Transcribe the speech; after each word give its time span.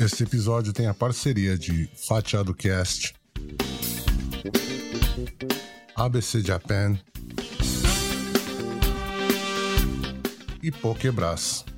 Este 0.00 0.24
episódio 0.24 0.72
tem 0.72 0.86
a 0.86 0.94
parceria 0.94 1.58
de 1.58 1.88
Fatiado 1.94 2.54
Cast, 2.54 3.14
ABC 5.94 6.40
Japan 6.40 6.98
e 10.62 10.70
Pokebras. 10.70 11.69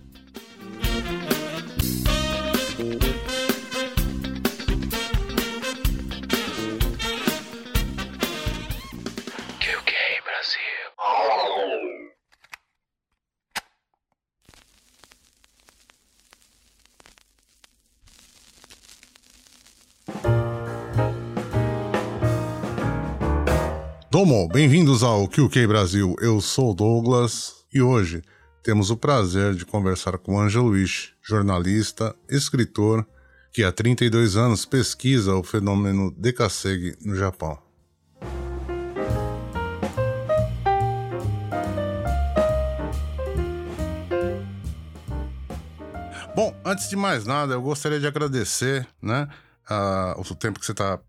Domo, 24.23 24.47
bem-vindos 24.47 25.03
ao 25.03 25.27
QK 25.27 25.67
Brasil. 25.67 26.15
Eu 26.21 26.41
sou 26.41 26.73
Douglas 26.73 27.55
e 27.75 27.83
hoje 27.83 28.23
temos 28.63 28.89
o 28.89 28.97
prazer 28.97 29.53
de 29.57 29.67
conversar 29.67 30.17
com 30.17 30.39
Ângelo 30.39 30.69
Luiz, 30.69 31.13
jornalista, 31.21 32.15
escritor, 32.31 33.05
que 33.53 33.65
há 33.65 33.73
32 33.73 34.37
anos 34.37 34.65
pesquisa 34.65 35.35
o 35.35 35.43
fenômeno 35.43 36.13
Dekasegi 36.17 36.95
no 37.05 37.17
Japão. 37.17 37.59
Bom, 46.37 46.55
antes 46.65 46.89
de 46.89 46.95
mais 46.95 47.27
nada, 47.27 47.55
eu 47.55 47.63
gostaria 47.63 47.99
de 47.99 48.07
agradecer, 48.07 48.87
né, 49.03 49.29
o 50.17 50.35
tempo 50.37 50.61
que 50.61 50.67
você 50.67 50.71
está 50.71 51.01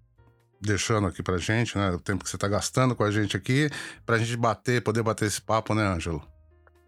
deixando 0.65 1.07
aqui 1.07 1.21
pra 1.21 1.37
gente, 1.37 1.77
né, 1.77 1.91
o 1.91 1.99
tempo 1.99 2.23
que 2.23 2.29
você 2.29 2.37
está 2.37 2.47
gastando 2.47 2.95
com 2.95 3.03
a 3.03 3.11
gente 3.11 3.35
aqui, 3.35 3.69
pra 4.05 4.17
gente 4.17 4.35
bater, 4.37 4.81
poder 4.81 5.03
bater 5.03 5.25
esse 5.25 5.41
papo, 5.41 5.75
né, 5.75 5.83
Ângelo? 5.83 6.21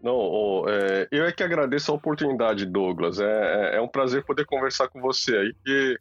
Não, 0.02 0.64
é, 0.68 1.08
eu 1.10 1.24
é 1.24 1.32
que 1.32 1.42
agradeço 1.42 1.90
a 1.90 1.94
oportunidade, 1.94 2.66
Douglas. 2.66 3.18
É, 3.18 3.74
é, 3.74 3.76
é 3.76 3.80
um 3.80 3.88
prazer 3.88 4.24
poder 4.24 4.44
conversar 4.46 4.88
com 4.88 5.00
você 5.00 5.36
aí, 5.36 5.54
que 5.64 5.98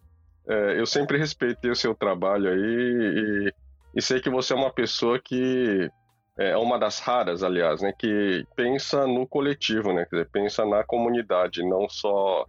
é, 0.48 0.80
eu 0.80 0.86
sempre 0.86 1.18
respeitei 1.18 1.72
o 1.72 1.76
seu 1.76 1.96
trabalho 1.96 2.50
aí 2.50 2.60
e, 2.60 3.54
e 3.96 4.02
sei 4.02 4.20
que 4.20 4.30
você 4.30 4.54
é 4.54 4.56
uma 4.56 4.72
pessoa 4.72 5.20
que 5.20 5.90
é 6.38 6.58
uma 6.58 6.78
das 6.78 7.00
raras, 7.00 7.44
aliás, 7.44 7.82
né, 7.82 7.94
que 7.98 8.46
pensa 8.56 9.08
no 9.08 9.26
coletivo, 9.26 9.94
né, 9.94 10.06
quer 10.06 10.18
dizer, 10.18 10.30
pensa 10.32 10.66
na 10.66 10.84
comunidade, 10.84 11.64
não 11.64 11.88
só 11.88 12.46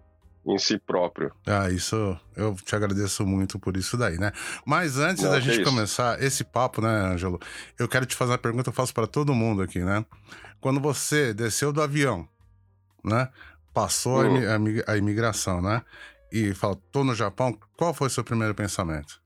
em 0.47 0.59
si 0.59 0.79
próprio. 0.79 1.33
Ah, 1.45 1.69
isso 1.71 2.19
eu 2.37 2.55
te 2.55 2.77
agradeço 2.77 3.27
muito 3.27 3.59
por 3.59 3.77
isso 3.77 3.97
daí, 3.97 4.17
né? 4.19 4.33
Mas 4.65 4.99
antes 4.99 5.25
não, 5.25 5.31
da 5.31 5.41
gente 5.41 5.65
começar 5.65 6.23
esse 6.23 6.45
papo, 6.45 6.81
né, 6.81 6.89
Ângelo, 6.89 7.41
eu 7.79 7.89
quero 7.89 8.07
te 8.07 8.15
fazer 8.15 8.33
uma 8.33 8.39
pergunta 8.39 8.65
que 8.65 8.69
eu 8.69 8.75
faço 8.75 8.95
para 8.95 9.07
todo 9.07 9.35
mundo 9.35 9.63
aqui, 9.63 9.81
né? 9.81 10.05
Quando 10.61 10.81
você 10.81 11.35
desceu 11.35 11.73
do 11.73 11.83
avião, 11.83 12.29
né? 13.05 13.29
Passou 13.75 14.25
hum. 14.25 14.39
a, 14.87 14.93
a 14.93 14.97
imigração, 14.97 15.61
né? 15.61 15.83
E 16.31 16.55
falou, 16.55 16.77
tô 16.93 17.03
no 17.03 17.15
Japão, 17.15 17.59
qual 17.77 17.93
foi 17.93 18.07
o 18.07 18.11
seu 18.11 18.25
primeiro 18.25 18.55
pensamento? 18.55 19.21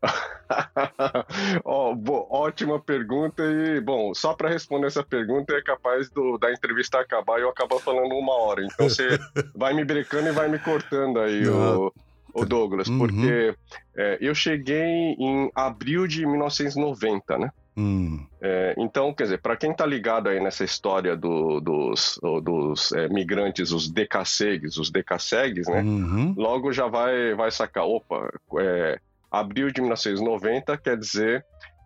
oh, 1.64 1.94
bo, 1.94 2.26
ótima 2.30 2.80
pergunta 2.80 3.42
e 3.42 3.80
bom, 3.80 4.14
só 4.14 4.34
para 4.34 4.48
responder 4.48 4.86
essa 4.86 5.02
pergunta 5.02 5.52
é 5.54 5.62
capaz 5.62 6.08
do, 6.10 6.38
da 6.38 6.52
entrevista 6.52 7.00
acabar 7.00 7.38
e 7.38 7.42
eu 7.42 7.48
acabar 7.48 7.78
falando 7.78 8.14
uma 8.14 8.34
hora. 8.34 8.64
Então 8.64 8.88
você 8.88 9.18
vai 9.54 9.74
me 9.74 9.84
brecando 9.84 10.28
e 10.28 10.32
vai 10.32 10.48
me 10.48 10.58
cortando 10.58 11.20
aí 11.20 11.46
o, 11.48 11.92
o, 12.32 12.44
Douglas, 12.44 12.88
uhum. 12.88 12.98
porque 12.98 13.54
é, 13.96 14.18
eu 14.20 14.34
cheguei 14.34 15.16
em 15.18 15.50
abril 15.54 16.06
de 16.06 16.24
1990, 16.26 17.38
né? 17.38 17.50
Hum. 17.76 18.26
É, 18.40 18.74
então, 18.76 19.14
quer 19.14 19.22
dizer, 19.24 19.40
para 19.40 19.56
quem 19.56 19.70
está 19.70 19.86
ligado 19.86 20.28
aí 20.28 20.40
nessa 20.40 20.64
história 20.64 21.16
do, 21.16 21.60
dos, 21.60 22.18
dos 22.42 22.90
é, 22.90 23.08
migrantes, 23.08 23.70
os 23.70 23.88
decassegues, 23.88 24.76
os 24.78 24.90
decassegues, 24.90 25.68
né? 25.68 25.80
Uhum. 25.80 26.34
Logo 26.36 26.72
já 26.72 26.88
vai, 26.88 27.34
vai 27.34 27.52
sacar, 27.52 27.84
opa, 27.84 28.32
é, 28.58 28.98
abril 29.30 29.70
de 29.70 29.80
1990 29.80 30.76
quer 30.78 30.96
dizer 30.96 31.44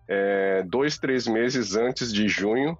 é, 0.08 0.62
dois, 0.66 0.98
três 0.98 1.26
meses 1.26 1.74
antes 1.74 2.12
de 2.12 2.28
junho 2.28 2.76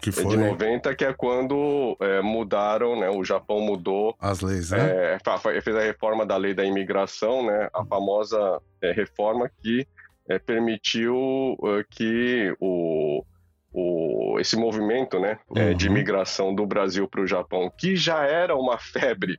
que 0.00 0.12
foi? 0.12 0.26
de 0.26 0.36
90, 0.36 0.94
que 0.94 1.04
é 1.04 1.12
quando 1.12 1.96
é, 2.00 2.22
mudaram, 2.22 2.98
né? 2.98 3.10
O 3.10 3.24
Japão 3.24 3.60
mudou 3.60 4.14
as 4.20 4.40
leis, 4.40 4.70
né? 4.70 5.14
É, 5.14 5.60
fez 5.60 5.76
a 5.76 5.80
reforma 5.80 6.24
da 6.24 6.36
lei 6.36 6.54
da 6.54 6.64
imigração, 6.64 7.44
né? 7.44 7.68
A 7.74 7.84
famosa 7.84 8.60
é, 8.80 8.92
reforma 8.92 9.50
que 9.60 9.86
é, 10.28 10.38
permitiu 10.38 11.16
uh, 11.58 11.84
que 11.90 12.54
o, 12.60 13.24
o, 13.72 14.38
esse 14.38 14.56
movimento, 14.56 15.18
né? 15.18 15.38
É, 15.56 15.70
uhum. 15.70 15.74
de 15.74 15.86
imigração 15.86 16.54
do 16.54 16.64
Brasil 16.66 17.08
para 17.08 17.22
o 17.22 17.26
Japão, 17.26 17.70
que 17.76 17.96
já 17.96 18.24
era 18.24 18.54
uma 18.54 18.78
febre 18.78 19.38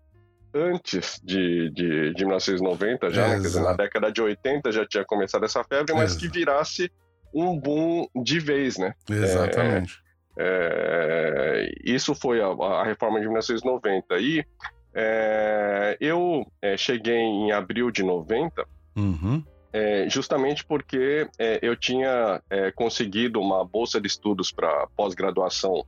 antes 0.53 1.19
de, 1.23 1.69
de, 1.71 2.13
de 2.13 2.25
1990, 2.25 3.09
já, 3.09 3.27
né? 3.27 3.35
Quer 3.35 3.41
dizer, 3.41 3.61
na 3.61 3.73
década 3.73 4.11
de 4.11 4.21
80 4.21 4.71
já 4.71 4.85
tinha 4.85 5.05
começado 5.05 5.45
essa 5.45 5.63
febre, 5.63 5.93
mas 5.93 6.11
Exato. 6.11 6.19
que 6.19 6.39
virasse 6.39 6.91
um 7.33 7.57
boom 7.59 8.07
de 8.23 8.39
vez, 8.39 8.77
né? 8.77 8.93
Exatamente. 9.09 9.99
É, 10.37 11.65
é, 11.67 11.71
isso 11.83 12.15
foi 12.15 12.41
a, 12.41 12.47
a, 12.47 12.83
reforma 12.85 13.19
de 13.19 13.25
1990. 13.25 14.17
E 14.19 14.45
é, 14.93 15.97
eu 15.99 16.45
é, 16.61 16.77
cheguei 16.77 17.17
em 17.17 17.51
abril 17.51 17.91
de 17.91 18.03
90, 18.03 18.65
uhum. 18.95 19.43
É, 19.71 20.09
justamente 20.09 20.65
porque 20.65 21.29
eu 21.61 21.75
tinha 21.75 22.41
conseguido 22.73 23.39
uma 23.39 23.63
bolsa 23.63 24.01
de 24.01 24.07
estudos 24.07 24.51
para 24.51 24.87
pós-graduação 24.97 25.85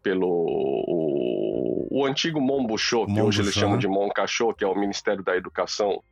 pelo 0.00 1.01
o, 1.92 2.06
antigo 2.06 2.40
Monbusho, 2.40 3.06
que 3.06 3.20
hoje 3.20 3.42
eles 3.42 3.54
chamam 3.54 3.78
de 3.78 3.86
Moncachô, 3.86 4.54
que 4.54 4.64
é 4.64 4.66
o 4.66 4.74
Ministério 4.74 5.22
da 5.22 5.36
Educação 5.36 6.02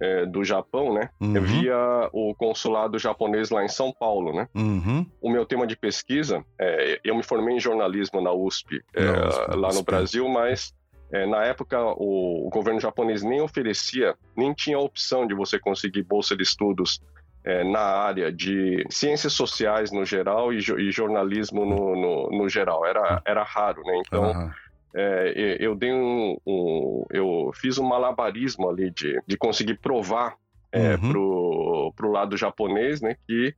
é, 0.00 0.24
do 0.26 0.42
Japão, 0.42 0.94
né? 0.94 1.10
Uhum. 1.20 1.40
Via 1.42 1.76
o 2.12 2.34
consulado 2.34 2.98
japonês 2.98 3.50
lá 3.50 3.64
em 3.64 3.68
São 3.68 3.92
Paulo, 3.92 4.34
né? 4.34 4.48
Uhum. 4.54 5.06
O 5.20 5.30
meu 5.30 5.44
tema 5.44 5.66
de 5.66 5.76
pesquisa, 5.76 6.44
é, 6.58 7.00
eu 7.04 7.14
me 7.14 7.22
formei 7.22 7.56
em 7.56 7.60
jornalismo 7.60 8.20
na 8.20 8.32
USP, 8.32 8.82
é, 8.94 9.04
Nossa, 9.04 9.56
lá 9.56 9.72
no 9.72 9.82
Brasil, 9.82 10.28
mas 10.28 10.74
é, 11.12 11.26
na 11.26 11.44
época 11.44 11.78
o, 11.80 12.46
o, 12.46 12.50
governo 12.50 12.80
japonês 12.80 13.22
nem 13.22 13.40
oferecia, 13.40 14.14
nem 14.36 14.54
tinha 14.54 14.76
a 14.76 14.80
opção 14.80 15.26
de 15.26 15.34
você 15.34 15.58
conseguir 15.58 16.02
bolsa 16.02 16.36
de 16.36 16.42
estudos 16.42 17.00
é, 17.44 17.64
na 17.64 17.80
área 17.80 18.32
de 18.32 18.86
ciências 18.88 19.32
sociais 19.32 19.92
no 19.92 20.04
geral 20.04 20.52
e, 20.52 20.58
e 20.58 20.90
jornalismo 20.90 21.64
no, 21.64 21.96
no, 21.96 22.38
no, 22.38 22.48
geral. 22.48 22.86
Era, 22.86 23.20
era 23.26 23.42
raro, 23.42 23.82
né? 23.82 24.02
Então. 24.06 24.32
Uhum 24.32 24.50
é, 24.94 25.56
eu 25.60 25.74
dei 25.74 25.92
um, 25.92 26.36
um, 26.46 27.04
eu 27.10 27.50
fiz 27.54 27.78
um 27.78 27.84
malabarismo 27.84 28.68
ali 28.68 28.90
de, 28.90 29.20
de 29.26 29.36
conseguir 29.36 29.78
provar 29.78 30.36
é, 30.72 30.94
uhum. 30.94 31.10
pro, 31.10 31.92
pro 31.96 32.12
lado 32.12 32.36
japonês, 32.36 33.00
né, 33.00 33.16
que 33.26 33.54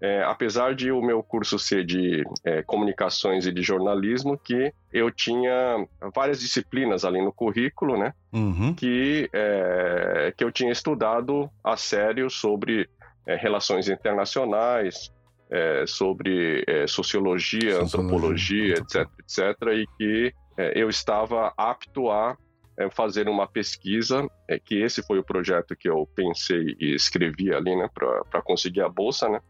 é, 0.00 0.22
apesar 0.24 0.74
de 0.74 0.92
o 0.92 1.00
meu 1.00 1.22
curso 1.22 1.58
ser 1.58 1.84
de 1.84 2.22
é, 2.44 2.62
comunicações 2.62 3.46
e 3.46 3.52
de 3.52 3.62
jornalismo, 3.62 4.36
que 4.36 4.72
eu 4.92 5.10
tinha 5.10 5.86
várias 6.14 6.40
disciplinas 6.40 7.04
ali 7.04 7.22
no 7.22 7.32
currículo, 7.32 7.96
né, 7.96 8.12
uhum. 8.32 8.74
que, 8.74 9.28
é, 9.32 10.34
que 10.36 10.44
eu 10.44 10.52
tinha 10.52 10.70
estudado 10.70 11.48
a 11.64 11.76
sério 11.76 12.28
sobre 12.28 12.88
é, 13.26 13.36
relações 13.36 13.88
internacionais, 13.88 15.10
é, 15.50 15.84
sobre 15.86 16.64
sociologia, 16.88 17.76
sociologia, 17.76 17.82
antropologia, 17.82 18.74
etc, 18.74 19.08
etc, 19.20 19.62
e 19.72 19.86
que 19.96 20.34
é, 20.34 20.45
eu 20.74 20.88
estava 20.88 21.52
apto 21.56 22.10
a 22.10 22.36
é, 22.78 22.90
fazer 22.90 23.28
uma 23.28 23.46
pesquisa, 23.46 24.28
é, 24.48 24.58
que 24.58 24.80
esse 24.80 25.02
foi 25.02 25.18
o 25.18 25.24
projeto 25.24 25.74
que 25.74 25.88
eu 25.88 26.08
pensei 26.14 26.76
e 26.78 26.94
escrevi 26.94 27.52
ali, 27.52 27.74
né, 27.74 27.88
para 27.94 28.42
conseguir 28.42 28.82
a 28.82 28.88
bolsa, 28.88 29.28
né, 29.28 29.40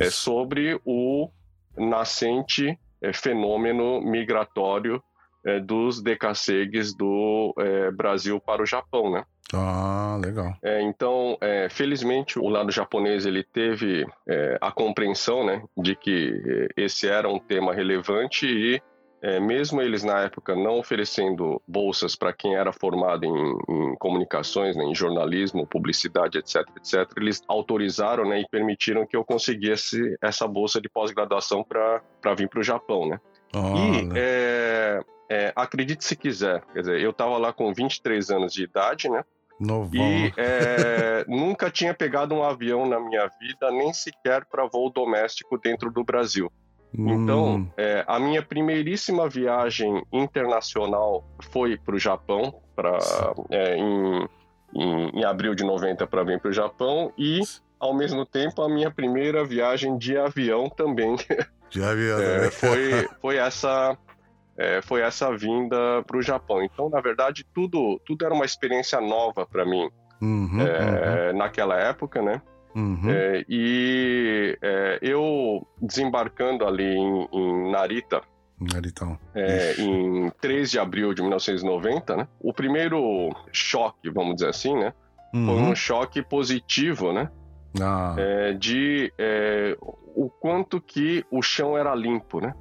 é 0.00 0.10
sobre 0.10 0.80
o 0.84 1.28
nascente 1.76 2.78
é, 3.02 3.12
fenômeno 3.12 4.00
migratório 4.00 5.02
é, 5.44 5.60
dos 5.60 6.00
decassegues 6.02 6.94
do 6.94 7.54
é, 7.58 7.90
Brasil 7.90 8.40
para 8.40 8.62
o 8.62 8.66
Japão, 8.66 9.10
né. 9.10 9.24
Ah, 9.52 10.18
legal. 10.20 10.56
É, 10.60 10.82
então, 10.82 11.38
é, 11.40 11.68
felizmente, 11.68 12.36
o 12.36 12.48
lado 12.48 12.72
japonês 12.72 13.26
ele 13.26 13.44
teve 13.44 14.04
é, 14.28 14.58
a 14.60 14.72
compreensão, 14.72 15.44
né, 15.44 15.62
de 15.76 15.94
que 15.94 16.68
esse 16.76 17.08
era 17.08 17.28
um 17.28 17.38
tema 17.38 17.72
relevante 17.72 18.46
e 18.46 18.82
é, 19.26 19.40
mesmo 19.40 19.82
eles 19.82 20.04
na 20.04 20.20
época 20.20 20.54
não 20.54 20.78
oferecendo 20.78 21.60
bolsas 21.66 22.14
para 22.14 22.32
quem 22.32 22.54
era 22.54 22.72
formado 22.72 23.24
em, 23.24 23.58
em 23.68 23.96
comunicações, 23.96 24.76
né, 24.76 24.84
em 24.84 24.94
jornalismo, 24.94 25.66
publicidade, 25.66 26.38
etc, 26.38 26.64
etc, 26.76 27.10
eles 27.16 27.42
autorizaram 27.48 28.24
né, 28.24 28.40
e 28.40 28.48
permitiram 28.48 29.04
que 29.04 29.16
eu 29.16 29.24
conseguisse 29.24 30.16
essa 30.22 30.46
bolsa 30.46 30.80
de 30.80 30.88
pós-graduação 30.88 31.64
para 31.64 32.34
vir 32.36 32.48
para 32.48 32.60
o 32.60 32.62
Japão, 32.62 33.08
né? 33.08 33.20
Oh, 33.52 33.76
e 33.76 34.10
é, 34.14 35.00
é, 35.28 35.52
acredite 35.56 36.04
se 36.04 36.14
quiser, 36.14 36.62
quer 36.72 36.80
dizer, 36.80 37.00
eu 37.00 37.10
estava 37.10 37.36
lá 37.36 37.52
com 37.52 37.74
23 37.74 38.30
anos 38.30 38.52
de 38.52 38.62
idade, 38.62 39.08
né? 39.08 39.24
Novão. 39.58 40.06
E 40.06 40.32
é, 40.38 41.24
nunca 41.26 41.68
tinha 41.68 41.92
pegado 41.92 42.32
um 42.32 42.44
avião 42.44 42.86
na 42.86 43.00
minha 43.00 43.28
vida, 43.40 43.72
nem 43.72 43.92
sequer 43.92 44.44
para 44.44 44.68
voo 44.68 44.88
doméstico 44.88 45.58
dentro 45.58 45.90
do 45.90 46.04
Brasil. 46.04 46.48
Então, 46.98 47.56
hum. 47.56 47.68
é, 47.76 48.04
a 48.06 48.18
minha 48.18 48.42
primeiríssima 48.42 49.28
viagem 49.28 50.02
internacional 50.12 51.24
foi 51.50 51.76
para 51.76 51.94
o 51.94 51.98
Japão, 51.98 52.54
pra, 52.74 52.98
é, 53.50 53.76
em, 53.76 54.28
em, 54.74 55.08
em, 55.20 55.24
abril 55.24 55.54
de 55.54 55.64
90 55.64 56.06
para 56.06 56.22
vir 56.24 56.40
para 56.40 56.50
o 56.50 56.52
Japão, 56.52 57.12
e 57.18 57.40
ao 57.78 57.94
mesmo 57.94 58.24
tempo 58.24 58.62
a 58.62 58.68
minha 58.68 58.90
primeira 58.90 59.44
viagem 59.44 59.98
de 59.98 60.16
avião 60.16 60.68
também. 60.68 61.16
De 61.68 61.82
avião, 61.82 62.20
é, 62.20 62.48
foi, 62.48 63.08
foi 63.20 63.36
essa 63.38 63.98
é, 64.56 64.80
foi 64.80 65.02
essa 65.02 65.36
vinda 65.36 66.02
para 66.06 66.16
o 66.16 66.22
Japão. 66.22 66.62
Então, 66.62 66.88
na 66.88 67.00
verdade, 67.00 67.44
tudo, 67.52 68.00
tudo 68.06 68.24
era 68.24 68.32
uma 68.32 68.44
experiência 68.44 69.00
nova 69.00 69.44
para 69.44 69.64
mim 69.64 69.90
uhum, 70.20 70.60
é, 70.60 71.30
uhum. 71.30 71.38
naquela 71.38 71.76
época, 71.78 72.22
né? 72.22 72.40
Uhum. 72.76 73.10
É, 73.10 73.42
e 73.48 74.58
é, 74.60 74.98
eu 75.00 75.66
desembarcando 75.80 76.66
ali 76.66 76.84
em, 76.84 77.28
em 77.32 77.70
Narita, 77.72 78.20
Naritão. 78.60 79.18
É, 79.34 79.74
em 79.78 80.30
3 80.40 80.70
de 80.70 80.78
abril 80.78 81.12
de 81.12 81.20
1990, 81.20 82.16
né? 82.16 82.28
O 82.40 82.54
primeiro 82.54 83.30
choque, 83.52 84.08
vamos 84.10 84.36
dizer 84.36 84.48
assim, 84.48 84.74
né? 84.74 84.94
Foi 85.30 85.40
um 85.40 85.68
uhum. 85.68 85.74
choque 85.74 86.22
positivo, 86.22 87.12
né? 87.12 87.30
Ah. 87.78 88.14
É, 88.16 88.52
de 88.54 89.12
é, 89.18 89.76
o 89.80 90.30
quanto 90.30 90.80
que 90.80 91.24
o 91.30 91.42
chão 91.42 91.76
era 91.76 91.94
limpo, 91.94 92.40
né? 92.40 92.54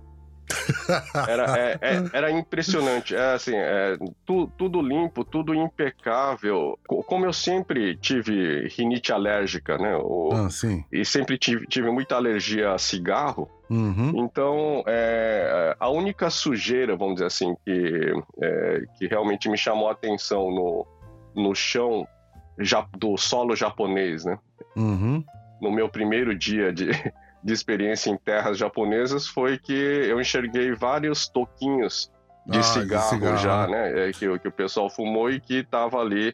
Era, 1.28 1.58
é, 1.58 1.78
é, 1.82 2.04
era 2.14 2.32
impressionante. 2.32 3.16
É 3.16 3.34
assim, 3.34 3.56
é, 3.56 3.98
tu, 4.26 4.48
tudo 4.58 4.82
limpo, 4.82 5.24
tudo 5.24 5.54
impecável. 5.54 6.78
Como 6.86 7.26
eu 7.26 7.34
sempre 7.34 7.96
tive 7.98 8.68
rinite 8.68 9.12
alérgica, 9.12 9.78
né? 9.78 9.96
O, 9.98 10.30
ah, 10.34 10.48
e 10.92 11.04
sempre 11.04 11.38
tive, 11.38 11.66
tive, 11.68 11.90
muita 11.90 12.16
alergia 12.16 12.74
a 12.74 12.78
cigarro. 12.78 13.50
Uhum. 13.70 14.12
Então, 14.16 14.84
é, 14.88 15.76
a 15.80 15.90
única 15.90 16.30
sujeira, 16.30 16.96
vamos 16.96 17.16
dizer 17.16 17.28
assim, 17.28 17.56
que, 17.66 18.14
é, 18.42 18.84
que 18.98 19.08
realmente 19.08 19.50
me 19.50 19.58
chamou 19.58 19.90
a 19.90 19.94
atenção 19.94 20.52
no, 20.52 20.88
no 21.36 21.56
chão 21.56 22.08
do 22.98 23.18
solo 23.18 23.56
japonês, 23.56 24.24
né? 24.24 24.38
Uhum. 24.76 25.24
No 25.60 25.72
meu 25.72 25.90
primeiro 25.90 26.38
dia 26.38 26.72
de, 26.72 26.92
de 27.46 27.54
experiência 27.54 28.10
em 28.10 28.18
terras 28.18 28.58
japonesas 28.58 29.28
foi 29.28 29.60
que 29.60 29.72
eu 29.72 30.20
enxerguei 30.20 30.74
vários 30.74 31.28
toquinhos 31.28 32.12
de, 32.44 32.58
ah, 32.58 32.64
cigarro, 32.64 33.04
de 33.04 33.10
cigarro, 33.10 33.38
já, 33.38 33.68
né? 33.68 34.10
É, 34.10 34.12
que, 34.12 34.40
que 34.40 34.48
o 34.48 34.52
pessoal 34.52 34.90
fumou 34.90 35.30
e 35.30 35.40
que 35.40 35.58
estava 35.58 36.00
ali 36.00 36.34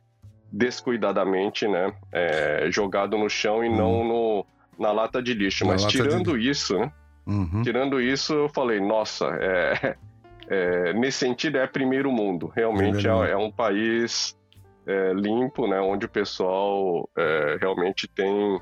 descuidadamente, 0.49 1.67
né? 1.67 1.93
É, 2.13 2.67
jogado 2.71 3.17
no 3.17 3.29
chão 3.29 3.61
e 3.61 3.67
uhum. 3.67 3.75
não 3.75 4.03
no, 4.05 4.45
na 4.79 4.93
lata 4.93 5.21
de 5.21 5.33
lixo. 5.33 5.65
Na 5.65 5.73
Mas 5.73 5.83
tirando 5.83 6.39
de... 6.39 6.49
isso, 6.49 6.79
né? 6.79 6.89
Uhum. 7.27 7.61
Tirando 7.61 7.99
isso, 7.99 8.33
eu 8.33 8.47
falei, 8.47 8.79
nossa, 8.79 9.25
é, 9.41 9.97
é, 10.47 10.93
nesse 10.93 11.17
sentido 11.17 11.57
é 11.57 11.67
primeiro 11.67 12.09
mundo. 12.09 12.49
Realmente 12.55 13.03
primeiro 13.03 13.25
é, 13.25 13.31
é, 13.31 13.37
um 13.37 13.51
país 13.51 14.33
é, 14.87 15.11
limpo, 15.11 15.67
né? 15.67 15.81
Onde 15.81 16.05
o 16.05 16.09
pessoal 16.09 17.09
realmente 17.59 18.07
tem 18.07 18.61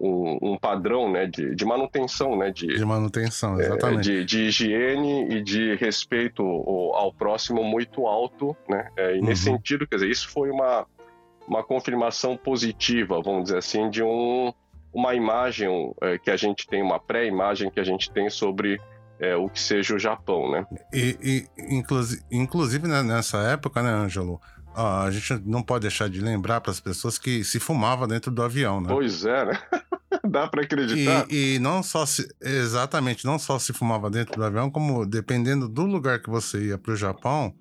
um, 0.00 0.52
um 0.52 0.56
padrão 0.56 1.10
né, 1.10 1.26
de, 1.26 1.54
de, 1.54 1.64
manutenção, 1.64 2.36
né, 2.36 2.50
de, 2.50 2.66
de 2.66 2.84
manutenção, 2.84 3.60
é, 3.60 3.66
exatamente. 3.66 4.10
É, 4.10 4.14
de, 4.14 4.24
de, 4.24 4.38
higiene 4.44 5.28
e 5.34 5.42
de 5.42 5.74
respeito 5.74 6.42
ao, 6.42 7.12
próximo 7.12 7.64
muito 7.64 8.06
alto, 8.06 8.56
né? 8.68 8.88
É, 8.96 9.16
e 9.16 9.20
uhum. 9.20 9.26
nesse 9.26 9.44
sentido, 9.44 9.86
quer 9.86 9.96
dizer, 9.96 10.10
isso 10.10 10.28
foi 10.28 10.50
uma, 10.50 10.86
uma 11.46 11.64
confirmação 11.64 12.36
positiva, 12.36 13.20
vamos 13.20 13.44
dizer 13.44 13.58
assim, 13.58 13.90
de 13.90 14.02
um, 14.02 14.52
uma 14.92 15.14
imagem 15.14 15.92
é, 16.02 16.18
que 16.18 16.30
a 16.30 16.36
gente 16.36 16.66
tem, 16.66 16.82
uma 16.82 17.00
pré-imagem 17.00 17.70
que 17.70 17.80
a 17.80 17.84
gente 17.84 18.10
tem 18.10 18.30
sobre 18.30 18.80
é, 19.18 19.34
o 19.34 19.48
que 19.48 19.60
seja 19.60 19.96
o 19.96 19.98
Japão, 19.98 20.50
né? 20.50 20.64
E, 20.92 21.18
e 21.20 21.76
inclusive, 21.76 22.22
inclusive 22.30 22.86
né, 22.86 23.02
nessa 23.02 23.38
época, 23.38 23.82
né, 23.82 23.90
Ângelo? 23.90 24.40
a 24.74 25.10
gente 25.10 25.42
não 25.44 25.62
pode 25.62 25.82
deixar 25.82 26.08
de 26.08 26.20
lembrar 26.20 26.60
para 26.60 26.70
as 26.70 26.78
pessoas 26.78 27.18
que 27.18 27.42
se 27.42 27.58
fumava 27.58 28.06
dentro 28.06 28.30
do 28.30 28.42
avião, 28.42 28.80
né? 28.80 28.88
Pois 28.88 29.24
é, 29.24 29.44
né? 29.46 29.58
Dá 30.28 30.46
para 30.46 30.62
acreditar. 30.62 31.26
E, 31.30 31.54
e, 31.54 31.58
não 31.58 31.82
só 31.82 32.04
se. 32.04 32.28
Exatamente, 32.40 33.24
não 33.24 33.38
só 33.38 33.58
se 33.58 33.72
fumava 33.72 34.10
dentro 34.10 34.36
do 34.36 34.44
avião, 34.44 34.70
como 34.70 35.06
dependendo 35.06 35.68
do 35.68 35.84
lugar 35.84 36.20
que 36.20 36.28
você 36.28 36.66
ia 36.66 36.78
para 36.78 36.92
o 36.92 36.96
Japão, 36.96 37.54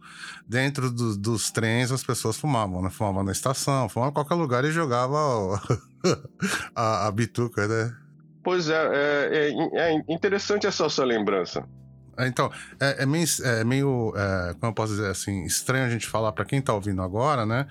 dentro 0.48 0.92
do, 0.92 1.18
dos 1.18 1.50
trens 1.50 1.92
as 1.92 2.04
pessoas 2.04 2.38
fumavam, 2.38 2.82
né? 2.82 2.90
Fumavam 2.90 3.24
na 3.24 3.32
estação, 3.32 3.88
fumavam 3.88 4.12
em 4.12 4.14
qualquer 4.14 4.36
lugar 4.36 4.66
e 4.66 4.72
jogava 4.72 5.18
a, 6.76 7.08
a 7.08 7.12
bituca, 7.12 7.68
né? 7.68 7.96
Pois 8.44 8.70
é, 8.70 8.76
é, 8.76 9.52
é, 9.74 9.94
é 9.94 10.04
interessante 10.08 10.68
essa 10.68 10.88
sua 10.90 11.06
lembrança. 11.06 11.68
É, 12.18 12.28
então, 12.28 12.52
é, 12.80 13.04
é 13.04 13.06
meio, 13.06 13.26
é 13.44 13.64
meio 13.64 14.14
é, 14.16 14.54
como 14.54 14.72
eu 14.72 14.74
posso 14.74 14.94
dizer 14.94 15.12
assim, 15.12 15.44
estranho 15.44 15.86
a 15.86 15.90
gente 15.90 16.08
falar 16.08 16.32
para 16.32 16.46
quem 16.46 16.62
tá 16.62 16.74
ouvindo 16.74 17.02
agora, 17.02 17.46
né? 17.46 17.68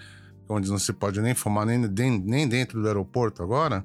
Onde 0.49 0.71
não 0.71 0.79
se 0.79 0.93
pode 0.93 1.21
nem 1.21 1.35
fumar 1.35 1.67
nem, 1.67 1.79
nem 1.79 2.49
dentro 2.49 2.81
do 2.81 2.87
aeroporto 2.87 3.43
agora. 3.43 3.85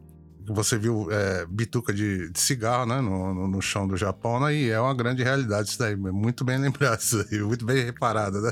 Você 0.53 0.77
viu 0.77 1.07
é, 1.11 1.45
bituca 1.47 1.93
de, 1.93 2.29
de, 2.31 2.39
cigarro, 2.39 2.85
né? 2.85 3.01
No, 3.01 3.33
no, 3.33 3.47
no, 3.47 3.61
chão 3.61 3.87
do 3.87 3.97
Japão, 3.97 4.39
né? 4.39 4.53
E 4.53 4.69
é 4.69 4.79
uma 4.79 4.93
grande 4.93 5.23
realidade 5.23 5.69
isso 5.69 5.79
daí. 5.79 5.95
Muito 5.95 6.43
bem 6.43 6.57
lembrado 6.61 6.99
isso 6.99 7.25
aí, 7.31 7.39
muito 7.39 7.65
bem 7.65 7.83
reparado, 7.83 8.41
né? 8.41 8.51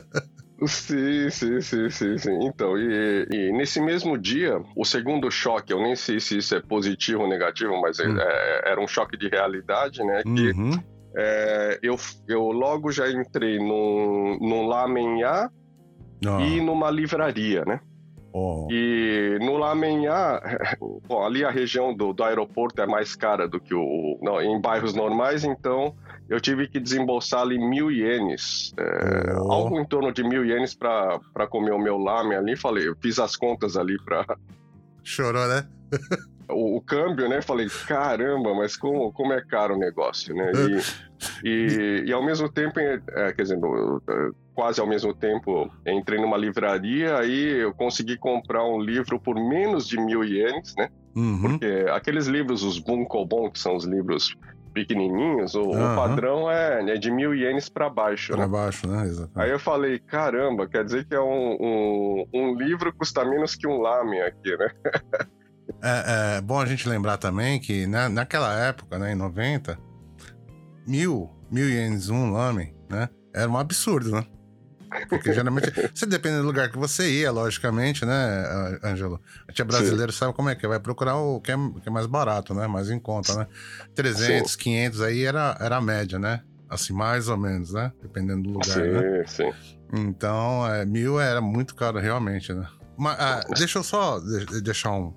Sim, 0.66 1.30
sim, 1.30 1.62
sim, 1.62 1.90
sim, 1.90 2.18
sim. 2.18 2.40
Então, 2.44 2.78
e, 2.78 3.28
e, 3.32 3.52
nesse 3.54 3.80
mesmo 3.80 4.18
dia, 4.18 4.62
o 4.76 4.84
segundo 4.84 5.32
choque, 5.32 5.72
eu 5.72 5.82
nem 5.82 5.96
sei 5.96 6.20
se 6.20 6.38
isso 6.38 6.54
é 6.54 6.60
positivo 6.60 7.22
ou 7.22 7.30
negativo, 7.30 7.80
mas 7.82 7.98
hum. 8.00 8.18
é, 8.20 8.72
era 8.72 8.82
um 8.82 8.88
choque 8.88 9.18
de 9.18 9.30
realidade, 9.30 10.04
né? 10.04 10.22
Que 10.24 10.52
uhum 10.52 11.00
é, 11.16 11.80
eu, 11.82 11.96
eu 12.28 12.52
logo 12.52 12.92
já 12.92 13.10
entrei 13.10 13.58
num, 13.58 14.38
num 14.40 14.68
Lamenhá 14.68 15.50
ah. 16.26 16.42
e 16.42 16.62
numa 16.62 16.92
livraria, 16.92 17.64
né? 17.66 17.80
Oh. 18.32 18.68
E 18.70 19.38
no 19.42 19.58
Lamenhá, 19.58 20.42
bom, 21.08 21.26
ali 21.26 21.44
a 21.44 21.50
região 21.50 21.94
do, 21.94 22.14
do 22.14 22.24
aeroporto 22.24 22.82
é 22.82 22.86
mais 22.86 23.16
cara 23.16 23.48
do 23.48 23.60
que 23.60 23.74
o 23.74 24.20
não, 24.22 24.42
em 24.42 24.60
bairros 24.62 24.94
normais, 24.94 25.44
então 25.44 25.96
eu 26.30 26.40
tive 26.40 26.68
que 26.68 26.80
desembolsar 26.80 27.42
ali 27.42 27.58
mil 27.58 27.92
ienes, 27.92 28.72
é, 28.78 29.34
oh. 29.36 29.52
algo 29.52 29.80
em 29.80 29.86
torno 29.86 30.12
de 30.12 30.24
mil 30.24 30.46
ienes 30.46 30.76
para 30.76 31.48
comer 31.50 31.72
o 31.72 31.80
meu 31.80 31.98
lamen 31.98 32.38
ali. 32.38 32.56
Falei, 32.56 32.88
eu 32.88 32.96
fiz 33.02 33.18
as 33.18 33.36
contas 33.36 33.76
ali 33.76 33.98
para. 34.04 34.26
Chorou, 35.04 35.48
né? 35.48 35.68
o, 36.48 36.78
o, 36.78 36.82
câmbio, 36.82 37.28
né? 37.28 37.42
Falei, 37.42 37.68
caramba, 37.88 38.54
mas 38.54 38.78
como, 38.78 39.12
como 39.12 39.34
é 39.34 39.42
caro 39.42 39.76
o 39.76 39.80
negócio, 39.80 40.36
né? 40.36 40.52
E, 41.44 41.48
e, 41.48 42.04
e 42.06 42.14
ao 42.14 42.24
mesmo 42.24 42.48
tempo, 42.48 42.80
é, 42.80 43.34
quer 43.34 43.42
dizer, 43.42 43.60
quase 44.60 44.82
ao 44.82 44.86
mesmo 44.86 45.14
tempo, 45.14 45.72
entrei 45.88 46.20
numa 46.20 46.36
livraria, 46.36 47.18
aí 47.18 47.62
eu 47.62 47.74
consegui 47.74 48.18
comprar 48.18 48.62
um 48.66 48.78
livro 48.78 49.18
por 49.18 49.36
menos 49.36 49.88
de 49.88 49.98
mil 49.98 50.22
ienes, 50.22 50.76
né? 50.78 50.90
Uhum. 51.16 51.42
Porque 51.42 51.86
aqueles 51.94 52.28
livros, 52.28 52.62
os 52.62 52.78
Bunkobon, 52.78 53.50
que 53.50 53.58
são 53.58 53.78
os 53.78 53.86
livros 53.86 54.36
pequenininhos, 54.74 55.56
o, 55.56 55.62
uhum. 55.62 55.94
o 55.94 55.96
padrão 55.96 56.52
é, 56.52 56.92
é, 56.92 56.98
de 56.98 57.10
mil 57.10 57.34
ienes 57.34 57.70
para 57.70 57.90
baixo. 57.90 58.34
Para 58.34 58.42
né? 58.42 58.48
baixo, 58.52 58.86
né? 58.86 59.06
Exatamente. 59.06 59.40
Aí 59.40 59.50
eu 59.50 59.60
falei, 59.60 59.98
caramba, 59.98 60.68
quer 60.68 60.84
dizer 60.84 61.06
que 61.06 61.16
é 61.16 61.22
um, 61.22 61.56
um, 61.58 62.26
um 62.34 62.56
livro 62.56 62.92
custa 62.92 63.24
menos 63.24 63.56
que 63.56 63.66
um 63.66 63.80
lamen 63.80 64.22
aqui, 64.24 64.58
né? 64.58 64.72
É, 65.84 66.38
é, 66.38 66.42
bom 66.42 66.60
a 66.60 66.66
gente 66.66 66.90
lembrar 66.90 67.18
também 67.18 67.60
que 67.60 67.86
né, 67.86 68.10
naquela 68.10 68.52
época, 68.60 68.98
né, 68.98 69.14
em 69.14 69.16
90, 69.16 69.78
mil, 70.86 71.30
mil 71.50 71.70
ienes 71.70 72.10
um 72.10 72.32
lame, 72.32 72.74
né? 72.90 73.08
Era 73.32 73.48
um 73.48 73.56
absurdo, 73.56 74.10
né? 74.10 74.26
Porque 75.08 75.32
geralmente, 75.34 75.72
você 75.94 76.06
depende 76.06 76.38
do 76.38 76.44
lugar 76.44 76.70
que 76.70 76.78
você 76.78 77.10
ia, 77.10 77.32
logicamente, 77.32 78.06
né, 78.06 78.80
Ângelo? 78.84 79.22
A 79.48 79.52
tia 79.52 79.66
brasileiro 79.66 80.12
Sim. 80.12 80.20
sabe 80.20 80.34
como 80.34 80.50
é 80.50 80.56
que 80.56 80.66
é, 80.66 80.70
vai 80.70 80.80
procurar 80.80 81.18
o 81.18 81.40
que 81.40 81.52
é, 81.52 81.56
que 81.56 81.88
é, 81.88 81.92
mais 81.92 82.06
barato, 82.06 82.54
né? 82.54 82.68
Mais 82.68 82.90
em 82.90 83.00
conta, 83.00 83.36
né? 83.36 83.48
300, 83.96 84.52
Sim. 84.52 84.58
500 84.58 85.02
aí 85.02 85.24
era, 85.24 85.58
era 85.60 85.78
a 85.78 85.82
média, 85.82 86.18
né? 86.18 86.42
Assim, 86.70 86.94
mais 86.94 87.30
ou 87.30 87.38
menos, 87.38 87.74
né? 87.74 87.92
Dependendo 88.02 88.44
do 88.44 88.50
lugar, 88.50 88.66
sim, 88.66 88.82
né? 88.82 89.24
Sim. 89.26 89.52
Então, 89.92 90.68
é, 90.72 90.86
mil 90.86 91.20
era 91.20 91.42
muito 91.42 91.76
caro 91.76 92.00
realmente, 92.00 92.54
né? 92.54 92.68
Mas 92.98 93.18
ah, 93.20 93.44
deixa 93.58 93.80
eu 93.80 93.84
só 93.84 94.20
deixar 94.62 94.92
um, 94.92 95.14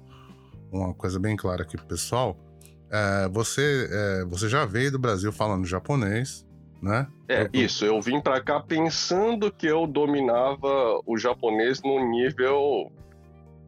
uma 0.70 0.94
coisa 0.94 1.18
bem 1.18 1.36
clara 1.36 1.62
aqui 1.62 1.76
pro 1.76 1.86
pessoal. 1.86 2.38
É, 2.90 3.28
você, 3.28 3.88
é, 3.90 4.24
você 4.24 4.48
já 4.48 4.64
veio 4.64 4.92
do 4.92 4.98
Brasil 4.98 5.32
falando 5.32 5.66
japonês, 5.66 6.46
né? 6.82 7.06
É, 7.28 7.48
isso. 7.52 7.84
Eu 7.84 8.00
vim 8.02 8.20
para 8.20 8.40
cá 8.42 8.58
pensando 8.58 9.52
que 9.52 9.66
eu 9.66 9.86
dominava 9.86 11.00
o 11.06 11.16
japonês 11.16 11.80
num 11.82 12.10
nível 12.10 12.90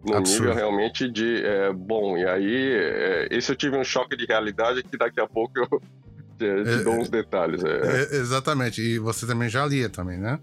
no 0.04 0.20
nível 0.20 0.52
realmente 0.52 1.10
de 1.10 1.42
é, 1.42 1.72
bom. 1.72 2.18
E 2.18 2.26
aí, 2.26 2.72
é, 2.74 3.28
esse 3.30 3.50
eu 3.50 3.56
tive 3.56 3.78
um 3.78 3.84
choque 3.84 4.16
de 4.16 4.26
realidade 4.26 4.82
que 4.82 4.98
daqui 4.98 5.20
a 5.20 5.26
pouco 5.26 5.58
eu 5.58 5.66
te, 6.36 6.64
te 6.64 6.80
é, 6.80 6.82
dou 6.82 6.94
uns 6.94 7.08
detalhes. 7.08 7.62
É. 7.64 7.68
É, 7.70 8.16
exatamente. 8.16 8.82
E 8.82 8.98
você 8.98 9.26
também 9.26 9.48
já 9.48 9.64
lia 9.64 9.88
também, 9.88 10.18
né? 10.18 10.38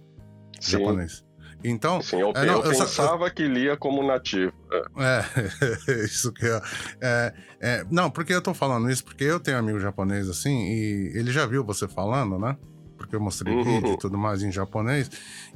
Sim. 0.59 0.79
japonês. 0.79 1.23
Então, 1.63 2.01
Sim, 2.01 2.21
eu, 2.21 2.31
é, 2.35 2.45
não, 2.45 2.63
eu 2.63 2.69
pensava 2.69 3.27
eu, 3.27 3.31
que 3.31 3.47
lia 3.47 3.77
como 3.77 4.03
nativo. 4.03 4.53
É, 4.97 5.23
é 5.91 6.03
isso 6.05 6.31
que 6.33 6.45
é, 6.45 6.61
é, 7.01 7.33
é, 7.59 7.85
Não, 7.89 8.09
porque 8.09 8.33
eu 8.33 8.41
tô 8.41 8.53
falando 8.53 8.89
isso 8.89 9.03
porque 9.03 9.23
eu 9.23 9.39
tenho 9.39 9.57
amigo 9.57 9.79
japonês 9.79 10.29
assim 10.29 10.65
e 10.65 11.11
ele 11.15 11.31
já 11.31 11.45
viu 11.45 11.63
você 11.63 11.87
falando, 11.87 12.39
né? 12.39 12.57
Porque 12.97 13.15
eu 13.15 13.19
mostrei 13.19 13.55
uhum. 13.55 13.63
vídeo 13.63 13.93
e 13.93 13.97
tudo 13.97 14.17
mais 14.17 14.43
em 14.43 14.51
japonês. 14.51 15.09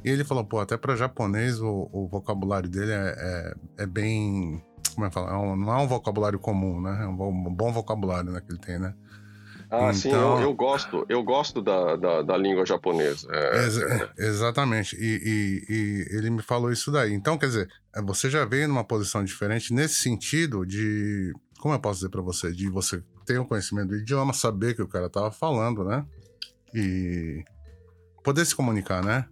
E 0.04 0.10
ele 0.10 0.24
falou, 0.24 0.44
pô, 0.44 0.58
até 0.58 0.76
para 0.76 0.96
japonês 0.96 1.60
o, 1.60 1.88
o, 1.92 2.08
vocabulário 2.08 2.68
dele 2.68 2.92
é, 2.92 3.14
é, 3.16 3.54
é 3.84 3.86
bem. 3.86 4.62
Como 4.94 5.06
é 5.06 5.08
que 5.08 5.14
fala? 5.14 5.30
É 5.30 5.36
um, 5.36 5.56
não 5.56 5.72
é 5.72 5.78
um 5.78 5.86
vocabulário 5.86 6.38
comum, 6.38 6.80
né? 6.80 7.04
É 7.04 7.06
um 7.06 7.54
bom 7.54 7.72
vocabulário 7.72 8.32
né, 8.32 8.40
que 8.40 8.50
ele 8.50 8.58
tem, 8.58 8.78
né? 8.78 8.94
Ah, 9.70 9.90
então... 9.90 9.94
sim, 9.94 10.10
eu, 10.10 10.16
então 10.16 10.40
eu, 10.42 10.54
gosto, 10.54 11.06
eu 11.08 11.22
gosto 11.22 11.60
da, 11.60 11.96
da, 11.96 12.22
da 12.22 12.36
língua 12.36 12.64
japonesa. 12.64 13.28
É, 13.30 13.66
é. 13.66 14.26
exatamente, 14.26 14.96
e, 14.96 15.04
e, 15.04 15.72
e, 15.72 16.16
ele 16.16 16.30
me 16.30 16.42
falou 16.42 16.70
isso 16.70 16.90
daí. 16.92 17.12
Então, 17.12 17.36
quer 17.36 17.46
dizer, 17.46 17.68
é, 17.94 18.00
você 18.00 18.30
já 18.30 18.44
veio 18.44 18.68
numa 18.68 18.84
posição 18.84 19.24
diferente 19.24 19.74
nesse 19.74 19.94
sentido 19.94 20.64
de, 20.64 21.32
como 21.58 21.74
eu 21.74 21.80
posso 21.80 21.96
dizer 21.96 22.10
para 22.10 22.22
você, 22.22 22.52
de 22.52 22.68
você 22.68 23.02
ter 23.24 23.38
o 23.38 23.42
um 23.42 23.46
conhecimento 23.46 23.88
do 23.88 23.96
idioma, 23.96 24.32
saber 24.32 24.74
que 24.74 24.82
o 24.82 24.88
cara 24.88 25.10
tava 25.10 25.32
falando, 25.32 25.84
né? 25.84 26.04
E 26.72 27.42
poder 28.22 28.44
se 28.44 28.54
comunicar, 28.54 29.04
né? 29.04 29.26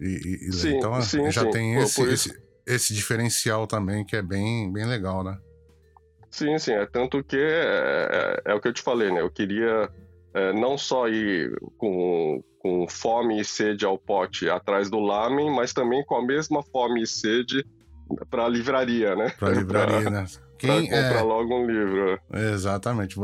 E, 0.00 0.48
e 0.48 0.52
sim, 0.52 0.76
então 0.76 1.00
sim, 1.00 1.30
já 1.30 1.42
sim. 1.42 1.50
tem 1.50 1.74
esse, 1.76 2.02
esse, 2.02 2.42
esse 2.66 2.94
diferencial 2.94 3.66
também 3.66 4.04
que 4.04 4.16
é 4.16 4.22
bem, 4.22 4.70
bem 4.72 4.84
legal, 4.84 5.22
né? 5.22 5.38
Sim, 6.36 6.58
sim. 6.58 6.72
É 6.72 6.84
tanto 6.84 7.24
que 7.24 7.38
é, 7.38 8.42
é, 8.44 8.52
é 8.52 8.54
o 8.54 8.60
que 8.60 8.68
eu 8.68 8.72
te 8.72 8.82
falei, 8.82 9.10
né? 9.10 9.22
Eu 9.22 9.30
queria 9.30 9.88
é, 10.34 10.52
não 10.52 10.76
só 10.76 11.08
ir 11.08 11.50
com, 11.78 12.44
com 12.58 12.86
fome 12.86 13.40
e 13.40 13.44
sede 13.44 13.86
ao 13.86 13.98
pote 13.98 14.50
atrás 14.50 14.90
do 14.90 15.00
lamen, 15.00 15.50
mas 15.50 15.72
também 15.72 16.04
com 16.04 16.14
a 16.14 16.22
mesma 16.22 16.62
fome 16.62 17.02
e 17.02 17.06
sede 17.06 17.64
para 18.28 18.44
a 18.44 18.48
livraria, 18.48 19.16
né? 19.16 19.32
Para 19.38 19.48
a 19.48 19.52
livraria, 19.52 20.10
né? 20.10 20.26
Quem 20.58 20.88
pra 20.88 21.02
comprar 21.02 21.20
é... 21.20 21.22
logo 21.22 21.54
um 21.54 21.66
livro. 21.66 22.20
Exatamente, 22.32 23.16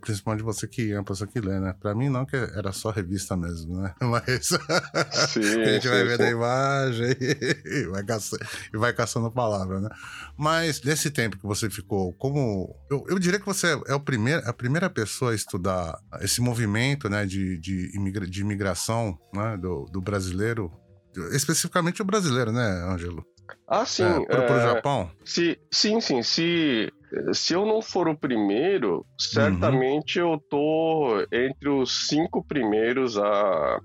principalmente 0.00 0.42
você 0.42 0.66
que 0.66 0.92
é 0.92 0.98
uma 0.98 1.04
pessoa 1.04 1.28
que 1.28 1.40
lê, 1.40 1.58
né? 1.60 1.74
Pra 1.80 1.94
mim 1.94 2.08
não, 2.08 2.26
que 2.26 2.36
era 2.36 2.72
só 2.72 2.90
revista 2.90 3.36
mesmo, 3.36 3.80
né? 3.80 3.94
Mas 4.00 4.48
sim, 4.48 4.56
a 5.62 5.72
gente 5.72 5.82
sim, 5.82 5.88
vai 5.88 6.04
vendo 6.04 6.22
a 6.22 6.30
imagem 6.30 7.16
e 7.64 7.86
vai, 7.88 8.04
caçando, 8.04 8.44
e 8.74 8.78
vai 8.78 8.92
caçando 8.92 9.30
palavra, 9.30 9.80
né? 9.80 9.88
Mas 10.36 10.82
nesse 10.82 11.10
tempo 11.10 11.36
que 11.36 11.46
você 11.46 11.70
ficou, 11.70 12.12
como... 12.14 12.74
Eu, 12.90 13.04
eu 13.08 13.18
diria 13.18 13.38
que 13.38 13.46
você 13.46 13.78
é 13.86 13.94
o 13.94 14.00
primeiro, 14.00 14.42
a 14.48 14.52
primeira 14.52 14.90
pessoa 14.90 15.32
a 15.32 15.34
estudar 15.34 15.98
esse 16.20 16.40
movimento, 16.40 17.08
né, 17.08 17.24
de, 17.24 17.58
de, 17.58 17.94
imigra, 17.94 18.26
de 18.26 18.40
imigração 18.40 19.18
né, 19.34 19.56
do, 19.56 19.84
do 19.86 20.00
brasileiro, 20.00 20.70
especificamente 21.32 22.02
o 22.02 22.04
brasileiro, 22.04 22.52
né, 22.52 22.84
Ângelo? 22.88 23.24
Ah, 23.66 23.84
sim. 23.84 24.04
É, 24.04 24.24
para 24.24 24.54
o 24.54 24.58
é, 24.58 24.62
Japão? 24.62 25.10
Se, 25.24 25.58
sim, 25.70 26.00
sim. 26.00 26.22
Se, 26.22 26.92
se 27.32 27.54
eu 27.54 27.66
não 27.66 27.82
for 27.82 28.08
o 28.08 28.16
primeiro, 28.16 29.04
certamente 29.18 30.20
uhum. 30.20 30.32
eu 30.32 30.38
tô 30.38 31.26
entre 31.32 31.68
os 31.68 32.08
cinco 32.08 32.44
primeiros 32.44 33.18
a, 33.18 33.80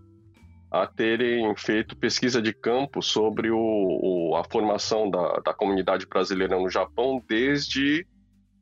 a 0.72 0.88
terem 0.88 1.56
feito 1.56 1.96
pesquisa 1.96 2.42
de 2.42 2.54
campo 2.54 3.02
sobre 3.02 3.50
o, 3.50 3.58
o, 3.58 4.36
a 4.36 4.44
formação 4.44 5.10
da, 5.10 5.40
da 5.40 5.54
comunidade 5.54 6.06
brasileira 6.06 6.60
no 6.60 6.70
Japão 6.70 7.24
desde 7.28 8.06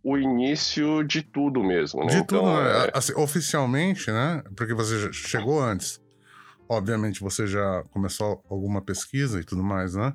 o 0.03 0.17
início 0.17 1.01
de 1.03 1.21
tudo 1.21 1.63
mesmo, 1.63 2.01
né? 2.01 2.07
De 2.07 2.17
então, 2.17 2.39
tudo, 2.39 2.51
né? 2.51 2.87
É... 2.87 2.91
Assim, 2.93 3.13
oficialmente, 3.15 4.11
né? 4.11 4.43
Porque 4.55 4.73
você 4.73 5.11
chegou 5.13 5.61
antes. 5.61 6.01
Obviamente 6.67 7.21
você 7.21 7.47
já 7.47 7.83
começou 7.91 8.43
alguma 8.49 8.81
pesquisa 8.81 9.39
e 9.39 9.43
tudo 9.43 9.63
mais, 9.63 9.95
né? 9.95 10.13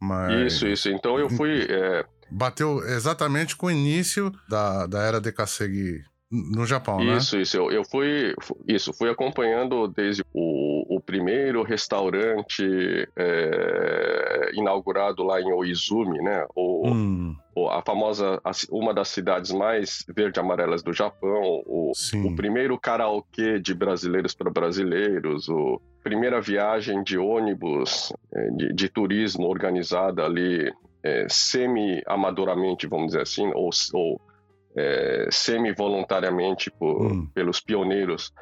Mas... 0.00 0.52
Isso, 0.52 0.66
isso. 0.66 0.88
Então 0.88 1.18
eu 1.18 1.28
fui. 1.30 1.66
É... 1.70 2.04
Bateu 2.30 2.82
exatamente 2.84 3.56
com 3.56 3.66
o 3.66 3.70
início 3.70 4.30
da, 4.48 4.86
da 4.86 5.02
era 5.02 5.20
de 5.20 5.32
Kasegi 5.32 6.04
no 6.30 6.66
Japão, 6.66 6.98
né? 7.02 7.16
Isso, 7.16 7.38
isso. 7.38 7.56
Eu, 7.56 7.70
eu 7.70 7.84
fui, 7.84 8.34
isso, 8.66 8.92
fui 8.92 9.08
acompanhando 9.08 9.88
desde 9.88 10.22
o, 10.34 10.96
o 10.96 11.00
primeiro 11.00 11.62
restaurante 11.62 12.62
é, 13.16 14.50
inaugurado 14.52 15.22
lá 15.22 15.40
em 15.40 15.50
Oizumi, 15.52 16.18
né? 16.18 16.44
O, 16.54 16.88
hum. 16.88 17.34
o, 17.54 17.68
a 17.68 17.82
famosa, 17.82 18.40
uma 18.70 18.92
das 18.92 19.08
cidades 19.08 19.52
mais 19.52 20.04
verde-amarelas 20.14 20.82
do 20.82 20.92
Japão, 20.92 21.62
o, 21.66 21.92
o 22.24 22.36
primeiro 22.36 22.78
karaokê 22.78 23.58
de 23.58 23.74
brasileiros 23.74 24.34
para 24.34 24.50
brasileiros, 24.50 25.48
o 25.48 25.80
primeira 26.04 26.40
viagem 26.40 27.02
de 27.02 27.18
ônibus 27.18 28.12
é, 28.34 28.50
de, 28.50 28.74
de 28.74 28.88
turismo 28.88 29.46
organizada 29.46 30.24
ali 30.24 30.70
é, 31.02 31.26
semi-amadoramente, 31.28 32.86
vamos 32.86 33.08
dizer 33.08 33.22
assim, 33.22 33.50
ou, 33.54 33.70
ou 33.94 34.20
é, 34.78 35.28
semi-voluntariamente 35.30 36.72
hum. 36.80 37.26
pelos 37.34 37.60
pioneiros 37.60 38.32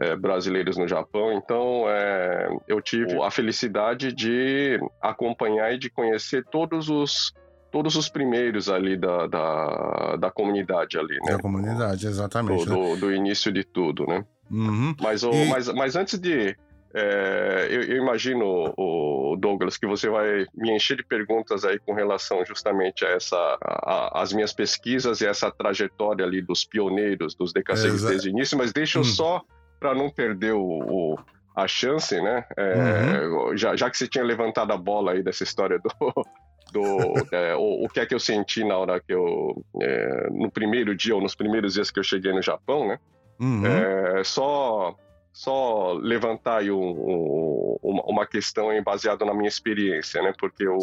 é, 0.00 0.16
brasileiros 0.16 0.76
no 0.76 0.88
Japão. 0.88 1.32
Então, 1.32 1.84
é, 1.88 2.48
eu 2.66 2.80
tive 2.80 3.20
a 3.22 3.30
felicidade 3.30 4.12
de 4.12 4.80
acompanhar 5.00 5.72
e 5.72 5.78
de 5.78 5.88
conhecer 5.88 6.44
todos 6.50 6.88
os 6.88 7.32
todos 7.70 7.96
os 7.96 8.08
primeiros 8.08 8.68
ali 8.68 8.96
da, 8.96 9.26
da, 9.26 10.16
da 10.16 10.30
comunidade 10.30 10.96
ali, 10.96 11.16
né? 11.24 11.32
Da 11.32 11.38
comunidade, 11.40 12.06
exatamente. 12.06 12.66
Do, 12.66 12.76
né? 12.76 12.94
do, 12.94 13.00
do 13.00 13.12
início 13.12 13.50
de 13.50 13.64
tudo, 13.64 14.06
né? 14.06 14.24
Uhum. 14.48 14.94
Mas, 15.00 15.24
e... 15.24 15.44
mas, 15.46 15.68
mas 15.70 15.96
antes 15.96 16.16
de, 16.16 16.56
é, 16.96 17.66
eu, 17.70 17.82
eu, 17.82 17.96
imagino, 17.96 18.72
o 18.76 19.36
Douglas, 19.36 19.76
que 19.76 19.86
você 19.86 20.08
vai 20.08 20.46
me 20.54 20.70
encher 20.70 20.96
de 20.96 21.02
perguntas 21.02 21.64
aí 21.64 21.76
com 21.80 21.92
relação 21.92 22.44
justamente 22.46 23.04
a 23.04 23.08
essa, 23.08 23.36
a, 23.60 24.18
a, 24.18 24.22
as 24.22 24.32
minhas 24.32 24.52
pesquisas 24.52 25.20
e 25.20 25.26
essa 25.26 25.50
trajetória 25.50 26.24
ali 26.24 26.40
dos 26.40 26.64
pioneiros, 26.64 27.34
dos 27.34 27.52
DKCs 27.52 28.04
desde 28.04 28.28
o 28.28 28.30
início, 28.30 28.56
mas 28.56 28.72
deixa 28.72 28.98
eu 28.98 29.02
hum. 29.02 29.06
só, 29.06 29.42
para 29.80 29.92
não 29.92 30.08
perder 30.08 30.52
o, 30.52 30.62
o, 30.62 31.18
a 31.56 31.66
chance, 31.66 32.14
né? 32.22 32.44
É, 32.56 33.26
uhum. 33.26 33.56
já, 33.56 33.74
já 33.74 33.90
que 33.90 33.98
você 33.98 34.06
tinha 34.06 34.22
levantado 34.22 34.72
a 34.72 34.76
bola 34.76 35.12
aí 35.12 35.22
dessa 35.22 35.42
história 35.42 35.80
do, 35.80 36.26
do 36.72 37.14
é, 37.34 37.56
o, 37.56 37.86
o, 37.86 37.88
que 37.88 37.98
é 37.98 38.06
que 38.06 38.14
eu 38.14 38.20
senti 38.20 38.62
na 38.62 38.76
hora 38.78 39.00
que 39.00 39.12
eu 39.12 39.64
é, 39.82 40.28
no 40.30 40.48
primeiro 40.48 40.94
dia 40.94 41.16
ou 41.16 41.20
nos 41.20 41.34
primeiros 41.34 41.74
dias 41.74 41.90
que 41.90 41.98
eu 41.98 42.04
cheguei 42.04 42.32
no 42.32 42.40
Japão, 42.40 42.86
né? 42.86 43.00
Uhum. 43.40 43.66
É, 43.66 44.22
só 44.22 44.96
só 45.34 45.94
levantar 45.94 46.58
aí 46.58 46.70
um, 46.70 47.76
um, 47.82 48.00
uma 48.06 48.24
questão 48.24 48.68
baseada 48.84 49.24
na 49.24 49.34
minha 49.34 49.48
experiência, 49.48 50.22
né? 50.22 50.32
Porque 50.38 50.66
o, 50.68 50.78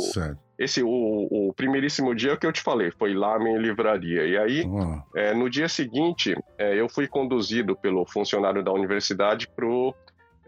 esse, 0.60 0.84
o, 0.84 0.90
o, 0.90 1.54
primeiríssimo 1.54 2.14
dia 2.14 2.36
que 2.36 2.46
eu 2.46 2.52
te 2.52 2.62
falei 2.62 2.92
foi 2.92 3.14
lá 3.14 3.40
minha 3.40 3.58
livraria. 3.58 4.28
E 4.28 4.38
aí, 4.38 4.66
é, 5.16 5.34
no 5.34 5.50
dia 5.50 5.70
seguinte, 5.70 6.36
é, 6.58 6.78
eu 6.78 6.90
fui 6.90 7.08
conduzido 7.08 7.78
pelo 7.78 8.06
funcionário 8.06 8.62
da 8.62 8.74
universidade 8.74 9.48
para 9.48 9.66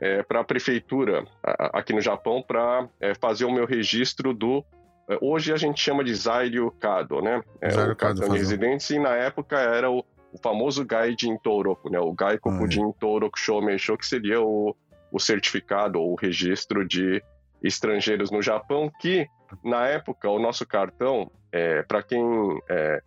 é, 0.01 0.25
a 0.29 0.43
prefeitura 0.43 1.25
aqui 1.72 1.93
no 1.93 2.01
Japão 2.01 2.43
para 2.45 2.89
é, 3.00 3.15
fazer 3.15 3.45
o 3.45 3.53
meu 3.53 3.65
registro 3.65 4.33
do 4.33 4.65
é, 5.10 5.17
Hoje 5.22 5.53
a 5.53 5.57
gente 5.57 5.81
chama 5.81 6.03
de 6.03 6.13
Zairyu 6.13 6.72
Kado, 6.72 7.22
né? 7.22 7.41
É, 7.62 7.69
Zairyu 7.72 7.93
o 7.93 7.95
cartão 7.95 8.29
de 8.29 8.38
residentes, 8.38 8.89
e 8.89 9.00
na 9.00 9.15
época 9.15 9.57
era 9.57 9.89
o 9.89 10.03
o 10.34 10.38
famoso 10.40 10.84
Gaijin 10.84 11.38
Toroku, 11.38 11.90
né? 11.92 12.00
O 12.00 12.12
Gaikokujin 12.12 12.90
ah, 12.90 12.94
Toroku 13.00 13.40
Shomeisho, 13.40 13.96
que 13.96 14.06
seria 14.06 14.42
o, 14.42 14.75
o 15.12 15.20
certificado 15.20 16.02
ou 16.02 16.13
o 16.13 16.16
registro 16.16 16.86
de 16.86 17.24
estrangeiros 17.62 18.32
no 18.32 18.42
Japão, 18.42 18.92
que 19.00 19.28
na 19.63 19.88
época 19.88 20.28
o 20.30 20.40
nosso 20.40 20.66
cartão, 20.66 21.30
é, 21.52 21.84
para 21.84 22.02
quem 22.02 22.22
é, 22.68 23.02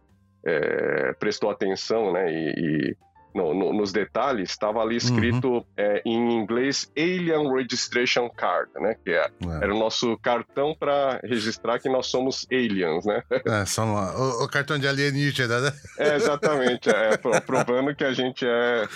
é, 0.45 1.13
prestou 1.15 1.51
atenção, 1.51 2.13
né, 2.13 2.33
e 2.33 2.97
no, 3.37 3.53
no, 3.53 3.73
nos 3.73 3.93
detalhes, 3.93 4.51
estava 4.51 4.81
ali 4.81 4.97
escrito 4.97 5.49
uhum. 5.49 5.65
é, 5.77 6.03
em 6.07 6.33
inglês 6.33 6.91
Alien 6.97 7.53
Registration 7.53 8.31
Card, 8.31 8.71
né? 8.81 8.97
Que 9.05 9.11
é, 9.11 9.27
é. 9.27 9.65
era 9.65 9.75
o 9.75 9.79
nosso 9.79 10.17
cartão 10.19 10.75
para 10.75 11.21
registrar 11.23 11.79
que 11.79 11.89
nós 11.89 12.07
somos 12.07 12.47
aliens, 12.51 13.05
né? 13.05 13.23
É, 13.47 13.65
somos, 13.65 14.15
o, 14.15 14.45
o, 14.45 14.49
cartão 14.49 14.79
de 14.79 14.89
alienígena, 14.89 15.61
né? 15.61 15.73
É, 15.99 16.17
exatamente. 16.17 16.89
É, 16.89 17.17
provando 17.17 17.95
que 17.95 18.05
a 18.05 18.13
gente 18.13 18.47
é, 18.47 18.89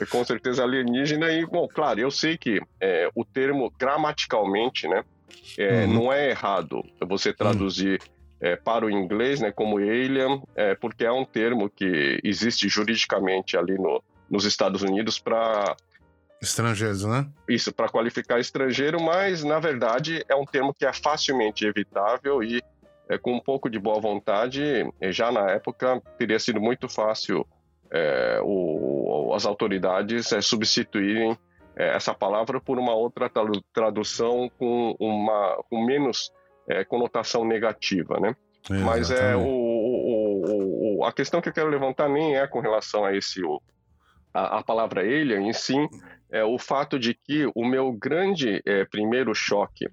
é, 0.00 0.06
com 0.06 0.24
certeza 0.24 0.62
alienígena. 0.62 1.30
E, 1.30 1.44
bom, 1.46 1.66
claro, 1.66 1.98
eu 2.00 2.10
sei 2.10 2.36
que 2.36 2.60
é, 2.80 3.08
o 3.14 3.24
termo 3.24 3.72
gramaticalmente, 3.78 4.86
né? 4.86 5.02
É, 5.58 5.84
uhum. 5.84 5.94
Não 5.94 6.12
é 6.12 6.30
errado 6.30 6.82
você 7.00 7.32
traduzir 7.32 8.00
uhum 8.00 8.15
é, 8.40 8.56
para 8.56 8.84
o 8.84 8.90
inglês, 8.90 9.40
né, 9.40 9.50
como 9.50 9.78
alien, 9.78 10.42
é, 10.54 10.74
porque 10.74 11.04
é 11.04 11.12
um 11.12 11.24
termo 11.24 11.70
que 11.70 12.20
existe 12.22 12.68
juridicamente 12.68 13.56
ali 13.56 13.76
no, 13.78 14.02
nos 14.28 14.44
Estados 14.44 14.82
Unidos 14.82 15.18
para 15.18 15.76
estrangeiros, 16.40 17.04
né? 17.04 17.26
Isso, 17.48 17.72
para 17.72 17.88
qualificar 17.88 18.38
estrangeiro, 18.38 19.02
mas 19.02 19.42
na 19.42 19.58
verdade 19.58 20.24
é 20.28 20.34
um 20.34 20.44
termo 20.44 20.74
que 20.74 20.84
é 20.84 20.92
facilmente 20.92 21.64
evitável 21.64 22.42
e 22.42 22.62
é, 23.08 23.16
com 23.16 23.34
um 23.34 23.40
pouco 23.40 23.70
de 23.70 23.78
boa 23.78 24.00
vontade, 24.00 24.62
é, 25.00 25.12
já 25.12 25.30
na 25.30 25.50
época 25.50 26.00
teria 26.18 26.38
sido 26.38 26.60
muito 26.60 26.88
fácil 26.88 27.46
é, 27.90 28.40
o, 28.42 29.32
as 29.34 29.46
autoridades 29.46 30.32
é, 30.32 30.40
substituírem 30.40 31.36
essa 31.78 32.14
palavra 32.14 32.58
por 32.58 32.78
uma 32.78 32.94
outra 32.94 33.30
tradução 33.74 34.50
com 34.58 34.96
uma 34.98 35.62
com 35.68 35.84
menos 35.84 36.32
é, 36.68 36.84
conotação 36.84 37.44
negativa, 37.44 38.18
né? 38.20 38.34
Mas 38.68 39.10
é 39.10 39.36
o, 39.36 39.42
o, 39.46 40.98
o, 40.98 41.04
a 41.04 41.12
questão 41.12 41.40
que 41.40 41.48
eu 41.48 41.52
quero 41.52 41.68
levantar 41.68 42.08
nem 42.08 42.36
é 42.36 42.46
com 42.46 42.58
relação 42.58 43.04
a 43.04 43.14
esse 43.14 43.40
a, 44.34 44.58
a 44.58 44.62
palavra 44.62 45.02
alien, 45.02 45.48
em 45.48 45.52
sim 45.52 45.88
é 46.30 46.44
o 46.44 46.58
fato 46.58 46.98
de 46.98 47.14
que 47.14 47.50
o 47.54 47.64
meu 47.64 47.92
grande 47.92 48.60
é, 48.66 48.84
primeiro 48.84 49.34
choque 49.34 49.88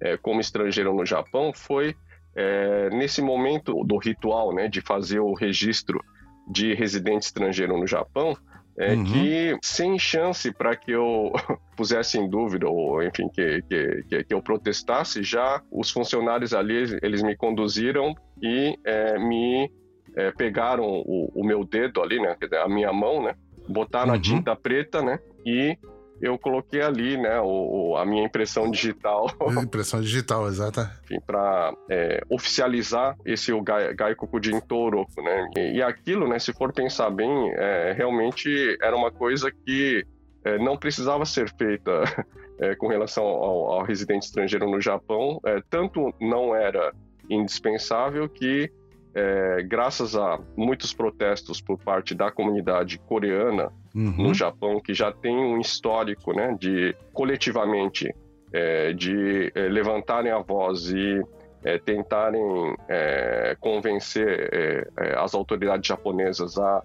é, 0.00 0.16
como 0.16 0.40
estrangeiro 0.40 0.94
no 0.94 1.04
Japão 1.04 1.52
foi 1.52 1.94
é, 2.34 2.90
nesse 2.90 3.22
momento 3.22 3.84
do 3.84 3.96
ritual, 3.96 4.54
né, 4.54 4.68
de 4.68 4.80
fazer 4.80 5.20
o 5.20 5.34
registro 5.34 6.02
de 6.50 6.74
residente 6.74 7.22
estrangeiro 7.22 7.78
no 7.78 7.86
Japão 7.86 8.36
é 8.76 8.94
uhum. 8.94 9.04
que 9.04 9.56
sem 9.62 9.98
chance 9.98 10.52
para 10.52 10.74
que 10.74 10.90
eu 10.90 11.32
pusesse 11.76 12.18
em 12.18 12.28
dúvida 12.28 12.68
ou 12.68 13.02
enfim 13.02 13.28
que, 13.28 13.62
que, 13.62 14.24
que, 14.24 14.34
eu 14.34 14.42
protestasse 14.42 15.22
já 15.22 15.62
os 15.70 15.90
funcionários 15.90 16.52
ali 16.52 16.98
eles 17.02 17.22
me 17.22 17.36
conduziram 17.36 18.14
e 18.42 18.76
é, 18.84 19.18
me 19.18 19.70
é, 20.16 20.32
pegaram 20.32 20.84
o, 20.84 21.30
o, 21.34 21.44
meu 21.44 21.64
dedo 21.64 22.02
ali 22.02 22.20
né 22.20 22.36
a 22.64 22.68
minha 22.68 22.92
mão 22.92 23.22
né 23.22 23.34
botaram 23.68 24.10
uhum. 24.10 24.18
a 24.18 24.20
tinta 24.20 24.56
preta 24.56 25.02
né 25.02 25.18
e 25.46 25.78
eu 26.24 26.38
coloquei 26.38 26.80
ali, 26.80 27.18
né, 27.18 27.38
o, 27.40 27.96
a 27.98 28.06
minha 28.06 28.24
impressão 28.24 28.70
digital. 28.70 29.26
Impressão 29.62 30.00
digital, 30.00 30.46
exata. 30.48 30.90
Enfim, 31.04 31.20
para 31.20 31.74
é, 31.90 32.22
oficializar 32.30 33.14
esse 33.26 33.52
o 33.52 33.60
Gai, 33.62 33.94
Gaikoku 33.94 34.40
de 34.40 34.58
Toroku, 34.62 35.20
né? 35.22 35.50
E, 35.56 35.76
e, 35.76 35.82
aquilo, 35.82 36.26
né, 36.26 36.38
se 36.38 36.52
for 36.54 36.72
pensar 36.72 37.10
bem, 37.10 37.52
é, 37.56 37.92
realmente 37.94 38.48
era 38.80 38.96
uma 38.96 39.10
coisa 39.10 39.52
que 39.52 40.06
é, 40.44 40.58
não 40.58 40.78
precisava 40.78 41.26
ser 41.26 41.52
feita 41.56 41.92
é, 42.58 42.74
com 42.74 42.88
relação 42.88 43.24
ao, 43.24 43.72
ao, 43.72 43.82
residente 43.82 44.22
estrangeiro 44.22 44.70
no 44.70 44.80
Japão. 44.80 45.38
É, 45.44 45.62
tanto 45.68 46.14
não 46.18 46.54
era 46.54 46.92
indispensável 47.28 48.28
que 48.28 48.70
é, 49.14 49.62
graças 49.62 50.16
a 50.16 50.40
muitos 50.56 50.94
protestos 50.94 51.60
por 51.60 51.78
parte 51.78 52.14
da 52.14 52.32
comunidade 52.32 52.98
coreana 52.98 53.70
uhum. 53.94 54.28
no 54.28 54.34
Japão, 54.34 54.80
que 54.80 54.92
já 54.92 55.12
tem 55.12 55.36
um 55.36 55.60
histórico 55.60 56.32
né, 56.32 56.56
de 56.58 56.94
coletivamente 57.12 58.12
é, 58.54 58.92
de 58.92 59.50
é, 59.52 59.62
levantarem 59.62 60.30
a 60.30 60.38
voz 60.38 60.90
e 60.92 61.20
é, 61.64 61.76
tentarem 61.76 62.76
é, 62.88 63.56
convencer 63.58 64.48
é, 64.52 65.14
as 65.16 65.34
autoridades 65.34 65.88
japonesas 65.88 66.56
a 66.56 66.82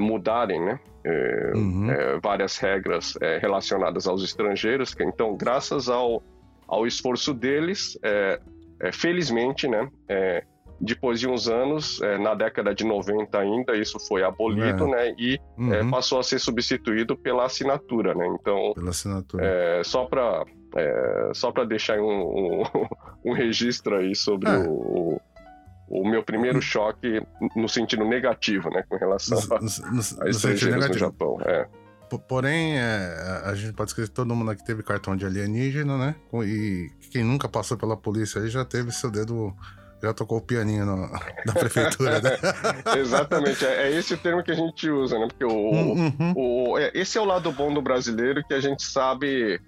mudarem 0.00 0.64
né, 0.64 0.80
uhum. 1.54 1.88
várias 2.22 2.56
regras 2.56 3.18
relacionadas 3.38 4.08
aos 4.08 4.24
estrangeiros. 4.24 4.96
Então, 4.98 5.36
graças 5.36 5.90
ao, 5.90 6.22
ao 6.66 6.86
esforço 6.86 7.34
deles, 7.34 7.98
felizmente, 8.94 9.68
né, 9.68 9.86
depois 10.84 11.18
de 11.18 11.28
uns 11.28 11.48
anos, 11.48 12.00
é, 12.02 12.18
na 12.18 12.34
década 12.34 12.74
de 12.74 12.84
90 12.84 13.38
ainda, 13.38 13.76
isso 13.76 13.98
foi 13.98 14.22
abolido, 14.22 14.86
é. 14.86 14.90
né? 14.90 15.14
E 15.18 15.34
é, 15.74 15.82
uhum. 15.82 15.90
passou 15.90 16.18
a 16.18 16.22
ser 16.22 16.38
substituído 16.38 17.16
pela 17.16 17.46
assinatura, 17.46 18.14
né? 18.14 18.26
Então, 18.40 18.72
pela 18.74 18.90
assinatura. 18.90 19.44
É, 19.44 19.82
só 19.84 20.04
para 20.04 20.44
só 21.32 21.52
para 21.52 21.64
deixar 21.64 22.00
um, 22.00 22.04
um, 22.04 22.62
um, 23.30 23.32
registro 23.32 23.96
aí 23.96 24.14
sobre 24.16 24.50
é. 24.50 24.58
o, 24.58 25.20
o, 25.88 26.08
meu 26.08 26.20
primeiro 26.24 26.60
choque 26.60 27.22
no 27.54 27.68
sentido 27.68 28.04
negativo, 28.04 28.68
né? 28.70 28.84
Com 28.88 28.96
relação 28.96 29.40
no, 29.40 29.54
a, 29.54 29.60
no, 29.60 30.00
a 30.22 30.28
estrangeiros 30.28 30.88
no 30.88 30.98
Japão. 30.98 31.38
É. 31.44 31.66
Porém, 32.28 32.76
é, 32.76 33.42
a 33.44 33.54
gente 33.54 33.72
pode 33.72 33.90
esquecer 33.90 34.08
que 34.08 34.14
todo 34.14 34.34
mundo 34.34 34.50
aqui 34.50 34.64
teve 34.64 34.82
cartão 34.82 35.16
de 35.16 35.24
alienígena, 35.24 35.96
né? 35.96 36.14
E 36.44 36.90
quem 37.10 37.24
nunca 37.24 37.48
passou 37.48 37.76
pela 37.76 37.96
polícia 37.96 38.40
aí 38.40 38.48
já 38.48 38.64
teve 38.64 38.92
seu 38.92 39.10
dedo 39.10 39.54
já 40.04 40.14
tocou 40.14 40.38
o 40.38 40.40
pianinho 40.40 40.84
no, 40.86 41.08
da 41.44 41.52
prefeitura, 41.52 42.20
né? 42.20 42.30
Exatamente, 42.98 43.64
é, 43.64 43.88
é, 43.88 43.90
esse 43.92 44.14
o 44.14 44.18
termo 44.18 44.42
que 44.42 44.50
a 44.50 44.54
gente 44.54 44.88
usa, 44.88 45.18
né? 45.18 45.26
Porque 45.28 45.44
o, 45.44 45.50
uhum. 45.50 46.32
o, 46.36 46.78
é, 46.78 46.90
esse 46.94 47.18
é 47.18 47.20
o 47.20 47.24
lado 47.24 47.50
bom 47.50 47.72
do 47.72 47.82
brasileiro 47.82 48.44
que 48.44 48.54
a 48.54 48.60
gente 48.60 48.82
sabe, 48.82 49.60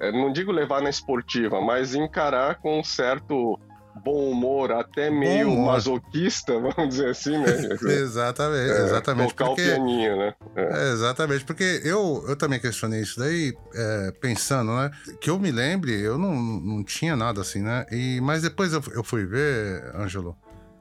é, 0.00 0.12
não 0.12 0.32
digo 0.32 0.52
levar 0.52 0.82
na 0.82 0.90
esportiva, 0.90 1.60
mas 1.60 1.94
encarar 1.94 2.56
com 2.56 2.80
um 2.80 2.84
certo 2.84 3.58
bom 4.04 4.30
humor, 4.30 4.72
até 4.72 5.10
meio 5.10 5.48
humor. 5.48 5.72
masoquista, 5.72 6.54
vamos 6.60 6.88
dizer 6.88 7.10
assim, 7.10 7.36
né? 7.38 7.46
exatamente, 7.94 8.70
é, 8.70 8.84
exatamente. 8.84 9.34
Tocar 9.34 9.46
porque, 9.46 9.62
o 9.62 9.64
pianinho, 9.64 10.16
né? 10.16 10.34
É. 10.56 10.88
É, 10.88 10.92
exatamente, 10.92 11.44
porque 11.44 11.80
eu, 11.84 12.24
eu 12.28 12.36
também 12.36 12.60
questionei 12.60 13.00
isso 13.00 13.18
daí, 13.18 13.54
é, 13.74 14.12
pensando, 14.20 14.72
né? 14.74 14.90
Que 15.20 15.30
eu 15.30 15.38
me 15.38 15.50
lembre, 15.50 16.00
eu 16.00 16.18
não, 16.18 16.34
não 16.34 16.84
tinha 16.84 17.16
nada 17.16 17.40
assim, 17.40 17.62
né? 17.62 17.86
E, 17.90 18.20
mas 18.20 18.42
depois 18.42 18.72
eu, 18.72 18.82
eu 18.92 19.04
fui 19.04 19.24
ver, 19.24 19.92
Ângelo, 19.94 20.36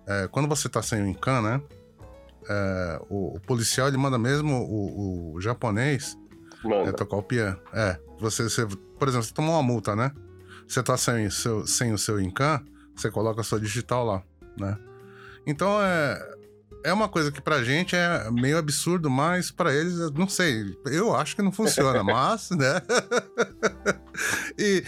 é, 0.07 0.27
quando 0.31 0.47
você 0.47 0.69
tá 0.69 0.81
sem 0.81 1.01
o 1.01 1.07
Incan, 1.07 1.41
né? 1.41 1.61
O, 3.09 3.35
o, 3.35 3.39
policial, 3.41 3.89
ele 3.89 3.97
manda 3.97 4.17
mesmo 4.17 4.55
o, 4.55 5.33
o 5.35 5.41
japonês 5.41 6.17
tocar 6.95 7.17
o 7.17 7.23
piano. 7.23 7.59
É, 7.73 7.99
você, 8.19 8.43
você, 8.43 8.65
por 8.65 9.07
exemplo, 9.07 9.25
você 9.25 9.33
tomou 9.33 9.53
uma 9.55 9.63
multa, 9.63 9.95
né? 9.95 10.11
Você 10.67 10.83
tá 10.83 10.97
sem, 10.97 11.29
seu, 11.29 11.65
sem 11.65 11.93
o 11.93 11.97
seu 11.97 12.19
Incan, 12.19 12.61
você 13.01 13.11
coloca 13.11 13.41
a 13.41 13.43
sua 13.43 13.59
digital 13.59 14.05
lá, 14.05 14.23
né? 14.57 14.77
Então 15.45 15.81
é, 15.81 16.37
é 16.83 16.93
uma 16.93 17.07
coisa 17.07 17.31
que 17.31 17.41
pra 17.41 17.63
gente 17.63 17.95
é 17.95 18.29
meio 18.31 18.57
absurdo, 18.57 19.09
mas 19.09 19.51
para 19.51 19.73
eles, 19.73 20.11
não 20.11 20.27
sei, 20.27 20.77
eu 20.85 21.15
acho 21.15 21.35
que 21.35 21.41
não 21.41 21.51
funciona, 21.51 22.03
mas, 22.03 22.49
né? 22.51 22.81
e 24.57 24.83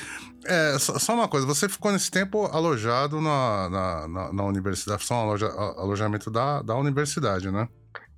é, 0.46 0.78
só, 0.80 0.98
só, 0.98 1.14
uma 1.14 1.28
coisa, 1.28 1.46
você 1.46 1.68
ficou 1.68 1.92
nesse 1.92 2.10
tempo 2.10 2.46
alojado 2.46 3.20
na, 3.20 3.70
na, 3.70 4.08
na, 4.08 4.34
na 4.34 4.44
universidade, 4.46 5.04
só 5.04 5.16
um 5.16 5.22
aloja, 5.22 5.48
alojamento 5.48 6.32
da, 6.32 6.62
da 6.62 6.76
universidade, 6.76 7.52
né? 7.52 7.68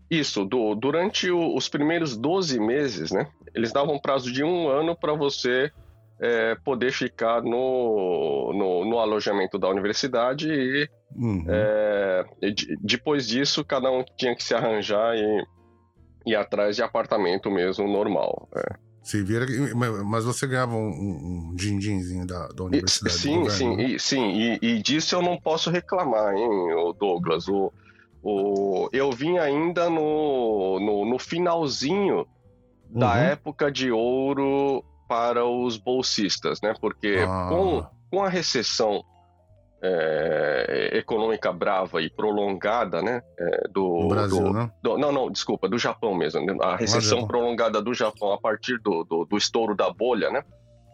Isso, 0.09 0.43
do, 0.45 0.75
durante 0.75 1.31
o, 1.31 1.55
os 1.55 1.69
primeiros 1.69 2.17
12 2.17 2.59
meses, 2.59 3.11
né? 3.11 3.27
Eles 3.55 3.71
davam 3.71 3.99
prazo 3.99 4.31
de 4.31 4.43
um 4.43 4.69
ano 4.69 4.95
para 4.95 5.13
você 5.13 5.71
é, 6.21 6.55
poder 6.63 6.91
ficar 6.91 7.41
no, 7.41 8.53
no, 8.53 8.85
no, 8.85 8.99
alojamento 8.99 9.57
da 9.57 9.67
universidade 9.67 10.47
e, 10.47 10.87
uhum. 11.15 11.45
é, 11.47 12.25
depois 12.79 13.27
disso 13.27 13.65
cada 13.65 13.89
um 13.89 14.05
tinha 14.15 14.35
que 14.35 14.43
se 14.43 14.53
arranjar 14.53 15.15
e 15.15 15.43
ir 16.27 16.35
atrás 16.35 16.75
de 16.75 16.83
apartamento 16.83 17.49
mesmo 17.49 17.87
normal. 17.87 18.47
É. 18.55 18.91
Se 19.01 19.23
vira, 19.23 19.47
mas 20.05 20.23
você 20.25 20.45
ganhava 20.45 20.75
um, 20.75 21.49
um 21.49 21.55
din-dinzinho 21.55 22.27
da, 22.27 22.49
da 22.49 22.65
universidade. 22.65 23.17
Sim, 23.17 23.39
governo, 23.39 23.57
sim, 23.57 23.75
né? 23.75 23.83
e, 23.83 23.99
sim, 23.99 24.31
e, 24.31 24.59
e, 24.61 24.79
disso 24.79 25.15
eu 25.15 25.23
não 25.23 25.41
posso 25.41 25.71
reclamar, 25.71 26.35
hein, 26.35 26.47
Douglas. 26.99 27.47
O, 27.47 27.73
o, 28.21 28.89
eu 28.93 29.11
vim 29.11 29.39
ainda 29.39 29.89
no, 29.89 30.79
no, 30.79 31.03
no 31.09 31.17
finalzinho 31.17 32.27
da 32.91 33.13
uhum. 33.13 33.17
época 33.17 33.71
de 33.71 33.91
ouro 33.91 34.85
para 35.11 35.43
os 35.43 35.75
bolsistas, 35.75 36.61
né? 36.61 36.73
Porque 36.79 37.17
ah. 37.27 37.47
com, 37.49 37.85
com 38.09 38.23
a 38.23 38.29
recessão 38.29 39.03
é, 39.83 40.91
econômica 40.93 41.51
brava 41.51 42.01
e 42.01 42.09
prolongada, 42.09 43.01
né? 43.01 43.21
É, 43.37 43.67
do, 43.67 44.07
Brasil, 44.07 44.41
do, 44.41 44.53
né? 44.53 44.71
Do, 44.81 44.97
não, 44.97 45.11
não, 45.11 45.29
desculpa, 45.29 45.67
do 45.67 45.77
Japão 45.77 46.15
mesmo. 46.15 46.45
Né? 46.45 46.55
A 46.61 46.77
recessão 46.77 47.27
prolongada 47.27 47.81
do 47.81 47.93
Japão 47.93 48.31
a 48.31 48.39
partir 48.39 48.77
do, 48.77 49.03
do, 49.03 49.25
do 49.25 49.37
estouro 49.37 49.75
da 49.75 49.91
bolha, 49.91 50.29
né? 50.29 50.45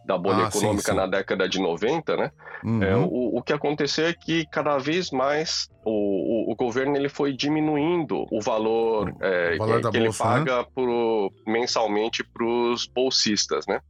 Da 0.07 0.17
bolha 0.17 0.45
ah, 0.45 0.47
econômica 0.47 0.83
sim, 0.83 0.91
sim. 0.91 0.95
na 0.95 1.05
década 1.05 1.49
de 1.49 1.59
90, 1.59 2.15
né? 2.15 2.31
Uhum. 2.63 2.81
É, 2.81 2.95
o, 2.95 3.37
o 3.37 3.43
que 3.43 3.51
aconteceu 3.51 4.07
é 4.07 4.13
que 4.13 4.45
cada 4.45 4.77
vez 4.77 5.11
mais 5.11 5.69
o, 5.83 6.49
o, 6.49 6.51
o 6.53 6.55
governo 6.55 6.95
ele 6.95 7.09
foi 7.09 7.33
diminuindo 7.33 8.25
o 8.31 8.39
valor, 8.39 9.09
o 9.09 9.17
é, 9.19 9.57
valor 9.57 9.81
que, 9.81 9.91
que 9.91 9.99
bolsa, 9.99 9.99
ele 9.99 10.13
paga 10.13 10.57
né? 10.59 10.65
pro, 10.73 11.29
mensalmente 11.45 12.23
para 12.23 12.45
os 12.45 12.87
bolsistas, 12.87 13.67
né? 13.67 13.81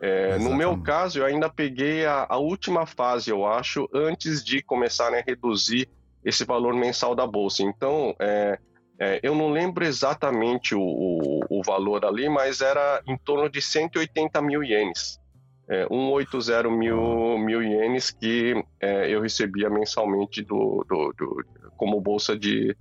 É, 0.00 0.38
no 0.38 0.54
meu 0.54 0.80
caso, 0.80 1.18
eu 1.18 1.26
ainda 1.26 1.50
peguei 1.50 2.06
a, 2.06 2.26
a, 2.28 2.38
última 2.38 2.86
fase, 2.86 3.30
eu 3.30 3.44
acho, 3.44 3.88
antes 3.92 4.42
de 4.42 4.62
começarem 4.62 5.20
a 5.20 5.22
reduzir 5.22 5.88
esse 6.24 6.44
valor 6.44 6.72
mensal 6.72 7.14
da 7.14 7.26
bolsa. 7.26 7.62
Então, 7.62 8.14
é, 8.18 8.58
é, 9.00 9.20
eu 9.22 9.34
não 9.34 9.50
lembro 9.50 9.84
exatamente 9.84 10.74
o, 10.74 10.80
o, 10.80 11.40
o, 11.50 11.62
valor 11.62 12.04
ali, 12.04 12.28
mas 12.28 12.60
era 12.60 13.02
em 13.06 13.16
torno 13.16 13.48
de 13.48 13.60
180 13.60 14.40
mil 14.42 14.62
ienes. 14.62 15.20
É, 15.68 15.86
180 15.86 16.70
mil, 16.70 17.38
mil 17.38 17.62
ienes 17.62 18.10
que 18.10 18.54
é, 18.80 19.10
eu 19.10 19.20
recebia 19.20 19.68
mensalmente 19.68 20.42
do, 20.42 20.84
do, 20.88 21.12
do 21.12 21.44
como 21.76 22.00
bolsa 22.00 22.36
de, 22.36 22.76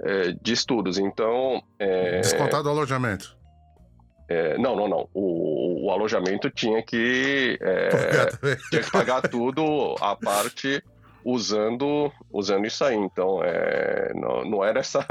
é, 0.00 0.32
de 0.32 0.52
estudos. 0.52 0.98
Então. 0.98 1.62
É, 1.78 2.20
Descontado 2.20 2.68
o 2.68 2.72
alojamento. 2.72 3.36
É, 4.28 4.58
não, 4.58 4.74
não, 4.74 4.88
não. 4.88 5.08
O, 5.14 5.86
o 5.86 5.90
alojamento 5.90 6.50
tinha 6.50 6.82
que, 6.82 7.58
é, 7.60 7.88
tinha 8.70 8.82
que 8.82 8.90
pagar 8.90 9.22
tudo 9.22 9.94
a 10.00 10.16
parte 10.16 10.82
usando, 11.24 12.12
usando 12.32 12.66
isso 12.66 12.84
aí. 12.84 12.96
Então, 12.96 13.42
é, 13.42 14.12
não, 14.14 14.44
não 14.44 14.64
era 14.64 14.80
essa, 14.80 15.04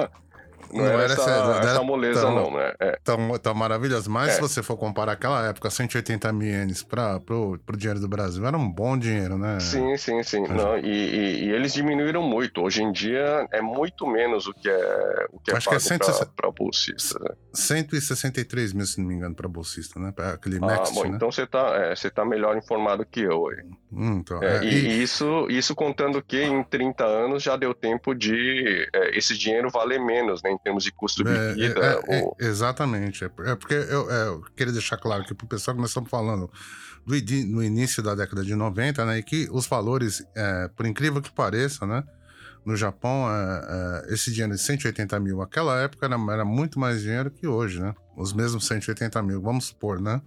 não, 0.72 0.84
não 0.84 0.92
era, 0.92 1.04
era, 1.04 1.14
essa, 1.14 1.30
essa, 1.30 1.70
essa 1.70 1.84
moleza, 1.84 2.22
tão, 2.22 2.36
não, 2.36 2.52
né? 2.52 2.74
É. 2.80 3.00
Tão, 3.04 3.38
tão 3.40 3.54
maravilhoso. 3.54 4.10
Mas 4.10 4.30
é. 4.30 4.32
se 4.34 4.42
você 4.42 4.64
for 4.64 4.78
comparar 4.78 5.14
aquela 5.14 5.46
época, 5.48 5.70
180 5.70 6.32
mil 6.34 6.48
ienes 6.48 6.84
para 6.84 7.20
pro, 7.20 7.60
pro 7.66 7.78
dinheiro 7.78 8.00
do 8.00 8.08
Brasil, 8.08 8.46
era 8.46 8.58
um 8.58 8.70
bom 8.70 8.98
dinheiro, 8.98 9.38
né? 9.38 9.60
Sim, 9.60 9.96
sim, 9.98 10.22
sim. 10.24 10.48
Não, 10.48 10.78
e, 10.78 10.88
e, 10.88 11.46
e, 11.46 11.52
eles 11.52 11.74
diminuíram 11.74 12.22
muito. 12.22 12.62
Hoje 12.62 12.84
em 12.84 12.92
dia 12.92 13.48
é 13.52 13.62
muito 13.62 14.08
menos 14.08 14.48
o 14.48 14.54
que 14.54 14.70
é, 14.70 15.28
o 15.32 15.40
que 15.40 15.52
é 15.52 15.58
Acho 15.58 15.70
pago 15.70 15.82
que 15.82 15.94
é 15.94 16.26
para 16.36 16.52
bolsista. 16.52 17.20
Né? 17.20 17.30
163 17.54 18.74
mil, 18.74 18.86
se 18.86 19.00
não 19.00 19.08
me 19.08 19.14
engano, 19.14 19.36
para 19.36 19.48
bolsista, 19.48 20.00
né? 20.00 20.12
Pra 20.12 20.32
aquele 20.32 20.58
ah, 20.62 20.68
Next, 20.68 20.94
bom, 20.94 21.04
né? 21.04 21.16
então 21.16 21.32
você 21.32 21.46
tá, 21.46 21.76
é, 21.76 21.96
você 21.96 22.10
tá 22.10 22.26
melhor 22.26 22.58
informado 22.58 23.06
que 23.06 23.22
eu 23.22 23.48
aí. 23.50 23.64
Hum, 23.92 24.18
então, 24.20 24.44
é, 24.44 24.64
e, 24.64 24.68
e, 24.68 25.04
isso, 25.04 25.48
isso 25.50 25.74
contando 25.74 26.22
que 26.22 26.42
em 26.42 26.64
30 26.64 27.06
anos 27.06 27.44
já 27.44 27.56
deu 27.56 27.74
tempo 27.74 28.14
de 28.14 28.88
é, 28.94 29.18
esse 29.18 29.38
dinheiro 29.38 29.70
valer 29.70 30.00
menos, 30.00 30.42
né? 30.44 30.52
Em 30.56 30.64
termos 30.64 30.84
de 30.84 30.92
custo 30.92 31.24
de 31.24 31.30
é, 31.30 31.54
vida. 31.54 31.80
É, 31.80 32.22
ou... 32.22 32.36
exatamente. 32.40 33.24
É, 33.24 33.30
porque 33.56 33.74
eu, 33.74 34.10
eu, 34.10 34.42
queria 34.56 34.74
deixar 34.74 34.98
claro 34.98 35.24
que 35.24 35.34
para 35.34 35.46
o 35.46 35.48
pessoal 35.48 35.76
que 35.76 35.82
nós 35.82 35.90
estamos 35.92 36.10
falando 36.10 36.50
do, 37.06 37.16
no 37.48 37.64
início 37.64 38.02
da 38.02 38.16
década 38.16 38.44
de 38.44 38.56
90, 38.56 39.06
né? 39.06 39.20
E 39.20 39.24
que 39.24 39.48
os 39.52 39.68
valores, 39.68 40.24
por 40.76 40.86
incrível 40.86 41.22
que 41.22 41.32
pareça, 41.32 41.86
né? 41.86 42.04
no 42.66 42.76
Japão, 42.76 43.30
é, 43.30 44.08
é, 44.10 44.14
esse 44.14 44.32
dinheiro 44.32 44.54
de 44.54 44.60
180 44.60 45.20
mil, 45.20 45.42
aquela 45.42 45.80
época 45.80 46.08
era, 46.08 46.16
era, 46.32 46.44
muito 46.44 46.80
mais 46.80 47.02
dinheiro 47.02 47.30
que 47.30 47.46
hoje, 47.46 47.80
né? 47.80 47.94
Os 48.18 48.34
mesmos 48.34 48.66
180 48.66 49.22
mil, 49.22 49.40
vamos 49.40 49.66
supor, 49.66 50.02
né? 50.02 50.20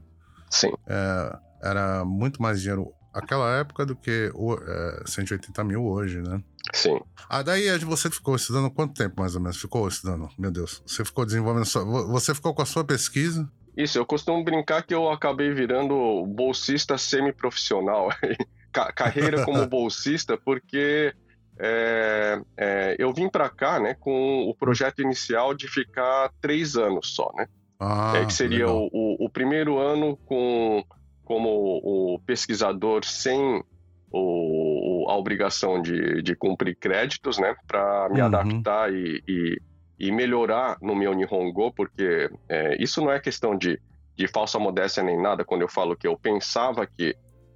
Sim. 0.48 0.72
É, 0.86 1.38
era 1.60 2.04
muito 2.04 2.40
mais 2.40 2.60
dinheiro 2.60 2.94
aquela 3.12 3.50
época 3.58 3.84
do 3.84 3.96
que 3.96 4.30
o, 4.34 4.56
180 5.04 5.64
mil 5.64 5.84
hoje, 5.84 6.22
né? 6.22 6.40
Sim. 6.72 7.00
Ah, 7.28 7.42
daí 7.42 7.68
você 7.78 8.10
ficou 8.10 8.36
estudando 8.36 8.70
quanto 8.70 8.94
tempo 8.94 9.20
mais 9.20 9.34
ou 9.34 9.40
menos? 9.40 9.60
Ficou 9.60 9.86
estudando? 9.86 10.28
Meu 10.38 10.50
Deus. 10.50 10.82
Você 10.86 11.04
ficou 11.04 11.24
desenvolvendo. 11.24 11.64
Sua, 11.64 11.84
você 11.84 12.34
ficou 12.34 12.54
com 12.54 12.62
a 12.62 12.66
sua 12.66 12.84
pesquisa? 12.84 13.50
Isso, 13.76 13.96
eu 13.98 14.04
costumo 14.04 14.42
brincar 14.42 14.82
que 14.82 14.94
eu 14.94 15.10
acabei 15.10 15.52
virando 15.52 16.26
bolsista 16.26 16.98
semi-profissional. 16.98 18.08
Carreira 18.94 19.44
como 19.44 19.64
bolsista, 19.68 20.36
porque 20.36 21.14
é, 21.58 22.40
é, 22.56 22.96
eu 22.98 23.12
vim 23.12 23.28
para 23.28 23.48
cá 23.48 23.80
né, 23.80 23.94
com 23.94 24.48
o 24.48 24.54
projeto 24.54 25.02
inicial 25.02 25.54
de 25.54 25.68
ficar 25.68 26.32
três 26.40 26.76
anos 26.76 27.14
só, 27.14 27.30
né? 27.36 27.46
Ah, 27.80 28.14
é, 28.16 28.26
que 28.26 28.32
seria 28.32 28.68
o, 28.68 28.88
o, 28.92 29.26
o, 29.26 29.30
primeiro 29.30 29.78
ano 29.78 30.16
com, 30.26 30.84
como 31.24 31.48
o 31.84 32.18
pesquisador 32.26 33.04
sem 33.04 33.62
o, 34.10 35.06
a 35.08 35.16
obrigação 35.16 35.80
de, 35.80 36.22
de 36.22 36.34
cumprir 36.34 36.76
créditos, 36.76 37.38
né? 37.38 37.54
Para 37.66 38.08
me 38.10 38.20
uhum. 38.20 38.26
adaptar 38.26 38.92
e, 38.92 39.22
e, 39.26 39.60
e, 39.98 40.12
melhorar 40.12 40.76
no 40.80 40.94
meu 40.94 41.14
Nihongo, 41.14 41.72
porque 41.72 42.30
é, 42.48 42.82
isso 42.82 43.00
não 43.00 43.10
é 43.10 43.20
questão 43.20 43.56
de, 43.56 43.80
de 44.16 44.26
falsa 44.28 44.58
modéstia 44.58 45.02
nem 45.02 45.20
nada, 45.20 45.44
quando 45.44 45.62
eu 45.62 45.68
falo 45.68 45.96
que 45.96 46.06
eu 46.06 46.16
pensava 46.16 46.86
que 46.86 47.14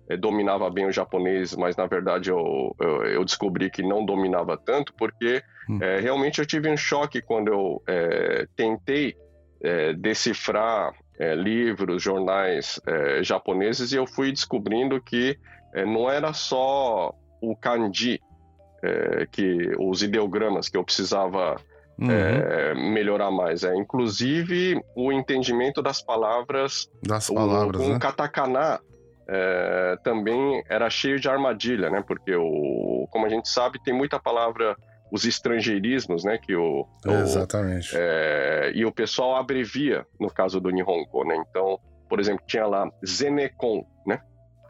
é, 0.08 0.16
dominava 0.16 0.68
bem 0.70 0.86
o 0.86 0.92
japonês, 0.92 1.54
mas 1.56 1.76
na 1.76 1.86
verdade 1.86 2.30
eu, 2.30 2.74
eu, 2.80 3.04
eu 3.04 3.24
descobri 3.24 3.70
que 3.70 3.82
não 3.82 4.04
dominava 4.04 4.56
tanto, 4.56 4.92
porque 4.94 5.42
hum. 5.68 5.78
é, 5.80 6.00
realmente 6.00 6.38
eu 6.38 6.46
tive 6.46 6.68
um 6.68 6.76
choque 6.76 7.22
quando 7.22 7.48
eu 7.48 7.82
é, 7.86 8.46
tentei 8.56 9.14
decifrar 9.98 10.92
livros, 11.36 12.02
jornais 12.02 12.80
japoneses 13.22 13.92
e 13.92 13.96
eu 13.96 14.08
fui 14.08 14.32
descobrindo 14.32 15.00
que 15.00 15.38
não 15.86 16.10
era 16.10 16.32
só 16.32 17.14
o 17.40 17.56
kanji, 17.56 18.20
que 19.30 19.72
os 19.78 20.02
ideogramas 20.02 20.68
que 20.68 20.76
eu 20.76 20.84
precisava 20.84 21.56
Uhum. 21.98 22.10
É, 22.10 22.74
melhorar 22.74 23.30
mais. 23.30 23.62
É, 23.62 23.76
inclusive 23.76 24.82
o 24.96 25.12
entendimento 25.12 25.82
das 25.82 26.02
palavras, 26.02 26.88
das 27.02 27.28
palavras 27.28 27.82
o, 27.82 27.92
né? 27.92 27.98
katakana 27.98 28.80
é, 29.28 29.96
também 30.02 30.62
era 30.68 30.88
cheio 30.90 31.20
de 31.20 31.28
armadilha, 31.28 31.90
né? 31.90 32.02
Porque, 32.06 32.34
o, 32.34 33.06
como 33.10 33.26
a 33.26 33.28
gente 33.28 33.48
sabe, 33.48 33.82
tem 33.82 33.94
muita 33.94 34.18
palavra, 34.18 34.76
os 35.12 35.24
estrangeirismos, 35.24 36.24
né? 36.24 36.38
Que 36.38 36.56
o, 36.56 36.86
Exatamente. 37.06 37.94
O, 37.94 37.98
é, 37.98 38.72
e 38.74 38.84
o 38.84 38.92
pessoal 38.92 39.36
abrevia, 39.36 40.06
no 40.18 40.28
caso 40.28 40.60
do 40.60 40.70
Nihongo, 40.70 41.24
né? 41.24 41.42
Então, 41.48 41.78
por 42.08 42.18
exemplo, 42.18 42.44
tinha 42.46 42.66
lá 42.66 42.90
Zenekon, 43.06 43.86
né? 44.06 44.20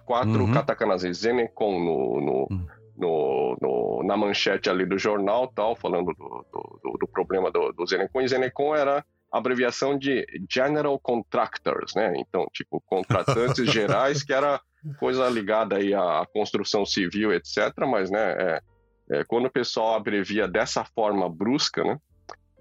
Quatro 0.04 0.44
uhum. 0.44 0.52
katakanas, 0.52 1.02
Zenekon 1.02 1.78
no, 1.78 2.20
no, 2.20 2.46
uhum. 2.50 2.66
no, 2.96 3.58
no, 3.60 4.02
na 4.04 4.16
manchete 4.16 4.68
ali 4.68 4.84
do 4.84 4.98
jornal, 4.98 5.48
tal, 5.48 5.76
falando 5.76 6.12
do, 6.14 6.46
do, 6.52 6.98
do 6.98 7.08
problema 7.08 7.50
do, 7.50 7.72
do 7.72 7.86
Zenekon. 7.86 8.20
E 8.20 8.28
Zenekon 8.28 8.74
era 8.74 9.04
abreviação 9.32 9.96
de 9.96 10.26
General 10.50 10.98
Contractors, 10.98 11.94
né? 11.94 12.12
Então, 12.16 12.46
tipo, 12.52 12.82
contratantes 12.86 13.64
gerais, 13.72 14.22
que 14.22 14.32
era 14.32 14.60
coisa 14.98 15.28
ligada 15.30 15.76
aí 15.76 15.94
à 15.94 16.26
construção 16.32 16.84
civil, 16.84 17.32
etc. 17.32 17.72
Mas, 17.88 18.10
né, 18.10 18.32
é, 18.38 18.62
é, 19.10 19.24
quando 19.24 19.46
o 19.46 19.50
pessoal 19.50 19.94
abrevia 19.94 20.46
dessa 20.46 20.84
forma 20.84 21.28
brusca, 21.28 21.82
né? 21.82 21.98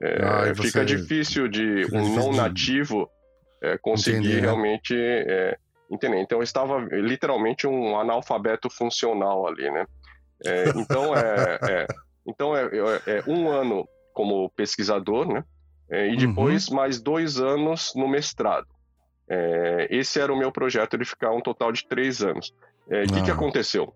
É, 0.01 0.23
ah, 0.23 0.55
fica 0.55 0.83
difícil 0.83 1.47
de 1.47 1.85
um 1.93 2.15
não 2.15 2.31
nativo 2.31 3.07
é, 3.61 3.77
conseguir 3.77 4.17
Entendi, 4.17 4.35
né? 4.35 4.41
realmente 4.41 4.95
é, 5.91 5.95
entender. 5.95 6.19
Então, 6.21 6.39
eu 6.39 6.43
estava 6.43 6.79
literalmente 6.91 7.67
um 7.67 7.97
analfabeto 7.99 8.69
funcional 8.69 9.47
ali, 9.47 9.69
né? 9.69 9.85
É, 10.45 10.69
então, 10.75 11.15
é, 11.15 11.87
então 12.25 12.55
é, 12.55 12.69
é 13.07 13.23
um 13.27 13.49
ano 13.49 13.87
como 14.13 14.49
pesquisador, 14.51 15.27
né? 15.27 15.43
É, 15.89 16.07
e 16.07 16.15
depois 16.15 16.69
uhum. 16.69 16.75
mais 16.75 17.01
dois 17.01 17.39
anos 17.39 17.93
no 17.95 18.07
mestrado. 18.07 18.67
É, 19.29 19.87
esse 19.89 20.19
era 20.19 20.31
o 20.31 20.37
meu 20.37 20.51
projeto 20.51 20.97
de 20.97 21.05
ficar 21.05 21.31
um 21.31 21.41
total 21.41 21.71
de 21.71 21.85
três 21.87 22.21
anos. 22.21 22.53
O 22.87 22.93
é, 22.93 23.05
que, 23.05 23.21
que 23.23 23.31
ah. 23.31 23.33
aconteceu? 23.33 23.93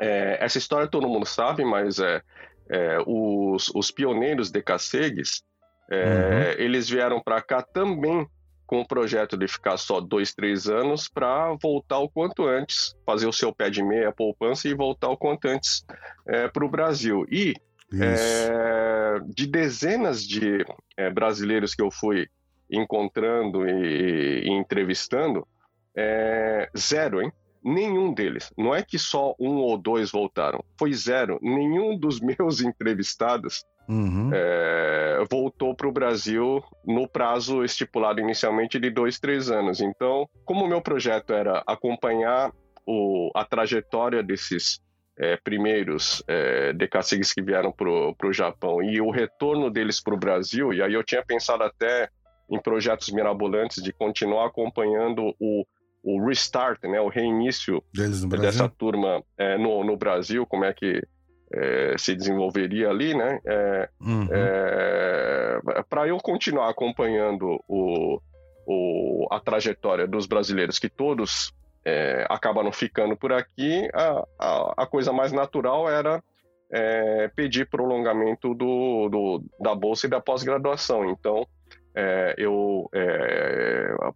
É, 0.00 0.38
essa 0.40 0.58
história 0.58 0.88
todo 0.88 1.08
mundo 1.08 1.24
sabe, 1.24 1.64
mas 1.64 2.00
é, 2.00 2.20
é 2.68 2.98
os, 3.06 3.70
os, 3.74 3.92
pioneiros 3.92 4.50
de 4.50 4.60
Cacegues, 4.60 5.42
uhum. 5.90 6.52
eles 6.58 6.88
vieram 6.88 7.20
para 7.20 7.40
cá 7.40 7.62
também 7.62 8.28
com 8.66 8.80
o 8.80 8.86
projeto 8.86 9.36
de 9.36 9.46
ficar 9.46 9.76
só 9.76 10.00
dois, 10.00 10.34
três 10.34 10.68
anos 10.68 11.08
para 11.08 11.54
voltar 11.62 11.98
o 11.98 12.08
quanto 12.08 12.46
antes, 12.46 12.94
fazer 13.04 13.26
o 13.26 13.32
seu 13.32 13.52
pé 13.52 13.70
de 13.70 13.82
meia 13.82 14.12
poupança 14.12 14.68
e 14.68 14.74
voltar 14.74 15.08
o 15.08 15.16
quanto 15.16 15.46
antes 15.46 15.84
para 16.52 16.64
o 16.64 16.68
Brasil. 16.68 17.26
E 17.30 17.54
é, 18.00 19.20
de 19.26 19.46
dezenas 19.46 20.26
de 20.26 20.64
é, 20.96 21.10
brasileiros 21.10 21.74
que 21.74 21.82
eu 21.82 21.90
fui 21.90 22.28
encontrando 22.70 23.68
e, 23.68 24.44
e 24.44 24.50
entrevistando, 24.50 25.46
é, 25.96 26.70
zero, 26.76 27.22
hein? 27.22 27.32
Nenhum 27.62 28.12
deles. 28.12 28.52
Não 28.58 28.74
é 28.74 28.82
que 28.82 28.98
só 28.98 29.34
um 29.38 29.56
ou 29.56 29.78
dois 29.78 30.10
voltaram. 30.10 30.62
Foi 30.78 30.92
zero. 30.92 31.38
Nenhum 31.40 31.96
dos 31.96 32.20
meus 32.38 32.60
entrevistados 32.60 33.64
uhum. 33.88 34.30
é, 34.32 35.24
voltou 35.30 35.74
para 35.74 35.88
o 35.88 35.92
Brasil 35.92 36.62
no 36.84 37.08
prazo 37.08 37.64
estipulado 37.64 38.20
inicialmente 38.20 38.78
de 38.78 38.90
dois, 38.90 39.18
três 39.18 39.50
anos. 39.50 39.80
Então, 39.80 40.28
como 40.44 40.64
o 40.64 40.68
meu 40.68 40.80
projeto 40.80 41.32
era 41.32 41.62
acompanhar 41.66 42.52
o, 42.86 43.30
a 43.34 43.44
trajetória 43.44 44.22
desses 44.22 44.80
é, 45.18 45.36
primeiros 45.36 46.22
é, 46.26 46.72
decassegues 46.72 47.32
que 47.32 47.42
vieram 47.42 47.72
para 47.72 48.28
o 48.28 48.32
Japão 48.32 48.82
e 48.82 49.00
o 49.00 49.10
retorno 49.10 49.70
deles 49.70 50.02
para 50.02 50.14
o 50.14 50.18
Brasil, 50.18 50.72
e 50.72 50.82
aí 50.82 50.92
eu 50.92 51.04
tinha 51.04 51.24
pensado 51.24 51.62
até 51.62 52.08
em 52.50 52.60
projetos 52.60 53.10
mirabolantes 53.10 53.82
de 53.82 53.92
continuar 53.92 54.46
acompanhando 54.46 55.34
o, 55.40 55.64
o 56.02 56.26
restart, 56.26 56.82
né, 56.82 57.00
o 57.00 57.08
reinício 57.08 57.82
dessa 58.40 58.68
turma 58.68 59.22
é, 59.38 59.56
no, 59.56 59.82
no 59.84 59.96
Brasil, 59.96 60.44
como 60.46 60.64
é 60.64 60.72
que 60.72 61.02
é, 61.56 61.94
se 61.96 62.14
desenvolveria 62.14 62.90
ali, 62.90 63.14
né? 63.14 63.38
É, 63.46 63.88
uhum. 64.00 64.28
é, 64.30 65.60
para 65.88 66.06
eu 66.08 66.18
continuar 66.18 66.68
acompanhando 66.68 67.62
o, 67.68 68.20
o, 68.66 69.28
a 69.30 69.38
trajetória 69.38 70.06
dos 70.06 70.26
brasileiros, 70.26 70.78
que 70.78 70.88
todos 70.88 71.52
é, 71.84 72.26
acabaram 72.28 72.72
ficando 72.72 73.16
por 73.16 73.32
aqui, 73.32 73.88
a, 73.94 74.24
a, 74.38 74.74
a 74.78 74.86
coisa 74.86 75.12
mais 75.12 75.32
natural 75.32 75.88
era 75.88 76.22
é, 76.72 77.28
pedir 77.36 77.68
prolongamento 77.68 78.54
do, 78.54 79.08
do, 79.08 79.44
da 79.60 79.74
bolsa 79.74 80.06
e 80.06 80.10
da 80.10 80.20
pós-graduação. 80.20 81.08
Então, 81.08 81.46
é, 81.94 82.34
eu 82.36 82.90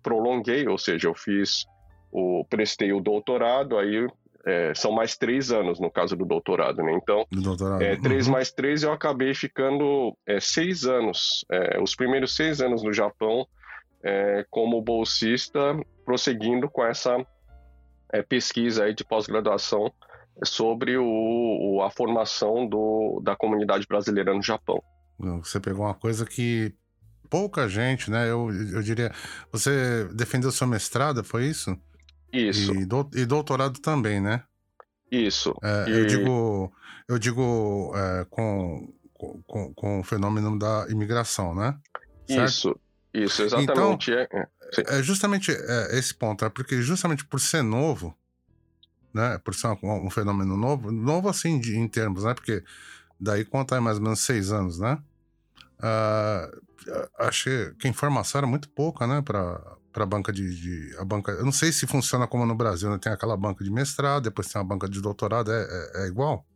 prolonguei, 0.03 0.66
ou 0.66 0.77
seja, 0.79 1.07
eu 1.07 1.14
fiz 1.14 1.64
o 2.11 2.44
prestei 2.48 2.92
o 2.92 3.01
doutorado, 3.01 3.79
aí 3.79 4.09
é, 4.46 4.72
são 4.74 4.92
mais 4.92 5.16
três 5.16 5.51
anos 5.51 5.81
no 5.81 5.90
caso 5.90 6.16
do 6.16 6.24
doutorado, 6.24 6.83
né? 6.83 6.92
Então, 6.92 7.27
doutorado. 7.31 7.83
É, 7.83 7.96
três 7.96 8.27
uhum. 8.27 8.33
mais 8.33 8.51
três 8.51 8.83
eu 8.83 8.92
acabei 8.92 9.35
ficando 9.35 10.16
seis 10.40 10.85
anos, 10.85 11.44
os 11.83 11.94
primeiros 11.94 12.35
seis 12.35 12.61
anos 12.61 12.83
no 12.83 12.92
Japão 12.92 13.46
como 14.51 14.81
bolsista, 14.81 15.61
prosseguindo 16.05 16.70
com 16.70 16.85
essa 16.85 17.16
é, 18.12 18.22
pesquisa 18.22 18.85
aí 18.85 18.94
de 18.94 19.05
pós-graduação 19.05 19.92
sobre 20.44 20.96
o, 20.96 21.83
a 21.83 21.90
formação 21.90 22.66
do, 22.66 23.20
da 23.22 23.37
comunidade 23.37 23.87
brasileira 23.88 24.33
no 24.33 24.42
Japão. 24.42 24.83
Você 25.42 25.59
pegou 25.59 25.85
uma 25.85 25.94
coisa 25.94 26.24
que 26.24 26.72
pouca 27.29 27.68
gente, 27.68 28.11
né? 28.11 28.31
Eu, 28.31 28.48
eu 28.72 28.83
diria. 28.83 29.12
Você 29.51 30.09
defendeu 30.14 30.51
seu 30.53 30.66
mestrado, 30.66 31.24
foi 31.24 31.46
isso? 31.46 31.77
Isso. 32.32 32.74
E, 32.74 32.84
do, 32.84 33.08
e 33.14 33.24
doutorado 33.24 33.80
também, 33.80 34.20
né? 34.20 34.42
Isso. 35.10 35.54
É, 35.62 35.88
e... 35.88 35.92
Eu 35.92 36.06
digo, 36.06 36.72
eu 37.08 37.18
digo 37.18 37.92
é, 37.94 38.26
com, 38.28 38.92
com, 39.14 39.72
com 39.74 40.00
o 40.00 40.04
fenômeno 40.04 40.58
da 40.58 40.86
imigração, 40.90 41.54
né? 41.54 41.78
Certo? 42.26 42.44
Isso, 42.44 42.80
isso, 43.14 43.42
exatamente. 43.42 44.10
Então, 44.10 44.40
é, 44.40 44.48
é, 44.76 44.98
é 44.98 45.02
justamente 45.02 45.50
é, 45.50 45.98
esse 45.98 46.14
ponto, 46.14 46.44
é 46.44 46.48
porque 46.48 46.82
justamente 46.82 47.24
por 47.24 47.40
ser 47.40 47.62
novo, 47.62 48.14
né? 49.12 49.38
Por 49.38 49.54
ser 49.54 49.68
um, 49.82 50.06
um 50.06 50.10
fenômeno 50.10 50.56
novo, 50.56 50.92
novo 50.92 51.28
assim 51.28 51.58
de, 51.58 51.76
em 51.76 51.88
termos, 51.88 52.24
né? 52.24 52.34
Porque 52.34 52.62
daí 53.18 53.44
conta 53.44 53.80
mais 53.80 53.96
ou 53.96 54.02
menos 54.02 54.20
seis 54.20 54.52
anos, 54.52 54.78
né? 54.78 54.98
Uh, 55.80 56.60
achei 57.18 57.72
que 57.78 57.86
a 57.86 57.90
informação 57.90 58.40
era 58.40 58.46
muito 58.46 58.68
pouca, 58.68 59.06
né? 59.06 59.22
Para 59.22 59.77
para 59.98 60.04
a 60.04 60.06
banca 60.06 60.32
de, 60.32 60.54
de, 60.54 60.96
a 60.96 61.04
banca 61.04 61.32
eu 61.32 61.44
não 61.44 61.50
sei 61.50 61.72
se 61.72 61.84
funciona 61.84 62.24
como 62.24 62.46
no 62.46 62.54
Brasil 62.54 62.88
né? 62.88 62.98
tem 63.02 63.12
aquela 63.12 63.37
banca 63.37 63.64
de 63.64 63.70
mestrado 63.70 64.22
depois 64.22 64.46
tem 64.46 64.61
a 64.61 64.64
banca 64.64 64.88
de 64.88 65.02
doutorado 65.02 65.50
é, 65.50 65.61
é, 65.61 66.04
é 66.04 66.06
igual 66.06 66.46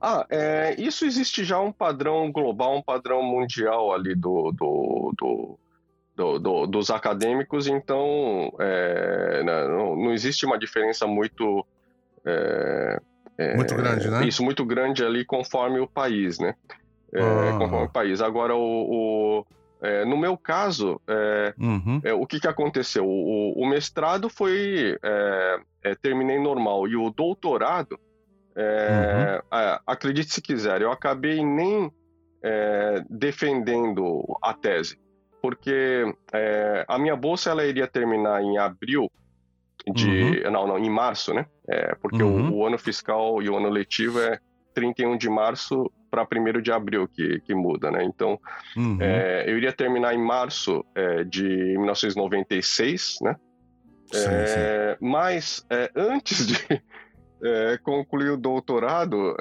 ah 0.00 0.26
é, 0.28 0.74
isso 0.80 1.04
existe 1.04 1.44
já 1.44 1.60
um 1.60 1.70
padrão 1.70 2.32
global 2.32 2.76
um 2.76 2.82
padrão 2.82 3.22
mundial 3.22 3.94
ali 3.94 4.16
do, 4.16 4.50
do, 4.50 5.14
do, 5.16 5.58
do, 6.16 6.38
do 6.40 6.66
dos 6.66 6.90
acadêmicos 6.90 7.68
então 7.68 8.52
é, 8.58 9.44
né, 9.44 9.68
não, 9.68 9.94
não, 9.94 10.12
existe 10.12 10.44
uma 10.44 10.58
diferença 10.58 11.06
muito 11.06 11.64
é, 12.26 13.00
é, 13.38 13.54
muito 13.54 13.76
grande 13.76 14.10
né 14.10 14.26
isso 14.26 14.42
muito 14.42 14.66
grande 14.66 15.04
ali 15.04 15.24
conforme 15.24 15.78
o 15.78 15.86
país 15.86 16.40
né 16.40 16.56
ah. 17.14 17.58
conforme 17.58 17.86
o 17.86 17.92
país 17.92 18.20
agora 18.20 18.56
o, 18.56 19.38
o 19.38 19.46
é, 19.82 20.04
no 20.04 20.16
meu 20.16 20.38
caso, 20.38 21.00
é, 21.08 21.54
uhum. 21.58 22.00
é, 22.04 22.14
o 22.14 22.24
que, 22.24 22.38
que 22.38 22.46
aconteceu? 22.46 23.04
O, 23.04 23.60
o 23.60 23.68
mestrado 23.68 24.28
foi. 24.28 24.96
É, 25.02 25.60
é, 25.84 25.94
terminei 25.96 26.38
normal. 26.38 26.86
E 26.86 26.94
o 26.94 27.10
doutorado, 27.10 27.98
é, 28.54 29.42
uhum. 29.42 29.78
acredite 29.84 30.32
se 30.32 30.40
quiser, 30.40 30.80
eu 30.80 30.92
acabei 30.92 31.44
nem 31.44 31.90
defendendo 33.08 34.24
a 34.42 34.52
tese. 34.52 34.98
Porque 35.40 36.04
a 36.88 36.98
minha 36.98 37.14
bolsa 37.14 37.50
ela 37.50 37.64
iria 37.64 37.86
terminar 37.86 38.42
em 38.42 38.58
abril 38.58 39.10
de. 39.92 40.42
Uhum. 40.44 40.50
Não, 40.50 40.66
não, 40.66 40.78
em 40.78 40.90
março, 40.90 41.32
né? 41.32 41.46
porque 42.00 42.22
o, 42.22 42.26
uhum. 42.26 42.52
o 42.54 42.66
ano 42.66 42.78
fiscal 42.78 43.40
e 43.42 43.48
o 43.48 43.56
ano 43.56 43.68
letivo 43.68 44.20
é 44.20 44.40
31 44.74 45.16
de 45.16 45.28
março 45.30 45.90
para 46.12 46.28
1 46.30 46.60
de 46.60 46.70
abril 46.70 47.08
que, 47.08 47.40
que 47.40 47.54
muda, 47.54 47.90
né? 47.90 48.04
Então, 48.04 48.38
uhum. 48.76 48.98
é, 49.00 49.50
eu 49.50 49.56
iria 49.56 49.72
terminar 49.72 50.14
em 50.14 50.22
março 50.22 50.84
é, 50.94 51.24
de 51.24 51.42
1996, 51.78 53.16
né? 53.22 53.34
Sim, 54.12 54.28
é, 54.28 54.46
sim. 54.46 55.06
Mas 55.06 55.66
é, 55.70 55.90
antes 55.96 56.46
de 56.46 56.58
é, 57.42 57.78
concluir 57.82 58.28
o 58.28 58.36
doutorado, 58.36 59.34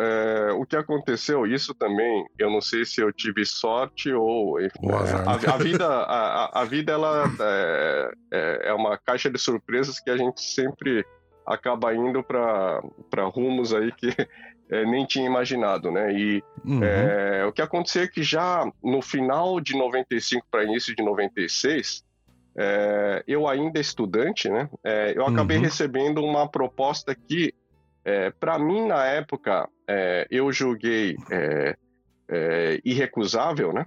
o 0.57 0.65
que 0.65 0.77
aconteceu, 0.77 1.45
isso 1.45 1.73
também, 1.73 2.25
eu 2.39 2.49
não 2.49 2.61
sei 2.61 2.85
se 2.85 3.01
eu 3.01 3.11
tive 3.11 3.45
sorte 3.45 4.13
ou... 4.13 4.57
a, 4.57 5.53
a, 5.53 5.57
vida, 5.57 5.85
a, 6.07 6.61
a 6.61 6.63
vida, 6.63 6.93
ela 6.93 7.25
é, 8.31 8.73
uma 8.73 8.97
caixa 8.97 9.29
de 9.29 9.37
surpresas 9.37 9.99
que 9.99 10.09
a 10.09 10.15
gente 10.15 10.41
sempre 10.41 11.05
acaba 11.45 11.93
indo 11.93 12.23
para 12.23 12.81
rumos 13.25 13.73
aí 13.73 13.91
que 13.91 14.15
é, 14.71 14.85
nem 14.85 15.05
tinha 15.05 15.25
imaginado, 15.25 15.91
né? 15.91 16.13
E 16.13 16.43
uhum. 16.65 16.81
é, 16.81 17.45
o 17.45 17.51
que 17.51 17.61
aconteceu 17.61 18.03
é 18.03 18.07
que 18.07 18.23
já 18.23 18.65
no 18.81 19.01
final 19.01 19.59
de 19.59 19.77
95 19.77 20.47
para 20.49 20.63
início 20.63 20.95
de 20.95 21.03
96, 21.03 22.03
é, 22.57 23.23
eu 23.27 23.47
ainda 23.47 23.79
estudante, 23.79 24.49
né? 24.49 24.69
É, 24.83 25.13
eu 25.15 25.25
acabei 25.25 25.57
uhum. 25.57 25.63
recebendo 25.63 26.23
uma 26.23 26.47
proposta 26.47 27.13
que, 27.13 27.53
é, 28.05 28.31
para 28.31 28.57
mim 28.57 28.87
na 28.87 29.05
época, 29.05 29.67
é, 29.87 30.25
eu 30.31 30.51
julguei 30.51 31.17
irrecusável, 32.85 33.73
né? 33.73 33.85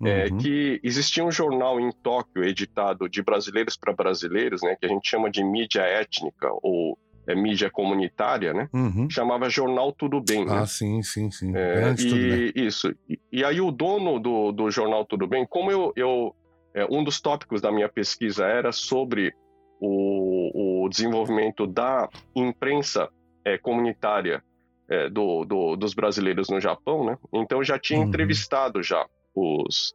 Uhum. 0.00 0.38
que 0.38 0.80
existia 0.82 1.24
um 1.24 1.30
jornal 1.30 1.78
em 1.78 1.92
Tóquio 1.92 2.42
editado 2.42 3.08
de 3.08 3.22
brasileiros 3.22 3.76
para 3.76 3.92
brasileiros, 3.92 4.60
né, 4.60 4.74
que 4.74 4.84
a 4.84 4.88
gente 4.88 5.08
chama 5.08 5.30
de 5.30 5.44
mídia 5.44 5.82
étnica 5.82 6.48
ou 6.60 6.98
é, 7.26 7.34
mídia 7.34 7.70
comunitária, 7.70 8.52
né? 8.52 8.68
Uhum. 8.72 9.08
Chamava 9.08 9.48
Jornal 9.48 9.92
Tudo 9.92 10.20
Bem. 10.20 10.44
Né? 10.44 10.58
Ah, 10.58 10.66
sim, 10.66 11.02
sim, 11.02 11.30
sim. 11.30 11.52
É, 11.56 11.94
e, 11.98 12.52
Isso. 12.54 12.94
E, 13.08 13.18
e, 13.30 13.44
aí 13.44 13.60
o 13.60 13.70
dono 13.70 14.18
do, 14.18 14.52
do 14.52 14.70
Jornal 14.70 15.04
Tudo 15.04 15.26
Bem, 15.26 15.46
como 15.46 15.70
eu, 15.70 15.92
eu 15.96 16.34
é, 16.74 16.86
um 16.90 17.04
dos 17.04 17.20
tópicos 17.20 17.60
da 17.60 17.70
minha 17.70 17.88
pesquisa 17.88 18.46
era 18.46 18.72
sobre 18.72 19.32
o, 19.80 20.84
o 20.84 20.88
desenvolvimento 20.88 21.66
da 21.66 22.08
imprensa 22.34 23.08
é, 23.44 23.58
comunitária 23.58 24.42
é, 24.88 25.08
do, 25.08 25.44
do, 25.44 25.76
dos 25.76 25.94
brasileiros 25.94 26.48
no 26.48 26.60
Japão, 26.60 27.04
né? 27.04 27.16
Então 27.32 27.58
eu 27.58 27.64
já 27.64 27.78
tinha 27.78 28.00
uhum. 28.00 28.06
entrevistado 28.06 28.82
já 28.82 29.06
os, 29.34 29.94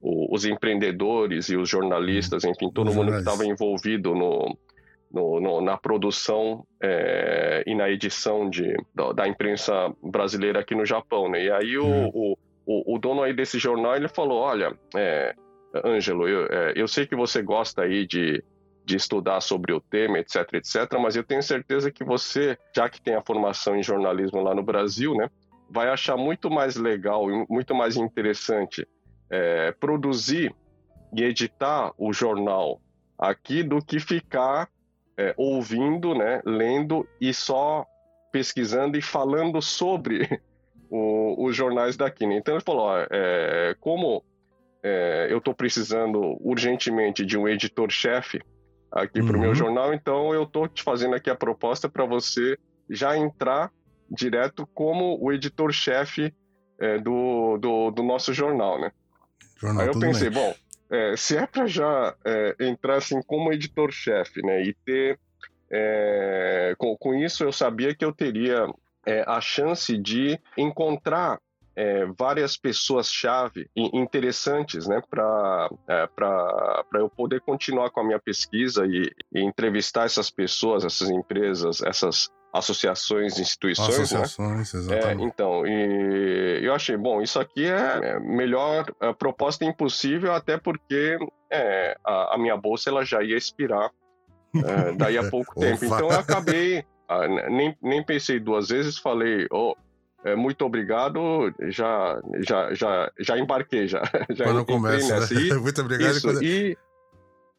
os 0.00 0.44
empreendedores 0.44 1.48
e 1.48 1.56
os 1.56 1.68
jornalistas, 1.68 2.44
enfim, 2.44 2.70
todo 2.70 2.92
mundo 2.92 3.12
que 3.12 3.18
estava 3.18 3.44
envolvido 3.44 4.14
no, 4.14 4.56
no, 5.12 5.40
no, 5.40 5.60
na 5.60 5.76
produção 5.76 6.66
é, 6.82 7.62
e 7.66 7.74
na 7.74 7.88
edição 7.88 8.48
de, 8.48 8.76
da, 8.94 9.12
da, 9.12 9.28
imprensa 9.28 9.72
brasileira 10.02 10.60
aqui 10.60 10.74
no 10.74 10.84
Japão, 10.84 11.28
né? 11.28 11.44
E 11.44 11.50
aí 11.50 11.78
uhum. 11.78 12.10
o, 12.12 12.38
o, 12.66 12.94
o, 12.94 12.98
dono 12.98 13.22
aí 13.22 13.32
desse 13.32 13.58
jornal, 13.58 13.96
ele 13.96 14.08
falou, 14.08 14.40
olha, 14.40 14.76
é, 14.94 15.34
Ângelo, 15.84 16.28
eu, 16.28 16.46
é, 16.46 16.72
eu 16.76 16.88
sei 16.88 17.06
que 17.06 17.16
você 17.16 17.42
gosta 17.42 17.82
aí 17.82 18.06
de, 18.06 18.42
de 18.84 18.96
estudar 18.96 19.40
sobre 19.40 19.72
o 19.72 19.80
tema, 19.80 20.18
etc, 20.18 20.54
etc, 20.54 20.92
mas 21.00 21.16
eu 21.16 21.24
tenho 21.24 21.42
certeza 21.42 21.90
que 21.90 22.04
você, 22.04 22.58
já 22.74 22.88
que 22.88 23.00
tem 23.00 23.14
a 23.14 23.22
formação 23.22 23.76
em 23.76 23.82
jornalismo 23.82 24.42
lá 24.42 24.54
no 24.54 24.62
Brasil, 24.62 25.14
né, 25.14 25.30
vai 25.68 25.88
achar 25.88 26.16
muito 26.16 26.50
mais 26.50 26.76
legal 26.76 27.30
e 27.30 27.46
muito 27.48 27.74
mais 27.74 27.96
interessante 27.96 28.86
é, 29.30 29.72
produzir 29.72 30.54
e 31.14 31.22
editar 31.22 31.92
o 31.96 32.12
jornal 32.12 32.80
aqui 33.18 33.62
do 33.62 33.78
que 33.84 33.98
ficar 33.98 34.68
é, 35.18 35.34
ouvindo, 35.36 36.14
né, 36.14 36.40
lendo 36.44 37.08
e 37.20 37.32
só 37.32 37.86
pesquisando 38.30 38.98
e 38.98 39.02
falando 39.02 39.62
sobre 39.62 40.40
o, 40.90 41.46
os 41.46 41.56
jornais 41.56 41.96
daqui. 41.96 42.26
Né? 42.26 42.36
Então 42.36 42.54
ele 42.54 42.64
falou, 42.64 42.86
ó, 42.86 43.06
é, 43.10 43.74
como 43.80 44.22
é, 44.82 45.26
eu 45.30 45.38
estou 45.38 45.54
precisando 45.54 46.36
urgentemente 46.40 47.24
de 47.24 47.36
um 47.38 47.48
editor-chefe 47.48 48.40
aqui 48.90 49.20
uhum. 49.20 49.26
para 49.26 49.36
o 49.36 49.40
meu 49.40 49.54
jornal, 49.54 49.92
então 49.92 50.32
eu 50.32 50.44
estou 50.44 50.68
te 50.68 50.82
fazendo 50.82 51.14
aqui 51.14 51.28
a 51.28 51.34
proposta 51.34 51.88
para 51.88 52.04
você 52.04 52.56
já 52.88 53.16
entrar 53.16 53.70
direto 54.10 54.66
como 54.72 55.18
o 55.20 55.32
editor-chefe 55.32 56.32
é, 56.78 56.98
do, 56.98 57.58
do, 57.58 57.90
do, 57.90 58.02
nosso 58.02 58.32
jornal, 58.32 58.80
né? 58.80 58.92
Jornal, 59.58 59.82
Aí 59.82 59.88
eu 59.88 59.98
pensei, 59.98 60.30
bem. 60.30 60.40
bom, 60.40 60.54
é, 60.90 61.16
se 61.16 61.36
é 61.36 61.46
para 61.46 61.66
já 61.66 62.14
é, 62.24 62.56
entrar 62.60 62.96
assim 62.96 63.20
como 63.22 63.52
editor-chefe, 63.52 64.42
né, 64.42 64.62
e 64.62 64.74
ter 64.84 65.18
é, 65.70 66.74
com, 66.78 66.96
com, 66.96 67.14
isso 67.14 67.42
eu 67.42 67.50
sabia 67.50 67.94
que 67.94 68.04
eu 68.04 68.12
teria 68.12 68.68
é, 69.04 69.24
a 69.26 69.40
chance 69.40 69.96
de 69.98 70.38
encontrar 70.56 71.40
é, 71.74 72.06
várias 72.18 72.56
pessoas-chave 72.56 73.68
interessantes 73.76 74.86
né, 74.88 75.02
para 75.10 75.68
é, 75.86 76.08
eu 76.94 77.10
poder 77.10 77.42
continuar 77.42 77.90
com 77.90 78.00
a 78.00 78.04
minha 78.04 78.18
pesquisa 78.18 78.86
e, 78.86 79.12
e, 79.34 79.42
entrevistar 79.42 80.06
essas 80.06 80.30
pessoas, 80.30 80.84
essas 80.84 81.10
empresas, 81.10 81.82
essas 81.82 82.30
associações, 82.58 83.38
instituições. 83.38 83.88
Né? 83.88 84.04
Associações, 84.04 84.72
né? 84.72 84.80
exatamente. 84.80 85.22
É, 85.22 85.26
então, 85.26 85.66
e 85.66 86.60
eu 86.62 86.74
achei, 86.74 86.96
bom, 86.96 87.22
isso 87.22 87.38
aqui 87.38 87.66
é, 87.66 88.18
melhor 88.20 88.86
a 89.00 89.12
proposta 89.12 89.64
impossível, 89.64 90.32
até 90.32 90.56
porque 90.56 91.18
é, 91.50 91.96
a, 92.04 92.34
a, 92.34 92.38
minha 92.38 92.56
bolsa 92.56 92.90
ela 92.90 93.04
já 93.04 93.22
ia 93.22 93.36
expirar 93.36 93.90
é, 94.54 94.92
daí 94.92 95.18
a 95.18 95.24
pouco 95.30 95.58
tempo. 95.58 95.84
Então 95.84 96.10
eu 96.10 96.18
acabei, 96.18 96.84
ah, 97.08 97.26
nem, 97.28 97.76
nem 97.82 98.04
pensei 98.04 98.40
duas 98.40 98.68
vezes, 98.68 98.98
falei, 98.98 99.46
oh, 99.50 99.74
é, 100.26 100.34
muito 100.34 100.64
obrigado, 100.64 101.54
já, 101.68 102.20
já, 102.40 102.74
já, 102.74 103.12
já 103.16 103.38
embarquei, 103.38 103.86
já. 103.86 104.02
já 104.34 104.44
quando 104.44 104.64
começa, 104.64 105.20
nessa. 105.20 105.34
Né? 105.34 105.40
E, 105.40 105.54
muito 105.60 105.80
obrigado. 105.80 106.16
Isso, 106.16 106.26
quando... 106.26 106.42
e, 106.42 106.76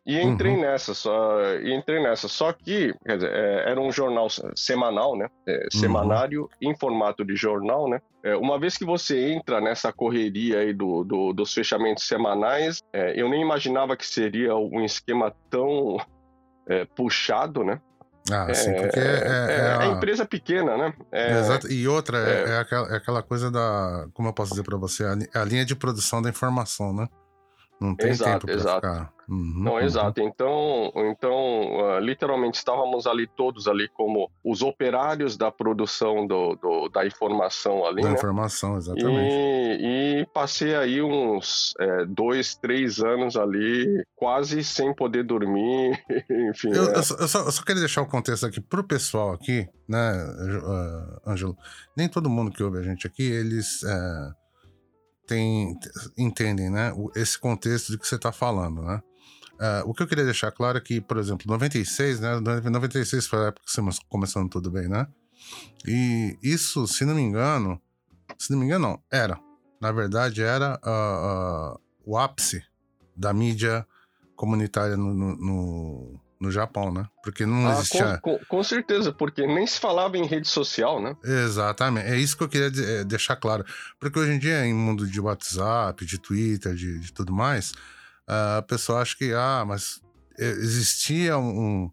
e 0.07 0.21
entrei 0.21 0.53
uhum. 0.53 0.61
nessa, 0.61 0.93
só, 0.93 1.37
e 1.55 1.75
entrei 1.75 2.01
nessa. 2.01 2.29
Só 2.29 2.53
que, 2.53 2.95
quer 3.05 3.17
dizer, 3.17 3.29
é, 3.29 3.71
era 3.71 3.81
um 3.81 3.91
jornal 3.91 4.27
semanal, 4.55 5.17
né? 5.17 5.27
É, 5.45 5.63
uhum. 5.65 5.79
semanário 5.81 6.41
uhum. 6.43 6.69
em 6.71 6.77
formato 6.77 7.25
de 7.25 7.35
jornal, 7.35 7.89
né? 7.89 7.99
É, 8.23 8.33
uma 8.37 8.57
vez 8.57 8.77
que 8.77 8.85
você 8.85 9.33
entra 9.33 9.59
nessa 9.59 9.91
correria 9.91 10.59
aí 10.59 10.73
do, 10.73 11.03
do 11.03 11.33
dos 11.33 11.53
fechamentos 11.53 12.07
semanais, 12.07 12.81
é, 12.93 13.19
eu 13.21 13.27
nem 13.27 13.41
imaginava 13.41 13.97
que 13.97 14.07
seria 14.07 14.55
um 14.55 14.81
esquema 14.85 15.35
tão 15.49 15.97
é, 16.69 16.85
puxado, 16.85 17.65
né? 17.65 17.81
Ah, 18.31 18.53
sim, 18.53 18.73
porque 18.75 18.99
é, 18.99 19.03
é, 19.03 19.05
é, 19.05 19.83
é, 19.83 19.87
é 19.87 19.91
empresa 19.91 20.25
pequena, 20.25 20.77
né? 20.77 20.93
Exato. 21.11 21.69
E 21.69 21.85
outra, 21.85 22.17
é, 22.17 22.59
aquela, 22.59 22.93
é 22.93 22.95
aquela 22.95 23.21
coisa 23.21 23.51
da. 23.51 24.07
Como 24.13 24.29
eu 24.29 24.33
posso 24.33 24.51
dizer 24.51 24.63
para 24.63 24.77
você? 24.77 25.03
A, 25.03 25.41
a 25.41 25.43
linha 25.43 25.65
de 25.65 25.75
produção 25.75 26.21
da 26.21 26.29
informação, 26.29 26.93
né? 26.93 27.09
Não 27.79 27.93
tem 27.93 28.09
exato, 28.09 28.47
tempo 28.47 28.63
para 28.63 28.75
ficar. 28.75 29.16
Uhum, 29.29 29.63
não, 29.63 29.73
uhum. 29.73 29.79
exato. 29.79 30.21
Então, 30.21 30.91
então 30.95 31.35
uh, 31.35 31.99
literalmente 31.99 32.57
estávamos 32.57 33.05
ali 33.05 33.27
todos 33.27 33.67
ali 33.67 33.89
como 33.89 34.31
os 34.43 34.61
operários 34.61 35.35
da 35.35 35.51
produção 35.51 36.25
do, 36.25 36.55
do 36.55 36.89
da 36.89 37.05
informação 37.05 37.85
ali. 37.85 38.01
Da 38.01 38.09
né? 38.09 38.15
informação, 38.15 38.77
exatamente. 38.77 39.33
E, 39.33 40.21
e 40.21 40.25
passei 40.33 40.75
aí 40.75 41.01
uns 41.01 41.73
é, 41.79 42.05
dois, 42.05 42.55
três 42.55 42.99
anos 42.99 43.35
ali, 43.35 44.01
quase 44.15 44.63
sem 44.63 44.95
poder 44.95 45.23
dormir, 45.23 46.01
enfim. 46.49 46.69
Eu, 46.69 46.91
é. 46.91 46.97
eu, 46.97 47.03
só, 47.03 47.15
eu, 47.15 47.27
só, 47.27 47.39
eu, 47.39 47.51
só, 47.51 47.63
queria 47.63 47.81
deixar 47.81 48.03
o 48.03 48.07
contexto 48.07 48.45
aqui 48.45 48.61
pro 48.61 48.83
pessoal 48.83 49.33
aqui, 49.33 49.67
né, 49.89 50.13
uh, 50.13 51.29
Ângelo? 51.29 51.57
Nem 51.97 52.07
todo 52.07 52.29
mundo 52.29 52.51
que 52.51 52.63
ouve 52.63 52.77
a 52.79 52.83
gente 52.83 53.05
aqui, 53.05 53.23
eles. 53.23 53.83
Uh, 53.83 54.47
tem, 55.27 55.77
entendem, 56.17 56.69
né, 56.69 56.93
esse 57.13 57.37
contexto 57.37 57.91
de 57.91 57.97
que 57.97 58.07
você 58.07 58.15
está 58.15 58.31
falando, 58.31 58.81
né? 58.81 59.01
Uh, 59.59 59.89
o 59.89 59.93
que 59.93 60.03
eu 60.03 60.07
queria 60.07 60.23
deixar 60.23 60.51
claro 60.51 60.77
é 60.77 60.81
que, 60.81 61.01
por 61.01 61.17
exemplo, 61.17 61.45
96, 61.47 62.19
né? 62.19 62.39
96 62.39 63.27
foi 63.27 63.39
a 63.39 63.47
época 63.47 63.65
que 63.65 63.71
você 63.71 63.81
começando 64.07 64.49
tudo 64.49 64.69
bem, 64.69 64.87
né? 64.87 65.07
E 65.85 66.37
isso, 66.41 66.87
se 66.87 67.05
não 67.05 67.15
me 67.15 67.21
engano, 67.21 67.81
se 68.37 68.51
não 68.51 68.59
me 68.59 68.65
engano, 68.65 68.87
não, 68.87 69.03
era. 69.11 69.39
Na 69.81 69.91
verdade, 69.91 70.41
era 70.41 70.79
uh, 70.85 71.75
uh, 71.75 71.79
o 72.05 72.17
ápice 72.17 72.63
da 73.15 73.33
mídia 73.33 73.85
comunitária 74.35 74.95
no, 74.95 75.13
no, 75.13 75.35
no 75.37 76.21
no 76.39 76.51
Japão, 76.51 76.93
né? 76.93 77.07
Porque 77.23 77.45
não 77.45 77.67
ah, 77.67 77.73
existia. 77.73 78.19
Com, 78.19 78.37
com, 78.37 78.45
com, 78.45 78.63
certeza, 78.63 79.11
porque 79.11 79.45
nem 79.45 79.65
se 79.65 79.79
falava 79.79 80.17
em 80.17 80.25
rede 80.25 80.47
social, 80.47 81.01
né? 81.01 81.15
Exatamente. 81.23 82.07
É 82.07 82.17
isso 82.17 82.37
que 82.37 82.43
eu 82.43 82.49
queria 82.49 82.71
é, 82.85 83.03
deixar 83.03 83.35
claro. 83.35 83.65
Porque 83.99 84.19
hoje 84.19 84.33
em 84.33 84.39
dia, 84.39 84.65
em 84.65 84.73
mundo 84.73 85.07
de 85.07 85.19
WhatsApp, 85.19 86.05
de 86.05 86.19
Twitter, 86.19 86.75
de, 86.75 86.99
de 86.99 87.11
tudo 87.11 87.33
mais, 87.33 87.73
a 88.27 88.61
pessoa 88.61 89.01
acha 89.01 89.15
que, 89.15 89.33
ah, 89.33 89.63
mas 89.65 90.01
existia 90.37 91.37
um. 91.37 91.91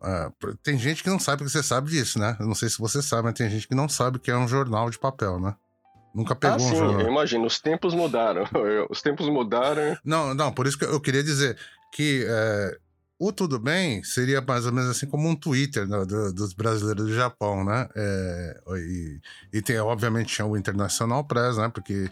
Uh, 0.00 0.56
tem 0.62 0.78
gente 0.78 1.02
que 1.02 1.10
não 1.10 1.18
sabe 1.18 1.44
que 1.44 1.50
você 1.50 1.62
sabe 1.62 1.90
disso, 1.90 2.18
né? 2.18 2.36
Eu 2.40 2.46
não 2.46 2.54
sei 2.54 2.70
se 2.70 2.78
você 2.78 3.02
sabe, 3.02 3.24
mas 3.24 3.34
tem 3.34 3.50
gente 3.50 3.68
que 3.68 3.74
não 3.74 3.88
sabe 3.88 4.18
que 4.18 4.30
é 4.30 4.36
um 4.36 4.48
jornal 4.48 4.88
de 4.88 4.98
papel, 4.98 5.38
né? 5.38 5.54
Nunca 6.14 6.34
pegou 6.34 6.56
ah, 6.56 6.58
sim, 6.58 6.72
um 6.72 6.76
jornal. 6.76 7.00
Eu 7.02 7.08
imagino, 7.08 7.46
os 7.46 7.60
tempos 7.60 7.94
mudaram. 7.94 8.44
os 8.88 9.02
tempos 9.02 9.28
mudaram. 9.28 9.96
Não, 10.04 10.34
não, 10.34 10.52
por 10.52 10.66
isso 10.66 10.78
que 10.78 10.84
eu 10.84 11.00
queria 11.00 11.22
dizer 11.22 11.58
que. 11.92 12.24
É, 12.26 12.78
o 13.22 13.30
Tudo 13.30 13.58
Bem 13.58 14.02
seria 14.02 14.40
mais 14.40 14.64
ou 14.64 14.72
menos 14.72 14.88
assim 14.88 15.06
como 15.06 15.28
um 15.28 15.36
Twitter 15.36 15.86
né, 15.86 16.06
do, 16.06 16.32
dos 16.32 16.54
brasileiros 16.54 17.04
do 17.04 17.14
Japão, 17.14 17.62
né? 17.62 17.86
É, 17.94 18.60
e, 18.78 19.20
e, 19.52 19.60
tem, 19.60 19.78
obviamente, 19.78 20.34
tinha 20.34 20.46
o 20.46 20.56
Internacional 20.56 21.22
Press, 21.22 21.58
né? 21.58 21.68
Porque 21.68 22.08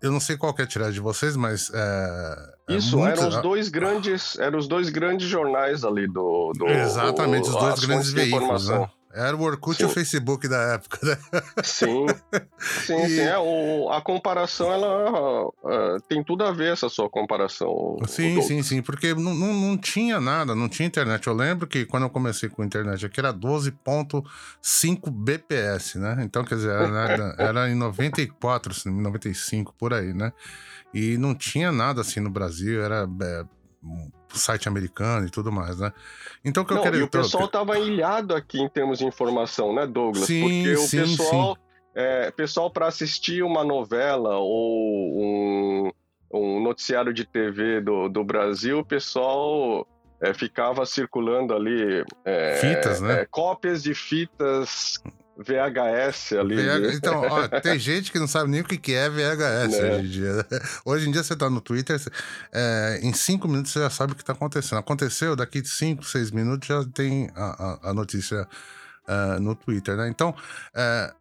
eu 0.00 0.12
não 0.12 0.20
sei 0.20 0.36
qual 0.36 0.54
é 0.58 0.62
a 0.62 0.66
tiragem 0.66 0.94
de 0.94 1.00
vocês, 1.00 1.36
mas. 1.36 1.70
É, 1.72 2.52
é 2.68 2.76
Isso, 2.76 3.04
eram 3.04 3.28
os 3.28 3.42
dois 3.42 3.68
grandes. 3.68 4.38
Eram 4.38 4.58
os 4.58 4.68
dois 4.68 4.90
grandes 4.90 5.28
jornais 5.28 5.84
ali 5.84 6.06
do. 6.06 6.52
do 6.56 6.66
Exatamente, 6.66 7.48
do, 7.48 7.56
os 7.56 7.62
dois 7.62 7.84
grandes 7.84 8.12
veículos, 8.12 8.68
né? 8.68 8.88
Era 9.16 9.34
o 9.34 9.40
Orkut 9.40 9.78
sim. 9.78 9.84
e 9.84 9.86
o 9.86 9.88
Facebook 9.88 10.46
da 10.46 10.74
época, 10.74 10.98
né? 11.02 11.16
Sim, 11.64 12.06
sim, 12.84 13.02
e... 13.02 13.08
sim. 13.08 13.20
É, 13.20 13.38
o, 13.38 13.88
a 13.90 14.02
comparação, 14.02 14.70
ela 14.70 15.46
uh, 15.46 16.00
tem 16.06 16.22
tudo 16.22 16.44
a 16.44 16.52
ver, 16.52 16.74
essa 16.74 16.90
sua 16.90 17.08
comparação. 17.08 17.96
Sim, 18.06 18.42
sim, 18.42 18.62
sim, 18.62 18.82
porque 18.82 19.14
não, 19.14 19.34
não, 19.34 19.54
não, 19.54 19.78
tinha 19.78 20.20
nada, 20.20 20.54
não 20.54 20.68
tinha 20.68 20.86
internet. 20.86 21.26
Eu 21.26 21.32
lembro 21.32 21.66
que 21.66 21.86
quando 21.86 22.02
eu 22.02 22.10
comecei 22.10 22.50
com 22.50 22.62
internet 22.62 23.06
aqui 23.06 23.18
era 23.18 23.32
12.5 23.32 25.10
BPS, 25.10 25.98
né? 25.98 26.18
Então, 26.20 26.44
quer 26.44 26.56
dizer, 26.56 26.72
era, 26.72 27.34
era 27.40 27.70
em 27.70 27.74
94, 27.74 28.74
95, 28.84 29.74
por 29.78 29.94
aí, 29.94 30.12
né? 30.12 30.30
E 30.92 31.16
não 31.16 31.34
tinha 31.34 31.72
nada 31.72 32.02
assim 32.02 32.20
no 32.20 32.28
Brasil, 32.30 32.82
era 32.82 33.08
é, 33.22 33.44
site 34.36 34.68
americano 34.68 35.26
e 35.26 35.30
tudo 35.30 35.50
mais, 35.50 35.78
né? 35.78 35.92
Então 36.44 36.62
o 36.62 36.66
que 36.66 36.72
Não, 36.72 36.80
eu 36.80 36.84
quero... 36.84 36.96
E 36.98 37.02
o 37.02 37.08
pessoal 37.08 37.46
estava 37.46 37.78
ilhado 37.78 38.34
aqui 38.34 38.60
em 38.60 38.68
termos 38.68 38.98
de 38.98 39.06
informação, 39.06 39.74
né, 39.74 39.86
Douglas? 39.86 40.26
Sim, 40.26 40.42
Porque 40.42 40.76
sim, 40.76 40.98
o 40.98 41.02
pessoal, 41.02 41.54
sim. 41.54 41.60
É, 41.94 42.30
pessoal 42.30 42.70
para 42.70 42.86
assistir 42.86 43.42
uma 43.42 43.64
novela 43.64 44.36
ou 44.36 45.18
um, 45.18 45.90
um 46.32 46.62
noticiário 46.62 47.12
de 47.12 47.24
TV 47.24 47.80
do, 47.80 48.08
do 48.08 48.22
Brasil, 48.22 48.80
o 48.80 48.84
pessoal 48.84 49.86
é, 50.20 50.32
ficava 50.32 50.84
circulando 50.86 51.54
ali 51.54 52.04
é, 52.24 52.58
fitas, 52.60 53.00
né? 53.00 53.22
É, 53.22 53.26
cópias 53.26 53.82
de 53.82 53.94
fitas 53.94 55.02
VHS 55.36 56.32
ali. 56.32 56.56
VH... 56.56 56.78
Né? 56.80 56.94
Então, 56.94 57.20
ó, 57.20 57.48
tem 57.60 57.78
gente 57.78 58.10
que 58.10 58.18
não 58.18 58.26
sabe 58.26 58.50
nem 58.50 58.60
o 58.60 58.64
que 58.64 58.94
é 58.94 59.08
VHS 59.08 59.78
né? 59.78 59.90
hoje 59.90 60.06
em 60.06 60.08
dia. 60.08 60.46
Hoje 60.84 61.08
em 61.08 61.12
dia 61.12 61.22
você 61.22 61.36
tá 61.36 61.50
no 61.50 61.60
Twitter, 61.60 62.00
é, 62.52 63.00
em 63.02 63.12
cinco 63.12 63.46
minutos 63.46 63.72
você 63.72 63.80
já 63.80 63.90
sabe 63.90 64.12
o 64.12 64.16
que 64.16 64.24
tá 64.24 64.32
acontecendo. 64.32 64.78
Aconteceu, 64.78 65.36
daqui 65.36 65.64
cinco, 65.64 66.04
seis 66.04 66.30
minutos 66.30 66.66
já 66.66 66.84
tem 66.84 67.30
a, 67.34 67.88
a, 67.88 67.90
a 67.90 67.94
notícia 67.94 68.48
uh, 69.08 69.40
no 69.40 69.54
Twitter, 69.54 69.96
né? 69.96 70.08
Então, 70.08 70.30
uh, 70.30 71.14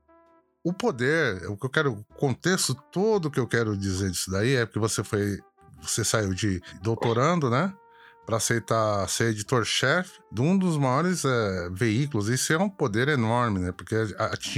o 0.63 0.73
poder, 0.73 1.47
o 1.49 1.57
que 1.57 1.65
eu 1.65 1.69
quero, 1.69 1.93
o 1.93 2.03
contexto 2.15 2.73
todo 2.91 3.29
que 3.29 3.39
eu 3.39 3.47
quero 3.47 3.77
dizer 3.77 4.09
disso 4.09 4.31
daí 4.31 4.55
é 4.55 4.65
porque 4.65 4.79
você 4.79 5.03
foi, 5.03 5.39
você 5.81 6.03
saiu 6.03 6.33
de 6.33 6.61
doutorando, 6.81 7.49
né? 7.49 7.73
Para 8.25 8.37
aceitar 8.37 9.07
ser 9.07 9.31
editor-chefe 9.31 10.19
de 10.31 10.41
um 10.41 10.57
dos 10.57 10.77
maiores 10.77 11.23
é, 11.23 11.69
veículos. 11.71 12.27
Isso 12.27 12.51
é 12.53 12.57
um 12.57 12.69
poder 12.69 13.07
enorme, 13.07 13.59
né? 13.59 13.71
Porque 13.71 13.95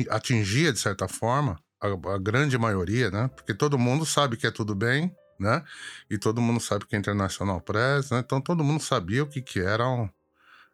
atingia, 0.09 0.71
de 0.71 0.79
certa 0.79 1.07
forma, 1.07 1.59
a, 1.81 1.87
a, 1.87 2.17
grande 2.17 2.57
maioria, 2.57 3.11
né? 3.11 3.29
Porque 3.35 3.53
todo 3.53 3.77
mundo 3.77 4.05
sabe 4.05 4.37
que 4.37 4.47
é 4.47 4.51
tudo 4.51 4.73
bem, 4.73 5.13
né? 5.39 5.63
E 6.09 6.17
todo 6.17 6.41
mundo 6.41 6.59
sabe 6.59 6.85
que 6.85 6.95
é 6.95 6.99
Internacional 6.99 7.61
Press, 7.61 8.09
né? 8.09 8.19
Então 8.19 8.39
todo 8.39 8.63
mundo 8.63 8.81
sabia 8.81 9.23
o 9.23 9.27
que, 9.27 9.41
que 9.41 9.59
eram 9.59 10.09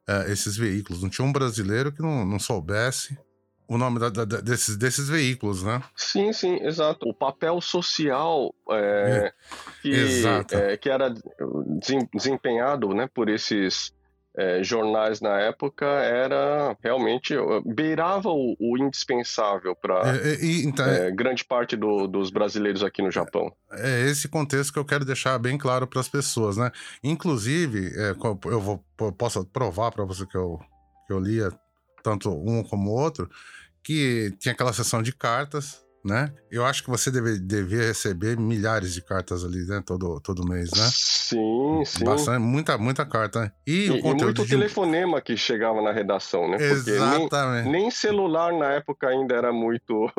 é, 0.07 0.31
esses 0.31 0.55
veículos. 0.55 1.01
Não 1.01 1.09
tinha 1.09 1.25
um 1.25 1.33
brasileiro 1.33 1.91
que 1.91 2.01
não, 2.01 2.25
não 2.25 2.39
soubesse 2.39 3.17
o 3.67 3.77
nome 3.77 3.99
da, 3.99 4.09
da, 4.09 4.25
desses, 4.25 4.77
desses 4.77 5.09
veículos, 5.09 5.63
né? 5.63 5.81
Sim, 5.95 6.33
sim, 6.33 6.57
exato. 6.63 7.07
O 7.07 7.13
papel 7.13 7.59
social 7.61 8.53
é, 8.69 8.75
é, 8.75 9.33
que, 9.81 10.55
é, 10.55 10.77
que 10.77 10.89
era 10.89 11.13
desempenhado 12.13 12.93
né, 12.93 13.09
por 13.13 13.29
esses 13.29 13.93
é, 14.35 14.63
jornais 14.63 15.21
na 15.21 15.39
época 15.39 15.85
era 15.85 16.75
realmente 16.83 17.35
beirava 17.65 18.29
o, 18.29 18.55
o 18.59 18.77
indispensável 18.77 19.75
para 19.75 20.01
é, 20.07 20.33
é, 20.33 20.45
então, 20.63 20.85
grande 21.15 21.45
parte 21.45 21.75
do, 21.75 22.07
dos 22.07 22.31
brasileiros 22.31 22.83
aqui 22.83 23.01
no 23.01 23.11
Japão. 23.11 23.53
É 23.71 24.01
esse 24.09 24.27
contexto 24.27 24.73
que 24.73 24.79
eu 24.79 24.85
quero 24.85 25.05
deixar 25.05 25.37
bem 25.37 25.57
claro 25.57 25.85
para 25.85 25.99
as 25.99 26.09
pessoas, 26.09 26.57
né? 26.57 26.71
Inclusive, 27.03 27.91
eu 28.45 28.59
vou 28.59 28.83
posso 29.17 29.45
provar 29.45 29.91
para 29.91 30.03
você 30.05 30.25
que 30.25 30.37
eu, 30.37 30.59
que 31.05 31.13
eu 31.13 31.19
lia 31.19 31.51
tanto 32.03 32.29
um 32.29 32.61
como 32.63 32.91
o 32.91 32.93
outro, 32.93 33.29
que 33.81 34.33
tinha 34.39 34.53
aquela 34.53 34.73
sessão 34.73 35.01
de 35.01 35.13
cartas, 35.13 35.83
né? 36.03 36.33
Eu 36.51 36.65
acho 36.65 36.83
que 36.83 36.89
você 36.89 37.09
deve, 37.09 37.39
devia 37.39 37.83
receber 37.83 38.37
milhares 38.37 38.93
de 38.93 39.01
cartas 39.01 39.45
ali, 39.45 39.65
né? 39.65 39.81
Todo, 39.85 40.19
todo 40.19 40.47
mês, 40.47 40.69
né? 40.71 40.89
Sim, 40.91 41.83
sim. 41.85 42.03
Bastante, 42.03 42.39
muita, 42.39 42.77
muita 42.77 43.05
carta. 43.05 43.41
Né? 43.41 43.51
E, 43.65 43.85
e, 43.85 43.89
o 43.91 44.01
conteúdo 44.01 44.21
e 44.21 44.25
muito 44.25 44.43
de... 44.43 44.49
telefonema 44.49 45.21
que 45.21 45.37
chegava 45.37 45.81
na 45.81 45.93
redação, 45.93 46.49
né? 46.49 46.57
Porque 46.57 46.91
Exatamente. 46.91 47.69
Nem, 47.69 47.83
nem 47.83 47.91
celular 47.91 48.51
na 48.51 48.73
época 48.73 49.07
ainda 49.07 49.33
era 49.33 49.53
muito 49.53 50.11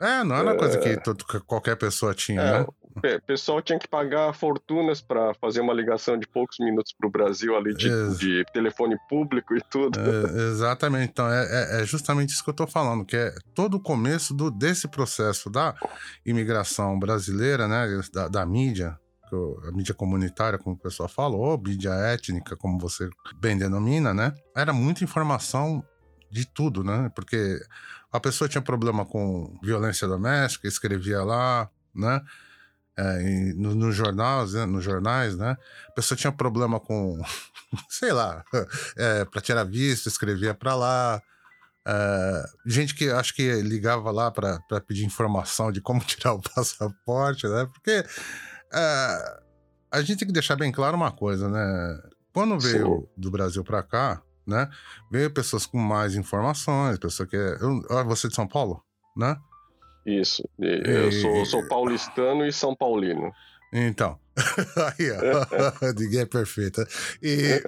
é, 0.00 0.24
não 0.24 0.36
era 0.36 0.52
é... 0.52 0.56
coisa 0.56 0.78
que, 0.78 0.96
todo, 0.98 1.24
que 1.24 1.40
qualquer 1.40 1.76
pessoa 1.76 2.14
tinha, 2.14 2.40
é, 2.40 2.58
né? 2.60 2.66
O 2.96 3.26
pessoal 3.26 3.60
tinha 3.60 3.78
que 3.78 3.88
pagar 3.88 4.32
fortunas 4.34 5.00
para 5.00 5.34
fazer 5.34 5.60
uma 5.60 5.72
ligação 5.72 6.18
de 6.18 6.26
poucos 6.26 6.58
minutos 6.60 6.92
para 6.96 7.08
o 7.08 7.10
Brasil 7.10 7.56
ali, 7.56 7.74
de, 7.74 7.88
Ex 7.88 8.18
de, 8.18 8.44
telefone 8.52 8.96
público 9.08 9.56
e 9.56 9.60
tudo. 9.70 9.98
É, 9.98 10.50
exatamente. 10.50 11.10
Então, 11.10 11.28
é, 11.28 11.44
é, 11.44 11.82
é, 11.82 11.84
justamente 11.84 12.30
isso 12.30 12.44
que 12.44 12.50
eu 12.50 12.52
estou 12.52 12.66
falando, 12.66 13.04
que 13.04 13.16
é 13.16 13.34
todo 13.54 13.78
o 13.78 13.80
começo 13.80 14.32
do, 14.32 14.50
desse 14.50 14.86
processo 14.86 15.50
da 15.50 15.74
imigração 16.24 16.98
brasileira, 16.98 17.66
né? 17.66 18.00
Da, 18.12 18.28
da 18.28 18.46
mídia, 18.46 18.98
a 19.66 19.72
mídia 19.72 19.94
comunitária, 19.94 20.58
como 20.58 20.76
o 20.76 20.78
pessoal 20.78 21.08
falou, 21.08 21.60
mídia 21.60 21.90
étnica, 21.90 22.56
como 22.56 22.78
você 22.78 23.08
bem 23.36 23.58
denomina, 23.58 24.14
né? 24.14 24.32
Era 24.54 24.72
muita 24.72 25.02
informação 25.02 25.82
de 26.30 26.46
tudo, 26.46 26.84
né? 26.84 27.10
Porque 27.14 27.58
a 28.12 28.20
pessoa 28.20 28.48
tinha 28.48 28.62
problema 28.62 29.04
com 29.04 29.58
violência 29.62 30.06
doméstica, 30.06 30.68
escrevia 30.68 31.22
lá, 31.22 31.68
né? 31.94 32.20
É, 32.96 33.52
nos 33.56 33.74
no 33.74 33.90
jornais, 33.90 34.52
né? 34.52 34.66
nos 34.66 34.84
jornais, 34.84 35.36
né? 35.36 35.56
A 35.88 35.92
pessoa 35.92 36.16
tinha 36.16 36.32
problema 36.32 36.78
com, 36.78 37.20
sei 37.88 38.12
lá, 38.12 38.44
é, 38.96 39.24
para 39.24 39.40
tirar 39.40 39.64
visto, 39.64 40.08
escrevia 40.08 40.54
para 40.54 40.74
lá. 40.74 41.22
É, 41.86 42.44
gente 42.64 42.94
que 42.94 43.10
acho 43.10 43.34
que 43.34 43.60
ligava 43.60 44.10
lá 44.10 44.30
para 44.30 44.60
pedir 44.86 45.04
informação 45.04 45.70
de 45.70 45.80
como 45.80 46.00
tirar 46.04 46.34
o 46.34 46.42
passaporte, 46.42 47.46
né? 47.48 47.66
Porque 47.72 48.04
é, 48.72 49.40
a 49.90 50.00
gente 50.00 50.18
tem 50.18 50.28
que 50.28 50.34
deixar 50.34 50.56
bem 50.56 50.70
claro 50.72 50.96
uma 50.96 51.12
coisa, 51.12 51.48
né? 51.48 52.00
Quando 52.32 52.58
veio 52.58 53.00
Sim. 53.00 53.08
do 53.16 53.30
Brasil 53.30 53.62
para 53.62 53.82
cá, 53.82 54.22
né? 54.46 54.68
Veio 55.10 55.30
pessoas 55.30 55.66
com 55.66 55.78
mais 55.78 56.14
informações, 56.14 56.98
pessoa 56.98 57.26
que 57.26 57.36
é. 57.36 57.56
Eu, 57.60 58.04
você 58.04 58.26
é 58.26 58.30
de 58.30 58.36
São 58.36 58.46
Paulo, 58.46 58.82
né? 59.16 59.36
Isso. 60.06 60.48
Eu 60.58 61.08
e... 61.08 61.12
sou, 61.12 61.46
sou 61.46 61.68
paulistano 61.68 62.46
e 62.46 62.52
São 62.52 62.74
Paulino. 62.74 63.32
Então. 63.72 64.18
Aí, 64.36 65.10
ó. 65.10 65.92
Ninguém 65.98 66.20
é 66.20 66.26
perfeita. 66.26 66.86
E 67.20 67.60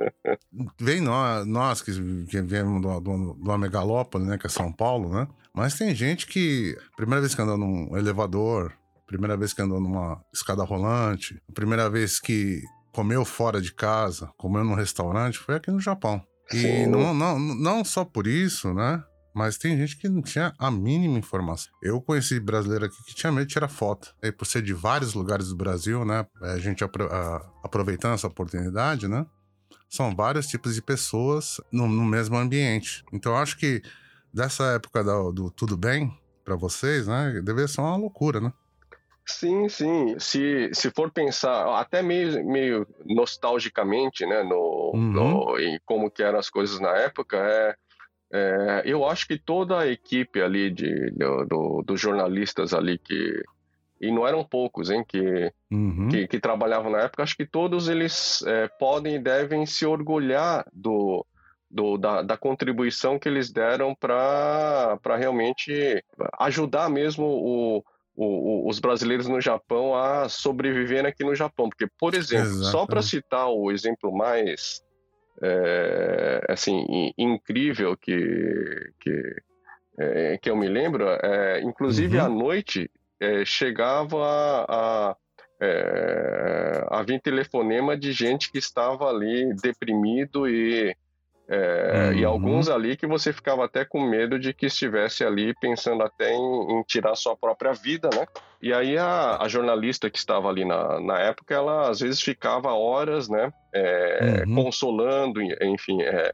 vem 0.80 1.00
nós, 1.00 1.46
nós 1.46 1.82
que, 1.82 1.92
que 2.26 2.40
viemos 2.40 2.80
de 2.80 3.10
uma 3.10 3.58
megalópole, 3.58 4.24
né? 4.24 4.38
Que 4.38 4.46
é 4.46 4.50
São 4.50 4.72
Paulo, 4.72 5.12
né? 5.12 5.28
Mas 5.54 5.74
tem 5.74 5.94
gente 5.94 6.26
que. 6.26 6.74
Primeira 6.96 7.20
vez 7.20 7.34
que 7.34 7.42
andou 7.42 7.58
num 7.58 7.94
elevador, 7.96 8.72
primeira 9.06 9.36
vez 9.36 9.52
que 9.52 9.60
andou 9.60 9.78
numa 9.78 10.22
escada 10.32 10.64
rolante, 10.64 11.38
primeira 11.52 11.90
vez 11.90 12.18
que 12.18 12.62
comeu 12.90 13.24
fora 13.24 13.60
de 13.60 13.74
casa, 13.74 14.30
comeu 14.38 14.64
num 14.64 14.74
restaurante, 14.74 15.38
foi 15.38 15.56
aqui 15.56 15.70
no 15.70 15.80
Japão. 15.80 16.22
E 16.52 16.86
não, 16.86 17.14
não, 17.14 17.38
não 17.38 17.84
só 17.84 18.04
por 18.04 18.26
isso, 18.26 18.72
né? 18.74 19.02
Mas 19.34 19.56
tem 19.56 19.76
gente 19.76 19.96
que 19.96 20.08
não 20.08 20.20
tinha 20.20 20.52
a 20.58 20.70
mínima 20.70 21.18
informação. 21.18 21.72
Eu 21.82 22.00
conheci 22.00 22.38
brasileiro 22.38 22.84
aqui 22.84 23.02
que 23.04 23.14
tinha 23.14 23.32
medo 23.32 23.46
de 23.46 23.52
tirar 23.52 23.68
foto. 23.68 24.14
E 24.22 24.30
por 24.30 24.44
ser 24.44 24.62
de 24.62 24.74
vários 24.74 25.14
lugares 25.14 25.48
do 25.48 25.56
Brasil, 25.56 26.04
né? 26.04 26.26
A 26.40 26.58
gente 26.58 26.84
apro 26.84 27.06
a, 27.12 27.36
aproveitando 27.62 28.14
essa 28.14 28.26
oportunidade, 28.26 29.08
né? 29.08 29.26
São 29.88 30.14
vários 30.14 30.46
tipos 30.46 30.74
de 30.74 30.82
pessoas 30.82 31.60
no, 31.70 31.88
no 31.88 32.04
mesmo 32.04 32.36
ambiente. 32.36 33.04
Então 33.12 33.32
eu 33.32 33.38
acho 33.38 33.56
que 33.58 33.82
dessa 34.32 34.64
época 34.74 35.02
do, 35.02 35.32
do 35.32 35.50
tudo 35.50 35.76
bem 35.76 36.12
para 36.44 36.56
vocês, 36.56 37.06
né? 37.06 37.40
Deve 37.42 37.66
ser 37.68 37.80
uma 37.80 37.96
loucura, 37.96 38.40
né? 38.40 38.52
Sim, 39.24 39.68
sim. 39.68 40.18
Se, 40.18 40.70
se 40.72 40.90
for 40.90 41.10
pensar, 41.10 41.78
até 41.80 42.02
meio, 42.02 42.44
meio 42.44 42.86
nostalgicamente, 43.04 44.26
né, 44.26 44.42
no, 44.42 44.92
uhum. 44.94 45.12
no, 45.12 45.58
em 45.58 45.78
como 45.84 46.10
que 46.10 46.22
eram 46.22 46.38
as 46.38 46.50
coisas 46.50 46.80
na 46.80 46.90
época, 46.96 47.36
é, 47.36 47.74
é, 48.32 48.82
eu 48.86 49.04
acho 49.04 49.26
que 49.28 49.38
toda 49.38 49.78
a 49.78 49.86
equipe 49.86 50.40
ali 50.40 50.70
de, 50.70 51.10
do, 51.10 51.44
do, 51.44 51.82
dos 51.86 52.00
jornalistas 52.00 52.72
ali 52.72 52.96
que 52.96 53.42
e 54.00 54.10
não 54.10 54.26
eram 54.26 54.42
poucos, 54.42 54.90
hein, 54.90 55.04
que, 55.06 55.52
uhum. 55.70 56.08
que, 56.08 56.26
que, 56.26 56.40
trabalhavam 56.40 56.90
na 56.90 57.02
época, 57.02 57.22
acho 57.22 57.36
que 57.36 57.46
todos 57.46 57.88
eles 57.88 58.42
é, 58.44 58.66
podem 58.66 59.14
e 59.14 59.18
devem 59.20 59.64
se 59.64 59.86
orgulhar 59.86 60.66
do, 60.72 61.24
do 61.70 61.96
da, 61.96 62.20
da, 62.20 62.36
contribuição 62.36 63.16
que 63.16 63.28
eles 63.28 63.52
deram 63.52 63.94
para 63.94 64.98
realmente 65.16 66.04
ajudar 66.40 66.90
mesmo 66.90 67.24
o, 67.24 67.76
o, 67.78 67.84
o, 68.16 68.68
os 68.68 68.80
brasileiros 68.80 69.28
no 69.28 69.40
Japão 69.40 69.94
a 69.94 70.28
sobreviver 70.28 71.06
aqui 71.06 71.22
no 71.22 71.36
Japão. 71.36 71.68
Porque, 71.68 71.86
por 71.96 72.12
exemplo, 72.12 72.48
Exato. 72.48 72.72
só 72.72 72.84
para 72.84 73.02
citar 73.02 73.46
o 73.50 73.70
exemplo 73.70 74.12
mais 74.12 74.82
é, 75.42 76.46
assim, 76.48 77.12
incrível 77.18 77.96
que, 77.96 78.92
que, 79.00 79.36
é, 79.98 80.38
que 80.38 80.48
eu 80.48 80.56
me 80.56 80.68
lembro, 80.68 81.08
é, 81.08 81.60
inclusive 81.62 82.18
uhum. 82.18 82.24
à 82.24 82.28
noite 82.28 82.90
é, 83.20 83.44
chegava 83.44 84.24
a, 84.24 85.10
a, 85.10 85.16
é, 85.60 86.86
a 86.88 87.02
vir 87.02 87.20
telefonema 87.20 87.96
de 87.96 88.12
gente 88.12 88.50
que 88.50 88.58
estava 88.58 89.08
ali 89.08 89.54
deprimido 89.54 90.48
e 90.48 90.94
é, 91.54 92.08
uhum. 92.08 92.12
E 92.14 92.24
alguns 92.24 92.70
ali 92.70 92.96
que 92.96 93.06
você 93.06 93.30
ficava 93.30 93.66
até 93.66 93.84
com 93.84 94.00
medo 94.00 94.38
de 94.38 94.54
que 94.54 94.64
estivesse 94.64 95.22
ali 95.22 95.52
pensando 95.60 96.02
até 96.02 96.32
em, 96.32 96.72
em 96.72 96.82
tirar 96.84 97.14
sua 97.14 97.36
própria 97.36 97.74
vida, 97.74 98.08
né? 98.14 98.26
E 98.62 98.72
aí 98.72 98.96
a, 98.96 99.36
a, 99.36 99.46
jornalista 99.48 100.08
que 100.08 100.16
estava 100.16 100.48
ali 100.48 100.64
na, 100.64 100.98
na 100.98 101.18
época, 101.18 101.54
ela 101.54 101.90
às 101.90 102.00
vezes 102.00 102.22
ficava 102.22 102.72
horas, 102.72 103.28
né? 103.28 103.52
É, 103.74 104.44
uhum. 104.46 104.64
Consolando, 104.64 105.42
enfim, 105.42 106.00
é, 106.00 106.32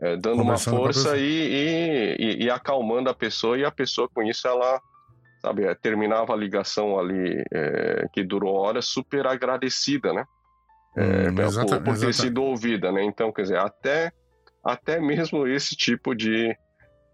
é 0.00 0.16
dando 0.16 0.42
uma 0.42 0.56
força 0.56 1.16
e, 1.16 2.16
e, 2.20 2.44
e, 2.44 2.48
acalmando 2.50 3.10
a 3.10 3.14
pessoa. 3.14 3.58
E 3.58 3.64
a 3.64 3.70
pessoa 3.72 4.08
com 4.14 4.22
isso, 4.22 4.46
ela, 4.46 4.80
sabe, 5.40 5.64
é, 5.64 5.74
terminava 5.74 6.34
a 6.34 6.36
ligação 6.36 7.00
ali 7.00 7.42
é, 7.52 8.06
que 8.12 8.22
durou 8.22 8.54
horas 8.54 8.84
super 8.84 9.26
agradecida, 9.26 10.12
né? 10.12 10.24
Hum, 10.96 11.34
por, 11.66 11.82
por 11.82 11.98
ter 11.98 12.14
sido 12.14 12.44
ouvida, 12.44 12.92
né? 12.92 13.02
Então, 13.02 13.32
quer 13.32 13.42
dizer, 13.42 13.58
até 13.58 14.12
até 14.64 15.00
mesmo 15.00 15.46
esse 15.46 15.74
tipo 15.74 16.14
de 16.14 16.56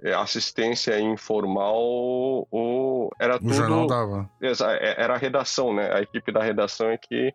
é, 0.02 0.14
assistência 0.14 0.98
informal 1.00 2.46
ou 2.50 3.10
era 3.18 3.36
o 3.36 3.38
tudo 3.38 3.54
jornal 3.54 3.86
dava. 3.86 4.30
É, 4.40 5.02
era 5.02 5.14
a 5.14 5.18
redação 5.18 5.74
né? 5.74 5.92
A 5.92 6.00
equipe 6.00 6.30
da 6.30 6.42
redação 6.42 6.88
é 6.90 6.98
que 6.98 7.32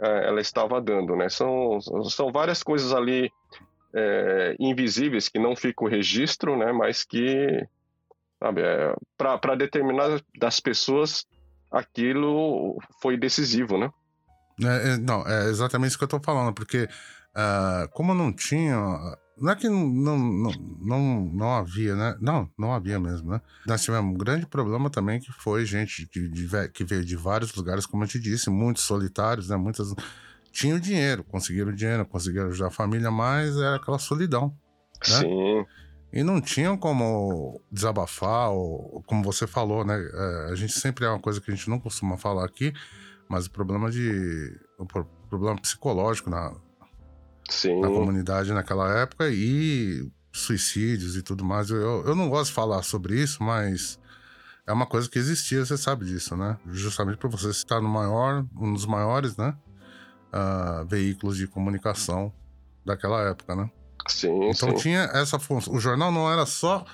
é, 0.00 0.26
ela 0.28 0.40
estava 0.40 0.80
dando 0.80 1.16
né? 1.16 1.28
São 1.28 1.80
são 2.08 2.32
várias 2.32 2.62
coisas 2.62 2.92
ali 2.92 3.30
é, 3.94 4.56
invisíveis 4.58 5.28
que 5.28 5.38
não 5.38 5.54
fica 5.54 5.84
o 5.84 5.88
registro 5.88 6.56
né? 6.56 6.72
Mas 6.72 7.04
que 7.04 7.66
sabe 8.38 8.62
é, 8.62 8.94
para 9.16 9.54
determinar 9.54 10.20
das 10.38 10.60
pessoas 10.60 11.26
aquilo 11.70 12.78
foi 13.00 13.16
decisivo 13.16 13.76
né? 13.76 13.90
É, 14.62 14.96
não 14.98 15.26
é 15.26 15.48
exatamente 15.48 15.90
isso 15.90 15.98
que 15.98 16.04
eu 16.04 16.06
estou 16.06 16.20
falando 16.20 16.54
porque 16.54 16.84
uh, 17.34 17.88
como 17.90 18.14
não 18.14 18.32
tinha 18.32 19.18
não 19.42 19.50
é 19.52 19.56
que 19.56 19.68
não, 19.68 20.16
não, 20.16 20.52
não, 20.80 21.30
não 21.34 21.54
havia, 21.54 21.96
né? 21.96 22.16
Não, 22.20 22.48
não 22.56 22.72
havia 22.72 23.00
mesmo, 23.00 23.30
né? 23.30 23.40
Nós 23.66 23.82
tivemos 23.82 24.14
um 24.14 24.16
grande 24.16 24.46
problema 24.46 24.88
também 24.88 25.18
que 25.18 25.32
foi 25.32 25.66
gente 25.66 26.06
que, 26.06 26.30
que 26.72 26.84
veio 26.84 27.04
de 27.04 27.16
vários 27.16 27.52
lugares, 27.54 27.84
como 27.84 28.04
eu 28.04 28.08
te 28.08 28.20
disse, 28.20 28.48
muitos 28.48 28.84
solitários, 28.84 29.48
né? 29.48 29.56
Muitas 29.56 29.92
tinham 30.52 30.78
dinheiro, 30.78 31.24
conseguiram 31.24 31.74
dinheiro, 31.74 32.06
conseguiram 32.06 32.48
ajudar 32.48 32.68
a 32.68 32.70
família, 32.70 33.10
mas 33.10 33.56
era 33.56 33.76
aquela 33.76 33.98
solidão. 33.98 34.56
Né? 35.08 35.20
Sim. 35.20 35.66
E 36.12 36.22
não 36.22 36.40
tinham 36.40 36.76
como 36.76 37.60
desabafar, 37.70 38.50
ou 38.50 39.02
como 39.06 39.24
você 39.24 39.46
falou, 39.46 39.84
né? 39.84 39.98
É, 39.98 40.52
a 40.52 40.54
gente 40.54 40.78
sempre 40.78 41.04
é 41.04 41.08
uma 41.08 41.18
coisa 41.18 41.40
que 41.40 41.50
a 41.50 41.54
gente 41.54 41.68
não 41.68 41.80
costuma 41.80 42.16
falar 42.16 42.44
aqui, 42.44 42.72
mas 43.28 43.46
o 43.46 43.50
problema 43.50 43.90
de. 43.90 44.56
O 44.78 44.86
problema 45.28 45.60
psicológico 45.60 46.30
na, 46.30 46.54
Sim. 47.52 47.80
na 47.80 47.88
comunidade 47.88 48.52
naquela 48.52 48.90
época 48.98 49.28
e 49.28 50.10
suicídios 50.32 51.16
e 51.16 51.22
tudo 51.22 51.44
mais. 51.44 51.70
Eu, 51.70 52.04
eu 52.06 52.14
não 52.14 52.28
gosto 52.28 52.48
de 52.48 52.54
falar 52.54 52.82
sobre 52.82 53.20
isso, 53.20 53.42
mas 53.42 53.98
é 54.66 54.72
uma 54.72 54.86
coisa 54.86 55.08
que 55.08 55.18
existia, 55.18 55.64
você 55.64 55.76
sabe 55.76 56.06
disso, 56.06 56.36
né? 56.36 56.56
Justamente 56.66 57.18
por 57.18 57.30
você 57.30 57.50
estar 57.50 57.80
no 57.80 57.88
maior, 57.88 58.44
um 58.56 58.72
dos 58.72 58.86
maiores, 58.86 59.36
né? 59.36 59.54
Uh, 60.32 60.86
veículos 60.86 61.36
de 61.36 61.46
comunicação 61.46 62.32
daquela 62.84 63.20
época, 63.28 63.54
né? 63.54 63.70
Sim, 64.08 64.48
então 64.48 64.70
sim. 64.70 64.76
tinha 64.76 65.02
essa 65.12 65.38
função. 65.38 65.74
O 65.74 65.78
jornal 65.78 66.10
não 66.10 66.30
era 66.30 66.46
só 66.46 66.84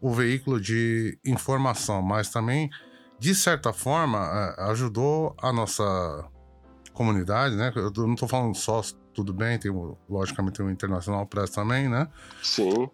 o 0.00 0.12
veículo 0.12 0.60
de 0.60 1.18
informação, 1.24 2.02
mas 2.02 2.28
também, 2.28 2.68
de 3.18 3.34
certa 3.34 3.72
forma, 3.72 4.18
é, 4.58 4.64
ajudou 4.70 5.34
a 5.40 5.52
nossa 5.52 5.82
comunidade, 6.92 7.56
né? 7.56 7.72
Eu 7.74 7.90
não 8.06 8.14
estou 8.14 8.28
falando 8.28 8.54
só 8.54 8.82
tudo 9.14 9.32
bem, 9.32 9.58
tem, 9.58 9.70
logicamente 10.08 10.56
tem 10.56 10.66
o 10.66 10.70
Internacional 10.70 11.26
Press 11.26 11.50
também, 11.50 11.88
né? 11.88 12.08
Sim. 12.42 12.88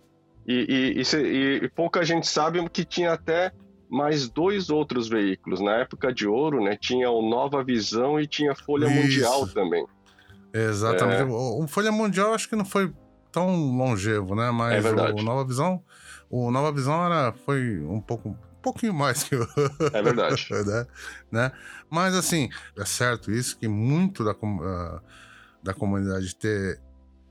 E, 0.47 0.97
e, 0.97 1.03
e, 1.03 1.65
e, 1.65 1.69
pouca 1.69 2.05
gente 2.05 2.27
sabe 2.27 2.67
que 2.71 2.85
tinha 2.85 3.13
até 3.13 3.53
mais 3.91 4.29
dois 4.29 4.71
outros 4.71 5.09
veículos. 5.09 5.61
Na 5.61 5.77
época 5.77 6.13
de 6.13 6.27
ouro, 6.27 6.63
né? 6.63 6.77
Tinha 6.77 7.11
o 7.11 7.29
Nova 7.29 7.63
Visão 7.63 8.19
e 8.19 8.27
tinha 8.27 8.55
Folha 8.55 8.87
Isso. 8.87 8.97
Mundial 8.97 9.47
também. 9.49 9.87
Exatamente. 10.53 11.23
É... 11.23 11.25
O, 11.25 11.65
o, 11.65 11.69
Folha 11.69 11.93
Mundial 11.93 12.35
acho 12.35 12.49
que 12.49 12.57
não 12.57 12.65
foi 12.65 12.93
tão 13.31 13.77
longevo, 13.77 14.35
né? 14.35 14.51
Mas 14.51 14.85
é 14.85 14.91
o, 14.91 15.17
o 15.17 15.23
Nova 15.23 15.45
Visão. 15.45 15.83
O 16.31 16.51
Nova 16.51 16.73
Visão 16.73 17.05
era, 17.05 17.33
foi 17.45 17.79
um 17.81 18.01
pouco 18.01 18.31
um 18.31 18.63
pouquinho 18.63 18.95
mais 18.95 19.23
que 19.23 19.37
o. 19.37 19.47
É 19.93 20.03
verdade. 20.03 20.47
né? 20.67 20.87
né? 21.31 21.53
Mas 21.91 22.15
assim, 22.15 22.49
é 22.77 22.85
certo 22.85 23.31
isso 23.31 23.57
que 23.57 23.69
muito 23.69 24.25
da. 24.25 24.33
Uh, 24.33 25.01
da 25.69 25.75
comunidade 25.75 26.35
ter 26.35 26.81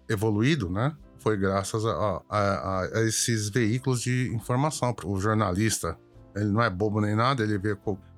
evoluído, 0.07 0.69
né? 0.69 0.95
Foi 1.19 1.35
graças 1.35 1.83
a, 1.83 2.21
a, 2.29 2.81
a 2.81 3.01
esses 3.01 3.49
veículos 3.49 3.99
de 3.99 4.31
informação. 4.31 4.95
O 5.05 5.19
jornalista, 5.19 5.97
ele 6.35 6.51
não 6.51 6.61
é 6.61 6.69
bobo 6.69 7.01
nem 7.01 7.15
nada, 7.15 7.41
ele 7.41 7.57
vê 7.57 7.75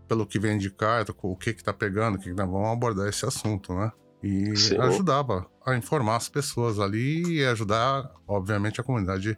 pelo 0.10 0.26
que 0.26 0.38
vem 0.38 0.58
de 0.58 0.70
carta, 0.70 1.16
o 1.22 1.38
que 1.38 1.54
que 1.54 1.64
tá 1.64 1.72
pegando, 1.72 2.16
o 2.16 2.18
que, 2.20 2.32
que 2.32 2.36
nós 2.36 2.50
vamos 2.50 2.68
abordar 2.68 3.08
esse 3.08 3.26
assunto, 3.26 3.74
né? 3.74 3.94
E 4.22 4.52
ajudava 4.82 5.50
a 5.66 5.78
informar 5.78 6.18
as 6.18 6.28
pessoas 6.28 6.78
ali 6.80 7.38
e 7.38 7.46
ajudar, 7.46 8.12
obviamente, 8.28 8.82
a 8.82 8.84
comunidade 8.84 9.38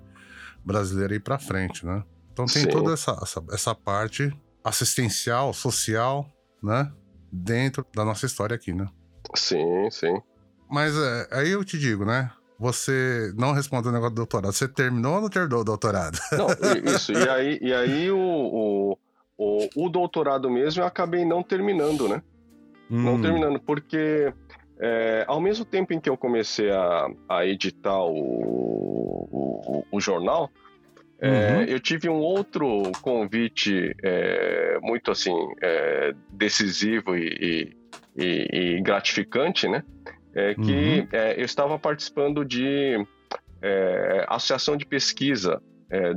brasileira 0.66 1.14
a 1.14 1.18
ir 1.18 1.20
para 1.20 1.38
frente, 1.38 1.86
né? 1.86 2.04
Então 2.34 2.46
tem 2.48 2.64
Sim. 2.64 2.70
toda 2.70 2.94
essa, 2.94 3.12
essa, 3.22 3.44
essa 3.52 3.76
parte 3.76 4.36
assistencial, 4.64 5.54
social, 5.54 6.26
né? 6.64 6.92
Dentro 7.32 7.86
da 7.96 8.04
nossa 8.04 8.26
história 8.26 8.56
aqui, 8.56 8.74
né? 8.74 8.90
Sim, 9.36 9.92
sim. 9.92 10.20
Mas 10.72 10.96
é, 10.96 11.28
aí 11.32 11.52
eu 11.52 11.64
te 11.66 11.78
digo, 11.78 12.06
né? 12.06 12.32
Você 12.58 13.34
não 13.38 13.54
respondeu 13.54 13.90
o 13.90 13.94
negócio 13.94 14.14
do 14.14 14.18
doutorado. 14.18 14.54
Você 14.54 14.68
terminou 14.68 15.16
ou 15.16 15.22
não 15.22 15.30
terminou 15.30 15.62
o 15.62 15.64
doutorado? 15.64 16.18
Não, 16.32 16.48
isso. 16.94 17.12
E 17.12 17.28
aí, 17.28 17.60
e 17.60 17.74
aí 17.74 18.12
o, 18.12 18.18
o, 18.18 18.98
o, 19.36 19.86
o 19.86 19.90
doutorado 19.90 20.50
mesmo 20.50 20.84
eu 20.84 20.86
acabei 20.86 21.26
não 21.26 21.42
terminando, 21.42 22.08
né? 22.08 22.22
Hum. 22.90 23.04
Não 23.04 23.20
terminando, 23.20 23.60
porque 23.60 24.32
é, 24.80 25.26
ao 25.28 25.42
mesmo 25.42 25.66
tempo 25.66 25.94
em 25.94 26.00
que 26.00 26.10
eu 26.10 26.16
comecei 26.16 26.72
a, 26.72 27.08
a 27.28 27.46
editar 27.46 28.04
o, 28.04 29.28
o, 29.32 29.86
o 29.92 30.00
jornal, 30.00 30.52
é, 31.20 31.30
uhum. 31.30 31.64
eu 31.64 31.80
tive 31.80 32.10
um 32.10 32.20
outro 32.20 32.92
convite 33.02 33.96
é, 34.04 34.80
muito 34.82 35.12
assim 35.12 35.32
é, 35.62 36.16
decisivo 36.32 37.16
e, 37.16 37.76
e, 38.16 38.48
e, 38.52 38.82
gratificante, 38.82 39.68
né? 39.68 39.84
É, 40.34 40.56
que 40.56 40.62
uhum. 40.62 41.08
É, 41.12 41.40
eu 41.40 41.46
estava 41.46 41.78
participando 41.78 42.46
de 42.46 43.06
associação 44.28 44.76
de 44.76 44.88
pesquisa 44.88 45.62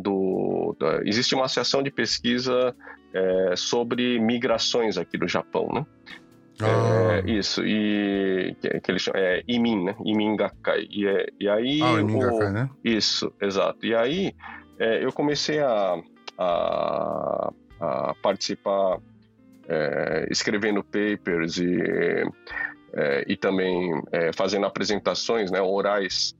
do, 0.00 0.74
da, 0.80 1.02
existe 1.04 1.34
uma 1.34 1.44
associação 1.44 1.82
de 1.82 1.90
pesquisa 1.90 2.74
sobre 3.54 4.18
migrações 4.18 4.96
aqui 4.96 5.18
do 5.18 5.28
Japão, 5.28 5.68
né? 5.70 5.84
Ah. 6.60 7.20
É, 7.26 7.30
isso, 7.30 7.64
e 7.66 8.54
que, 8.60 8.80
que 8.80 8.90
eles 8.90 9.02
chamam, 9.02 9.20
é 9.20 9.42
Imin, 9.48 9.84
né? 9.84 9.96
Imin 10.04 10.36
Gakkai. 10.36 10.86
E, 10.90 11.06
é, 11.06 11.26
e 11.40 11.48
aí. 11.48 11.82
Ah, 11.82 12.00
Imin 12.00 12.20
Gakkai, 12.20 12.52
né? 12.52 12.70
Isso, 12.84 13.32
exato. 13.40 13.84
E 13.84 13.94
aí 13.94 14.34
é, 14.78 15.04
eu 15.04 15.12
comecei 15.12 15.58
a, 15.60 16.00
a, 16.38 17.52
a 17.80 18.14
participar 18.22 18.98
é, 19.68 20.28
escrevendo 20.30 20.84
papers 20.84 21.58
e, 21.58 22.24
é, 22.94 23.24
e 23.28 23.36
também 23.36 23.90
é, 24.12 24.32
fazendo 24.32 24.66
apresentações 24.66 25.50
né, 25.50 25.60
orais 25.60 26.34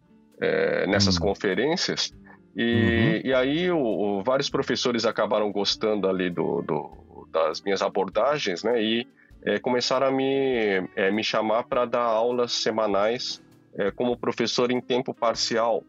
nessas 0.89 1.17
uhum. 1.17 1.29
conferências. 1.29 2.13
E, 2.57 2.63
uhum. 2.65 3.21
e 3.31 3.35
aí 3.35 3.71
o, 3.71 3.79
o, 3.79 4.23
vários 4.23 4.51
professores 4.51 5.07
acabaram 5.07 5.51
gostando 5.51 6.09
ali 6.09 6.29
do, 6.29 6.61
do 6.61 7.05
das 7.35 7.61
minhas 7.63 7.83
abordagens, 7.83 8.63
né? 8.63 8.81
E 8.81 9.07
é, 9.45 9.59
começaram 9.59 10.07
a 10.07 10.11
me, 10.11 10.89
é, 10.97 11.11
me 11.11 11.23
chamar 11.23 11.65
para 11.65 11.85
dar 11.85 12.03
aulas 12.03 12.53
semanais 12.53 13.43
é, 13.77 13.91
como 13.91 14.17
professor 14.17 14.71
em 14.71 14.81
tempo 14.81 15.13
parcial 15.13 15.83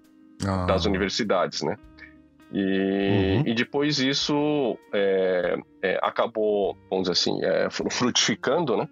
ah. 0.46 0.66
das 0.66 0.86
universidades, 0.86 1.62
né? 1.62 1.78
E, 2.52 2.60
uhum. 2.60 3.44
e 3.46 3.54
depois 3.54 4.00
isso 4.00 4.78
é, 4.94 5.58
é, 5.82 6.00
acabou, 6.02 6.78
vamos 6.90 7.08
dizer 7.08 7.14
assim, 7.14 7.44
é, 7.44 7.70
frutificando, 7.92 8.76
né? 8.76 8.90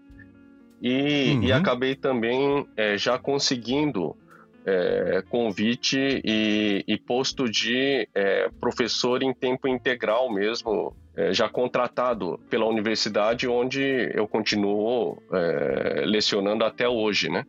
E, 0.84 1.31
uhum. 1.31 1.43
e 1.43 1.51
acabei 1.53 1.95
também 1.95 2.67
já 2.97 3.17
conseguindo 3.17 4.17
convite 5.29 6.21
e, 6.23 6.84
e, 6.86 6.97
posto 6.97 7.49
de 7.49 8.07
professor 8.59 9.23
em 9.23 9.34
tempo 9.34 9.67
integral 9.67 10.31
mesmo 10.31 10.93
é, 11.15 11.31
já 11.31 11.47
contratado 11.47 12.39
pela 12.49 12.65
universidade 12.65 13.47
onde 13.47 14.11
eu 14.15 14.27
continuo 14.27 15.21
é, 15.31 16.05
lecionando 16.07 16.65
até 16.65 16.89
hoje, 16.89 17.29
né? 17.29 17.45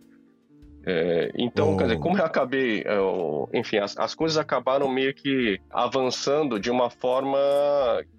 É, 0.86 1.32
então, 1.34 1.72
oh. 1.72 1.76
quer 1.78 1.84
dizer, 1.84 1.98
como 1.98 2.18
eu 2.18 2.24
acabei, 2.26 2.82
eu, 2.84 3.48
enfim, 3.54 3.78
as, 3.78 3.96
as, 3.96 4.14
coisas 4.14 4.36
acabaram 4.36 4.86
meio 4.86 5.14
que 5.14 5.58
avançando 5.70 6.60
de 6.60 6.70
uma 6.70 6.90
forma 6.90 7.38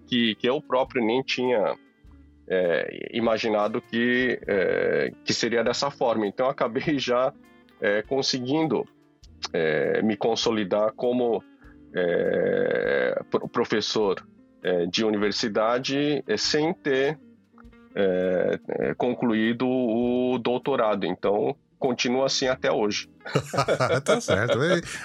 que, 0.08 0.34
que 0.34 0.48
eu 0.48 0.60
próprio 0.60 1.04
nem 1.04 1.22
tinha 1.22 1.76
é, 2.48 3.08
imaginado 3.12 3.80
que, 3.80 4.38
é, 4.46 5.12
que 5.24 5.32
seria 5.32 5.64
dessa 5.64 5.90
forma. 5.90 6.26
Então, 6.26 6.48
acabei 6.48 6.98
já 6.98 7.32
é, 7.80 8.02
conseguindo 8.02 8.84
me 10.02 10.16
consolidar 10.16 10.92
como 10.92 11.42
professor 13.52 14.26
é, 14.66 14.84
de 14.86 15.04
universidade 15.04 16.24
é, 16.26 16.36
sem 16.36 16.74
ter 16.74 17.16
é, 17.94 18.58
é, 18.68 18.94
concluído 18.94 19.64
o 19.64 20.38
doutorado. 20.38 21.06
Então, 21.06 21.54
continua 21.78 22.26
assim 22.26 22.48
até 22.48 22.72
hoje. 22.72 23.08
tá 24.04 24.20
certo. 24.20 24.58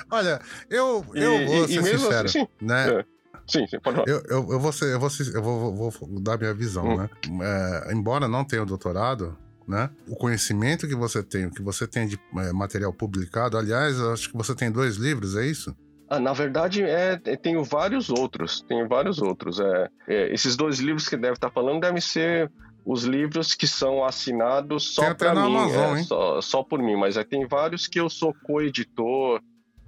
Olha, 0.09 0.41
eu, 0.67 1.05
eu 1.13 1.41
e, 1.41 1.45
vou 1.45 1.67
ser 1.67 1.79
e 1.79 1.97
sincero, 1.97 2.25
assim, 2.25 2.47
né? 2.59 3.05
Sim, 3.47 3.67
sim, 3.67 3.79
pode 3.79 3.97
falar. 3.97 4.07
Eu, 4.07 4.23
eu, 4.29 4.51
eu, 4.51 4.59
vou, 4.59 4.71
ser, 4.71 4.93
eu, 4.93 4.99
vou, 4.99 5.09
eu 5.19 5.41
vou, 5.41 5.89
vou, 5.91 6.21
dar 6.21 6.37
minha 6.37 6.53
visão, 6.53 6.85
hum. 6.85 6.97
né? 6.97 7.09
É, 7.41 7.93
embora 7.93 8.27
não 8.27 8.45
tenha 8.45 8.63
o 8.63 8.65
doutorado, 8.65 9.37
né? 9.67 9.89
O 10.07 10.15
conhecimento 10.15 10.87
que 10.87 10.95
você 10.95 11.21
tem, 11.23 11.45
o 11.45 11.51
que 11.51 11.61
você 11.61 11.87
tem 11.87 12.07
de 12.07 12.19
é, 12.37 12.51
material 12.51 12.93
publicado, 12.93 13.57
aliás, 13.57 13.99
acho 13.99 14.31
que 14.31 14.37
você 14.37 14.55
tem 14.55 14.71
dois 14.71 14.95
livros, 14.95 15.35
é 15.35 15.45
isso? 15.45 15.75
Ah, 16.09 16.19
na 16.19 16.33
verdade, 16.33 16.83
é, 16.83 17.19
é, 17.23 17.37
tenho 17.37 17.63
vários 17.63 18.09
outros. 18.09 18.61
Tenho 18.67 18.85
vários 18.85 19.21
outros. 19.21 19.61
É, 19.61 19.89
é, 20.09 20.33
esses 20.33 20.57
dois 20.57 20.79
livros 20.79 21.07
que 21.07 21.15
deve 21.15 21.35
estar 21.35 21.49
falando 21.49 21.79
devem 21.79 22.01
ser 22.01 22.51
os 22.85 23.05
livros 23.05 23.53
que 23.53 23.65
são 23.65 24.03
assinados 24.03 24.93
só 24.93 25.13
para 25.13 25.33
mim, 25.33 25.55
Amazon, 25.55 25.97
é, 25.97 26.03
só, 26.03 26.41
só, 26.41 26.63
por 26.63 26.79
mim. 26.79 26.97
Mas 26.97 27.15
é, 27.15 27.23
tem 27.23 27.47
vários 27.47 27.87
que 27.87 27.97
eu 27.97 28.09
sou 28.09 28.35
co-editor, 28.43 29.39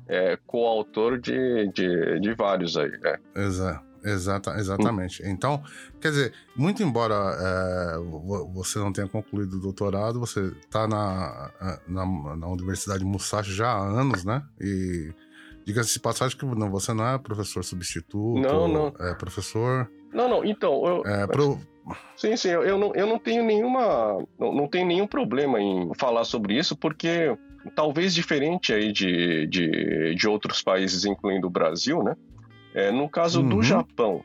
é, 0.08 0.38
coautor 0.46 1.20
de, 1.20 1.72
de, 1.74 2.20
de, 2.20 2.34
vários 2.34 2.78
aí. 2.78 2.92
É. 3.04 3.20
Exato. 3.42 3.94
Exata, 4.06 4.52
exatamente. 4.58 5.24
Hum. 5.24 5.30
Então, 5.30 5.64
quer 6.02 6.10
dizer, 6.10 6.34
muito 6.58 6.84
embora 6.84 7.16
é, 7.16 7.98
você 8.54 8.78
não 8.78 8.92
tenha 8.92 9.08
concluído 9.08 9.54
o 9.54 9.62
doutorado, 9.62 10.20
você 10.20 10.52
está 10.60 10.86
na, 10.86 11.50
na, 11.88 12.36
na, 12.36 12.48
Universidade 12.48 13.06
Musashi 13.06 13.54
já 13.54 13.72
há 13.72 13.80
anos, 13.80 14.26
né? 14.26 14.44
E 14.60 15.14
Diga-se 15.66 15.94
de 15.94 16.00
passagem 16.00 16.38
que 16.38 16.46
não, 16.46 16.70
você 16.70 16.94
não 16.94 17.08
é 17.08 17.18
professor 17.18 17.64
substituto. 17.64 18.40
Não, 18.40 18.68
não. 18.68 18.94
É 19.00 19.14
professor. 19.16 19.90
Não, 20.14 20.28
não, 20.28 20.44
então. 20.44 20.86
Eu, 20.86 21.06
é, 21.06 21.26
pro... 21.26 21.58
Sim, 22.16 22.36
sim, 22.36 22.50
eu, 22.50 22.64
eu, 22.64 22.78
não, 22.78 22.94
eu 22.94 23.08
não 23.08 23.18
tenho 23.18 23.44
nenhuma. 23.44 24.18
Não, 24.38 24.54
não 24.54 24.68
tenho 24.68 24.86
nenhum 24.86 25.08
problema 25.08 25.60
em 25.62 25.90
falar 25.98 26.26
sobre 26.26 26.58
isso, 26.58 26.76
porque 26.76 27.36
talvez 27.76 28.14
diferente 28.14 28.74
aí 28.74 28.92
de, 28.92 29.48
de, 29.48 30.16
de 30.16 30.28
outros 30.28 30.62
países, 30.62 31.06
incluindo 31.06 31.48
o 31.48 31.50
Brasil, 31.50 32.04
né? 32.04 32.16
É, 32.74 32.92
no 32.92 33.08
caso 33.08 33.42
uhum. 33.42 33.50
do 33.50 33.64
Japão, 33.64 34.24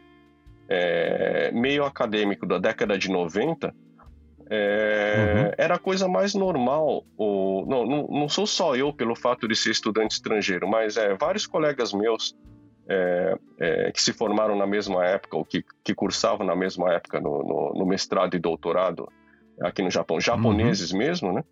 é, 0.68 1.50
meio 1.52 1.84
acadêmico 1.84 2.46
da 2.46 2.58
década 2.58 2.96
de 2.96 3.10
90, 3.10 3.74
é, 4.50 5.34
uhum. 5.36 5.52
Era 5.58 5.74
a 5.74 5.78
coisa 5.78 6.08
mais 6.08 6.34
normal. 6.34 7.04
O, 7.16 7.66
não, 7.68 7.84
não, 7.84 8.08
não, 8.08 8.28
sou 8.28 8.46
só 8.46 8.74
eu 8.74 8.92
pelo 8.92 9.14
fato 9.14 9.46
de 9.46 9.54
ser 9.54 9.70
estudante 9.70 10.12
estrangeiro, 10.12 10.66
mas 10.66 10.96
é, 10.96 11.14
vários 11.14 11.46
colegas 11.46 11.92
meus 11.92 12.34
é, 12.88 13.38
é, 13.58 13.92
que 13.92 14.00
se 14.00 14.12
formaram 14.12 14.56
na 14.56 14.66
mesma 14.66 15.04
época, 15.04 15.36
ou 15.36 15.44
que, 15.44 15.62
que 15.84 15.94
cursavam 15.94 16.46
na 16.46 16.56
mesma 16.56 16.92
época 16.94 17.20
no, 17.20 17.44
no, 17.44 17.74
no 17.74 17.86
mestrado 17.86 18.34
e 18.34 18.38
doutorado 18.38 19.06
aqui 19.60 19.82
no 19.82 19.90
Japão, 19.90 20.20
japoneses 20.20 20.92
uhum. 20.92 20.98
mesmo, 20.98 21.32
né? 21.32 21.44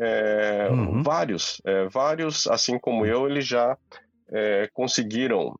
É, 0.00 0.68
uhum. 0.70 1.02
Vários, 1.02 1.60
é, 1.64 1.86
vários, 1.88 2.46
assim 2.46 2.78
como 2.78 3.04
eu, 3.04 3.28
eles 3.28 3.46
já 3.46 3.76
conseguiram 4.72 5.58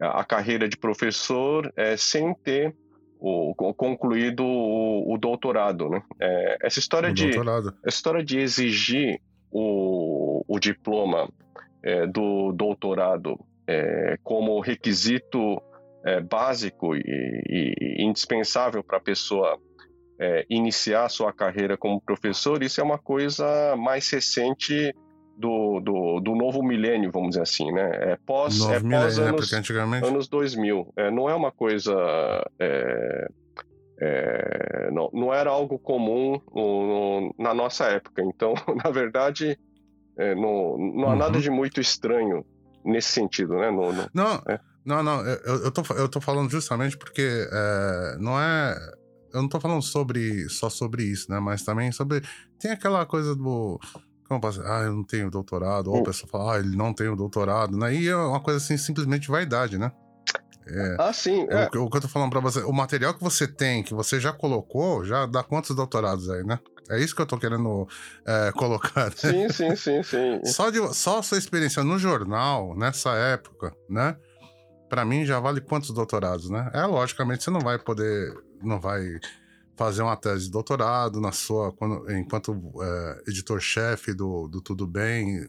a 0.00 0.24
carreira 0.24 0.68
de 0.68 0.76
professor 0.76 1.72
sem 1.96 2.34
ter 2.34 2.74
o, 3.20 3.54
concluído 3.54 4.44
o, 4.44 5.14
o 5.14 5.18
doutorado, 5.18 5.88
né? 5.88 6.02
É, 6.20 6.58
essa 6.62 6.78
história 6.78 7.10
o 7.10 7.14
de 7.14 7.30
doutorado. 7.30 7.74
essa 7.84 7.96
história 7.96 8.24
de 8.24 8.38
exigir 8.38 9.20
o, 9.50 10.44
o 10.46 10.58
diploma 10.58 11.28
é, 11.82 12.06
do 12.06 12.52
doutorado 12.52 13.38
é, 13.66 14.16
como 14.22 14.60
requisito 14.60 15.60
é, 16.04 16.20
básico 16.20 16.94
e, 16.94 17.02
e, 17.04 18.04
indispensável 18.04 18.82
para 18.82 18.98
a 18.98 19.00
pessoa 19.00 19.58
é, 20.18 20.44
iniciar 20.50 21.08
sua 21.08 21.32
carreira 21.32 21.76
como 21.76 22.00
professor, 22.00 22.62
isso 22.62 22.80
é 22.80 22.84
uma 22.84 22.98
coisa 22.98 23.76
mais 23.76 24.10
recente 24.10 24.94
do, 25.36 25.80
do, 25.80 26.20
do, 26.20 26.34
novo 26.34 26.62
milênio, 26.62 27.12
vamos 27.12 27.30
dizer 27.30 27.42
assim, 27.42 27.70
né? 27.70 27.90
É 28.12 28.18
pós, 28.26 28.58
novo 28.58 28.72
é 28.72 28.80
pós 28.80 29.18
milênio, 29.18 29.28
anos, 29.28 29.70
né? 29.72 30.00
anos 30.04 30.28
2000. 30.28 30.92
É, 30.96 31.10
não 31.10 31.30
é 31.30 31.34
uma 31.34 31.52
coisa... 31.52 31.94
É, 32.58 33.28
é, 34.00 34.90
não, 34.92 35.10
não, 35.12 35.34
era 35.34 35.50
algo 35.50 35.78
comum 35.78 36.40
no, 36.54 36.86
no, 36.86 37.34
na 37.38 37.52
nossa 37.52 37.86
época. 37.86 38.22
Então, 38.22 38.54
na 38.84 38.90
verdade, 38.90 39.58
é, 40.16 40.34
não, 40.34 40.76
não 40.78 41.08
há 41.08 41.12
uhum. 41.12 41.16
nada 41.16 41.40
de 41.40 41.50
muito 41.50 41.80
estranho 41.80 42.44
nesse 42.84 43.08
sentido, 43.08 43.54
né? 43.56 43.70
No, 43.70 43.92
não, 44.14 44.42
é. 44.48 44.60
não, 44.84 45.02
não, 45.02 45.26
eu, 45.26 45.64
eu, 45.64 45.70
tô, 45.70 45.82
eu 45.94 46.08
tô 46.08 46.20
falando 46.20 46.50
justamente 46.50 46.96
porque 46.96 47.46
é, 47.52 48.16
não 48.18 48.40
é... 48.40 48.76
Eu 49.32 49.42
não 49.42 49.48
tô 49.48 49.60
falando 49.60 49.82
sobre, 49.82 50.48
só 50.48 50.70
sobre 50.70 51.04
isso, 51.04 51.30
né? 51.30 51.38
Mas 51.40 51.62
também 51.62 51.92
sobre... 51.92 52.22
Tem 52.58 52.70
aquela 52.70 53.04
coisa 53.06 53.34
do 53.34 53.78
como 54.28 54.42
posso 54.42 54.60
ah, 54.62 54.82
eu 54.82 54.92
não 54.92 55.02
tenho 55.02 55.30
doutorado, 55.30 55.88
ou 55.88 55.96
a 55.96 56.00
hum. 56.00 56.02
pessoa 56.02 56.28
fala, 56.30 56.54
ah, 56.54 56.58
ele 56.58 56.76
não 56.76 56.92
tem 56.92 57.08
o 57.08 57.16
doutorado, 57.16 57.78
né? 57.78 57.94
E 57.94 58.08
é 58.08 58.14
uma 58.14 58.40
coisa 58.40 58.58
assim, 58.58 58.76
simplesmente 58.76 59.30
vaidade, 59.30 59.78
né? 59.78 59.90
É, 60.66 60.96
ah, 60.98 61.12
sim. 61.14 61.46
É. 61.48 61.70
O, 61.78 61.84
o, 61.84 61.90
que 61.90 61.96
eu 61.96 62.00
tô 62.02 62.08
falando 62.08 62.30
pra 62.30 62.40
você, 62.40 62.60
o 62.60 62.72
material 62.72 63.14
que 63.14 63.22
você 63.22 63.48
tem, 63.48 63.82
que 63.82 63.94
você 63.94 64.20
já 64.20 64.32
colocou, 64.32 65.02
já 65.02 65.24
dá 65.24 65.42
quantos 65.42 65.74
doutorados 65.74 66.28
aí, 66.28 66.44
né? 66.44 66.58
É 66.90 66.98
isso 67.00 67.16
que 67.16 67.22
eu 67.22 67.26
tô 67.26 67.38
querendo 67.38 67.88
é, 68.26 68.52
colocar. 68.56 69.06
Né? 69.06 69.12
Sim, 69.16 69.48
sim, 69.48 69.76
sim, 69.76 70.02
sim. 70.02 70.40
Só, 70.44 70.68
de, 70.68 70.94
só 70.94 71.20
a 71.20 71.22
sua 71.22 71.38
experiência 71.38 71.82
no 71.82 71.98
jornal, 71.98 72.76
nessa 72.76 73.14
época, 73.14 73.72
né? 73.88 74.14
Pra 74.90 75.04
mim 75.06 75.24
já 75.24 75.40
vale 75.40 75.60
quantos 75.62 75.90
doutorados, 75.90 76.50
né? 76.50 76.70
É, 76.74 76.84
logicamente, 76.84 77.44
você 77.44 77.50
não 77.50 77.60
vai 77.60 77.78
poder, 77.78 78.34
não 78.62 78.80
vai 78.80 79.18
fazer 79.76 80.02
uma 80.02 80.16
tese 80.16 80.46
de 80.46 80.50
doutorado 80.50 81.20
na 81.20 81.30
sua, 81.30 81.72
quando, 81.72 82.10
enquanto 82.10 82.72
é, 82.82 83.22
editor-chefe 83.28 84.12
do, 84.12 84.48
do 84.48 84.60
Tudo 84.60 84.86
Bem, 84.86 85.48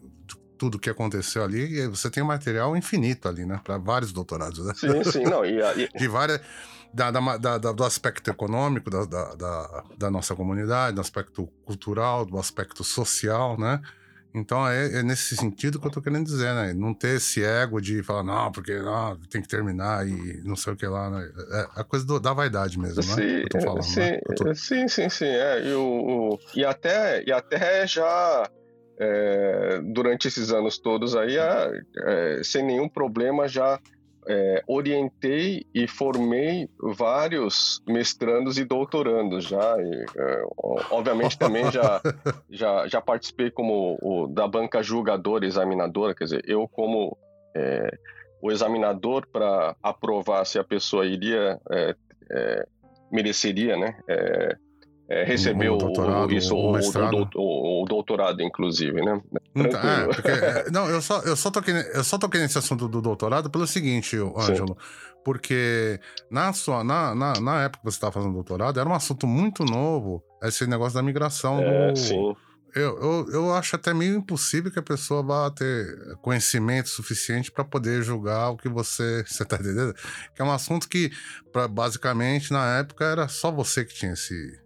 tudo 0.60 0.78
que 0.78 0.90
aconteceu 0.90 1.44
ali, 1.44 1.80
e 1.80 1.88
você 1.88 2.12
tem 2.12 2.22
material 2.22 2.76
infinito 2.76 3.28
ali, 3.30 3.46
né? 3.46 3.60
Para 3.64 3.78
vários 3.78 4.12
doutorados, 4.12 4.64
né? 4.66 4.74
Sim, 4.76 5.04
sim, 5.06 5.24
não. 5.24 5.44
E, 5.46 5.60
e... 5.60 5.90
De 5.98 6.08
várias. 6.08 6.42
Da, 6.92 7.12
da, 7.12 7.38
da, 7.38 7.72
do 7.72 7.84
aspecto 7.84 8.32
econômico 8.32 8.90
da, 8.90 9.06
da, 9.06 9.84
da, 9.96 10.10
nossa 10.10 10.36
comunidade, 10.36 10.96
do 10.96 11.02
aspecto 11.02 11.48
cultural, 11.64 12.26
do 12.26 12.38
aspecto 12.38 12.84
social, 12.84 13.60
né? 13.60 13.80
Então 14.34 14.68
é, 14.68 15.00
é, 15.00 15.04
nesse 15.04 15.36
sentido 15.36 15.80
que 15.80 15.88
eu 15.88 15.92
tô 15.92 16.02
querendo 16.02 16.26
dizer, 16.26 16.54
né? 16.54 16.74
Não 16.74 16.94
ter 16.94 17.18
esse 17.18 17.44
ego 17.44 17.82
de 17.82 18.04
falar, 18.04 18.24
não, 18.24 18.52
porque 18.52 18.78
não, 18.78 19.18
tem 19.30 19.42
que 19.42 19.48
terminar 19.48 20.08
e 20.08 20.42
não 20.44 20.56
sei 20.56 20.74
o 20.74 20.76
que 20.76 20.86
lá. 20.86 21.10
Né? 21.10 21.32
É 21.52 21.82
a 21.82 21.84
coisa 21.84 22.06
do, 22.06 22.20
da 22.20 22.32
vaidade 22.32 22.78
mesmo, 22.78 23.02
sim, 23.02 23.16
né? 23.16 23.44
Eu 23.44 23.50
tô 23.50 23.60
falando, 23.60 23.84
sim, 23.84 24.00
né? 24.00 24.20
tô... 24.36 24.54
sim, 24.54 24.88
sim, 24.88 25.10
sim. 25.10 25.26
É, 25.26 25.68
e, 25.68 25.74
o, 25.74 26.38
e, 26.56 26.64
até, 26.64 27.24
e 27.26 27.32
até 27.32 27.88
já 27.88 28.48
é, 29.00 29.82
durante 29.84 30.28
esses 30.28 30.52
anos 30.52 30.78
todos 30.78 31.16
aí, 31.16 31.38
é, 31.38 32.42
sem 32.44 32.64
nenhum 32.64 32.88
problema, 32.88 33.48
já 33.48 33.80
é, 34.30 34.64
orientei 34.68 35.66
e 35.74 35.88
formei 35.88 36.70
vários 36.80 37.82
mestrandos 37.88 38.60
e 38.60 38.64
doutorandos 38.64 39.46
já. 39.46 39.76
E, 39.82 40.06
é, 40.16 40.44
obviamente 40.92 41.38
também 41.38 41.70
já, 41.72 42.00
já, 42.48 42.88
já 42.88 43.02
participei 43.02 43.50
como 43.50 43.98
o, 44.00 44.28
da 44.28 44.48
banca 44.48 44.84
julgadora 44.84 45.48
examinadora, 45.48 46.14
quer 46.14 46.26
dizer, 46.26 46.44
eu 46.46 46.68
como 46.68 47.18
é, 47.58 47.90
o 48.40 48.52
examinador 48.52 49.26
para 49.28 49.76
aprovar 49.82 50.46
se 50.46 50.60
a 50.60 50.64
pessoa 50.64 51.08
iria 51.08 51.60
é, 51.72 51.96
mereceria, 53.12 53.76
né? 53.76 53.98
É, 55.10 55.24
recebeu 55.24 55.76
doutorado, 55.76 56.32
isso, 56.34 56.56
o, 56.56 56.72
o, 56.72 57.84
o, 57.84 57.86
doutorado, 57.86 58.42
inclusive, 58.42 59.02
né? 59.02 59.20
Então, 59.56 59.80
é, 59.82 60.06
porque, 60.06 60.30
é, 60.30 60.70
não, 60.72 60.88
eu 60.88 61.02
só, 61.02 61.20
eu, 61.22 61.36
só 61.36 61.50
toquei, 61.50 61.74
eu 61.94 62.04
só 62.04 62.20
toquei 62.20 62.40
nesse 62.40 62.60
assunto 62.60 62.88
do 62.88 63.02
doutorado 63.02 63.50
pelo 63.50 63.66
seguinte, 63.66 64.16
Ângelo, 64.18 64.78
porque 65.26 66.00
na, 66.30 66.54
sua, 66.54 66.84
na, 66.84 67.16
na, 67.16 67.34
na 67.42 67.64
época 67.64 67.80
que 67.80 67.92
você 67.92 67.98
estava 67.98 68.14
fazendo 68.14 68.34
doutorado, 68.34 68.80
era 68.80 68.88
um 68.88 68.94
assunto 68.94 69.26
muito 69.26 69.66
novo, 69.66 70.24
esse 70.44 70.68
negócio 70.68 70.94
da 70.94 71.02
migração 71.02 71.60
é, 71.60 71.92
do... 71.92 71.98
Sim. 71.98 72.36
Eu, 72.76 73.00
eu, 73.02 73.28
eu 73.32 73.54
acho 73.56 73.76
até 73.76 73.94
meio 73.94 74.16
impossível 74.18 74.72
que 74.72 74.78
a 74.78 74.84
pessoa 74.84 75.24
vá 75.24 75.50
ter 75.50 76.16
conhecimento 76.22 76.88
suficiente 76.90 77.52
para 77.52 77.64
poder 77.64 78.04
julgar 78.04 78.52
o 78.52 78.58
que 78.58 78.70
você. 78.70 79.24
Você 79.28 79.44
tá 79.44 79.56
entendendo? 79.56 79.94
Que 80.36 80.42
é 80.42 80.46
um 80.46 80.52
assunto 80.52 80.88
que, 80.88 81.12
pra, 81.52 81.68
basicamente, 81.68 82.54
na 82.54 82.78
época, 82.78 83.06
era 83.06 83.28
só 83.28 83.52
você 83.52 83.84
que 83.84 83.96
tinha 83.96 84.14
esse, 84.14 84.59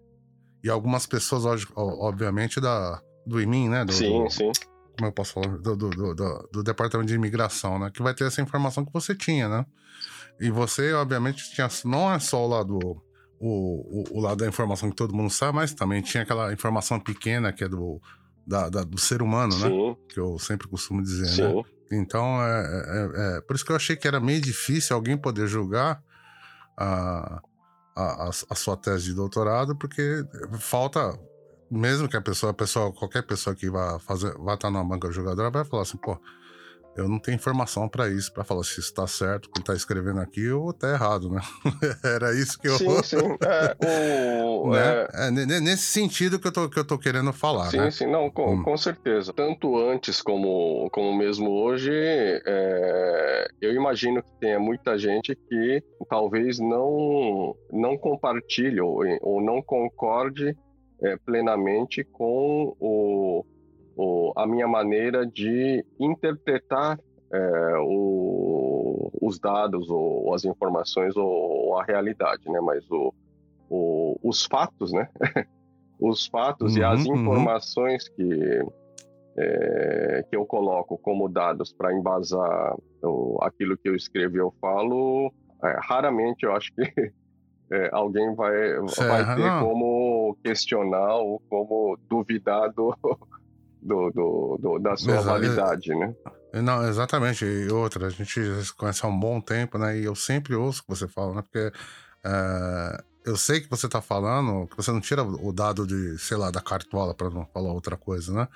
e 0.63 0.69
algumas 0.69 1.05
pessoas, 1.05 1.65
obviamente, 1.75 2.61
da, 2.61 3.01
do 3.25 3.41
IMIN, 3.41 3.69
né? 3.69 3.83
Do, 3.83 3.91
sim, 3.91 4.23
do, 4.23 4.29
sim. 4.29 4.51
Como 4.97 5.09
eu 5.09 5.11
posso 5.11 5.33
falar? 5.33 5.57
Do, 5.57 5.75
do, 5.75 6.15
do, 6.51 6.63
Departamento 6.63 7.07
de 7.07 7.15
Imigração, 7.15 7.77
né? 7.77 7.91
Que 7.93 8.01
vai 8.01 8.13
ter 8.13 8.25
essa 8.25 8.41
informação 8.41 8.85
que 8.85 8.93
você 8.93 9.13
tinha, 9.13 9.49
né? 9.49 9.65
E 10.39 10.49
você, 10.49 10.93
obviamente, 10.93 11.51
tinha, 11.53 11.67
não 11.85 12.11
é 12.11 12.19
só 12.19 12.43
o 12.43 12.47
lado, 12.47 12.79
o, 13.39 14.03
o, 14.09 14.17
o 14.17 14.21
lado 14.21 14.37
da 14.37 14.47
informação 14.47 14.89
que 14.89 14.95
todo 14.95 15.13
mundo 15.13 15.29
sabe, 15.29 15.55
mas 15.55 15.73
também 15.73 16.01
tinha 16.01 16.23
aquela 16.23 16.53
informação 16.53 16.99
pequena 16.99 17.51
que 17.51 17.63
é 17.63 17.67
do, 17.67 18.01
da, 18.47 18.69
da, 18.69 18.83
do 18.83 18.97
ser 18.97 19.21
humano, 19.21 19.57
né? 19.57 19.67
Sim. 19.67 19.97
Que 20.07 20.19
eu 20.19 20.39
sempre 20.39 20.67
costumo 20.67 21.01
dizer, 21.01 21.27
Sim. 21.27 21.55
né? 21.55 21.63
Então, 21.91 22.41
é, 22.41 22.61
é, 22.61 23.37
é, 23.37 23.41
por 23.41 23.55
isso 23.55 23.65
que 23.65 23.71
eu 23.71 23.75
achei 23.75 23.95
que 23.95 24.07
era 24.07 24.19
meio 24.19 24.41
difícil 24.41 24.95
alguém 24.95 25.17
poder 25.17 25.47
julgar 25.47 26.01
a, 26.77 27.41
a, 27.95 28.25
a, 28.25 28.29
a, 28.29 28.55
sua 28.55 28.75
tese 28.77 29.05
de 29.05 29.13
doutorado, 29.13 29.75
porque 29.75 30.23
falta, 30.59 31.17
mesmo 31.69 32.07
que 32.07 32.17
a 32.17 32.21
pessoa, 32.21 32.51
a 32.51 32.53
pessoa 32.53 32.91
qualquer 32.91 33.23
pessoa 33.23 33.55
que 33.55 33.69
vá 33.69 33.99
fazer, 33.99 34.33
vá 34.37 34.55
estar 34.55 34.71
numa 34.71 34.83
banca 34.83 35.11
jogadora 35.11 35.49
vai 35.49 35.63
falar 35.63 35.83
assim, 35.83 35.97
pô, 35.97 36.17
eu 36.95 37.09
não 37.09 37.19
tenho 37.19 37.35
informação 37.35 37.89
para 37.89 38.07
isso, 38.09 38.31
para 38.31 38.43
falar 38.43 38.63
se 38.63 38.79
está 38.79 39.07
certo, 39.07 39.49
que 39.49 39.59
está 39.59 39.73
escrevendo 39.73 40.19
aqui 40.19 40.49
ou 40.49 40.69
está 40.69 40.89
errado, 40.91 41.29
né? 41.29 41.41
Era 42.03 42.33
isso 42.33 42.59
que 42.59 42.67
eu. 42.67 42.77
Sim, 42.77 43.03
sim. 43.03 43.37
É, 43.41 44.43
o, 44.45 44.71
né? 44.71 45.07
é... 45.13 45.27
É, 45.27 45.31
nesse 45.31 45.85
sentido 45.85 46.39
que 46.39 46.47
eu 46.47 46.51
tô, 46.51 46.69
que 46.69 46.77
eu 46.77 46.85
tô 46.85 46.97
querendo 46.97 47.33
falar. 47.33 47.71
Sim, 47.71 47.77
né? 47.77 47.91
sim, 47.91 48.05
não, 48.05 48.29
com, 48.29 48.55
hum. 48.55 48.63
com 48.63 48.77
certeza. 48.77 49.33
Tanto 49.33 49.77
antes 49.77 50.21
como, 50.21 50.89
como 50.91 51.15
mesmo 51.17 51.49
hoje, 51.49 51.91
é, 51.91 53.47
eu 53.61 53.73
imagino 53.73 54.21
que 54.21 54.31
tenha 54.39 54.59
muita 54.59 54.97
gente 54.97 55.35
que 55.35 55.83
talvez 56.09 56.59
não, 56.59 57.55
não 57.71 57.97
compartilhe 57.97 58.79
ou, 58.79 59.01
ou 59.21 59.41
não 59.41 59.61
concorde 59.61 60.55
é, 61.01 61.17
plenamente 61.25 62.03
com 62.03 62.75
o 62.79 63.45
o, 63.95 64.33
a 64.35 64.45
minha 64.47 64.67
maneira 64.67 65.25
de 65.25 65.85
interpretar 65.99 66.99
é, 67.31 67.77
o, 67.79 69.11
os 69.21 69.39
dados 69.39 69.89
ou, 69.89 70.25
ou, 70.25 70.33
as 70.33 70.45
informações 70.45 71.15
ou, 71.15 71.27
ou, 71.27 71.79
a 71.79 71.83
realidade, 71.83 72.43
né? 72.47 72.59
Mas 72.61 72.83
o, 72.89 73.13
os 74.21 74.45
fatos, 74.45 74.91
né? 74.91 75.09
os 75.99 76.27
fatos 76.27 76.73
uhum, 76.75 76.81
e 76.81 76.83
as 76.83 77.05
uhum. 77.05 77.15
informações 77.15 78.07
uhum. 78.09 78.15
que 78.15 78.83
é, 79.35 80.25
que 80.29 80.35
eu 80.35 80.45
coloco 80.45 80.97
como 80.97 81.27
dados 81.27 81.73
para 81.73 81.93
embasar 81.93 82.75
o, 83.01 83.39
aquilo 83.41 83.77
que 83.77 83.89
eu 83.89 83.95
escrevo 83.95 84.35
e 84.35 84.39
eu 84.39 84.53
falo, 84.61 85.33
é, 85.63 85.79
raramente 85.81 86.45
eu 86.45 86.53
acho 86.53 86.71
que 86.73 86.83
é, 87.71 87.89
alguém 87.91 88.35
vai, 88.35 88.79
vai 88.79 89.35
ter 89.35 89.41
não. 89.41 89.67
como 89.67 90.37
questionar 90.43 91.15
ou 91.15 91.41
como 91.49 91.97
duvidar 92.07 92.71
do, 92.73 92.95
do, 93.83 94.09
do, 94.11 94.57
do 94.59 94.79
da 94.79 94.95
sua 94.95 95.15
Exato. 95.15 95.27
validade, 95.27 95.95
né? 95.95 96.15
Não, 96.53 96.87
exatamente. 96.87 97.45
E 97.45 97.69
outra, 97.69 98.07
a 98.07 98.09
gente 98.09 98.39
se 98.63 98.73
conhece 98.73 99.05
há 99.05 99.09
um 99.09 99.19
bom 99.19 99.41
tempo, 99.41 99.77
né? 99.77 99.97
E 99.97 100.05
eu 100.05 100.15
sempre 100.15 100.55
ouço 100.55 100.81
o 100.81 100.83
que 100.83 100.89
você 100.89 101.07
fala, 101.07 101.35
né? 101.35 101.41
Porque 101.41 101.71
é, 102.23 103.03
eu 103.25 103.35
sei 103.35 103.61
que 103.61 103.69
você 103.69 103.87
tá 103.87 104.01
falando, 104.01 104.67
que 104.67 104.77
você 104.77 104.91
não 104.91 105.01
tira 105.01 105.23
o 105.23 105.51
dado 105.51 105.85
de, 105.85 106.17
sei 106.17 106.37
lá, 106.37 106.51
da 106.51 106.61
cartola 106.61 107.13
para 107.13 107.29
não 107.29 107.45
falar 107.45 107.73
outra 107.73 107.97
coisa, 107.97 108.33
né? 108.33 108.47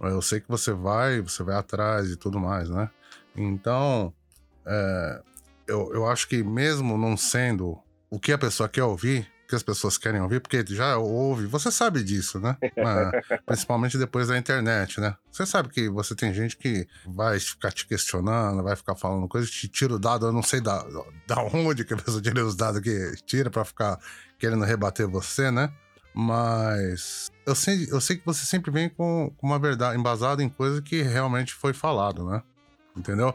Eu 0.00 0.22
sei 0.22 0.40
que 0.40 0.48
você 0.48 0.72
vai, 0.72 1.20
você 1.20 1.42
vai 1.42 1.56
atrás 1.56 2.10
e 2.10 2.16
tudo 2.16 2.38
mais, 2.38 2.68
né? 2.68 2.88
Então, 3.36 4.12
é, 4.66 5.22
eu, 5.66 5.92
eu 5.92 6.06
acho 6.06 6.28
que 6.28 6.42
mesmo 6.42 6.96
não 6.96 7.16
sendo 7.16 7.78
o 8.10 8.18
que 8.18 8.32
a 8.32 8.38
pessoa 8.38 8.68
quer 8.68 8.84
ouvir, 8.84 9.30
que 9.48 9.54
as 9.54 9.62
pessoas 9.62 9.96
querem 9.96 10.20
ouvir, 10.20 10.40
porque 10.40 10.62
já 10.68 10.98
ouve, 10.98 11.46
você 11.46 11.72
sabe 11.72 12.04
disso, 12.04 12.38
né? 12.38 12.54
Principalmente 13.46 13.96
depois 13.96 14.28
da 14.28 14.36
internet, 14.36 15.00
né? 15.00 15.16
Você 15.32 15.46
sabe 15.46 15.70
que 15.70 15.88
você 15.88 16.14
tem 16.14 16.34
gente 16.34 16.56
que 16.56 16.86
vai 17.06 17.40
ficar 17.40 17.72
te 17.72 17.86
questionando, 17.86 18.62
vai 18.62 18.76
ficar 18.76 18.94
falando 18.94 19.26
coisas, 19.26 19.50
te 19.50 19.66
tira 19.66 19.94
o 19.94 19.98
dado, 19.98 20.26
eu 20.26 20.32
não 20.32 20.42
sei 20.42 20.60
da, 20.60 20.84
da 21.26 21.42
onde 21.54 21.82
que 21.82 21.94
a 21.94 21.96
pessoa 21.96 22.20
tira 22.20 22.44
os 22.44 22.54
dados 22.54 22.82
que 22.82 23.14
tira 23.24 23.48
para 23.48 23.64
ficar 23.64 23.98
querendo 24.38 24.64
rebater 24.64 25.08
você, 25.08 25.50
né? 25.50 25.72
Mas 26.14 27.30
eu 27.46 27.54
sei, 27.54 27.88
eu 27.90 28.00
sei 28.00 28.16
que 28.16 28.26
você 28.26 28.44
sempre 28.44 28.70
vem 28.70 28.90
com, 28.90 29.32
com 29.38 29.46
uma 29.46 29.58
verdade 29.58 29.98
embasada 29.98 30.42
em 30.42 30.48
coisa 30.48 30.82
que 30.82 31.00
realmente 31.00 31.54
foi 31.54 31.72
falado, 31.72 32.28
né? 32.28 32.42
Entendeu? 32.94 33.34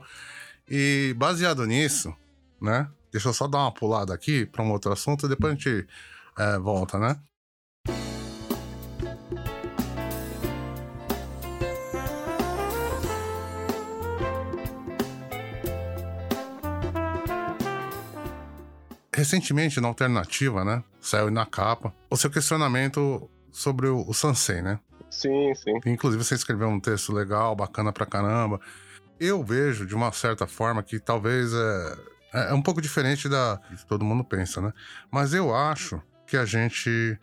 E 0.70 1.16
baseado 1.18 1.66
nisso, 1.66 2.16
né? 2.62 2.88
Deixa 3.14 3.30
eu 3.30 3.34
só 3.34 3.48
dar 3.48 3.60
uma 3.60 3.72
pulada 3.72 4.12
aqui 4.12 4.44
para 4.44 4.64
um 4.64 4.72
outro 4.72 4.92
assunto 4.92 5.28
e 5.28 5.30
depois 5.30 5.54
a 5.54 5.56
gente 5.56 5.88
é, 6.36 6.58
volta, 6.58 6.98
né? 6.98 7.16
Recentemente, 19.16 19.80
na 19.80 19.90
alternativa, 19.90 20.66
né? 20.66 20.84
Saiu 21.00 21.30
na 21.30 21.46
capa 21.46 21.94
o 22.10 22.18
seu 22.18 22.32
questionamento 22.32 23.30
sobre 23.52 23.88
o, 23.88 24.04
o 24.10 24.14
Sansei, 24.14 24.64
né? 24.64 24.80
Sim, 25.12 25.54
sim. 25.54 25.80
Inclusive, 25.86 26.24
você 26.24 26.34
escreveu 26.34 26.68
um 26.68 26.80
texto 26.80 27.14
legal, 27.14 27.56
bacana 27.56 27.94
pra 27.94 28.08
caramba. 28.08 28.60
Eu 29.20 29.44
vejo, 29.44 29.86
de 29.86 29.94
uma 29.94 30.12
certa 30.12 30.48
forma, 30.48 30.82
que 30.82 31.00
talvez 31.00 31.54
é, 31.54 31.98
é, 32.34 32.50
é 32.50 32.54
um 32.54 32.62
pouco 32.62 32.82
diferente 32.82 33.30
da 33.30 33.60
que 33.70 33.86
todo 33.86 34.04
mundo 34.04 34.24
pensa, 34.24 34.60
né? 34.60 34.74
Mas 35.12 35.34
eu 35.34 35.56
acho 35.56 36.02
que 36.26 36.36
a 36.36 36.46
gente 36.46 37.18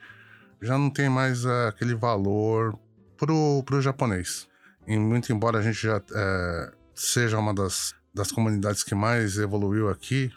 já 0.63 0.79
não 0.79 0.91
tem 0.91 1.09
mais 1.09 1.45
é, 1.45 1.69
aquele 1.69 1.95
valor 1.95 2.79
pro, 3.17 3.63
pro 3.65 3.81
japonês. 3.81 4.49
E 4.87 4.97
muito 4.99 5.33
embora 5.33 5.59
a 5.59 5.63
gente 5.63 5.83
já 5.83 6.01
é, 6.13 6.73
seja 6.95 7.39
uma 7.39 7.53
das, 7.53 7.95
das 8.15 8.31
comunidades 8.31 8.83
que 8.83 8.95
mais 8.95 9.37
evoluiu 9.37 9.89
aqui, 9.89 10.33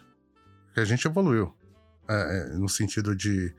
que 0.73 0.79
a 0.79 0.85
gente 0.85 1.07
evoluiu. 1.07 1.53
É, 2.07 2.13
é, 2.13 2.57
no 2.57 2.67
sentido 2.67 3.15
de, 3.15 3.55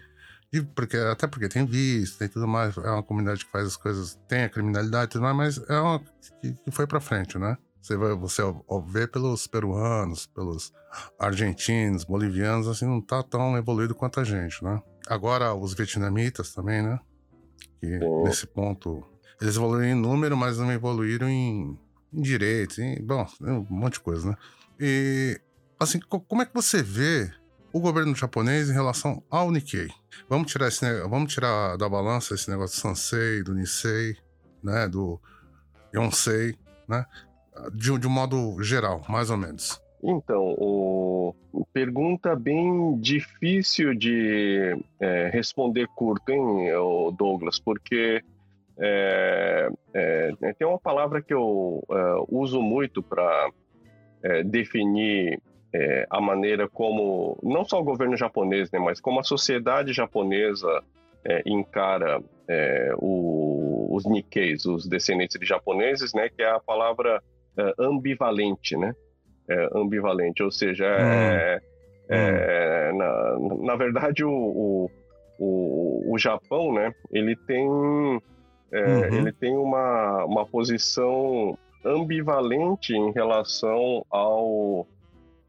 de, 0.53 0.63
porque 0.63 0.99
Até 0.99 1.27
porque 1.27 1.49
tem 1.49 1.65
visto, 1.65 2.19
tem 2.19 2.29
tudo 2.29 2.47
mais. 2.47 2.77
É 2.77 2.91
uma 2.91 3.03
comunidade 3.03 3.45
que 3.45 3.51
faz 3.51 3.69
as 3.69 3.77
coisas, 3.77 4.19
tem 4.29 4.45
a 4.45 4.49
criminalidade 4.49 5.07
e 5.07 5.13
tudo 5.13 5.23
mais, 5.23 5.59
mas 5.59 5.71
é 5.71 5.81
uma 5.81 6.01
que, 6.41 6.53
que 6.53 6.71
foi 6.71 6.87
pra 6.87 7.01
frente, 7.01 7.39
né? 7.39 7.57
Você, 7.85 7.97
vai, 7.97 8.15
você 8.15 8.43
vê 8.87 9.07
pelos 9.07 9.47
peruanos, 9.47 10.27
pelos 10.27 10.73
argentinos, 11.19 12.05
bolivianos, 12.05 12.67
assim, 12.67 12.87
não 12.87 13.01
tá 13.01 13.23
tão 13.23 13.59
evoluído 13.59 13.95
quanto 13.95 14.21
a 14.21 14.25
gente, 14.25 14.65
né? 14.65 14.81
agora 15.09 15.55
os 15.55 15.75
vietnamitas 15.75 16.53
também, 16.53 16.83
né? 16.83 16.99
Que 17.81 17.99
nesse 18.25 18.47
ponto 18.47 19.05
eles 19.41 19.57
evoluíram 19.57 19.87
em 19.87 20.01
número, 20.01 20.37
mas 20.37 20.59
não 20.59 20.73
evoluíram 20.73 21.29
em, 21.29 21.79
em 22.13 22.23
direitos, 22.23 22.79
em, 22.79 23.03
bom, 23.03 23.27
um 23.41 23.67
monte 23.69 23.95
de 23.95 24.01
coisa, 24.01 24.31
né? 24.31 24.37
E 24.81 25.41
assim, 25.79 26.01
como 26.01 26.43
é 26.43 26.47
que 26.47 26.55
você 26.55 26.83
vê 26.83 27.31
o 27.73 27.81
governo 27.81 28.15
japonês 28.15 28.71
em 28.71 28.73
relação 28.73 29.23
ao 29.31 29.51
Nikkei? 29.51 29.89
Vamos 30.29 30.51
tirar 30.51 30.69
esse, 30.69 31.03
vamos 31.03 31.33
tirar 31.33 31.77
da 31.77 31.89
balança 31.89 32.35
esse 32.35 32.49
negócio 32.49 32.77
do 32.77 32.81
Sansei, 32.81 33.43
do 33.43 33.55
Nisei, 33.55 34.17
né, 34.63 34.89
do 34.89 35.21
Yonsei, 35.95 36.57
né? 36.89 37.05
De, 37.73 37.99
de 37.99 38.07
um 38.07 38.11
modo 38.11 38.63
geral, 38.63 39.03
mais 39.09 39.31
ou 39.31 39.37
menos. 39.37 39.81
Então, 40.03 40.55
o... 40.59 41.35
pergunta 41.73 42.37
bem 42.37 42.99
difícil 42.99 43.95
de 43.95 44.77
é, 45.01 45.31
responder 45.33 45.89
curto, 45.95 46.31
hein, 46.31 46.69
Douglas? 47.17 47.59
Porque 47.59 48.23
é, 48.79 49.71
é, 49.93 50.33
tem 50.59 50.67
uma 50.67 50.79
palavra 50.79 51.23
que 51.23 51.33
eu 51.33 51.83
é, 51.91 52.25
uso 52.29 52.61
muito 52.61 53.03
para 53.03 53.51
é, 54.23 54.43
definir 54.43 55.41
é, 55.73 56.07
a 56.11 56.21
maneira 56.21 56.69
como 56.69 57.39
não 57.43 57.65
só 57.65 57.81
o 57.81 57.85
governo 57.85 58.17
japonês, 58.17 58.71
né, 58.71 58.79
mas 58.79 59.01
como 59.01 59.21
a 59.21 59.25
sociedade 59.25 59.93
japonesa 59.93 60.83
encara 61.47 62.23
o, 62.99 63.89
os 63.97 64.05
Nikkeis, 64.05 64.67
os 64.67 64.87
descendentes 64.87 65.41
de 65.41 65.47
japoneses, 65.47 66.13
né, 66.13 66.29
que 66.29 66.43
é 66.43 66.51
a 66.51 66.61
palavra 66.61 67.23
ambivalente, 67.79 68.77
né? 68.77 68.95
ambivalente, 69.75 70.43
ou 70.43 70.51
seja, 70.51 70.87
hum. 70.87 72.15
hum. 72.15 72.97
na, 72.97 73.39
na 73.67 73.77
verdade 73.77 74.25
o, 74.25 74.31
o, 74.33 74.91
o, 75.39 76.15
o 76.15 76.19
Japão, 76.19 76.73
né, 76.73 76.95
ele 77.13 77.37
tem 77.37 77.69
é, 78.75 79.09
uhum. 79.09 79.19
Ele 79.19 79.33
tem 79.33 79.57
uma, 79.57 80.25
uma 80.25 80.45
posição 80.45 81.57
ambivalente 81.85 82.93
em 82.93 83.13
relação 83.13 84.05
ao 84.11 84.85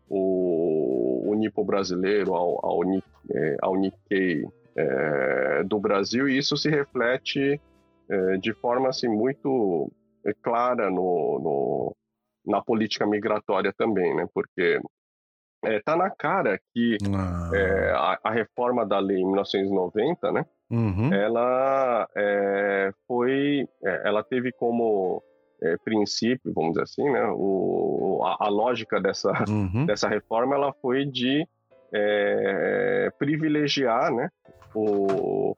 o, 0.08 1.34
Nipo 1.36 1.66
brasileiro, 1.66 2.36
ao, 2.36 2.64
ao, 2.64 2.84
é, 3.32 3.58
ao 3.62 3.76
Nikkei 3.76 4.46
é, 4.76 5.64
do 5.64 5.80
Brasil, 5.80 6.30
e 6.30 6.38
isso 6.38 6.56
se 6.56 6.70
reflete 6.70 7.60
é, 8.08 8.38
de 8.38 8.54
forma 8.54 8.90
assim, 8.90 9.08
muito 9.08 9.92
clara 10.34 10.90
no, 10.90 11.40
no, 11.40 11.96
na 12.46 12.62
política 12.62 13.06
migratória 13.06 13.74
também, 13.78 14.16
né? 14.16 14.28
porque 14.34 14.80
está 15.64 15.94
é, 15.94 15.98
na 15.98 16.10
cara 16.10 16.60
que 16.74 16.98
ah. 17.14 17.50
é, 17.54 17.92
a, 17.92 18.20
a, 18.24 18.32
reforma 18.32 18.86
da 18.86 19.00
lei 19.00 19.18
em 19.18 19.26
1990, 19.26 20.32
né, 20.32 20.46
uhum. 20.70 21.14
ela 21.14 22.08
é, 22.16 22.92
foi, 23.08 23.68
é, 23.84 24.02
ela 24.06 24.24
teve 24.24 24.52
como 24.52 25.24
é, 25.62 25.78
princípio, 25.78 26.54
vamos 26.54 26.72
dizer 26.72 26.84
assim, 26.84 27.10
né, 27.10 27.26
o, 27.34 28.22
a, 28.24 28.46
a 28.46 28.50
lógica 28.50 29.00
dessa, 29.00 29.32
uhum. 29.48 29.86
dessa 29.86 30.08
reforma, 30.08 30.56
ela 30.56 30.74
foi 30.82 31.06
de 31.06 31.48
é, 31.94 33.12
privilegiar, 33.18 34.14
né, 34.14 34.30
o, 34.74 35.56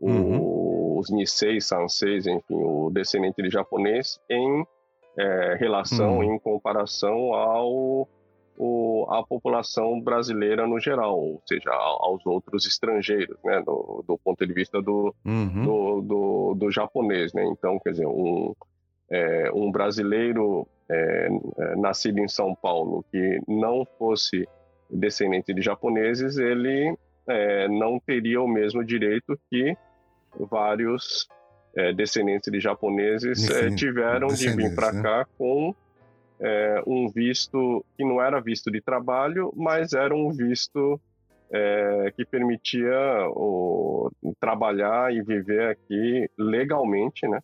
o, 0.00 0.10
uhum. 0.10 0.55
Os 0.98 1.10
Nisei, 1.10 1.60
Sanseis, 1.60 2.26
enfim, 2.26 2.62
o 2.62 2.90
descendente 2.90 3.42
de 3.42 3.50
japonês 3.50 4.20
em 4.30 4.64
relação, 5.58 6.18
uhum. 6.18 6.34
em 6.34 6.38
comparação 6.38 7.32
ao 7.32 8.06
o, 8.58 9.06
a 9.10 9.22
população 9.22 10.00
brasileira 10.00 10.66
no 10.66 10.80
geral, 10.80 11.18
ou 11.18 11.42
seja, 11.46 11.70
aos 11.70 12.24
outros 12.24 12.66
estrangeiros, 12.66 13.36
né, 13.44 13.60
do, 13.62 14.02
do 14.06 14.18
ponto 14.18 14.46
de 14.46 14.52
vista 14.52 14.80
do, 14.80 15.14
uhum. 15.24 15.64
do, 15.64 16.00
do, 16.00 16.54
do, 16.54 16.70
japonês, 16.70 17.32
né? 17.32 17.44
Então, 17.44 17.78
quer 17.78 17.90
dizer, 17.90 18.06
um, 18.06 18.54
é, 19.10 19.50
um 19.54 19.70
brasileiro 19.70 20.66
é, 20.88 21.28
é, 21.58 21.76
nascido 21.76 22.18
em 22.18 22.28
São 22.28 22.54
Paulo 22.54 23.04
que 23.10 23.40
não 23.46 23.86
fosse 23.98 24.48
descendente 24.90 25.52
de 25.52 25.60
japoneses, 25.60 26.38
ele 26.38 26.96
é, 27.28 27.68
não 27.68 27.98
teria 27.98 28.40
o 28.40 28.48
mesmo 28.48 28.84
direito 28.84 29.38
que 29.50 29.76
vários 30.38 31.28
é, 31.76 31.92
descendentes 31.92 32.50
de 32.50 32.60
japoneses 32.60 33.48
é, 33.50 33.70
tiveram 33.74 34.28
de 34.28 34.48
vir 34.50 34.74
para 34.74 34.92
né? 34.92 35.02
cá 35.02 35.26
com 35.36 35.74
é, 36.40 36.82
um 36.86 37.08
visto 37.08 37.84
que 37.96 38.04
não 38.04 38.20
era 38.20 38.40
visto 38.40 38.70
de 38.70 38.80
trabalho, 38.80 39.52
mas 39.56 39.92
era 39.92 40.14
um 40.14 40.30
visto 40.30 41.00
é, 41.50 42.12
que 42.16 42.24
permitia 42.24 42.98
o, 43.28 44.10
trabalhar 44.40 45.12
e 45.14 45.22
viver 45.22 45.70
aqui 45.70 46.28
legalmente, 46.38 47.26
né? 47.28 47.40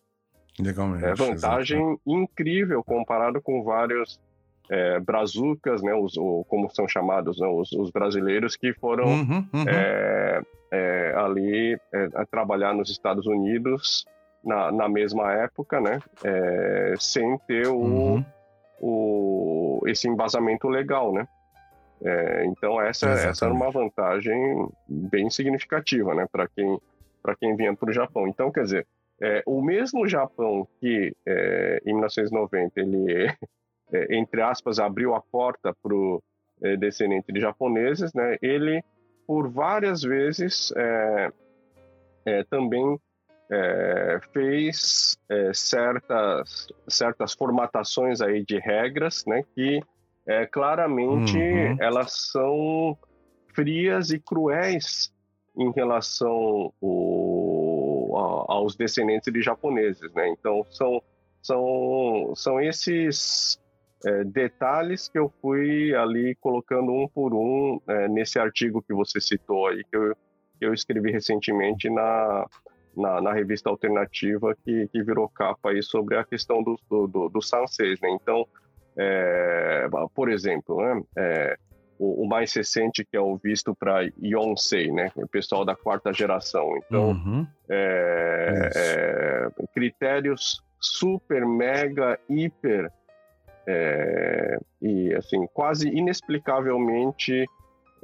Legalmente. 0.59 1.05
É 1.05 1.15
vantagem 1.15 1.79
exatamente. 1.79 2.01
incrível 2.05 2.83
comparado 2.83 3.41
com 3.41 3.63
vários 3.63 4.19
é, 4.69 4.99
brazucas, 4.99 5.81
né? 5.81 5.93
Os, 5.93 6.15
como 6.47 6.69
são 6.71 6.87
chamados, 6.87 7.39
né? 7.39 7.47
os, 7.47 7.71
os 7.71 7.91
brasileiros 7.91 8.55
que 8.55 8.73
foram 8.73 9.05
uhum, 9.05 9.47
uhum. 9.53 9.65
É, 9.67 10.41
é, 10.71 11.13
ali 11.15 11.77
é, 11.93 12.07
trabalhar 12.29 12.73
nos 12.73 12.89
Estados 12.89 13.27
Unidos 13.27 14.05
na, 14.43 14.71
na 14.71 14.89
mesma 14.89 15.31
época, 15.33 15.79
né? 15.79 15.99
É, 16.23 16.95
sem 16.99 17.37
ter 17.47 17.67
o 17.67 17.77
uhum 17.77 18.25
o, 18.85 19.81
esse 19.87 20.09
embasamento 20.09 20.67
legal, 20.67 21.13
né? 21.13 21.25
É, 22.03 22.45
então 22.45 22.81
essa, 22.81 23.07
essa 23.09 23.45
era 23.45 23.53
uma 23.53 23.71
vantagem 23.71 24.67
bem 24.85 25.29
significativa, 25.29 26.13
né, 26.13 26.27
para 26.29 26.49
quem 26.49 26.77
para 27.21 27.33
quem 27.37 27.55
vinha 27.55 27.73
para 27.73 27.89
o 27.89 27.93
Japão. 27.93 28.27
Então, 28.27 28.51
quer 28.51 28.63
dizer, 28.63 28.87
é, 29.21 29.41
o 29.45 29.61
mesmo 29.61 30.05
Japão 30.05 30.67
que 30.81 31.15
em 31.85 31.93
1990 31.93 32.81
ele 32.81 33.33
entre 34.09 34.41
aspas 34.41 34.79
abriu 34.79 35.13
a 35.13 35.21
porta 35.21 35.75
para 35.81 35.93
o 35.93 36.21
é, 36.61 36.75
descendente 36.77 37.31
de 37.31 37.39
japoneses, 37.39 38.13
né? 38.13 38.37
Ele 38.41 38.83
por 39.25 39.49
várias 39.49 40.01
vezes 40.01 40.73
é, 42.25 42.43
também 42.49 42.99
é, 43.51 44.19
fez 44.31 45.17
é, 45.29 45.51
certas, 45.53 46.67
certas 46.87 47.33
formatações 47.33 48.21
aí 48.21 48.43
de 48.43 48.57
regras, 48.59 49.23
né, 49.25 49.43
que 49.53 49.81
é, 50.25 50.45
claramente 50.45 51.37
uhum. 51.37 51.77
elas 51.79 52.31
são 52.31 52.97
frias 53.53 54.09
e 54.09 54.19
cruéis 54.19 55.13
em 55.55 55.71
relação 55.71 56.73
o, 56.81 58.15
a, 58.17 58.53
aos 58.53 58.75
descendentes 58.75 59.31
de 59.31 59.41
japoneses, 59.41 60.11
né? 60.13 60.29
Então 60.29 60.65
são 60.71 61.01
são 61.41 62.33
são 62.35 62.59
esses 62.59 63.59
é, 64.05 64.23
detalhes 64.23 65.07
que 65.07 65.17
eu 65.17 65.31
fui 65.41 65.93
ali 65.95 66.35
colocando 66.35 66.91
um 66.91 67.07
por 67.07 67.33
um 67.33 67.79
é, 67.87 68.07
nesse 68.07 68.37
artigo 68.37 68.81
que 68.81 68.93
você 68.93 69.19
citou 69.21 69.67
aí 69.67 69.83
que 69.83 69.95
eu, 69.95 70.15
que 70.59 70.65
eu 70.65 70.73
escrevi 70.73 71.11
recentemente 71.11 71.89
na 71.89 72.45
na, 72.95 73.19
na, 73.19 73.33
revista 73.33 73.69
alternativa 73.69 74.55
que, 74.63 74.87
que 74.89 75.03
virou 75.03 75.27
capa 75.27 75.71
aí 75.71 75.81
sobre 75.81 76.15
a 76.15 76.23
questão 76.23 76.61
do, 76.61 76.79
do, 76.87 77.07
do, 77.07 77.29
do 77.29 77.39
né? 77.41 78.09
Então, 78.11 78.47
é, 78.95 79.87
por 80.13 80.29
exemplo, 80.29 80.79
né, 80.79 81.01
é, 81.17 81.57
o, 81.97 82.23
o, 82.23 82.27
mais 82.27 82.53
recente 82.53 83.03
que 83.03 83.17
é 83.17 83.19
o 83.19 83.35
visto 83.35 83.73
para 83.73 84.07
Yonsei, 84.21 84.91
né? 84.91 85.11
O 85.15 85.27
pessoal 85.27 85.65
da 85.65 85.75
quarta 85.75 86.13
geração. 86.13 86.77
Então, 86.77 87.09
uhum. 87.09 87.47
é, 87.67 88.69
é 88.75 89.49
critérios 89.73 90.61
super, 90.79 91.45
mega, 91.47 92.19
hiper 92.29 92.91
é, 93.67 94.57
e 94.81 95.13
assim 95.15 95.45
quase 95.53 95.87
inexplicavelmente 95.87 97.45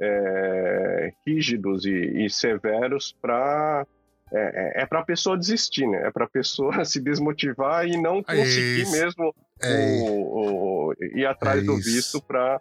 é, 0.00 1.12
rígidos 1.26 1.84
e, 1.84 2.24
e 2.24 2.30
severos 2.30 3.14
para 3.20 3.86
é, 4.32 4.80
é, 4.80 4.82
é 4.82 4.86
para 4.86 5.00
a 5.00 5.04
pessoa 5.04 5.36
desistir, 5.36 5.86
né? 5.88 6.06
É 6.06 6.10
para 6.10 6.24
a 6.24 6.28
pessoa 6.28 6.84
se 6.84 7.00
desmotivar 7.00 7.86
e 7.86 8.00
não 8.00 8.22
conseguir 8.22 8.82
é 8.82 8.90
mesmo 8.90 9.34
é 9.62 10.02
o, 10.08 10.90
o, 10.90 10.94
ir 11.00 11.26
atrás 11.26 11.62
é 11.62 11.66
do 11.66 11.76
visto 11.76 12.22
para 12.22 12.60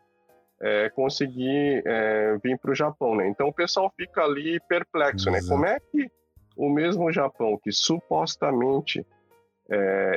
é, 0.62 0.90
conseguir 0.90 1.84
é, 1.86 2.38
vir 2.44 2.58
para 2.58 2.72
o 2.72 2.76
Japão, 2.76 3.16
né? 3.16 3.28
Então 3.28 3.48
o 3.48 3.54
pessoal 3.54 3.92
fica 3.96 4.22
ali 4.22 4.60
perplexo, 4.68 5.30
Exato. 5.30 5.44
né? 5.44 5.50
Como 5.50 5.66
é 5.66 5.80
que 5.80 6.12
o 6.58 6.70
mesmo 6.70 7.12
Japão 7.12 7.58
que 7.64 7.72
supostamente 7.72 9.06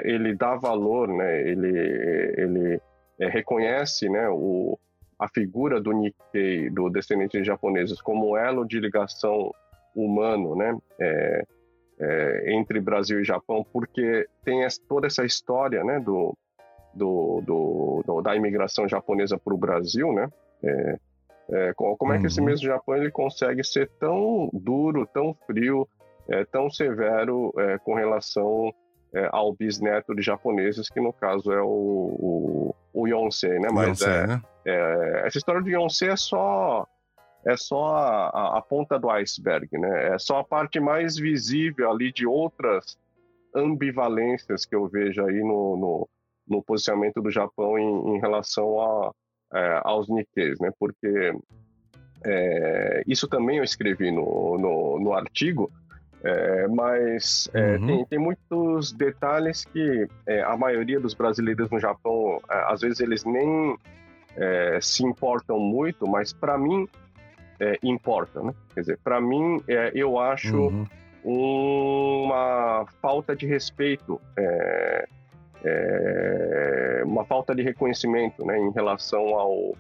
ele 0.05 0.35
dá 0.35 0.57
valor, 0.57 1.09
né? 1.09 1.41
Ele, 1.43 1.69
ele 2.37 2.81
reconhece, 3.19 4.09
né? 4.09 4.29
O, 4.29 4.79
a 5.19 5.29
figura 5.29 5.81
do 5.81 5.93
Nikkei, 5.93 6.71
do 6.71 6.89
descendente 6.89 7.39
de 7.39 7.45
japoneses, 7.45 8.01
como 8.01 8.37
elo 8.37 8.65
de 8.65 8.81
ligação 8.81 9.53
humano, 9.95 10.57
né? 10.57 10.77
É, 11.01 11.45
é, 12.01 12.55
entre 12.55 12.81
Brasil 12.81 13.21
e 13.21 13.25
Japão, 13.25 13.65
porque 13.73 14.27
tem 14.45 14.65
essa, 14.65 14.81
toda 14.89 15.07
essa 15.07 15.25
história, 15.25 15.85
né? 15.85 16.01
Do, 16.01 16.37
do, 16.95 17.43
do, 17.45 18.03
do 18.07 18.23
da 18.23 18.35
imigração 18.35 18.89
japonesa 18.89 19.39
para 19.39 19.55
o 19.55 19.59
Brasil, 19.59 20.13
né? 20.13 20.29
É, 20.63 20.99
É, 21.51 21.73
como 21.75 22.13
é 22.13 22.21
que 22.21 22.27
esse 22.27 22.41
uhum. 22.41 22.47
mesmo 22.47 22.67
Japão 22.67 22.97
ele 22.97 23.11
consegue 23.11 23.65
ser 23.65 23.91
tão 23.99 24.49
duro, 24.53 25.07
tão 25.13 25.35
frio, 25.45 25.87
é, 26.29 26.45
tão 26.45 26.71
severo 26.71 27.53
é, 27.59 27.79
com 27.79 27.95
relação 27.95 28.73
é, 29.15 29.29
ao 29.33 29.53
bisneto 29.53 30.15
de 30.15 30.23
japoneses, 30.23 30.89
que 30.89 31.01
no 31.01 31.13
caso 31.13 31.53
é 31.53 31.61
o, 31.61 31.67
o, 31.67 32.75
o 32.93 33.07
Yonsei, 33.07 33.59
né? 33.59 33.69
Mas 33.73 34.01
Yonsei, 34.01 34.09
é, 34.09 34.27
né? 34.27 34.43
É, 34.65 35.23
essa 35.27 35.39
história 35.39 35.63
do 35.63 35.69
Yonsei 35.69 36.09
é 36.09 36.17
só 36.17 36.87
é 37.45 37.57
só 37.57 37.97
a, 37.97 38.59
a, 38.59 38.63
ponta 38.63 38.99
do 38.99 39.11
iceberg, 39.11 39.69
né? 39.77 40.15
É 40.15 40.19
só 40.19 40.39
a 40.39 40.45
parte 40.45 40.79
mais 40.79 41.17
visível 41.17 41.91
ali 41.91 42.13
de 42.13 42.27
outras 42.27 42.97
ambivalências 43.55 44.65
que 44.65 44.75
eu 44.75 44.89
vejo 44.89 45.25
aí 45.25 45.41
no, 45.41 45.77
no, 45.77 46.09
no 46.49 46.63
posicionamento 46.63 47.21
do 47.21 47.31
Japão 47.31 47.77
em, 47.77 48.17
em 48.17 48.21
relação 48.21 48.81
a, 48.81 49.13
é, 49.55 49.81
aos 49.83 50.09
Nikkeis, 50.09 50.59
né? 50.61 50.71
Porque 50.79 51.35
é, 52.25 53.03
isso 53.07 53.27
também 53.27 53.59
eu 53.59 53.65
escrevi 53.65 54.13
no, 54.13 54.57
no, 54.57 55.01
no 55.01 55.13
artigo, 55.13 55.71
é, 56.25 56.69
mas 56.69 57.51
é, 57.53 57.77
uhum. 57.77 57.87
tem, 57.87 58.05
tem, 58.07 58.19
muitos 58.19 58.93
detalhes 58.93 59.65
que 59.65 60.07
é, 60.25 60.41
a 60.43 60.57
maioria 60.57 61.01
dos 61.01 61.15
brasileiros 61.15 61.69
no 61.69 61.81
Japão, 61.81 62.41
é, 62.49 62.73
às 62.73 62.81
vezes 62.81 63.01
eles 63.01 63.25
nem 63.25 63.77
é, 64.37 64.79
se 64.81 65.05
importam 65.05 65.59
muito, 65.59 66.07
mas 66.07 66.33
para 66.33 66.57
mim 66.57 66.89
é, 67.59 67.77
importa, 67.83 68.41
né? 68.41 68.55
Quer 68.73 68.81
dizer, 68.81 68.99
para 69.03 69.21
mim 69.21 69.63
eu 69.95 70.19
acho 70.19 70.57
uhum. 70.57 70.87
uma 71.25 72.87
falta 73.01 73.35
de 73.35 73.47
respeito, 73.47 74.21
uma 77.05 77.25
falta 77.25 77.53
de 77.53 77.63
reconhecimento, 77.63 78.45
né, 78.45 78.59
em 78.59 78.71
relação 78.71 79.35
ao 79.35 79.77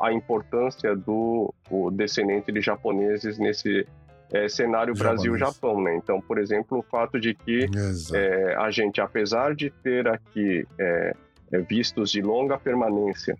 à 0.00 0.12
importância 0.12 0.96
do 0.96 1.52
descendente 1.92 2.50
de 2.50 2.60
japoneses 2.60 3.38
nesse 3.38 3.86
é, 4.32 4.48
cenário 4.48 4.94
Brasil-Japão, 4.94 5.80
né? 5.82 5.94
Então, 5.96 6.20
por 6.20 6.38
exemplo, 6.38 6.78
o 6.78 6.82
fato 6.82 7.20
de 7.20 7.34
que 7.34 7.66
é, 8.12 8.54
a 8.56 8.70
gente, 8.70 9.00
apesar 9.00 9.54
de 9.54 9.70
ter 9.70 10.08
aqui 10.08 10.66
é, 10.78 11.14
é, 11.52 11.58
vistos 11.60 12.10
de 12.10 12.22
longa 12.22 12.58
permanência, 12.58 13.36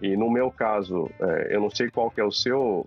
e 0.00 0.16
no 0.16 0.30
meu 0.30 0.50
caso, 0.50 1.10
é, 1.20 1.54
eu 1.54 1.60
não 1.60 1.70
sei 1.70 1.90
qual 1.90 2.10
que 2.10 2.20
é 2.20 2.24
o 2.24 2.30
seu, 2.30 2.84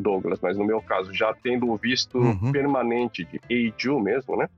Douglas, 0.00 0.38
mas 0.42 0.58
no 0.58 0.64
meu 0.64 0.80
caso, 0.82 1.12
já 1.12 1.34
tendo 1.34 1.70
o 1.70 1.76
visto 1.76 2.18
uhum. 2.18 2.52
permanente 2.52 3.24
de 3.24 3.40
Eiju 3.48 3.98
mesmo, 3.98 4.36
né? 4.36 4.48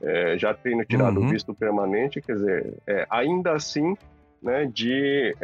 É, 0.00 0.38
já 0.38 0.54
tendo 0.54 0.82
tirado 0.86 1.20
uhum. 1.20 1.26
o 1.26 1.28
visto 1.28 1.52
permanente, 1.52 2.22
quer 2.22 2.32
dizer, 2.32 2.74
ainda 3.10 3.52
assim, 3.52 3.94
né, 4.42 4.64
de 4.64 5.34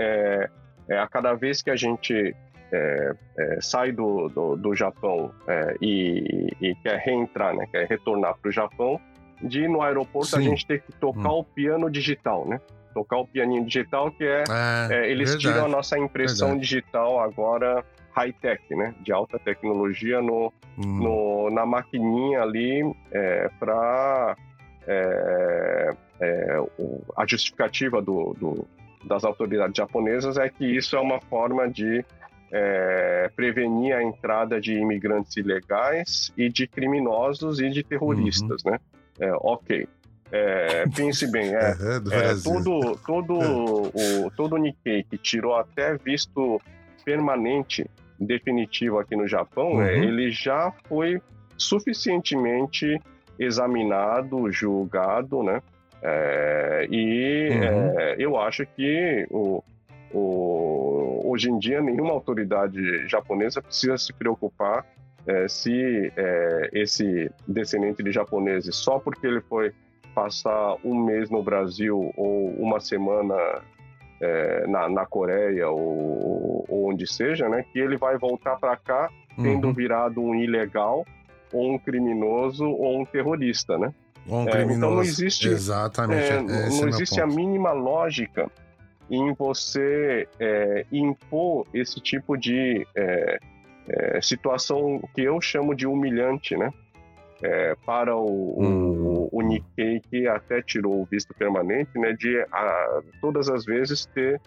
a 0.88 1.06
cada 1.06 1.34
vez 1.34 1.60
que 1.60 1.68
a 1.68 1.76
gente 1.76 2.34
é, 2.72 3.14
é, 3.38 3.58
sai 3.60 3.92
do, 3.92 4.28
do, 4.28 4.56
do 4.56 4.74
Japão 4.74 5.32
é, 5.46 5.76
e, 5.80 6.48
e, 6.60 6.74
quer 6.76 6.98
reentrar, 6.98 7.54
né, 7.54 7.66
quer 7.70 7.86
retornar 7.86 8.36
para 8.40 8.48
o 8.48 8.52
Japão, 8.52 9.00
de 9.40 9.62
ir 9.62 9.68
no 9.68 9.82
aeroporto 9.82 10.28
Sim. 10.28 10.38
a 10.38 10.40
gente 10.40 10.66
ter 10.66 10.82
que 10.82 10.92
tocar 10.92 11.30
hum. 11.30 11.38
o 11.38 11.44
piano 11.44 11.90
digital, 11.90 12.46
né? 12.46 12.60
Tocar 12.94 13.18
o 13.18 13.26
pianinho 13.26 13.66
digital, 13.66 14.10
que 14.10 14.24
é, 14.24 14.44
é, 14.48 14.88
é 14.90 15.10
eles 15.10 15.32
verdade. 15.32 15.54
tiram 15.54 15.66
a 15.66 15.68
nossa 15.68 15.98
impressão 15.98 16.48
verdade. 16.48 16.68
digital 16.68 17.20
agora 17.20 17.84
high-tech, 18.12 18.74
né? 18.74 18.94
De 19.02 19.12
alta 19.12 19.38
tecnologia 19.38 20.22
no, 20.22 20.50
hum. 20.78 21.02
no 21.02 21.50
na 21.50 21.66
maquininha 21.66 22.40
ali 22.40 22.82
para 23.60 24.34
é, 24.86 26.58
a 27.16 27.26
justificativa 27.26 28.00
do, 28.00 28.34
do, 28.40 28.66
das 29.04 29.24
autoridades 29.24 29.76
japonesas 29.76 30.38
é 30.38 30.48
que 30.48 30.64
isso 30.64 30.96
é 30.96 31.00
uma 31.00 31.20
forma 31.20 31.68
de 31.68 32.04
é, 32.52 33.30
prevenir 33.34 33.94
a 33.94 34.02
entrada 34.02 34.60
de 34.60 34.74
imigrantes 34.74 35.36
ilegais 35.36 36.32
e 36.36 36.48
de 36.48 36.66
criminosos 36.66 37.60
e 37.60 37.68
de 37.70 37.82
terroristas, 37.82 38.62
uhum. 38.64 38.72
né? 38.72 38.78
É, 39.18 39.32
ok. 39.34 39.88
É, 40.32 40.84
pense 40.94 41.30
bem, 41.30 41.54
é, 41.54 41.70
é 42.12 42.34
todo, 42.42 42.98
todo, 43.06 43.38
o, 43.38 44.30
todo 44.36 44.54
o 44.54 44.58
Nikkei 44.58 45.04
que 45.04 45.16
tirou 45.16 45.54
até 45.54 45.96
visto 45.96 46.60
permanente 47.04 47.88
definitivo 48.18 48.98
aqui 48.98 49.14
no 49.14 49.28
Japão, 49.28 49.74
uhum. 49.74 49.82
é, 49.82 49.96
ele 49.96 50.30
já 50.30 50.72
foi 50.88 51.20
suficientemente 51.56 53.00
examinado, 53.38 54.50
julgado, 54.50 55.42
né? 55.42 55.62
É, 56.02 56.86
e 56.90 57.48
uhum. 57.50 58.00
é, 58.00 58.16
eu 58.18 58.36
acho 58.38 58.66
que 58.76 59.26
o, 59.30 59.62
o, 60.12 61.05
hoje 61.36 61.50
em 61.50 61.58
dia, 61.58 61.82
nenhuma 61.82 62.12
autoridade 62.12 63.06
japonesa 63.06 63.60
precisa 63.60 63.98
se 63.98 64.12
preocupar 64.12 64.86
é, 65.26 65.46
se 65.46 66.10
é, 66.16 66.70
esse 66.72 67.30
descendente 67.46 68.02
de 68.02 68.10
japoneses, 68.10 68.74
só 68.74 68.98
porque 68.98 69.26
ele 69.26 69.42
foi 69.42 69.72
passar 70.14 70.76
um 70.82 71.04
mês 71.04 71.28
no 71.28 71.42
Brasil 71.42 72.10
ou 72.16 72.48
uma 72.58 72.80
semana 72.80 73.34
é, 74.18 74.66
na, 74.66 74.88
na 74.88 75.04
Coreia 75.04 75.68
ou, 75.68 76.64
ou, 76.68 76.88
onde 76.88 77.06
seja, 77.06 77.48
né, 77.50 77.64
que 77.70 77.78
ele 77.78 77.98
vai 77.98 78.16
voltar 78.16 78.56
para 78.56 78.74
cá 78.76 79.10
tendo 79.36 79.66
uhum. 79.66 79.74
virado 79.74 80.22
um 80.22 80.34
ilegal 80.34 81.04
ou 81.52 81.74
um 81.74 81.78
criminoso 81.78 82.64
ou 82.64 83.02
um 83.02 83.04
terrorista, 83.04 83.76
né? 83.76 83.92
Ou 84.26 84.40
um 84.40 84.46
criminoso. 84.46 84.72
É, 84.72 84.76
então 84.76 84.90
não 84.94 85.02
existe, 85.02 85.48
Exatamente. 85.48 86.32
É, 86.32 86.40
não 86.40 86.88
existe 86.88 87.20
a 87.20 87.26
mínima 87.26 87.72
lógica 87.72 88.50
em 89.10 89.32
você 89.34 90.28
é, 90.38 90.86
impor 90.90 91.66
esse 91.72 92.00
tipo 92.00 92.36
de 92.36 92.86
é, 92.94 93.38
é, 93.88 94.20
situação 94.20 95.00
que 95.14 95.22
eu 95.22 95.40
chamo 95.40 95.74
de 95.74 95.86
humilhante, 95.86 96.56
né? 96.56 96.72
É, 97.42 97.74
para 97.84 98.16
o, 98.16 98.62
hum. 98.62 99.28
o, 99.30 99.38
o 99.38 99.42
Nikkei, 99.42 100.00
que 100.00 100.26
até 100.26 100.62
tirou 100.62 101.02
o 101.02 101.04
visto 101.04 101.34
permanente, 101.34 101.98
né? 101.98 102.12
De 102.12 102.40
a, 102.50 103.02
todas 103.20 103.48
as 103.48 103.64
vezes 103.64 104.06
ter 104.06 104.40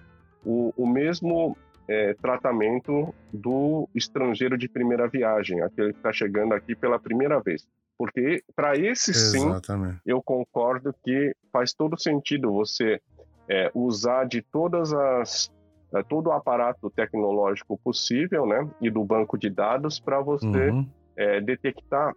o, 0.44 0.74
o 0.76 0.88
mesmo 0.88 1.56
é, 1.88 2.14
tratamento 2.16 3.14
do 3.32 3.88
estrangeiro 3.96 4.58
de 4.58 4.68
primeira 4.68 5.08
viagem, 5.08 5.62
aquele 5.62 5.92
que 5.92 6.00
está 6.00 6.12
chegando 6.12 6.54
aqui 6.54 6.76
pela 6.76 7.00
primeira 7.00 7.40
vez. 7.40 7.68
Porque 7.98 8.44
para 8.56 8.78
esse 8.78 9.12
Exatamente. 9.12 9.96
sim, 9.96 10.02
eu 10.06 10.22
concordo 10.22 10.94
que 11.04 11.36
faz 11.52 11.74
todo 11.74 12.00
sentido 12.00 12.52
você 12.52 13.02
é, 13.50 13.72
usar 13.74 14.26
de 14.26 14.42
todas 14.42 14.94
as 14.94 15.52
é, 15.94 16.04
todo 16.04 16.28
o 16.28 16.32
aparato 16.32 16.90
tecnológico 16.92 17.78
possível, 17.84 18.46
né, 18.46 18.70
e 18.80 18.92
do 18.92 19.04
banco 19.04 19.38
de 19.38 19.50
dados 19.50 20.00
para 20.00 20.22
você 20.22 20.70
uhum. 20.70 20.88
é, 21.18 21.42
detectar, 21.42 22.14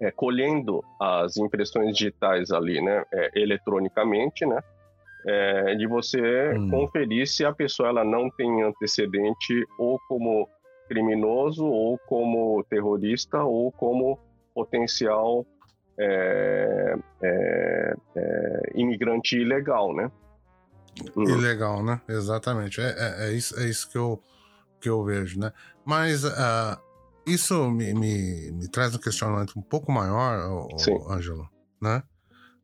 é, 0.00 0.12
colhendo 0.12 0.84
as 1.00 1.36
impressões 1.36 1.96
digitais 1.96 2.52
ali, 2.52 2.80
né, 2.80 3.04
é, 3.12 3.30
eletronicamente, 3.34 4.46
né, 4.46 4.60
é, 5.26 5.74
de 5.74 5.88
você 5.88 6.52
uhum. 6.52 6.70
conferir 6.70 7.26
se 7.26 7.44
a 7.44 7.52
pessoa 7.52 7.88
ela 7.88 8.04
não 8.04 8.30
tem 8.30 8.62
antecedente 8.62 9.66
ou 9.76 9.98
como 10.08 10.48
criminoso 10.88 11.66
ou 11.66 11.98
como 12.06 12.62
terrorista 12.70 13.42
ou 13.42 13.72
como 13.72 14.18
potencial 14.54 15.44
é, 15.98 16.96
imigrante 18.74 19.36
ilegal, 19.36 19.92
né? 19.92 20.10
Ilegal, 21.16 21.84
né? 21.84 22.00
Exatamente. 22.08 22.80
É, 22.80 22.94
é, 22.96 23.28
é, 23.28 23.32
isso, 23.32 23.58
é 23.58 23.68
isso 23.68 23.88
que 23.90 23.98
eu, 23.98 24.22
que 24.80 24.88
eu 24.88 25.04
vejo, 25.04 25.38
né? 25.38 25.52
Mas 25.84 26.24
uh, 26.24 26.78
isso 27.26 27.70
me, 27.70 27.94
me, 27.94 28.50
me, 28.52 28.68
traz 28.68 28.94
um 28.94 28.98
questionamento 28.98 29.58
um 29.58 29.62
pouco 29.62 29.92
maior, 29.92 30.68
Ângelo, 31.10 31.48
né? 31.80 32.02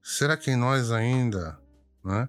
Será 0.02 0.36
que 0.36 0.54
nós 0.54 0.90
ainda, 0.90 1.58
né? 2.04 2.28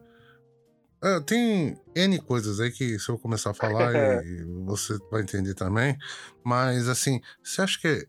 Uh, 1.03 1.21
tem 1.21 1.77
N 1.93 2.19
coisas 2.19 2.59
aí 2.59 2.71
que 2.71 2.97
se 2.97 3.09
eu 3.09 3.19
começar 3.19 3.51
a 3.51 3.53
falar 3.53 3.93
e, 4.25 4.43
você 4.65 4.97
vai 5.11 5.21
entender 5.21 5.53
também, 5.53 5.97
mas 6.43 6.87
assim, 6.87 7.21
você 7.43 7.61
acha 7.61 7.79
que 7.79 8.07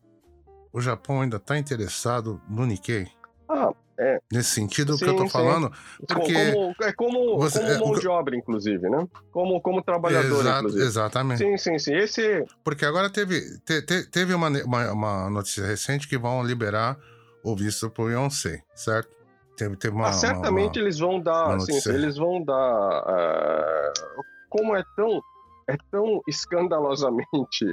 o 0.73 0.81
Japão 0.81 1.21
ainda 1.21 1.37
está 1.37 1.59
interessado 1.59 2.41
no 2.49 2.65
Nikkei? 2.65 3.09
Ah, 3.49 3.73
é. 3.99 4.21
Nesse 4.31 4.51
sentido 4.51 4.97
sim, 4.97 5.05
que 5.05 5.11
eu 5.11 5.17
tô 5.17 5.29
falando. 5.29 5.71
Porque 6.07 6.53
como, 6.53 6.75
é 6.83 6.93
como, 6.93 7.39
você, 7.39 7.59
como 7.61 7.71
é, 7.71 7.79
mão 7.79 7.97
é, 7.97 7.99
de 7.99 8.09
obra, 8.09 8.37
inclusive, 8.37 8.89
né? 8.89 9.07
Como, 9.31 9.61
como 9.61 9.83
trabalhador, 9.83 10.45
inclusive. 10.47 10.85
Exatamente. 10.85 11.39
Sim, 11.39 11.57
sim, 11.57 11.79
sim. 11.79 11.95
Esse... 11.95 12.45
Porque 12.63 12.85
agora 12.85 13.11
teve, 13.11 13.41
te, 13.61 13.83
te, 13.83 14.11
teve 14.11 14.35
uma, 14.35 14.49
uma, 14.49 14.93
uma, 14.93 15.31
notícia 15.31 15.65
recente 15.65 16.09
que 16.09 16.19
vão 16.19 16.45
liberar 16.45 16.99
o 17.43 17.57
visto 17.57 17.91
pro 17.91 18.11
Yonsei, 18.11 18.61
certo? 18.75 19.15
Teve, 19.57 19.77
teve 19.77 19.95
uma, 19.95 20.09
ah, 20.09 20.13
certamente 20.13 20.79
uma, 20.79 20.85
eles 20.85 20.99
vão 20.99 21.21
dar, 21.21 21.59
sim, 21.61 21.91
eles 21.91 22.17
vão 22.17 22.45
dar... 22.45 23.03
Uh, 23.03 24.23
como 24.51 24.77
é 24.77 24.83
tão, 24.97 25.21
é 25.69 25.77
tão 25.91 26.21
escandalosamente 26.29 27.65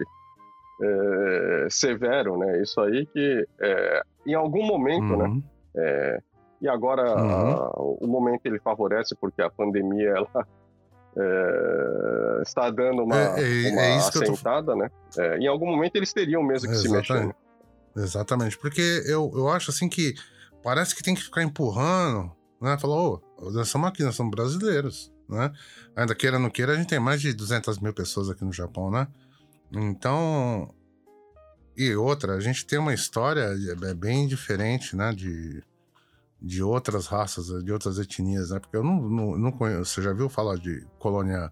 é, 0.82 1.68
severo, 1.70 2.38
né? 2.38 2.62
Isso 2.62 2.80
aí 2.82 3.06
que 3.08 3.48
é, 3.62 4.02
em 4.26 4.34
algum 4.34 4.66
momento, 4.66 5.18
né? 5.18 5.26
uhum. 5.26 5.36
né? 5.36 5.44
É, 5.76 6.20
e 6.62 6.68
agora 6.68 7.16
uhum. 7.16 7.32
a, 7.32 7.74
o 8.02 8.08
momento 8.08 8.46
ele 8.46 8.60
favorece 8.60 9.16
porque 9.20 9.42
a 9.42 9.50
pandemia 9.50 10.10
ela 10.10 10.48
é, 11.18 12.42
está 12.42 12.70
dando 12.70 13.04
uma, 13.04 13.16
é, 13.16 13.68
é, 13.68 13.72
uma 13.72 13.82
é 13.82 13.96
assentada, 13.98 14.72
tô... 14.72 14.76
né? 14.76 14.90
É, 15.18 15.38
em 15.38 15.48
algum 15.48 15.66
momento 15.66 15.96
eles 15.96 16.14
teriam 16.14 16.42
mesmo 16.42 16.70
que 16.70 16.76
se 16.76 16.90
mexer. 16.90 17.28
Né? 17.28 17.34
Exatamente, 17.96 18.58
porque 18.58 19.04
eu, 19.06 19.32
eu 19.36 19.50
acho 19.50 19.70
assim 19.70 19.88
que 19.88 20.16
parece 20.64 20.96
que 20.96 21.04
tem 21.04 21.14
que 21.14 21.24
ficar 21.24 21.44
empurrando, 21.44 22.32
né? 22.60 22.78
Falou, 22.80 23.22
oh, 23.38 23.52
nós 23.52 23.68
somos 23.68 23.90
aqui, 23.90 24.04
nós 24.04 24.16
somos 24.16 24.32
brasileiros, 24.32 25.14
né? 25.30 25.52
Ainda 25.96 26.16
queira 26.16 26.38
ou 26.38 26.42
não 26.42 26.50
queira, 26.50 26.72
a 26.72 26.76
gente 26.76 26.88
tem 26.88 27.00
mais 27.00 27.22
de 27.22 27.34
200 27.34 27.80
mil 27.80 27.94
pessoas 27.94 28.30
aqui 28.30 28.44
no 28.44 28.54
Japão, 28.54 28.90
né? 28.90 29.08
Então, 29.72 30.74
e 31.76 31.96
outra, 31.96 32.36
a 32.36 32.40
gente 32.40 32.66
tem 32.66 32.78
uma 32.78 32.94
história 32.94 33.56
é 33.84 33.94
bem 33.94 34.28
diferente, 34.28 34.96
né? 34.96 35.12
De, 35.12 35.64
de 36.42 36.62
outras 36.62 37.08
raças, 37.08 37.48
de 37.64 37.72
outras 37.72 37.98
etnias, 37.98 38.52
né? 38.52 38.60
Porque 38.60 38.78
eu 38.78 38.84
não, 38.84 39.02
não, 39.02 39.38
não 39.38 39.52
conheço. 39.52 39.86
Você 39.86 40.02
já 40.02 40.14
viu 40.14 40.30
falar 40.30 40.58
de 40.58 40.86
colônia, 41.00 41.52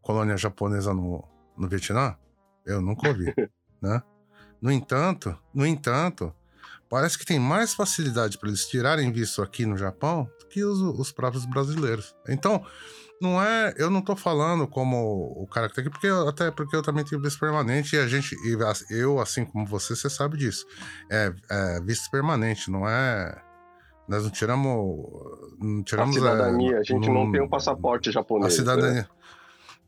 colônia 0.00 0.36
japonesa 0.36 0.94
no, 0.94 1.22
no 1.56 1.68
Vietnã? 1.68 2.16
Eu 2.64 2.80
nunca 2.80 3.08
ouvi, 3.08 3.32
né? 3.82 4.02
No 4.60 4.72
entanto, 4.72 5.38
no 5.54 5.66
entanto, 5.66 6.34
parece 6.88 7.18
que 7.18 7.24
tem 7.24 7.38
mais 7.38 7.74
facilidade 7.74 8.38
para 8.38 8.48
eles 8.48 8.66
tirarem 8.66 9.12
visto 9.12 9.42
aqui 9.42 9.64
no 9.66 9.76
Japão 9.76 10.30
do 10.40 10.46
que 10.46 10.64
os, 10.64 10.80
os 10.80 11.12
próprios 11.12 11.44
brasileiros. 11.44 12.14
Então, 12.28 12.64
não 13.20 13.42
é. 13.42 13.74
Eu 13.76 13.90
não 13.90 14.00
tô 14.00 14.14
falando 14.14 14.66
como 14.66 15.32
o 15.36 15.46
cara 15.46 15.68
que 15.68 15.74
tá 15.74 15.80
aqui, 15.80 15.90
porque 15.90 16.06
eu, 16.06 16.28
até 16.28 16.50
porque 16.50 16.74
eu 16.74 16.82
também 16.82 17.04
tenho 17.04 17.20
visto 17.20 17.38
permanente 17.38 17.96
e 17.96 17.98
a 17.98 18.06
gente. 18.06 18.36
E 18.44 18.56
eu, 18.90 19.20
assim 19.20 19.44
como 19.44 19.66
você, 19.66 19.94
você 19.94 20.08
sabe 20.08 20.36
disso. 20.36 20.64
É, 21.10 21.32
é 21.50 21.80
visto 21.80 22.10
permanente, 22.10 22.70
não 22.70 22.88
é. 22.88 23.42
Nós 24.08 24.22
não 24.22 24.30
tiramos. 24.30 24.66
Não 25.58 25.82
tiramos 25.82 26.16
a 26.16 26.20
cidadania, 26.20 26.76
é, 26.76 26.78
a 26.78 26.82
gente 26.82 27.08
não, 27.08 27.24
não 27.24 27.32
tem 27.32 27.42
um 27.42 27.48
passaporte 27.48 28.10
japonês. 28.10 28.52
A 28.52 28.56
cidadania. 28.56 29.08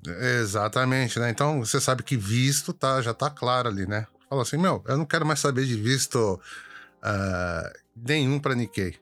Né? 0.07 0.41
Exatamente, 0.41 1.19
né? 1.19 1.31
Então 1.31 1.61
você 1.61 1.81
sabe 1.81 2.03
que 2.03 2.17
visto 2.17 2.73
tá, 2.73 3.01
já 3.03 3.13
tá 3.13 3.31
claro 3.31 3.69
ali, 3.69 3.87
né? 3.87 4.07
Fala 4.29 4.43
assim, 4.43 4.57
meu, 4.57 4.83
eu 4.87 4.97
não 4.97 5.05
quero 5.05 5.27
mais 5.27 5.41
saber 5.41 5.67
de 5.67 5.77
visto 5.77 6.41
uh, 7.03 7.79
nenhum 7.97 8.39
para 8.39 8.55
Nikkei. 8.55 8.97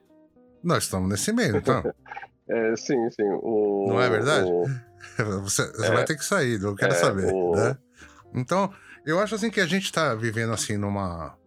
Nós 0.63 0.83
estamos 0.83 1.07
nesse 1.07 1.31
meio, 1.31 1.57
então. 1.57 1.83
é, 2.49 2.75
sim, 2.75 3.09
sim. 3.11 3.23
O, 3.41 3.85
não 3.89 4.01
é 4.01 4.09
verdade? 4.09 4.49
O... 4.49 4.65
Você, 5.43 5.65
você 5.71 5.85
é, 5.85 5.91
vai 5.91 6.03
ter 6.05 6.17
que 6.17 6.25
sair, 6.25 6.61
eu 6.61 6.75
quero 6.75 6.93
é, 6.93 6.95
saber. 6.95 7.33
O... 7.33 7.55
Né? 7.55 7.77
Então, 8.33 8.71
eu 9.05 9.19
acho 9.19 9.35
assim 9.35 9.49
que 9.49 9.61
a 9.61 9.65
gente 9.65 9.85
está 9.85 10.13
vivendo 10.13 10.51
assim 10.53 10.77
numa. 10.77 11.37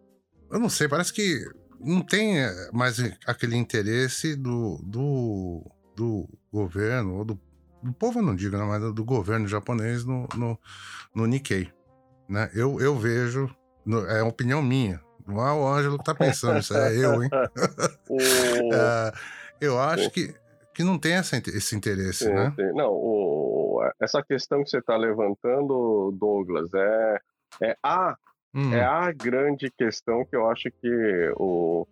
Eu 0.50 0.58
não 0.58 0.68
sei, 0.68 0.88
parece 0.88 1.12
que 1.12 1.44
não 1.78 2.02
tem 2.02 2.40
eh, 2.40 2.70
mais 2.72 2.98
aquele 3.26 3.56
interesse 3.56 4.34
do, 4.36 4.78
do, 4.82 5.70
do 5.94 6.28
governo, 6.52 7.16
ou 7.16 7.24
do, 7.24 7.40
do 7.82 7.92
povo, 7.92 8.20
eu 8.20 8.22
não 8.22 8.34
digo, 8.34 8.56
né, 8.56 8.64
mas 8.64 8.94
do 8.94 9.04
governo 9.04 9.46
japonês 9.46 10.04
no, 10.04 10.26
no, 10.34 10.58
no 11.14 11.26
Nikkei. 11.26 11.70
Né? 12.28 12.50
Eu, 12.54 12.80
eu 12.80 12.98
vejo 12.98 13.54
é 14.08 14.22
uma 14.22 14.30
opinião 14.30 14.62
minha. 14.62 15.00
Não 15.26 15.46
é 15.46 15.52
o 15.52 15.66
Ângelo 15.66 15.98
que 15.98 16.04
tá 16.04 16.14
pensando, 16.14 16.58
isso 16.58 16.74
é 16.76 16.96
eu, 16.96 17.22
hein? 17.22 17.30
é, 18.72 19.12
eu 19.60 19.78
acho 19.80 20.10
que, 20.10 20.34
que 20.82 20.84
não 20.84 20.98
tem 20.98 21.14
essa, 21.14 21.36
esse 21.36 21.76
interesse, 21.76 22.24
sim, 22.24 22.32
né? 22.32 22.52
Sim. 22.56 22.72
Não, 22.72 22.90
o, 22.90 23.80
essa 24.00 24.22
questão 24.22 24.62
que 24.62 24.68
você 24.68 24.78
está 24.78 24.96
levantando, 24.96 26.12
Douglas, 26.18 26.74
é, 26.74 27.20
é, 27.62 27.76
a, 27.82 28.16
hum. 28.54 28.74
é 28.74 28.84
a 28.84 29.12
grande 29.12 29.70
questão 29.70 30.24
que 30.24 30.34
eu 30.34 30.50
acho 30.50 30.68
que 30.80 31.32
o, 31.36 31.86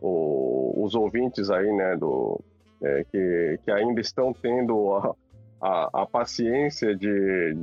o, 0.00 0.84
os 0.84 0.94
ouvintes 0.94 1.50
aí, 1.50 1.72
né, 1.72 1.96
do, 1.96 2.38
é, 2.82 3.04
que, 3.10 3.58
que 3.64 3.70
ainda 3.70 4.00
estão 4.00 4.32
tendo 4.32 4.94
a, 4.94 5.14
a, 5.62 6.02
a 6.02 6.06
paciência 6.06 6.94
de, 6.94 7.56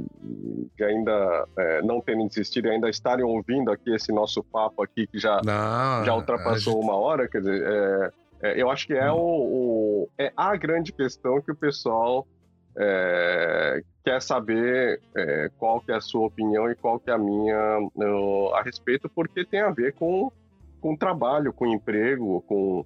de 0.75 0.83
ainda 0.83 1.45
é, 1.57 1.81
não 1.83 2.01
terem 2.01 2.27
desistido 2.27 2.67
e 2.67 2.71
ainda 2.71 2.89
estarem 2.89 3.23
ouvindo 3.23 3.71
aqui 3.71 3.93
esse 3.93 4.11
nosso 4.11 4.43
papo 4.43 4.81
aqui, 4.81 5.05
que 5.05 5.19
já, 5.19 5.39
não, 5.45 6.03
já 6.03 6.15
ultrapassou 6.15 6.73
gente... 6.73 6.83
uma 6.83 6.95
hora, 6.95 7.27
quer 7.27 7.41
dizer, 7.41 7.61
é, 7.63 8.11
é, 8.41 8.61
eu 8.61 8.69
acho 8.69 8.87
que 8.87 8.93
é, 8.93 9.11
hum. 9.11 9.15
o, 9.15 10.03
o, 10.03 10.09
é 10.17 10.31
a 10.35 10.55
grande 10.55 10.91
questão 10.91 11.41
que 11.41 11.51
o 11.51 11.55
pessoal 11.55 12.27
é, 12.77 13.81
quer 14.03 14.21
saber 14.21 15.01
é, 15.15 15.49
qual 15.57 15.81
que 15.81 15.91
é 15.91 15.95
a 15.95 16.01
sua 16.01 16.27
opinião 16.27 16.69
e 16.69 16.75
qual 16.75 16.99
que 16.99 17.09
é 17.09 17.13
a 17.13 17.17
minha 17.17 17.79
no, 17.95 18.51
a 18.53 18.61
respeito, 18.61 19.09
porque 19.09 19.45
tem 19.45 19.61
a 19.61 19.69
ver 19.69 19.93
com, 19.93 20.31
com 20.79 20.95
trabalho, 20.95 21.53
com 21.53 21.67
emprego, 21.67 22.41
com 22.47 22.85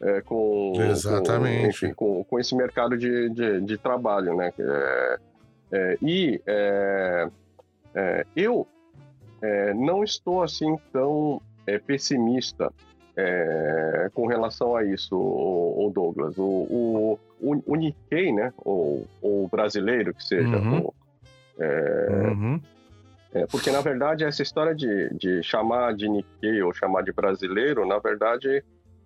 é, 0.00 0.20
com, 0.20 0.72
Exatamente. 0.76 1.60
Com, 1.60 1.68
enfim, 1.68 1.94
com, 1.94 2.24
com, 2.24 2.38
esse 2.38 2.56
mercado 2.56 2.96
de, 2.96 3.30
de, 3.30 3.60
de 3.60 3.78
trabalho, 3.78 4.36
né? 4.36 4.52
É, 4.58 5.18
é, 5.72 5.98
e 6.02 6.40
é, 6.44 7.28
é, 7.94 8.26
eu 8.34 8.66
é, 9.40 9.72
não 9.72 10.02
estou 10.02 10.42
assim 10.42 10.76
tão 10.92 11.40
pessimista 11.86 12.72
com 14.14 14.26
relação 14.26 14.74
a 14.74 14.84
isso, 14.84 15.16
o, 15.16 15.86
o 15.86 15.90
Douglas. 15.90 16.36
O, 16.38 17.18
o, 17.40 17.62
o, 17.66 17.76
Nikkei, 17.76 18.32
né? 18.32 18.52
O, 18.58 19.04
o 19.20 19.48
brasileiro 19.50 20.14
que 20.14 20.24
seja, 20.24 20.56
uhum. 20.56 20.78
O, 20.78 20.94
uhum. 21.58 22.60
É, 23.34 23.46
porque, 23.46 23.70
na 23.70 23.80
verdade, 23.80 24.24
essa 24.24 24.42
história 24.42 24.74
de, 24.74 25.08
de 25.14 25.42
chamar 25.42 25.94
de 25.94 26.08
Nikkei 26.08 26.62
ou 26.62 26.72
chamar 26.74 27.02
de 27.02 27.12
brasileiro, 27.12 27.86
na 27.86 27.98
verdade, 27.98 28.62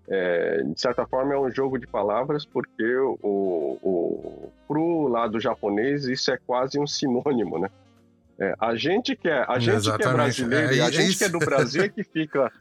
é, 0.08 0.62
de 0.62 0.80
certa 0.80 1.06
forma 1.06 1.34
é 1.34 1.38
um 1.38 1.50
jogo 1.50 1.78
de 1.78 1.86
palavras 1.86 2.44
porque 2.44 2.96
o, 2.96 3.78
o 3.82 4.52
pro 4.66 5.08
lado 5.08 5.40
japonês 5.40 6.04
isso 6.04 6.30
é 6.30 6.38
quase 6.44 6.78
um 6.78 6.86
sinônimo, 6.86 7.58
né? 7.58 7.68
É, 8.38 8.54
a 8.60 8.76
gente 8.76 9.16
que 9.16 9.28
é 9.28 9.44
a 9.48 9.58
gente 9.58 9.90
que 9.96 10.02
é 10.02 10.12
brasileiro 10.12 10.72
é, 10.72 10.76
e 10.76 10.80
a 10.80 10.90
gente 10.90 11.10
isso. 11.10 11.18
que 11.18 11.24
é 11.24 11.28
do 11.28 11.38
Brasil 11.38 11.82
é 11.82 11.88
que 11.88 12.04
fica 12.04 12.52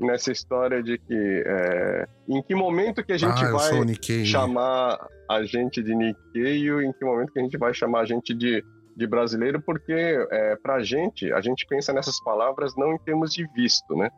nessa 0.00 0.32
história 0.32 0.82
de 0.82 0.98
que 0.98 1.42
é, 1.46 2.08
em 2.28 2.42
que 2.42 2.54
momento 2.54 3.04
que 3.04 3.12
a 3.12 3.18
gente 3.18 3.44
ah, 3.44 3.50
vai 3.50 4.24
chamar 4.24 5.08
a 5.30 5.44
gente 5.44 5.82
de 5.82 5.94
Nikkei 5.94 6.68
em 6.68 6.92
que 6.92 7.04
momento 7.04 7.32
que 7.32 7.38
a 7.38 7.42
gente 7.42 7.56
vai 7.58 7.72
chamar 7.72 8.00
a 8.00 8.04
gente 8.04 8.34
de, 8.34 8.62
de 8.96 9.06
brasileiro 9.06 9.60
porque 9.60 9.92
é, 9.92 10.56
para 10.56 10.74
a 10.74 10.82
gente 10.82 11.32
a 11.32 11.40
gente 11.40 11.66
pensa 11.66 11.92
nessas 11.92 12.22
palavras 12.22 12.74
não 12.76 12.92
em 12.92 12.98
termos 12.98 13.32
de 13.32 13.46
visto, 13.54 13.94
né? 13.96 14.10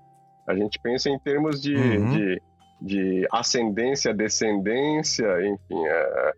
A 0.48 0.54
gente 0.54 0.78
pensa 0.80 1.10
em 1.10 1.18
termos 1.18 1.60
de, 1.60 1.74
uhum. 1.74 2.10
de 2.10 2.40
de 2.80 3.26
ascendência, 3.32 4.12
descendência, 4.12 5.26
enfim. 5.46 5.86
É, 5.86 6.32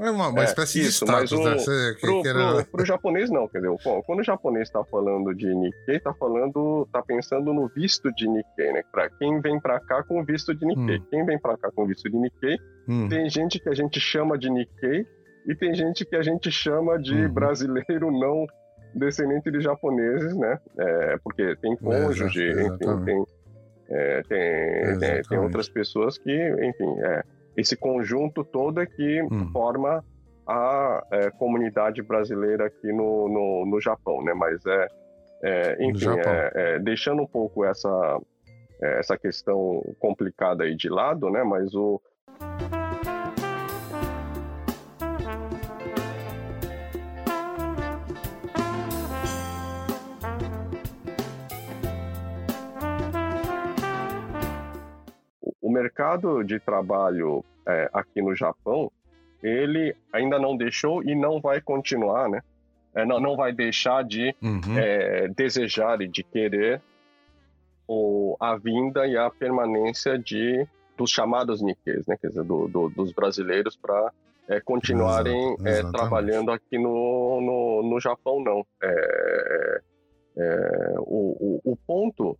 é 0.00 0.10
uma, 0.10 0.28
uma 0.28 0.42
é, 0.42 0.44
espécie 0.44 0.80
isso, 0.80 1.04
de 1.04 1.10
status, 1.10 1.32
mas 1.32 1.66
o, 1.66 1.70
né? 1.70 1.94
pro, 2.00 2.22
que 2.22 2.28
era... 2.28 2.54
pro, 2.54 2.72
pro, 2.72 2.84
japonês 2.84 3.30
não, 3.30 3.46
dizer, 3.46 3.68
quando 4.06 4.20
o 4.20 4.24
japonês 4.24 4.68
está 4.68 4.84
falando 4.84 5.34
de 5.34 5.52
Nikkei, 5.54 5.96
está 5.96 6.14
falando, 6.14 6.88
tá 6.92 7.02
pensando 7.02 7.52
no 7.52 7.68
visto 7.68 8.12
de 8.14 8.28
Nikkei, 8.28 8.72
né? 8.72 8.82
Para 8.92 9.10
quem 9.10 9.40
vem 9.40 9.60
para 9.60 9.80
cá 9.80 10.02
com 10.02 10.24
visto 10.24 10.54
de 10.54 10.64
Nikkei. 10.66 10.98
Hum. 10.98 11.06
Quem 11.10 11.24
vem 11.24 11.38
para 11.38 11.56
cá 11.56 11.70
com 11.74 11.86
visto 11.86 12.08
de 12.08 12.16
Nikkei, 12.16 12.58
hum. 12.88 13.08
tem 13.08 13.28
gente 13.28 13.58
que 13.58 13.68
a 13.68 13.74
gente 13.74 13.98
chama 14.00 14.38
de 14.38 14.50
Nikkei 14.50 15.06
e 15.46 15.54
tem 15.54 15.74
gente 15.74 16.04
que 16.04 16.14
a 16.14 16.22
gente 16.22 16.50
chama 16.50 16.98
de 16.98 17.14
uhum. 17.14 17.32
brasileiro 17.32 18.10
não 18.10 18.46
descendente 18.94 19.50
de 19.50 19.60
japoneses, 19.60 20.36
né? 20.36 20.58
É, 20.78 21.16
porque 21.22 21.56
tem 21.56 21.76
cônjuge, 21.76 22.50
enfim, 22.50 23.04
tem 23.04 23.24
é, 23.90 24.22
tem, 24.28 24.98
tem, 24.98 25.22
tem, 25.22 25.38
outras 25.38 25.68
pessoas 25.68 26.18
que, 26.18 26.30
enfim, 26.30 27.00
é, 27.00 27.22
esse 27.58 27.76
conjunto 27.76 28.44
todo 28.44 28.80
é 28.80 28.86
que 28.86 29.20
hum. 29.22 29.50
forma 29.52 30.04
a 30.46 31.02
é, 31.10 31.30
comunidade 31.32 32.00
brasileira 32.02 32.66
aqui 32.66 32.86
no, 32.92 33.28
no, 33.28 33.66
no, 33.66 33.80
Japão, 33.80 34.22
né? 34.22 34.32
Mas 34.32 34.64
é, 34.64 34.86
é 35.42 35.84
enfim, 35.84 36.06
é, 36.24 36.52
é, 36.54 36.78
deixando 36.78 37.20
um 37.20 37.26
pouco 37.26 37.64
essa, 37.64 38.20
essa 38.80 39.18
questão 39.18 39.82
complicada 39.98 40.62
aí 40.62 40.76
de 40.76 40.88
lado, 40.88 41.28
né? 41.30 41.42
Mas 41.42 41.74
o 41.74 42.00
mercado 55.78 56.42
de 56.42 56.58
trabalho 56.58 57.44
é, 57.66 57.88
aqui 57.92 58.20
no 58.20 58.34
Japão, 58.34 58.90
ele 59.42 59.94
ainda 60.12 60.38
não 60.38 60.56
deixou 60.56 61.02
e 61.02 61.14
não 61.14 61.40
vai 61.40 61.60
continuar, 61.60 62.28
né? 62.28 62.40
É, 62.94 63.04
não, 63.04 63.20
não 63.20 63.36
vai 63.36 63.52
deixar 63.52 64.02
de 64.02 64.34
uhum. 64.42 64.76
é, 64.76 65.28
desejar 65.28 66.00
e 66.00 66.08
de 66.08 66.24
querer 66.24 66.80
o, 67.86 68.36
a 68.40 68.56
vinda 68.56 69.06
e 69.06 69.16
a 69.16 69.30
permanência 69.30 70.18
de 70.18 70.66
dos 70.96 71.10
chamados 71.10 71.62
Nikkeis, 71.62 72.06
né? 72.08 72.16
Quer 72.20 72.28
dizer, 72.28 72.42
do, 72.42 72.66
do, 72.66 72.88
dos 72.88 73.12
brasileiros 73.12 73.76
para 73.76 74.12
é, 74.48 74.60
continuarem 74.60 75.56
é, 75.64 75.82
trabalhando 75.92 76.50
aqui 76.50 76.76
no, 76.76 77.40
no, 77.40 77.88
no 77.88 78.00
Japão, 78.00 78.42
não. 78.42 78.66
É, 78.82 79.80
é, 80.38 80.94
o, 80.98 81.60
o, 81.64 81.72
o 81.72 81.76
ponto 81.86 82.36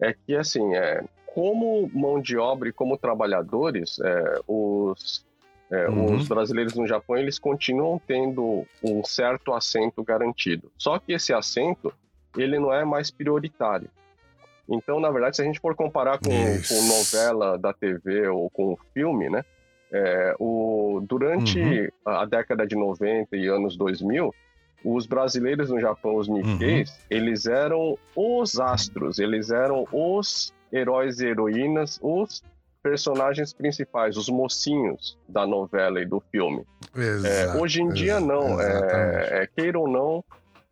é 0.00 0.12
que, 0.12 0.36
assim, 0.36 0.74
é, 0.74 1.02
como 1.34 1.90
mão 1.94 2.20
de 2.20 2.36
obra 2.36 2.68
e 2.68 2.72
como 2.72 2.98
trabalhadores, 2.98 3.98
é, 4.00 4.40
os, 4.46 5.24
É, 5.70 5.88
uhum. 5.88 6.16
Os 6.16 6.28
brasileiros 6.28 6.74
no 6.74 6.86
Japão 6.86 7.16
eles 7.16 7.38
continuam 7.38 7.98
tendo 8.06 8.66
um 8.84 9.02
certo 9.02 9.54
assento 9.54 10.04
garantido. 10.04 10.70
Só 10.76 10.98
que 10.98 11.14
esse 11.14 11.32
assento 11.32 11.90
ele 12.36 12.58
não 12.58 12.70
é 12.70 12.84
mais 12.84 13.10
prioritário. 13.10 13.88
Então, 14.68 15.00
na 15.00 15.10
verdade, 15.10 15.36
se 15.36 15.42
a 15.42 15.44
gente 15.46 15.60
for 15.60 15.74
comparar 15.74 16.18
com, 16.18 16.30
com 16.30 16.82
novela 16.86 17.56
da 17.58 17.72
TV 17.72 18.28
ou 18.28 18.50
com 18.50 18.76
filme, 18.92 19.30
né? 19.30 19.42
É, 19.90 20.34
o, 20.38 21.02
durante 21.08 21.58
uhum. 21.58 21.88
a 22.04 22.26
década 22.26 22.66
de 22.66 22.76
90 22.76 23.34
e 23.36 23.46
anos 23.48 23.74
2000, 23.74 24.34
os 24.84 25.06
brasileiros 25.06 25.70
no 25.70 25.80
Japão, 25.80 26.16
os 26.16 26.28
Nikkeis, 26.28 26.90
uhum. 26.90 26.96
eles 27.08 27.46
eram 27.46 27.98
os 28.14 28.60
astros, 28.60 29.18
eles 29.18 29.50
eram 29.50 29.86
os 29.90 30.52
heróis 30.72 31.20
e 31.20 31.26
heroínas, 31.26 31.98
os 32.02 32.42
personagens 32.82 33.52
principais, 33.52 34.16
os 34.16 34.28
mocinhos 34.28 35.18
da 35.28 35.46
novela 35.46 36.00
e 36.00 36.06
do 36.06 36.20
filme. 36.32 36.66
Exato, 36.96 37.58
é, 37.58 37.60
hoje 37.60 37.82
em 37.82 37.88
dia, 37.90 38.18
não. 38.18 38.60
É, 38.60 39.42
é, 39.42 39.46
queira 39.46 39.78
ou 39.78 39.88
não, 39.88 40.24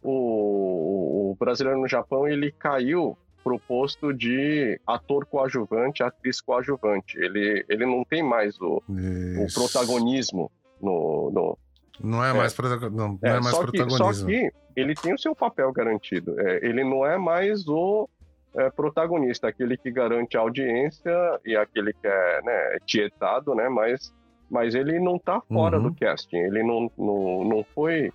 o, 0.03 1.31
o, 1.31 1.37
brasileiro 1.39 1.81
no 1.81 1.87
Japão 1.87 2.27
ele 2.27 2.51
caiu 2.51 3.17
pro 3.45 3.59
posto 3.59 4.13
de 4.13 4.79
ator 4.87 5.25
coadjuvante, 5.25 6.03
atriz 6.03 6.41
coadjuvante. 6.41 7.17
Ele, 7.19 7.65
ele 7.69 7.87
não 7.87 8.05
tem 8.05 8.23
mais 8.23 8.61
o, 8.61 8.83
o 8.89 9.47
protagonismo 9.55 10.51
no, 10.81 11.31
no, 11.31 11.59
não 12.03 12.25
é 12.25 12.33
mais, 12.33 12.59
é, 12.59 12.63
não, 12.91 12.91
não 12.91 13.19
é, 13.23 13.37
é 13.37 13.41
mais 13.41 13.55
só 13.55 13.63
protagonismo. 13.63 14.07
Que, 14.07 14.15
só 14.15 14.27
que 14.27 14.53
ele 14.75 14.95
tem 14.95 15.15
o 15.15 15.19
seu 15.19 15.35
papel 15.35 15.71
garantido. 15.73 16.39
É, 16.41 16.67
ele 16.67 16.83
não 16.83 17.07
é 17.07 17.19
mais 17.19 17.69
o 17.69 18.09
é, 18.57 18.71
protagonista, 18.71 19.49
aquele 19.49 19.77
que 19.77 19.91
garante 19.91 20.37
a 20.37 20.41
audiência 20.41 21.13
e 21.45 21.57
aquele 21.57 21.93
que 21.93 22.07
é 22.07 22.43
né, 22.43 22.79
tietado, 22.85 23.55
né? 23.55 23.69
Mas, 23.69 24.13
mas 24.51 24.75
ele 24.75 24.99
não 24.99 25.17
está 25.17 25.41
fora 25.41 25.79
uhum. 25.79 25.85
do 25.85 25.95
casting. 25.95 26.37
Ele 26.37 26.63
não, 26.63 26.91
não, 26.99 27.45
não 27.45 27.65
foi 27.75 28.13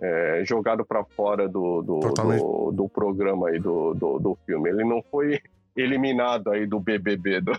é, 0.00 0.42
jogado 0.44 0.84
para 0.84 1.04
fora 1.04 1.48
do, 1.48 1.82
do, 1.82 2.00
do, 2.00 2.72
do, 2.72 2.88
programa 2.88 3.48
aí, 3.48 3.58
do, 3.58 3.94
do, 3.94 4.18
do, 4.18 4.38
filme. 4.46 4.68
Ele 4.68 4.84
não 4.84 5.02
foi 5.10 5.40
eliminado 5.76 6.50
aí 6.50 6.66
do 6.66 6.80
BBB, 6.80 7.40
do, 7.40 7.52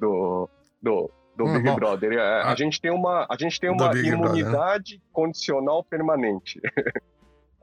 do, 0.00 0.48
do, 0.82 1.10
do 1.36 1.44
hum, 1.44 1.52
Big 1.52 1.64
bom, 1.64 1.76
Brother. 1.76 2.12
É, 2.12 2.20
a, 2.20 2.50
a, 2.50 2.54
gente 2.56 2.80
tem 2.80 2.90
uma, 2.90 3.26
a 3.30 3.36
gente 3.38 3.60
tem 3.60 3.70
uma 3.70 3.96
imunidade 3.96 4.42
Brother, 4.42 4.98
né? 4.98 5.00
condicional 5.12 5.84
permanente. 5.84 6.60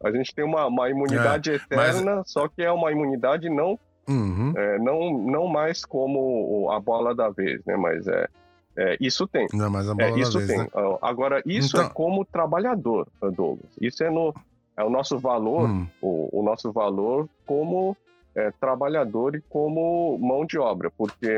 a 0.04 0.12
gente 0.12 0.34
tem 0.34 0.44
uma, 0.44 0.68
uma 0.68 0.90
imunidade 0.90 1.52
é, 1.52 1.56
eterna, 1.56 2.18
mas... 2.18 2.32
só 2.32 2.48
que 2.48 2.62
é 2.62 2.72
uma 2.72 2.92
imunidade 2.92 3.50
não, 3.50 3.80
uhum. 4.08 4.54
é, 4.56 4.80
não, 4.80 5.18
não 5.18 5.48
mais 5.48 5.86
como 5.86 6.70
a 6.72 6.80
bola 6.80 7.16
da 7.16 7.30
vez, 7.30 7.64
né? 7.66 7.76
Mas 7.78 8.08
é, 8.08 8.28
é, 8.76 8.98
isso 9.00 9.28
tem. 9.28 9.48
Não, 9.54 9.70
mas 9.70 9.88
a 9.90 9.94
bola 9.94 10.18
é, 10.18 10.20
isso 10.20 10.38
vez, 10.38 10.50
tem. 10.50 10.60
Né? 10.60 10.68
Agora, 11.02 11.42
isso 11.46 11.78
então... 11.78 11.88
é 11.88 11.90
como 11.90 12.26
trabalhador, 12.26 13.08
Douglas. 13.22 13.72
Isso 13.80 14.04
é, 14.04 14.10
no, 14.10 14.34
é 14.76 14.84
o 14.84 14.90
nosso 14.90 15.18
valor, 15.20 15.70
hum. 15.70 15.88
o, 16.02 16.40
o, 16.40 16.44
nosso 16.44 16.72
valor 16.72 17.30
como 17.46 17.96
é, 18.36 18.52
trabalhador 18.52 19.36
e 19.36 19.42
como 19.42 20.18
mão 20.18 20.46
de 20.46 20.58
obra, 20.58 20.92
porque 20.92 21.38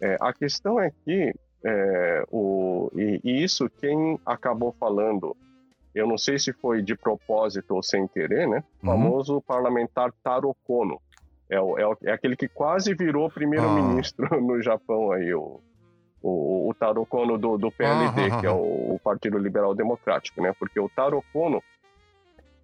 é, 0.00 0.16
a 0.20 0.32
questão 0.32 0.80
é 0.80 0.90
que 1.04 1.32
é, 1.64 2.24
o, 2.30 2.90
e, 2.94 3.20
e, 3.22 3.44
isso 3.44 3.70
quem 3.78 4.18
acabou 4.26 4.74
falando, 4.78 5.36
eu 5.94 6.06
não 6.06 6.16
sei 6.16 6.38
se 6.38 6.52
foi 6.52 6.82
de 6.82 6.96
propósito 6.96 7.74
ou 7.74 7.82
sem 7.82 8.08
querer, 8.08 8.48
né? 8.48 8.64
O 8.82 8.86
uhum. 8.86 8.92
famoso 8.92 9.42
parlamentar 9.42 10.12
Taro 10.22 10.54
Kono. 10.64 11.00
É, 11.50 11.56
é, 11.56 12.10
é, 12.10 12.12
aquele 12.12 12.34
que 12.34 12.48
quase 12.48 12.94
virou 12.94 13.30
primeiro-ministro 13.30 14.26
ah. 14.30 14.36
no 14.40 14.62
Japão 14.62 15.12
aí, 15.12 15.34
o, 15.34 15.60
o, 16.22 16.70
o 16.70 16.74
Taro 16.74 17.04
Kono 17.04 17.36
do, 17.36 17.58
do 17.58 17.70
PLD, 17.70 18.30
ah, 18.32 18.40
que 18.40 18.46
é 18.46 18.50
o, 18.50 18.94
o, 18.94 19.00
Partido 19.02 19.36
Liberal 19.36 19.74
Democrático, 19.74 20.40
né? 20.40 20.54
Porque 20.58 20.80
o 20.80 20.88
Taro 20.88 21.22
Kono, 21.32 21.62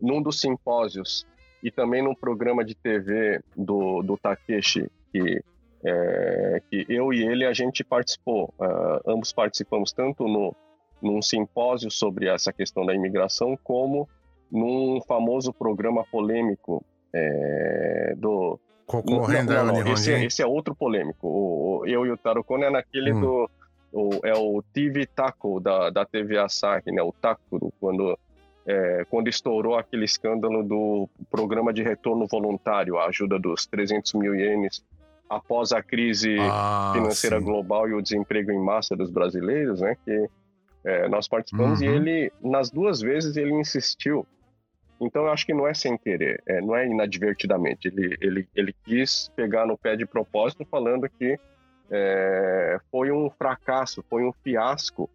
num 0.01 0.23
dos 0.23 0.41
simpósios 0.41 1.27
e 1.63 1.71
também 1.71 2.03
num 2.03 2.15
programa 2.15 2.65
de 2.65 2.75
TV 2.75 3.43
do, 3.55 4.03
do 4.03 4.17
Takeshi, 4.17 4.91
que, 5.13 5.43
é, 5.85 6.63
que 6.71 6.87
eu 6.89 7.13
e 7.13 7.23
ele 7.23 7.45
a 7.45 7.53
gente 7.53 7.85
participou, 7.85 8.55
uh, 8.59 9.11
ambos 9.11 9.33
participamos 9.33 9.93
tanto 9.93 10.27
no, 10.29 10.55
num 11.01 11.23
simpósio 11.23 11.91
sobre 11.91 12.29
essa 12.29 12.53
questão 12.53 12.85
da 12.85 12.95
imigração, 12.95 13.59
como 13.63 14.09
num 14.51 15.01
famoso 15.07 15.53
programa 15.53 16.05
polêmico 16.11 16.85
é, 17.13 18.15
do 18.17 18.59
Concorrendo 18.89 19.53
não, 19.53 19.67
não, 19.67 19.85
não. 19.85 19.93
Esse, 19.93 20.15
é, 20.15 20.25
esse, 20.25 20.43
é 20.43 20.47
outro 20.47 20.75
polêmico. 20.75 21.29
O, 21.29 21.81
o, 21.81 21.87
eu 21.87 22.07
e 22.07 22.11
o 22.11 22.17
Taro 22.17 22.43
Kono 22.43 22.65
é 22.65 22.71
naquele 22.71 23.13
hum. 23.13 23.21
do. 23.21 23.51
O, 23.93 24.11
é 24.25 24.33
o 24.33 24.63
TV 24.73 25.07
Taco 25.07 25.61
da, 25.61 25.91
da 25.91 26.07
TV 26.07 26.39
Asahi, 26.39 26.91
né? 26.91 27.03
O 27.03 27.13
Taco, 27.13 27.73
quando, 27.79 28.19
é, 28.67 29.05
quando 29.11 29.29
estourou 29.29 29.77
aquele 29.77 30.07
escândalo 30.07 30.63
do 30.63 31.09
programa 31.31 31.73
de 31.73 31.83
retorno 31.83 32.27
voluntário, 32.27 32.99
a 32.99 33.07
ajuda 33.07 33.39
dos 33.39 33.67
300 33.67 34.15
mil 34.15 34.35
ienes 34.35 34.83
após 35.29 35.73
a 35.73 35.83
crise 35.83 36.37
ah, 36.41 36.93
financeira 36.95 37.39
sim. 37.39 37.45
global 37.45 37.89
e 37.89 37.95
o 37.95 38.01
desemprego 38.01 38.51
em 38.51 38.63
massa 38.63 38.97
dos 38.97 39.11
brasileiros, 39.11 39.83
né? 39.83 39.97
Que 40.03 40.29
é, 40.85 41.09
nós 41.09 41.29
participamos 41.29 41.81
uhum. 41.81 41.87
e 41.87 41.89
ele, 41.89 42.33
nas 42.41 42.71
duas 42.71 43.01
vezes, 43.01 43.37
ele 43.37 43.53
insistiu 43.53 44.27
então 45.01 45.25
eu 45.25 45.33
acho 45.33 45.47
que 45.47 45.55
não 45.55 45.67
é 45.67 45.75
sem 45.75 45.97
querer, 45.97 46.43
é, 46.47 46.61
não 46.61 46.75
é 46.75 46.87
inadvertidamente. 46.87 47.89
Ele, 47.89 48.17
ele, 48.21 48.49
ele 48.55 48.75
quis 48.85 49.31
pegar 49.37 49.67
no 49.67 49.79
pé 49.79 49.97
de 49.97 50.05
propósito, 50.05 50.67
falando 50.69 51.09
que 51.09 51.39
é, 51.91 52.81
foi 52.91 53.11
um 53.13 53.31
fracasso, 53.31 54.05
foi 54.11 54.25
um 54.25 54.33
fiasco 54.33 55.09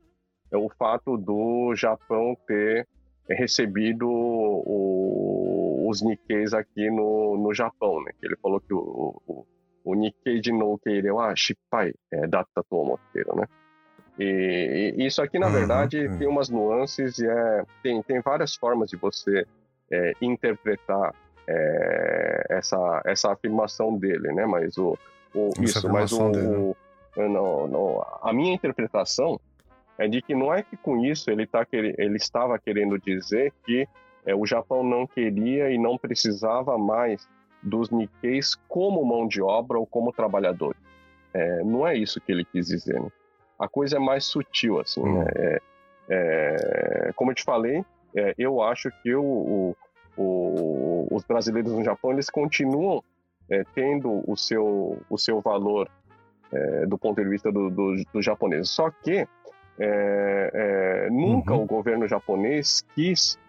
é, 0.52 0.58
o 0.58 0.70
fato 0.70 1.18
do 1.18 1.76
Japão 1.76 2.38
ter 2.48 2.88
recebido 3.30 4.08
o, 4.10 5.88
os 5.90 6.02
Nikkeis 6.02 6.54
aqui 6.54 6.90
no, 6.90 7.38
no 7.38 7.54
Japão. 7.54 8.02
Né? 8.04 8.12
Ele 8.22 8.38
falou 8.42 8.62
que 8.62 8.74
o, 8.74 9.22
o, 9.28 9.46
o 9.84 9.96
Nikkei 9.96 10.40
de 10.40 10.52
Noukei 10.52 11.02
ah, 11.10 11.36
Shippai 11.36 11.94
é, 12.12 12.26
data 12.28 12.64
tomoteiro, 12.70 13.36
né? 13.36 13.46
E, 14.20 14.94
e, 14.98 15.06
isso 15.06 15.22
aqui, 15.22 15.40
na 15.40 15.48
uhum, 15.48 15.54
verdade, 15.54 16.08
uhum. 16.08 16.18
tem 16.18 16.28
umas 16.28 16.50
nuances 16.50 17.18
e 17.18 17.28
é, 17.28 17.64
tem, 17.82 18.02
tem 18.04 18.22
várias 18.22 18.56
formas 18.56 18.90
de 18.90 18.96
você 18.96 19.46
é, 19.92 20.14
interpretar 20.22 21.14
é, 21.48 22.46
essa, 22.50 23.02
essa 23.06 23.32
afirmação 23.32 23.98
dele, 23.98 24.32
né? 24.34 24.46
Mas 24.46 24.78
o, 24.78 24.98
o 25.34 25.50
isso, 25.60 25.90
mas 25.90 26.12
o, 26.12 26.30
o 26.30 26.76
não, 27.16 27.68
não, 27.68 28.06
a 28.22 28.34
minha 28.34 28.54
interpretação 28.54 29.40
é 29.98 30.08
de 30.08 30.22
que 30.22 30.34
não 30.34 30.54
é 30.54 30.64
que 30.64 30.76
com 30.76 31.04
isso 31.04 31.30
ele, 31.30 31.46
tá, 31.46 31.66
ele 31.72 32.18
estava 32.18 32.58
querendo 32.58 32.98
dizer 33.00 33.54
que 33.66 33.88
é, 34.26 34.34
o 34.34 34.46
Japão 34.46 34.84
não 34.84 35.06
queria 35.06 35.70
e 35.70 35.78
não 35.78 35.98
precisava 35.98 36.78
mais 36.78 37.28
dos 37.62 37.90
Nikkeis 37.90 38.56
como 38.68 39.04
mão 39.06 39.28
de 39.28 39.42
obra 39.42 39.78
ou 39.78 39.86
como 39.86 40.12
trabalhadores. 40.12 40.82
É, 41.34 41.64
não 41.64 41.88
é 41.88 41.96
isso 41.96 42.22
que 42.22 42.32
ele 42.32 42.46
quis 42.46 42.68
dizer. 42.68 43.00
Né? 43.00 43.10
A 43.64 43.68
coisa 43.70 43.96
é 43.96 44.00
mais 44.00 44.26
sutil, 44.26 44.80
assim. 44.80 45.02
Né? 45.02 45.10
Hum. 45.10 45.24
Né? 45.24 45.32
É, 45.36 45.62
é, 46.10 47.12
como 47.16 47.32
eu 47.32 47.36
te 47.36 47.44
falei, 47.44 47.84
é, 48.16 48.34
eu 48.38 48.62
acho 48.62 48.92
que 49.02 49.16
o, 49.16 49.24
o, 49.24 49.76
o, 50.18 51.08
os 51.12 51.24
brasileiros 51.24 51.72
no 51.72 51.84
Japão 51.84 52.12
eles 52.12 52.30
continuam 52.30 53.04
é, 53.50 53.64
tendo 53.74 54.24
o 54.30 54.36
seu, 54.36 54.98
o 55.10 55.18
seu 55.18 55.40
valor 55.42 55.90
é, 56.52 56.86
do 56.86 56.98
ponto 56.98 57.22
de 57.22 57.30
vista 57.30 57.52
dos 57.52 57.74
do, 57.74 57.96
do 58.14 58.22
japoneses. 58.22 58.70
Só 58.70 58.90
que 58.92 59.28
é, 59.80 60.52
é, 60.54 61.10
nunca 61.10 61.54
uhum. 61.54 61.64
o 61.64 61.66
governo 61.66 62.08
japonês 62.08 62.86
quis 62.94 63.40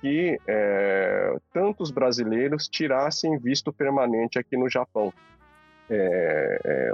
que 0.00 0.38
é, 0.46 1.36
tantos 1.52 1.90
brasileiros 1.90 2.68
tirassem 2.68 3.38
visto 3.38 3.72
permanente 3.72 4.38
aqui 4.38 4.56
no 4.56 4.68
Japão. 4.68 5.12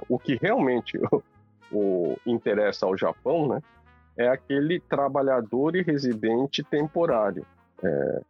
o 0.08 0.18
que 0.18 0.38
realmente 0.40 0.98
o, 1.72 2.16
interessa 2.26 2.86
ao 2.86 2.96
Japão, 2.96 3.48
né? 3.48 3.60
é 4.16 4.28
aquele 4.28 4.80
trabalhador 4.80 5.76
e 5.76 5.82
residente 5.82 6.62
temporário. 6.64 7.44
É, 7.82 8.20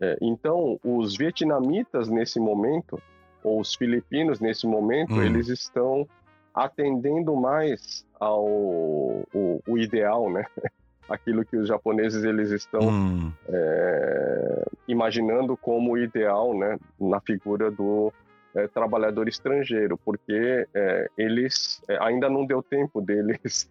é, 0.00 0.18
então, 0.22 0.78
os 0.84 1.16
vietnamitas 1.16 2.08
nesse 2.08 2.38
momento, 2.38 3.02
ou 3.42 3.60
os 3.60 3.74
filipinos 3.74 4.38
nesse 4.38 4.66
momento, 4.66 5.14
hum. 5.14 5.22
eles 5.22 5.48
estão 5.48 6.06
atendendo 6.54 7.34
mais 7.36 8.06
ao 8.18 8.44
o, 8.46 9.60
o 9.66 9.78
ideal, 9.78 10.30
né? 10.30 10.44
Aquilo 11.08 11.44
que 11.44 11.56
os 11.56 11.66
japoneses 11.66 12.22
eles 12.22 12.50
estão 12.50 12.80
hum. 12.82 13.32
é, 13.48 14.64
imaginando 14.86 15.56
como 15.56 15.96
ideal, 15.96 16.56
né? 16.56 16.78
Na 17.00 17.20
figura 17.20 17.70
do 17.70 18.12
é, 18.54 18.66
trabalhador 18.68 19.28
estrangeiro, 19.28 19.98
porque 19.98 20.66
é, 20.74 21.08
eles 21.16 21.82
é, 21.88 21.98
ainda 22.00 22.28
não 22.28 22.46
deu 22.46 22.62
tempo 22.62 23.00
deles 23.00 23.70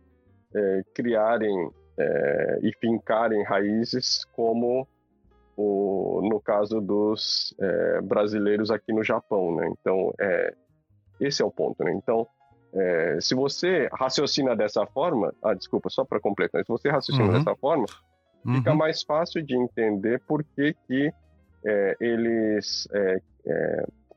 é, 0.54 0.82
criarem 0.94 1.72
é, 1.98 2.60
e 2.64 2.72
fincarem 2.80 3.44
raízes 3.44 4.24
como 4.34 4.88
o, 5.56 6.22
no 6.30 6.40
caso 6.40 6.80
dos 6.80 7.56
brasileiros 8.04 8.70
aqui 8.70 8.94
no 8.94 9.04
Japão, 9.04 9.56
né? 9.56 9.68
Então, 9.72 10.14
esse 11.20 11.42
é 11.42 11.46
o 11.46 11.50
ponto, 11.50 11.84
né? 11.84 11.92
Então, 11.94 12.28
é, 12.74 13.18
se 13.20 13.34
você 13.34 13.90
raciocina 13.92 14.56
dessa 14.56 14.86
forma, 14.86 15.34
ah, 15.42 15.56
desculpa, 15.56 15.90
só 15.90 16.06
para 16.06 16.20
completar, 16.20 16.64
se 16.64 16.68
você 16.68 16.90
raciocina 16.90 17.28
uhum. 17.28 17.34
dessa 17.34 17.56
forma, 17.56 17.86
uhum. 18.46 18.56
fica 18.56 18.76
mais 18.76 19.02
fácil 19.02 19.42
de 19.42 19.56
entender 19.56 20.22
por 20.28 20.44
que, 20.44 20.76
que 20.88 21.12
é, 21.66 21.98
eles 22.00 22.88
é, 22.94 23.20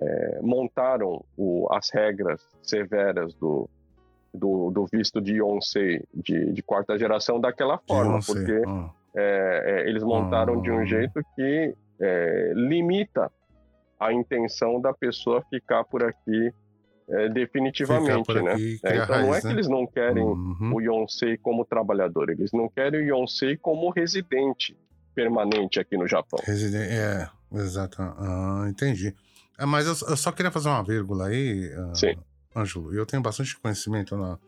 é, 0.01 0.39
é 0.39 0.41
montaram 0.43 1.25
o, 1.37 1.69
as 1.71 1.91
regras 1.91 2.41
severas 2.63 3.35
do, 3.35 3.69
do, 4.33 4.71
do 4.71 4.87
visto 4.87 5.21
de 5.21 5.35
Yonsei 5.35 6.03
de, 6.15 6.53
de, 6.53 6.63
quarta 6.63 6.99
geração 6.99 7.41
daquela 7.41 7.79
forma, 7.79 8.19
porque 8.25 8.63
ah. 8.67 8.91
É, 9.13 9.85
eles 9.89 10.05
montaram 10.05 10.63
de 10.63 10.71
um 10.71 10.79
ah. 10.79 10.85
jeito 10.85 11.21
que 11.35 11.75
limita 12.55 13.31
a 13.99 14.13
intenção 14.13 14.81
da 14.81 14.95
pessoa 14.95 15.45
ficar 15.51 15.85
por 15.85 16.03
aqui 16.03 16.51
é, 17.11 17.29
definitivamente, 17.29 18.33
né? 18.35 18.55
É, 18.85 18.97
então 18.97 19.07
raiz, 19.07 19.27
não 19.27 19.35
é 19.35 19.41
que 19.41 19.47
né? 19.49 19.53
eles 19.53 19.69
não 19.69 19.87
querem 19.87 20.23
uhum. 20.23 20.75
o 20.75 20.81
Yonsei 20.81 21.37
como 21.37 21.65
trabalhador, 21.65 22.31
eles 22.31 22.53
não 22.53 22.69
querem 22.69 23.01
o 23.01 23.17
Yonsei 23.17 23.57
como 23.57 23.91
residente 23.91 24.77
permanente 25.15 25.81
aqui 25.81 25.97
no 25.97 26.07
Japão. 26.07 26.39
Residente, 26.45 26.93
é, 26.93 27.29
exato. 27.53 28.01
Ah, 28.01 28.65
entendi. 28.69 29.15
É, 29.61 29.67
mas 29.67 29.87
eu, 29.87 30.09
eu, 30.09 30.17
só 30.17 30.33
queria 30.33 30.51
fazer 30.51 30.71
uma 30.71 30.83
vírgula 30.83 31.27
aí, 31.27 31.71
uh, 31.77 31.95
Sim. 31.95 32.17
Ângelo. 32.57 32.95
Eu 32.95 33.05
tenho 33.05 33.23
bastante 33.23 33.59
conhecimento 33.61 34.17
na, 34.17 34.39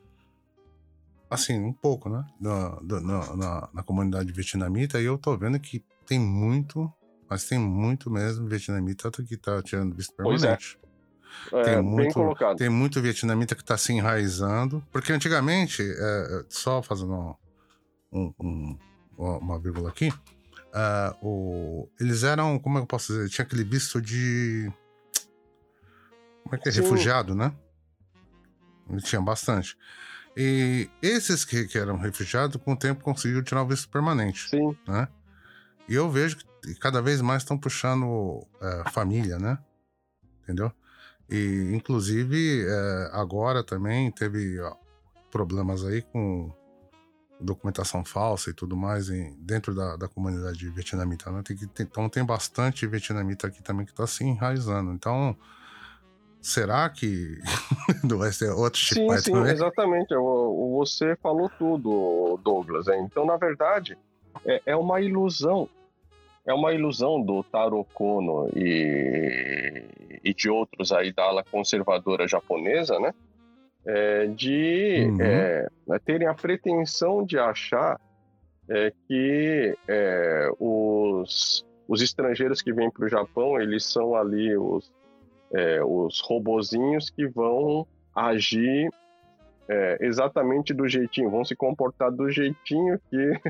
assim, 1.29 1.59
um 1.59 1.73
pouco, 1.73 2.09
né? 2.09 2.25
Na, 2.41 2.81
na, 2.81 3.37
na, 3.37 3.69
na, 3.75 3.83
comunidade 3.83 4.33
vietnamita, 4.33 5.01
e 5.01 5.05
eu 5.05 5.19
tô 5.19 5.37
vendo 5.37 5.61
que 5.61 5.85
tem 6.07 6.19
muito, 6.19 6.91
mas 7.29 7.45
tem 7.45 7.59
muito 7.59 8.11
mesmo 8.11 8.49
vietnamita 8.49 9.11
que 9.11 9.37
tá 9.37 9.63
tirando 9.63 9.95
visto 9.95 10.15
permanente. 10.15 10.79
Pois 11.51 11.67
é. 11.67 11.71
É, 11.71 11.75
tem 11.75 11.83
muito. 11.83 12.35
Tem 12.57 12.69
muito 12.69 13.01
vietnamita 13.01 13.55
que 13.55 13.63
está 13.63 13.77
se 13.77 13.93
enraizando. 13.93 14.83
Porque 14.91 15.13
antigamente, 15.13 15.83
é, 15.83 16.45
só 16.49 16.83
fazendo 16.83 17.37
um, 18.13 18.33
um, 18.39 18.79
uma 19.17 19.59
vírgula 19.59 19.89
aqui, 19.89 20.09
uh, 20.09 21.17
o, 21.27 21.89
eles 22.01 22.23
eram, 22.23 22.59
como 22.59 22.77
é 22.77 22.81
que 22.81 22.85
eu 22.85 22.89
posso 22.89 23.13
dizer? 23.13 23.29
Tinha 23.29 23.45
aquele 23.45 23.65
visto 23.65 24.01
de. 24.01 24.71
Como 26.43 26.55
é 26.55 26.59
que 26.59 26.69
é? 26.69 26.73
Sim. 26.73 26.83
Refugiado, 26.83 27.35
né? 27.35 27.53
Tinha 29.05 29.21
bastante. 29.21 29.77
E 30.37 30.89
esses 31.01 31.45
que, 31.45 31.67
que, 31.67 31.79
eram 31.79 31.97
refugiados, 31.97 32.61
com 32.63 32.73
o 32.73 32.77
tempo 32.77 33.05
conseguiram 33.05 33.43
tirar 33.43 33.63
o 33.63 33.67
visto 33.67 33.89
permanente. 33.89 34.49
Sim. 34.49 34.77
Né? 34.87 35.09
E 35.89 35.95
eu 35.95 36.11
vejo 36.11 36.39
que 36.63 36.75
cada 36.77 37.03
vez 37.03 37.21
mais 37.21 37.43
estão 37.43 37.59
puxando 37.59 38.47
é, 38.61 38.91
família, 38.91 39.39
né? 39.39 39.59
Entendeu? 40.43 40.73
E, 41.29 41.71
inclusive, 41.75 42.65
é, 42.67 43.11
agora 43.13 43.63
também 43.63 44.11
teve 44.11 44.59
ó, 44.61 44.75
problemas 45.31 45.85
aí 45.85 46.03
com 46.03 46.53
documentação 47.41 48.05
falsa 48.05 48.51
e 48.51 48.53
tudo 48.53 48.77
mais 48.77 49.11
em, 49.11 49.35
dentro 49.39 49.75
da, 49.75 49.97
da 49.97 50.09
comunidade 50.09 50.69
vietnamita. 50.71 51.31
Né? 51.31 51.43
Tem 51.43 51.57
que, 51.57 51.67
tem, 51.67 51.87
então, 51.87 52.09
tem 52.09 52.25
bastante 52.25 52.87
vietnamita 52.87 53.49
aqui 53.49 53.63
também 53.63 53.85
que 53.85 53.93
está 53.93 54.07
se 54.07 54.25
enraizando. 54.25 54.93
Então, 54.93 55.37
será 56.43 56.91
que 56.91 57.39
não 58.03 58.19
vai 58.19 58.33
ser 58.33 58.51
outro 58.51 58.81
Sim, 58.81 59.09
sim, 59.19 59.33
também? 59.33 59.53
exatamente. 59.53 60.15
Você 60.15 61.17
falou 61.23 61.51
tudo, 61.59 62.39
Douglas. 62.43 62.89
Então, 62.89 63.25
na 63.25 63.37
verdade, 63.37 63.97
é, 64.45 64.61
é 64.67 64.77
uma 64.77 65.01
ilusão 65.01 65.69
é 66.45 66.53
uma 66.53 66.73
ilusão 66.73 67.23
do 67.23 67.45
Taro 67.45 67.85
Kono 67.95 68.49
e, 68.57 69.85
e 70.25 70.35
de 70.35 70.51
outros 70.51 70.91
aí 70.91 71.13
da 71.13 71.23
ala 71.23 71.45
conservadora 71.45 72.27
japonesa, 72.27 72.99
né? 72.99 73.15
É, 73.87 74.27
de 74.27 75.07
uhum. 75.09 75.21
é, 75.21 75.69
né, 75.87 75.99
terem 76.05 76.27
a 76.27 76.35
pretensão 76.35 77.25
de 77.25 77.39
achar 77.39 78.01
é, 78.69 78.93
que 79.07 79.77
é, 79.89 80.51
os, 80.59 81.65
os 81.89 82.03
estrangeiros 82.03 82.61
que 82.63 82.73
vêm 82.73 82.91
para 82.91 83.07
o 83.07 83.09
Japão, 83.09 83.61
eles 83.61 83.85
são 83.85 84.15
ali 84.15 84.57
os, 84.57 84.93
é, 85.53 85.83
os 85.85 86.21
robozinhos 86.21 87.11
que 87.11 87.27
vão 87.27 87.87
agir 88.15 88.91
é, 89.69 89.99
exatamente 90.01 90.75
do 90.75 90.89
jeitinho, 90.89 91.31
vão 91.31 91.45
se 91.45 91.55
comportar 91.55 92.11
do 92.11 92.31
jeitinho 92.31 93.01
que 93.11 93.41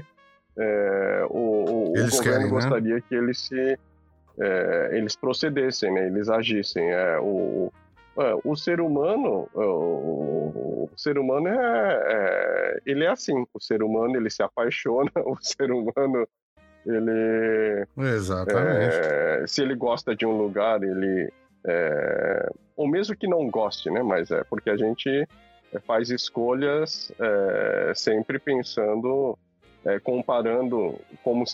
é, 0.57 1.27
o, 1.31 1.65
o, 1.65 1.93
governo 1.93 2.23
querem, 2.23 2.45
né? 2.45 2.51
gostaria 2.51 2.95
né? 2.97 3.03
que 3.09 3.15
eles 3.15 3.39
se 3.39 3.79
é, 4.39 4.91
eles 4.93 5.17
procedessem, 5.17 5.93
né? 5.93 6.07
eles 6.07 6.29
agissem. 6.29 6.91
É, 6.91 7.19
o, 7.21 7.73
é, 8.19 8.35
o 8.45 8.57
ser 8.57 8.81
humano, 8.81 9.49
é, 9.55 9.59
o, 9.59 10.89
o 10.91 10.91
ser 10.97 11.19
humano 11.19 11.49
é, 11.49 12.81
ele 12.85 13.05
é 13.05 13.09
assim. 13.09 13.47
O 13.53 13.61
ser 13.61 13.83
humano 13.83 14.17
ele 14.17 14.31
se 14.31 14.43
apaixona, 14.43 15.11
o 15.25 15.37
ser 15.41 15.71
humano 15.71 16.27
ele 16.85 17.87
exatamente. 17.97 18.97
Se 19.47 19.63
ele 19.63 19.75
gosta 19.75 20.17
de 20.17 20.27
um 20.27 20.37
lugar, 20.37 20.83
ele 20.83 21.33
é, 21.67 22.51
ou 22.77 22.89
mesmo 22.89 23.17
que 23.17 23.27
não 23.27 23.49
goste, 23.51 23.91
né? 23.91 24.03
Mas 24.03 24.31
é 24.31 24.43
porque 24.45 24.71
a 24.71 24.77
gente 24.77 25.27
faz 25.87 26.11
escolhas 26.11 27.11
é, 27.19 27.93
sempre 27.95 28.39
pensando 28.39 29.39
é, 29.85 29.99
comparando 29.99 30.99
como, 31.25 31.45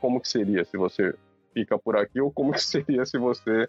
como 0.00 0.20
que 0.20 0.28
seria 0.28 0.64
se 0.64 0.76
você 0.76 1.14
fica 1.54 1.78
por 1.78 1.96
aqui 1.96 2.20
ou 2.20 2.30
como 2.30 2.52
que 2.52 2.62
seria 2.62 3.04
se 3.06 3.18
você 3.18 3.68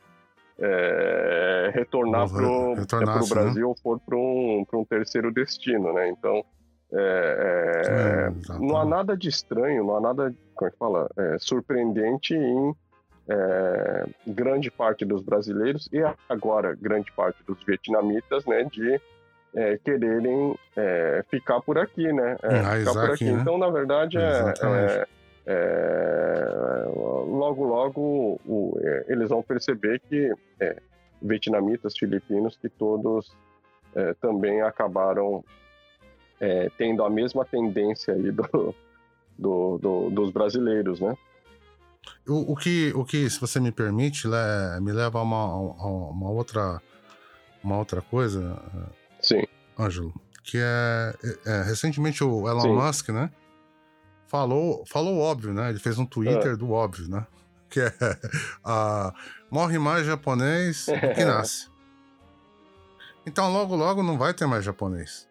é, 0.57 1.71
retornar 1.73 2.30
para 2.30 2.45
o 2.45 2.76
né? 2.76 3.30
Brasil 3.30 3.61
né? 3.61 3.65
ou 3.65 3.76
for 3.76 3.99
para 3.99 4.17
um, 4.17 4.65
um 4.73 4.85
terceiro 4.85 5.31
destino, 5.31 5.93
né? 5.93 6.09
Então, 6.09 6.43
é, 6.91 7.84
é, 8.27 8.57
não 8.59 8.77
há 8.77 8.85
nada 8.85 9.15
de 9.15 9.30
estranho, 9.30 9.85
não 9.85 9.97
há 9.97 10.01
nada, 10.01 10.35
como 10.55 10.67
é 10.67 10.71
que 10.71 10.77
fala, 10.77 11.09
é, 11.17 11.38
surpreendente 11.39 12.34
em 12.34 12.73
é, 13.30 14.06
grande 14.26 14.72
parte 14.72 15.06
dos 15.06 15.22
brasileiros 15.22 15.88
e 15.93 15.99
agora 16.27 16.76
grande 16.76 17.11
parte 17.11 17.43
dos 17.43 17.64
vietnamitas, 17.64 18.45
né, 18.45 18.64
de 18.64 18.99
é, 19.53 19.77
quererem 19.77 20.56
é, 20.76 21.23
ficar 21.30 21.61
por 21.61 21.77
aqui, 21.77 22.11
né? 22.11 22.38
É, 22.43 22.80
ficar 22.80 22.93
por 22.93 23.11
aqui. 23.11 23.26
Né? 23.26 23.39
Então, 23.41 23.57
na 23.57 23.69
verdade, 23.69 24.18
é, 24.18 24.53
é, 24.61 25.07
é, 25.45 26.85
logo, 26.88 27.65
logo 27.65 28.39
o, 28.45 28.80
eles 29.07 29.30
vão 29.30 29.41
perceber 29.41 29.99
que 30.01 30.31
vietnamitas, 31.22 31.97
filipinos, 31.97 32.57
que 32.57 32.69
todos 32.69 33.35
também 34.22 34.61
acabaram 34.61 35.43
tendo 36.77 37.03
a 37.03 37.10
mesma 37.10 37.43
tendência 37.43 38.14
aí 38.14 38.31
do, 38.31 38.76
do, 39.38 39.77
do 39.80 40.10
dos 40.11 40.31
brasileiros, 40.31 40.99
né? 40.99 41.18
O, 42.27 42.53
o, 42.53 42.55
que, 42.55 42.91
o 42.95 43.03
que, 43.03 43.30
se 43.30 43.39
você 43.39 43.59
me 43.59 43.71
permite, 43.71 44.27
me 44.81 44.91
leva 44.91 45.19
a 45.19 45.23
uma, 45.23 45.38
a 45.38 45.88
uma 45.88 46.30
outra 46.30 46.81
uma 47.63 47.77
outra 47.77 48.01
coisa 48.01 48.61
Sim. 49.21 49.43
Ângelo, 49.77 50.13
que 50.43 50.57
é, 50.57 51.13
é, 51.45 51.63
recentemente 51.63 52.23
o 52.23 52.47
Elon 52.47 52.61
Sim. 52.61 52.76
Musk, 52.76 53.09
né? 53.09 53.30
Falou, 54.27 54.84
falou 54.85 55.19
óbvio, 55.19 55.53
né? 55.53 55.69
Ele 55.69 55.80
fez 55.80 55.97
um 55.97 56.05
Twitter 56.05 56.53
é. 56.53 56.55
do 56.55 56.71
óbvio, 56.71 57.09
né? 57.09 57.26
Que 57.69 57.81
é 57.81 57.93
a, 58.65 59.13
morre 59.51 59.77
mais 59.77 60.03
japonês 60.03 60.88
do 60.88 61.13
que 61.13 61.21
nasce. 61.23 61.69
Então 63.27 63.53
logo 63.53 63.76
logo 63.76 64.01
não 64.01 64.17
vai 64.17 64.34
ter 64.34 64.47
mais 64.47 64.65
japonês. 64.65 65.27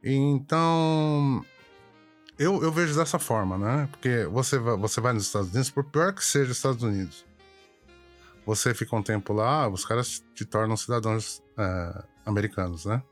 Então 0.00 1.44
eu, 2.42 2.62
eu 2.62 2.72
vejo 2.72 2.94
dessa 2.94 3.18
forma, 3.18 3.56
né? 3.56 3.88
Porque 3.90 4.24
você 4.26 4.58
vai, 4.58 4.76
você 4.76 5.00
vai 5.00 5.12
nos 5.12 5.26
Estados 5.26 5.50
Unidos, 5.50 5.70
por 5.70 5.84
pior 5.84 6.12
que 6.12 6.24
seja 6.24 6.50
os 6.50 6.56
Estados 6.56 6.82
Unidos, 6.82 7.24
você 8.44 8.74
fica 8.74 8.96
um 8.96 9.02
tempo 9.02 9.32
lá, 9.32 9.68
os 9.68 9.84
caras 9.84 10.22
te 10.34 10.44
tornam 10.44 10.76
cidadãos 10.76 11.42
é, 11.56 12.04
americanos, 12.26 12.84
né? 12.84 13.02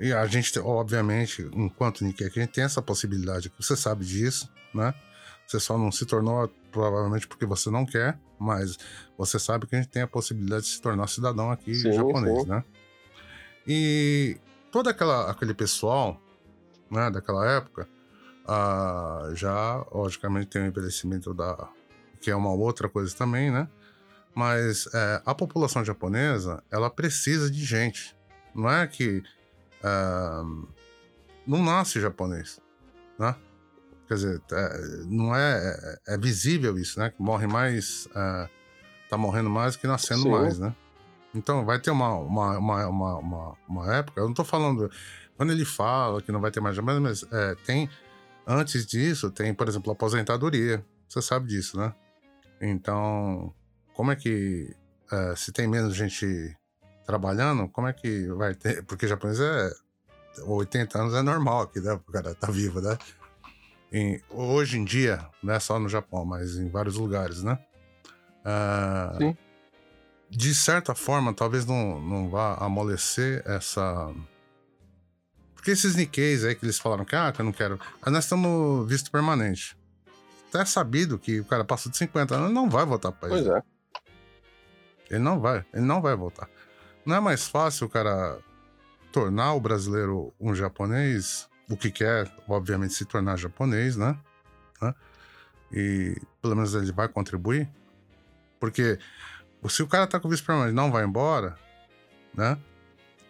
E 0.00 0.12
a 0.12 0.26
gente, 0.26 0.56
obviamente, 0.58 1.48
enquanto 1.54 2.04
Nikkei, 2.04 2.28
a 2.28 2.30
gente 2.30 2.52
tem 2.52 2.64
essa 2.64 2.80
possibilidade, 2.80 3.52
você 3.58 3.76
sabe 3.76 4.04
disso, 4.04 4.48
né? 4.74 4.94
Você 5.46 5.58
só 5.58 5.78
não 5.78 5.90
se 5.90 6.04
tornou, 6.04 6.48
provavelmente, 6.70 7.26
porque 7.26 7.46
você 7.46 7.70
não 7.70 7.86
quer, 7.86 8.18
mas 8.38 8.76
você 9.16 9.38
sabe 9.38 9.66
que 9.66 9.74
a 9.74 9.80
gente 9.80 9.90
tem 9.90 10.02
a 10.02 10.06
possibilidade 10.06 10.64
de 10.64 10.70
se 10.70 10.80
tornar 10.80 11.08
cidadão 11.08 11.50
aqui 11.50 11.74
sim, 11.74 11.92
japonês, 11.92 12.42
sim. 12.42 12.48
né? 12.48 12.64
E 13.66 14.36
todo 14.70 14.88
aquela, 14.88 15.30
aquele 15.30 15.54
pessoal, 15.54 16.20
né, 16.90 17.10
daquela 17.10 17.50
época, 17.50 17.88
ah, 18.48 19.30
já, 19.34 19.84
logicamente, 19.92 20.46
tem 20.46 20.62
o 20.62 20.66
envelhecimento 20.66 21.34
da... 21.34 21.68
que 22.20 22.30
é 22.30 22.34
uma 22.34 22.52
outra 22.52 22.88
coisa 22.88 23.14
também, 23.14 23.50
né? 23.50 23.68
Mas 24.34 24.88
é, 24.94 25.22
a 25.26 25.34
população 25.34 25.84
japonesa, 25.84 26.62
ela 26.70 26.88
precisa 26.88 27.50
de 27.50 27.64
gente. 27.64 28.16
Não 28.54 28.70
é 28.70 28.86
que 28.86 29.22
uh, 29.82 30.68
não 31.46 31.62
nasce 31.62 32.00
japonês, 32.00 32.60
né? 33.18 33.34
Quer 34.06 34.14
dizer, 34.14 34.42
é, 34.52 34.78
não 35.06 35.36
é, 35.36 35.98
é, 36.06 36.14
é, 36.14 36.18
visível 36.18 36.78
isso, 36.78 36.98
né? 36.98 37.10
Que 37.10 37.20
morre 37.20 37.46
mais, 37.46 38.06
uh, 38.06 38.48
tá 39.10 39.18
morrendo 39.18 39.50
mais 39.50 39.76
que 39.76 39.86
nascendo 39.86 40.22
Sim. 40.22 40.30
mais, 40.30 40.58
né? 40.58 40.74
Então 41.34 41.64
vai 41.64 41.78
ter 41.78 41.90
uma, 41.90 42.14
uma, 42.14 42.58
uma, 42.58 42.86
uma, 42.86 43.56
uma, 43.68 43.94
época, 43.94 44.20
eu 44.20 44.26
não 44.26 44.34
tô 44.34 44.44
falando. 44.44 44.90
Quando 45.36 45.52
ele 45.52 45.64
fala 45.64 46.22
que 46.22 46.32
não 46.32 46.40
vai 46.40 46.50
ter 46.50 46.60
mais 46.60 46.74
japonês, 46.74 47.00
mas 47.00 47.32
é, 47.32 47.54
tem. 47.66 47.90
Antes 48.48 48.86
disso, 48.86 49.30
tem, 49.30 49.52
por 49.52 49.68
exemplo, 49.68 49.92
aposentadoria. 49.92 50.82
Você 51.06 51.20
sabe 51.20 51.48
disso, 51.48 51.78
né? 51.78 51.94
Então, 52.60 53.54
como 53.94 54.10
é 54.10 54.16
que. 54.16 54.74
É, 55.12 55.36
se 55.36 55.52
tem 55.52 55.68
menos 55.68 55.94
gente 55.94 56.56
trabalhando, 57.04 57.68
como 57.68 57.86
é 57.86 57.92
que 57.92 58.26
vai 58.28 58.54
ter. 58.54 58.82
Porque 58.88 59.06
japonês 59.06 59.38
é. 59.38 59.70
80 60.46 60.98
anos 60.98 61.14
é 61.14 61.22
normal 61.22 61.62
aqui, 61.62 61.80
né? 61.80 61.92
O 61.92 62.12
cara 62.12 62.34
tá 62.34 62.50
vivo, 62.50 62.80
né? 62.80 62.96
E 63.92 64.22
hoje 64.30 64.78
em 64.78 64.84
dia, 64.84 65.28
não 65.42 65.52
é 65.52 65.58
só 65.58 65.78
no 65.78 65.88
Japão, 65.88 66.24
mas 66.24 66.56
em 66.56 66.68
vários 66.68 66.96
lugares, 66.96 67.42
né? 67.42 67.58
Uh, 68.44 69.18
Sim 69.18 69.36
de 70.30 70.54
certa 70.54 70.94
forma, 70.94 71.32
talvez 71.32 71.64
não, 71.64 72.00
não 72.00 72.28
vá 72.28 72.54
amolecer 72.54 73.42
essa. 73.46 74.12
Porque 75.58 75.72
esses 75.72 75.96
Nikkeis 75.96 76.44
aí 76.44 76.54
que 76.54 76.64
eles 76.64 76.78
falaram 76.78 77.04
que, 77.04 77.16
ah, 77.16 77.32
que 77.32 77.40
eu 77.40 77.44
não 77.44 77.52
quero. 77.52 77.80
Mas 78.00 78.14
nós 78.14 78.24
estamos 78.24 78.88
visto 78.88 79.10
permanente. 79.10 79.76
Até 80.48 80.60
é 80.60 80.64
sabido 80.64 81.18
que 81.18 81.40
o 81.40 81.44
cara 81.44 81.64
passou 81.64 81.90
de 81.90 81.98
50 81.98 82.32
anos 82.36 82.52
não 82.52 82.70
vai 82.70 82.86
voltar 82.86 83.10
para 83.10 83.28
Pois 83.28 83.44
é. 83.44 83.60
Ele 85.10 85.18
não 85.18 85.40
vai, 85.40 85.66
ele 85.74 85.84
não 85.84 86.00
vai 86.00 86.14
voltar. 86.14 86.48
Não 87.04 87.16
é 87.16 87.20
mais 87.20 87.48
fácil 87.48 87.88
o 87.88 87.90
cara 87.90 88.38
tornar 89.10 89.54
o 89.54 89.60
brasileiro 89.60 90.32
um 90.40 90.54
japonês, 90.54 91.48
o 91.68 91.76
que 91.76 91.90
quer, 91.90 92.32
obviamente, 92.46 92.94
se 92.94 93.04
tornar 93.04 93.36
japonês, 93.36 93.96
né? 93.96 94.16
E 95.72 96.16
pelo 96.40 96.54
menos 96.54 96.72
ele 96.72 96.92
vai 96.92 97.08
contribuir. 97.08 97.68
Porque 98.60 98.96
se 99.68 99.82
o 99.82 99.88
cara 99.88 100.06
tá 100.06 100.20
com 100.20 100.28
vice-permanente 100.28 100.72
e 100.72 100.76
não 100.76 100.92
vai 100.92 101.04
embora, 101.04 101.58
né? 102.32 102.56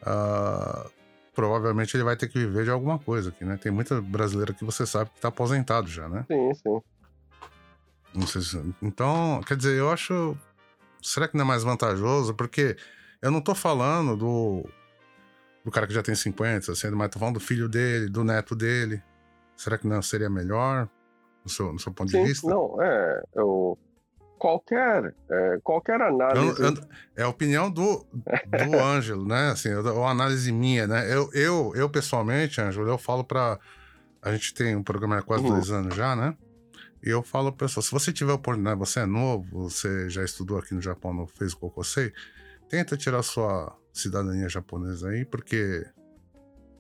Uh, 0.02 0.97
provavelmente 1.38 1.96
ele 1.96 2.02
vai 2.02 2.16
ter 2.16 2.26
que 2.26 2.36
viver 2.36 2.64
de 2.64 2.70
alguma 2.72 2.98
coisa 2.98 3.28
aqui, 3.28 3.44
né? 3.44 3.56
Tem 3.56 3.70
muita 3.70 4.02
brasileira 4.02 4.52
que 4.52 4.64
você 4.64 4.84
sabe 4.84 5.08
que 5.10 5.20
tá 5.20 5.28
aposentado 5.28 5.86
já, 5.86 6.08
né? 6.08 6.26
Sim, 6.26 6.52
sim. 6.52 6.82
Não 8.12 8.26
sei 8.26 8.42
se... 8.42 8.74
Então, 8.82 9.40
quer 9.46 9.56
dizer, 9.56 9.78
eu 9.78 9.88
acho. 9.88 10.36
Será 11.00 11.28
que 11.28 11.36
não 11.36 11.44
é 11.44 11.46
mais 11.46 11.62
vantajoso? 11.62 12.34
Porque 12.34 12.76
eu 13.22 13.30
não 13.30 13.40
tô 13.40 13.54
falando 13.54 14.16
do. 14.16 14.68
Do 15.64 15.70
cara 15.70 15.86
que 15.86 15.94
já 15.94 16.02
tem 16.02 16.12
50, 16.12 16.72
assim, 16.72 16.90
mas 16.90 17.08
tô 17.08 17.20
falando 17.20 17.34
do 17.34 17.40
filho 17.40 17.68
dele, 17.68 18.08
do 18.08 18.24
neto 18.24 18.56
dele. 18.56 19.00
Será 19.56 19.78
que 19.78 19.86
não 19.86 20.02
seria 20.02 20.28
melhor? 20.28 20.88
No 21.44 21.50
seu, 21.50 21.72
no 21.72 21.78
seu 21.78 21.92
ponto 21.92 22.10
sim, 22.10 22.20
de 22.20 22.28
vista? 22.30 22.48
Não, 22.48 22.82
é. 22.82 23.22
Eu 23.36 23.78
qualquer, 24.38 25.14
é, 25.30 25.58
qualquer 25.62 26.00
análise. 26.00 26.62
Eu, 26.62 26.68
eu, 26.68 26.74
é 27.16 27.22
a 27.24 27.28
opinião 27.28 27.70
do, 27.70 28.06
do 28.12 28.78
Ângelo, 28.80 29.26
né? 29.26 29.50
Assim, 29.50 29.74
uma 29.74 30.10
análise 30.10 30.50
minha, 30.52 30.86
né? 30.86 31.12
Eu, 31.12 31.30
eu, 31.32 31.72
eu 31.74 31.90
pessoalmente, 31.90 32.60
Ângelo, 32.60 32.88
eu 32.88 32.96
falo 32.96 33.24
para 33.24 33.58
A 34.22 34.32
gente 34.32 34.54
tem 34.54 34.76
um 34.76 34.82
programa 34.82 35.18
há 35.18 35.22
quase 35.22 35.44
uhum. 35.44 35.50
dois 35.50 35.70
anos 35.70 35.94
já, 35.94 36.16
né? 36.16 36.36
E 37.02 37.10
eu 37.10 37.22
falo 37.22 37.52
para 37.52 37.66
pessoal, 37.66 37.82
se 37.82 37.90
você 37.90 38.12
tiver 38.12 38.32
oportunidade, 38.32 38.78
você 38.78 39.00
é 39.00 39.06
novo, 39.06 39.68
você 39.68 40.08
já 40.08 40.24
estudou 40.24 40.58
aqui 40.58 40.74
no 40.74 40.80
Japão, 40.80 41.14
no 41.14 41.26
fez 41.26 41.52
o 41.52 41.58
Kokosei, 41.58 42.12
tenta 42.68 42.96
tirar 42.96 43.22
sua 43.22 43.76
cidadania 43.92 44.48
japonesa 44.48 45.08
aí, 45.08 45.24
porque 45.24 45.86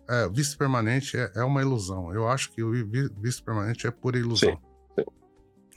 é, 0.08 0.28
visto 0.28 0.56
permanente 0.56 1.16
é, 1.16 1.30
é, 1.36 1.44
uma 1.44 1.60
ilusão. 1.60 2.12
Eu 2.12 2.28
acho 2.28 2.50
que 2.50 2.62
o 2.62 2.72
visto 3.20 3.44
permanente 3.44 3.86
é 3.86 3.90
pura 3.90 4.18
ilusão. 4.18 4.50
Sim. 4.50 4.67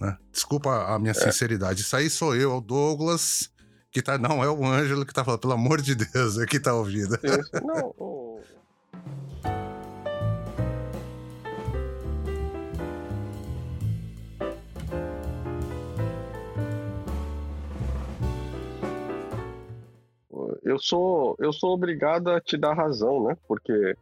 Né? 0.02 0.18
Desculpa 0.32 0.88
a 0.88 0.98
minha 0.98 1.12
é. 1.12 1.14
sinceridade. 1.14 1.82
Isso 1.82 1.96
aí 1.96 2.10
sou 2.10 2.36
eu, 2.36 2.52
é 2.52 2.56
o 2.56 2.60
Douglas, 2.60 3.52
que 3.92 4.02
tá. 4.02 4.18
Não, 4.18 4.44
é 4.44 4.50
o 4.50 4.66
Ângelo 4.66 5.06
que 5.06 5.14
tá 5.14 5.24
falando, 5.24 5.42
pelo 5.42 5.54
amor 5.54 5.80
de 5.80 5.94
Deus, 5.94 6.40
é 6.40 6.46
que 6.48 6.60
tá 6.60 6.74
ouvindo. 6.74 7.20
Não, 7.64 7.94
oh. 8.00 8.32
Eu 20.64 20.80
sou, 20.80 21.36
eu 21.38 21.52
sou 21.52 21.74
obrigado 21.74 22.30
a 22.30 22.40
te 22.40 22.58
dar 22.58 22.74
razão, 22.74 23.28
né? 23.28 23.38
Porque 23.48 23.96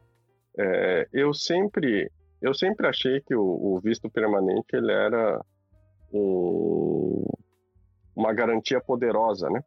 é, 0.57 1.07
eu 1.11 1.33
sempre 1.33 2.09
eu 2.41 2.53
sempre 2.53 2.87
achei 2.87 3.19
que 3.21 3.35
o, 3.35 3.41
o, 3.41 3.79
visto 3.81 4.09
permanente 4.09 4.67
ele 4.73 4.91
era 4.91 5.43
um, 6.13 7.25
uma 8.15 8.33
garantia 8.33 8.81
poderosa, 8.81 9.49
né? 9.49 9.63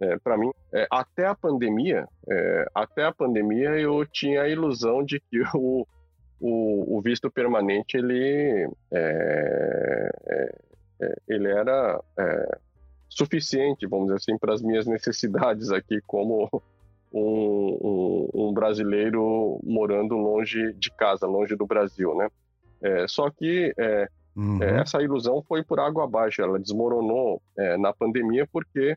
É, 0.00 0.18
para 0.18 0.36
mim, 0.36 0.50
é, 0.72 0.86
até 0.90 1.26
a 1.26 1.34
pandemia, 1.34 2.08
é, 2.28 2.66
até 2.74 3.04
a 3.04 3.12
pandemia 3.12 3.70
eu 3.78 4.04
tinha 4.04 4.42
a 4.42 4.48
ilusão 4.48 5.04
de 5.04 5.20
que 5.20 5.40
o, 5.54 5.86
o, 6.40 6.98
o 6.98 7.00
visto 7.00 7.30
permanente 7.30 7.96
ele, 7.96 8.68
é, 8.90 10.10
é, 10.26 10.58
é, 11.00 11.14
ele 11.28 11.48
era 11.48 12.00
suficiente, 13.08 13.86
vamos 13.86 14.06
dizer 14.06 14.16
assim, 14.16 14.38
para 14.38 14.52
as 14.52 14.60
minhas 14.60 14.86
necessidades 14.86 15.70
aqui 15.70 16.00
como 16.06 16.50
um, 17.12 17.78
um, 17.80 18.30
um, 18.34 18.52
brasileiro 18.52 19.60
morando 19.62 20.16
longe 20.16 20.72
de 20.72 20.90
casa, 20.90 21.26
longe 21.26 21.54
do 21.54 21.64
Brasil, 21.64 22.12
né? 22.16 22.28
só 23.06 23.30
que 23.30 23.72
Uhum. 24.36 24.62
É, 24.62 24.80
essa 24.80 25.00
ilusão 25.00 25.42
foi 25.46 25.62
por 25.62 25.78
água 25.78 26.04
abaixo, 26.04 26.42
ela 26.42 26.58
desmoronou 26.58 27.40
é, 27.56 27.76
na 27.76 27.92
pandemia 27.92 28.46
porque 28.52 28.96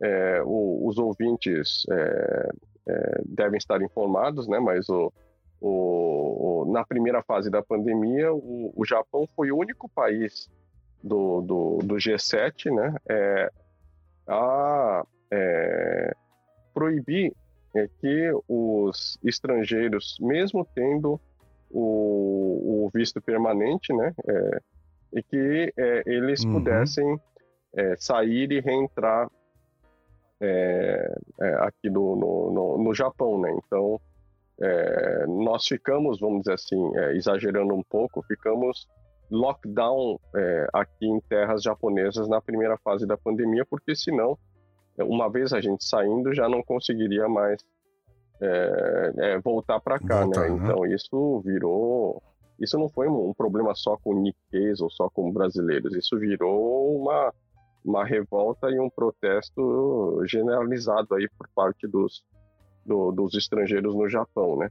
é, 0.00 0.42
o, 0.44 0.86
os 0.86 0.98
ouvintes 0.98 1.84
é, 1.90 2.50
é, 2.88 3.22
devem 3.26 3.58
estar 3.58 3.82
informados, 3.82 4.48
né? 4.48 4.58
Mas 4.58 4.88
o, 4.88 5.12
o, 5.60 6.70
na 6.72 6.84
primeira 6.84 7.22
fase 7.22 7.50
da 7.50 7.62
pandemia, 7.62 8.32
o, 8.32 8.82
Japão 8.86 9.28
foi 9.36 9.50
o 9.50 9.58
único 9.58 9.88
país 9.88 10.48
do, 11.02 11.40
do, 11.42 11.78
do 11.78 11.94
G7, 11.96 12.72
né? 12.74 12.94
É, 13.08 13.50
a 14.26 15.04
proibir 16.72 17.34
que 18.00 18.30
os 18.48 19.18
estrangeiros, 19.22 20.16
mesmo 20.20 20.66
tendo 20.74 21.20
o, 21.70 22.86
o 22.86 22.90
visto 22.94 23.20
permanente, 23.20 23.92
né? 23.92 24.14
É, 24.26 24.60
e 25.12 25.22
que 25.22 25.72
é, 25.76 26.02
eles 26.06 26.44
uhum. 26.44 26.54
pudessem 26.54 27.20
é, 27.74 27.96
sair 27.96 28.50
e 28.52 28.60
reentrar 28.60 29.30
é, 30.40 31.18
é 31.40 31.54
aqui 31.64 31.90
do, 31.90 32.14
no, 32.14 32.52
no, 32.52 32.84
no, 32.84 32.94
Japão, 32.94 33.40
né? 33.40 33.52
Então, 33.64 34.00
é, 34.60 35.26
nós 35.26 35.66
ficamos, 35.66 36.20
vamos 36.20 36.40
dizer 36.40 36.54
assim, 36.54 36.96
é, 36.96 37.16
exagerando 37.16 37.74
um 37.74 37.82
pouco, 37.82 38.22
ficamos 38.22 38.86
lockdown 39.30 40.18
aqui 40.72 41.06
em 41.06 41.20
terras 41.20 41.62
japonesas 41.62 42.26
na 42.28 42.40
primeira 42.40 42.78
fase 42.78 43.06
da 43.06 43.14
pandemia, 43.14 43.62
porque 43.66 43.94
senão, 43.94 44.38
uma 44.98 45.28
vez 45.28 45.52
a 45.52 45.60
gente 45.60 45.84
saindo, 45.84 46.34
já 46.34 46.48
não 46.48 46.62
conseguiria 46.62 47.28
mais 47.28 47.62
voltar 49.44 49.80
para 49.80 49.98
cá, 49.98 50.22
Voltar, 50.22 50.48
né? 50.48 50.56
né? 50.56 50.64
Então, 50.64 50.86
isso 50.86 51.40
virou 51.40 52.22
isso 52.58 52.78
não 52.78 52.88
foi 52.88 53.08
um 53.08 53.32
problema 53.32 53.74
só 53.74 53.96
com 53.96 54.20
Nikkeis 54.20 54.80
ou 54.80 54.90
só 54.90 55.08
com 55.08 55.32
brasileiros, 55.32 55.94
isso 55.94 56.18
virou 56.18 57.00
uma, 57.00 57.32
uma 57.84 58.04
revolta 58.04 58.68
e 58.70 58.80
um 58.80 58.90
protesto 58.90 60.22
generalizado 60.26 61.14
aí 61.14 61.28
por 61.38 61.48
parte 61.54 61.86
dos, 61.86 62.24
do, 62.84 63.12
dos 63.12 63.34
estrangeiros 63.34 63.94
no 63.94 64.08
Japão, 64.08 64.56
né? 64.56 64.70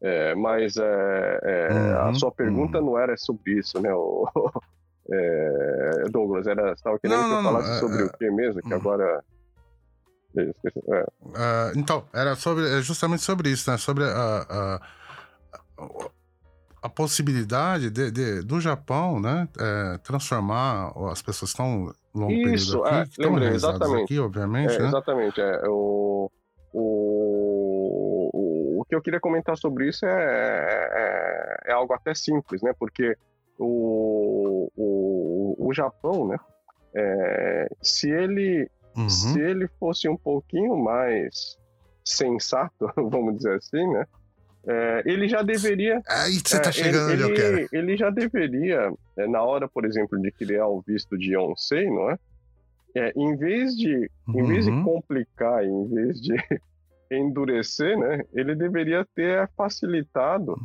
É, 0.00 0.34
mas 0.34 0.76
é, 0.76 1.40
é, 1.42 1.68
uhum, 1.72 2.08
a 2.10 2.14
sua 2.14 2.30
pergunta 2.30 2.78
uhum. 2.78 2.86
não 2.86 2.98
era 2.98 3.16
sobre 3.16 3.58
isso, 3.58 3.80
né, 3.80 3.92
o, 3.92 4.28
é, 5.10 6.04
Douglas? 6.10 6.46
Era, 6.46 6.68
você 6.68 6.72
estava 6.74 6.98
querendo 6.98 7.20
não, 7.20 7.28
que 7.28 7.34
eu 7.34 7.42
falasse 7.42 7.68
não, 7.68 7.76
é, 7.76 7.80
sobre 7.80 8.02
é, 8.02 8.04
o 8.04 8.12
que 8.12 8.30
mesmo? 8.30 8.60
Que 8.60 8.68
uhum. 8.68 8.80
agora. 8.80 9.24
Uh, 10.36 11.78
então, 11.78 12.04
era 12.12 12.34
sobre, 12.34 12.82
justamente 12.82 13.22
sobre 13.22 13.50
isso, 13.50 13.70
né? 13.70 13.78
Sobre 13.78 14.04
a, 14.04 14.46
a 14.50 14.80
a 16.84 16.88
possibilidade 16.90 17.88
de, 17.88 18.10
de, 18.10 18.42
do 18.42 18.60
Japão, 18.60 19.18
né, 19.18 19.48
é, 19.58 19.98
transformar 20.04 20.92
as 21.10 21.22
pessoas 21.22 21.50
que 21.50 21.62
estão 21.62 21.94
longo 22.14 22.30
Isso, 22.30 22.82
período 22.82 22.84
aqui, 22.84 23.22
é, 23.22 23.26
lembrei, 23.26 23.48
exatamente. 23.48 24.04
aqui, 24.04 24.18
obviamente, 24.18 24.74
é, 24.74 24.78
né? 24.80 24.88
Exatamente, 24.88 25.40
é, 25.40 25.62
o, 25.66 26.30
o, 26.74 28.30
o, 28.34 28.80
o, 28.80 28.84
que 28.84 28.94
eu 28.94 29.00
queria 29.00 29.18
comentar 29.18 29.56
sobre 29.56 29.88
isso 29.88 30.04
é, 30.04 30.10
é, 30.10 31.70
é, 31.70 31.72
algo 31.72 31.94
até 31.94 32.14
simples, 32.14 32.60
né, 32.60 32.74
porque 32.78 33.16
o, 33.58 34.70
o, 34.76 35.66
o 35.66 35.72
Japão, 35.72 36.28
né, 36.28 36.36
é, 36.94 37.66
se 37.80 38.10
ele 38.10 38.70
uhum. 38.94 39.08
se 39.08 39.40
ele 39.40 39.68
fosse 39.80 40.06
um 40.06 40.18
pouquinho 40.18 40.76
mais 40.76 41.56
sensato, 42.04 42.92
vamos 42.94 43.38
dizer 43.38 43.54
assim, 43.54 43.88
né, 43.90 44.06
é, 44.66 45.02
ele 45.04 45.28
já 45.28 45.42
deveria. 45.42 46.02
Aí 46.08 46.40
você 46.44 46.60
tá 46.60 46.70
é, 46.70 46.72
chegando 46.72 47.12
ele, 47.12 47.24
onde 47.24 47.32
eu 47.32 47.36
quero. 47.36 47.68
Ele 47.72 47.96
já 47.96 48.10
deveria, 48.10 48.92
é, 49.16 49.26
na 49.26 49.42
hora, 49.42 49.68
por 49.68 49.84
exemplo, 49.84 50.20
de 50.20 50.30
criar 50.30 50.66
o 50.66 50.80
visto 50.80 51.16
de 51.18 51.34
Yonsei, 51.34 51.88
não 51.90 52.10
é? 52.10 52.18
é, 52.94 53.12
em 53.16 53.36
vez 53.36 53.76
de 53.76 54.10
em 54.28 54.40
uhum. 54.40 54.46
vez 54.46 54.64
de 54.64 54.70
uhum. 54.70 54.84
complicar, 54.84 55.64
em 55.64 55.88
vez 55.88 56.20
de 56.20 56.34
endurecer, 57.10 57.98
né, 57.98 58.24
ele 58.32 58.54
deveria 58.54 59.06
ter 59.14 59.48
facilitado 59.56 60.56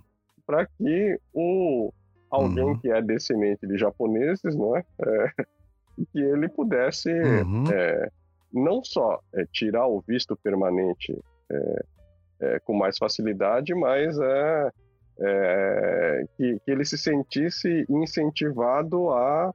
para 0.45 0.65
que 0.65 1.19
o 1.33 1.91
alguém 2.29 2.63
uhum. 2.63 2.79
que 2.79 2.91
é 2.91 3.01
descendente 3.01 3.65
de 3.65 3.75
japoneses, 3.77 4.55
não 4.55 4.77
é, 4.77 4.83
é 5.01 5.43
que 6.13 6.19
ele 6.19 6.47
pudesse 6.47 7.11
uhum. 7.11 7.65
é, 7.71 8.09
não 8.53 8.83
só 8.83 9.19
é, 9.33 9.45
tirar 9.51 9.87
o 9.87 9.99
visto 10.07 10.35
permanente 10.35 11.17
é, 12.41 12.55
é, 12.55 12.59
com 12.59 12.73
mais 12.73 12.97
facilidade, 12.97 13.73
mas 13.73 14.17
é, 14.19 14.71
é, 15.19 16.23
que, 16.37 16.59
que, 16.65 16.71
ele 16.71 16.85
se 16.85 16.97
sentisse 16.97 17.85
incentivado 17.89 19.09
a 19.11 19.53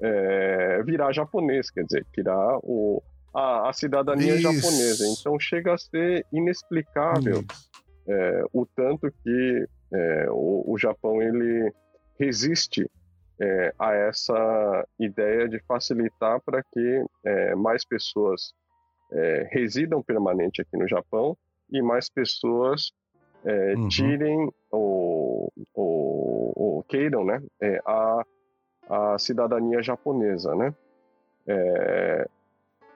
é, 0.00 0.82
virar 0.84 1.12
japonês, 1.12 1.70
quer 1.70 1.84
dizer, 1.84 2.06
tirar 2.12 2.58
o, 2.62 3.02
a, 3.34 3.68
a 3.68 3.72
cidadania 3.72 4.34
Isso. 4.34 4.42
japonesa. 4.42 5.04
Então 5.18 5.38
chega 5.40 5.74
a 5.74 5.78
ser 5.78 6.24
inexplicável 6.32 7.44
é, 8.06 8.42
o 8.52 8.64
tanto 8.64 9.12
que 9.22 9.66
é, 9.92 10.26
o, 10.30 10.64
o, 10.66 10.78
Japão 10.78 11.20
ele 11.20 11.72
resiste 12.18 12.90
é, 13.40 13.72
a 13.78 13.94
essa 13.94 14.86
ideia 14.98 15.48
de 15.48 15.60
facilitar 15.60 16.40
para 16.40 16.62
que 16.62 17.04
mais 17.56 17.84
pessoas 17.84 18.52
residam 19.50 20.02
permanente 20.02 20.60
aqui 20.60 20.76
no 20.76 20.86
Japão 20.86 21.36
e 21.70 21.82
mais 21.82 22.08
pessoas 22.08 22.92
é, 23.44 23.74
uhum. 23.74 23.88
tirem 23.88 24.52
ou, 24.70 25.52
ou, 25.74 26.84
queiram 26.88 27.24
né, 27.24 27.42
é, 27.60 27.80
a, 27.86 28.24
a 28.88 29.18
cidadania 29.18 29.82
japonesa, 29.82 30.54
né? 30.54 30.74
É... 31.46 32.28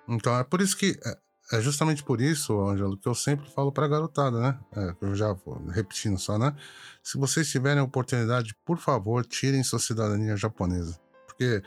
Então, 0.09 0.39
é 0.39 0.45
por 0.45 0.61
isso 0.61 0.77
que... 0.77 0.99
É, 1.05 1.57
é 1.57 1.61
justamente 1.61 2.03
por 2.03 2.21
isso, 2.21 2.59
Ângelo, 2.61 2.97
que 2.97 3.07
eu 3.07 3.15
sempre 3.15 3.51
falo 3.51 3.71
para 3.71 3.85
a 3.85 3.89
garotada, 3.89 4.41
né? 4.41 4.59
É, 4.75 4.95
eu 5.03 5.15
já 5.15 5.33
vou 5.33 5.63
repetindo 5.67 6.19
só, 6.19 6.39
né? 6.39 6.55
Se 7.03 7.19
vocês 7.19 7.51
tiverem 7.51 7.81
a 7.81 7.85
oportunidade, 7.85 8.55
por 8.65 8.79
favor, 8.79 9.27
tirem 9.27 9.63
sua 9.63 9.79
cidadania 9.79 10.37
japonesa. 10.37 10.99
Porque 11.27 11.63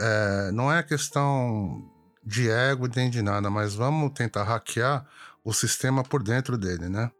é, 0.00 0.52
não 0.52 0.70
é 0.70 0.82
questão 0.82 1.90
de 2.22 2.50
ego 2.50 2.88
nem 2.94 3.08
de 3.08 3.22
nada, 3.22 3.48
mas 3.48 3.74
vamos 3.74 4.12
tentar 4.12 4.44
hackear 4.44 5.06
o 5.44 5.52
sistema 5.52 6.02
por 6.02 6.22
dentro 6.22 6.56
dele, 6.56 6.88
né? 6.88 7.10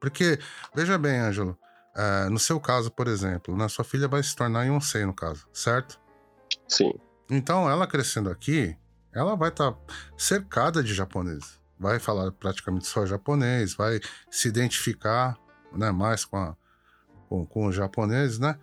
Porque, 0.00 0.38
veja 0.74 0.98
bem, 0.98 1.18
Ângelo, 1.18 1.56
é, 1.96 2.28
no 2.28 2.38
seu 2.38 2.60
caso, 2.60 2.90
por 2.90 3.06
exemplo, 3.06 3.56
né, 3.56 3.68
sua 3.68 3.84
filha 3.84 4.08
vai 4.08 4.22
se 4.22 4.34
tornar 4.34 4.64
Yonsei, 4.64 5.06
no 5.06 5.14
caso, 5.14 5.46
certo? 5.52 5.98
Sim. 6.68 6.92
Então, 7.30 7.70
ela 7.70 7.86
crescendo 7.86 8.28
aqui, 8.28 8.76
ela 9.12 9.36
vai 9.36 9.48
estar 9.48 9.72
tá 9.72 9.78
cercada 10.18 10.82
de 10.82 10.92
japoneses. 10.92 11.60
Vai 11.78 11.98
falar 11.98 12.32
praticamente 12.32 12.86
só 12.86 13.06
japonês, 13.06 13.74
vai 13.74 14.00
se 14.30 14.48
identificar 14.48 15.38
né, 15.72 15.90
mais 15.90 16.24
com, 16.24 16.36
a, 16.36 16.56
com, 17.28 17.46
com 17.46 17.66
os 17.66 17.74
japoneses, 17.74 18.38
né? 18.38 18.58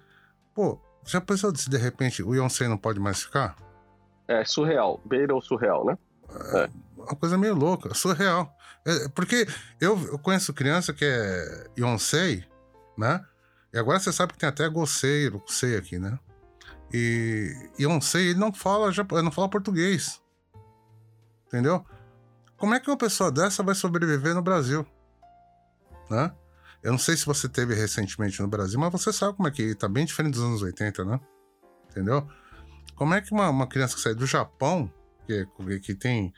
Pô, 0.54 0.80
já 1.06 1.20
pensou 1.20 1.56
se 1.56 1.70
de 1.70 1.78
repente 1.78 2.22
o 2.22 2.36
Yonsei 2.36 2.68
não 2.68 2.78
pode 2.78 3.00
mais 3.00 3.24
ficar? 3.24 3.56
É 4.28 4.46
surreal, 4.46 5.02
beira 5.06 5.34
ou 5.34 5.42
surreal, 5.42 5.86
né? 5.86 5.98
É. 6.54 6.70
Uma 6.96 7.16
coisa 7.16 7.38
meio 7.38 7.56
louca, 7.56 7.94
surreal. 7.94 8.54
É, 8.86 9.10
porque 9.10 9.48
eu, 9.80 10.00
eu 10.08 10.20
conheço 10.20 10.54
criança 10.54 10.94
que 10.94 11.06
é 11.06 11.68
Yonsei, 11.78 12.46
né? 12.98 13.24
E 13.74 13.78
agora 13.78 14.00
você 14.00 14.12
sabe 14.12 14.34
que 14.34 14.40
tem 14.40 14.50
até 14.50 14.68
Gosei, 14.68 15.30
Gosei 15.30 15.78
aqui, 15.78 16.00
né? 16.00 16.18
E 16.94 17.54
Yonsei, 17.80 18.30
ele 18.30 18.40
não 18.40 18.52
fala, 18.52 18.90
ele 18.90 19.22
não 19.22 19.32
fala 19.32 19.50
português. 19.50 20.22
Entendeu? 21.48 21.86
Como 22.58 22.74
é 22.74 22.80
que 22.80 22.90
uma 22.90 22.98
pessoa 22.98 23.32
dessa 23.32 23.64
vai 23.64 23.76
sobreviver 23.76 24.34
no 24.34 24.42
Brasil? 24.42 24.86
Né? 26.10 26.32
Eu 26.84 26.92
não 26.92 27.00
sei 27.00 27.16
se 27.16 27.26
você 27.26 27.48
teve 27.48 27.74
recentemente 27.76 28.42
no 28.42 28.48
Brasil, 28.48 28.80
mas 28.80 28.92
você 28.92 29.14
sabe 29.14 29.38
como 29.38 29.48
é 29.48 29.52
que 29.52 29.76
tá 29.76 29.88
bem 29.88 30.06
diferente 30.06 30.34
dos 30.34 30.44
anos 30.44 30.62
80, 30.62 31.06
né? 31.06 31.20
Entendeu? 31.90 32.28
Como 32.96 33.14
é 33.14 33.22
que 33.22 33.32
uma, 33.32 33.50
uma 33.50 33.68
criança 33.68 33.96
que 33.96 34.02
sai 34.02 34.16
do 34.16 34.26
Japão, 34.26 34.92
que, 35.26 35.80
que 35.80 35.96
tem 35.96 36.34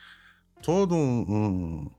todo 0.62 0.96
um, 0.96 1.26
um 1.28 1.92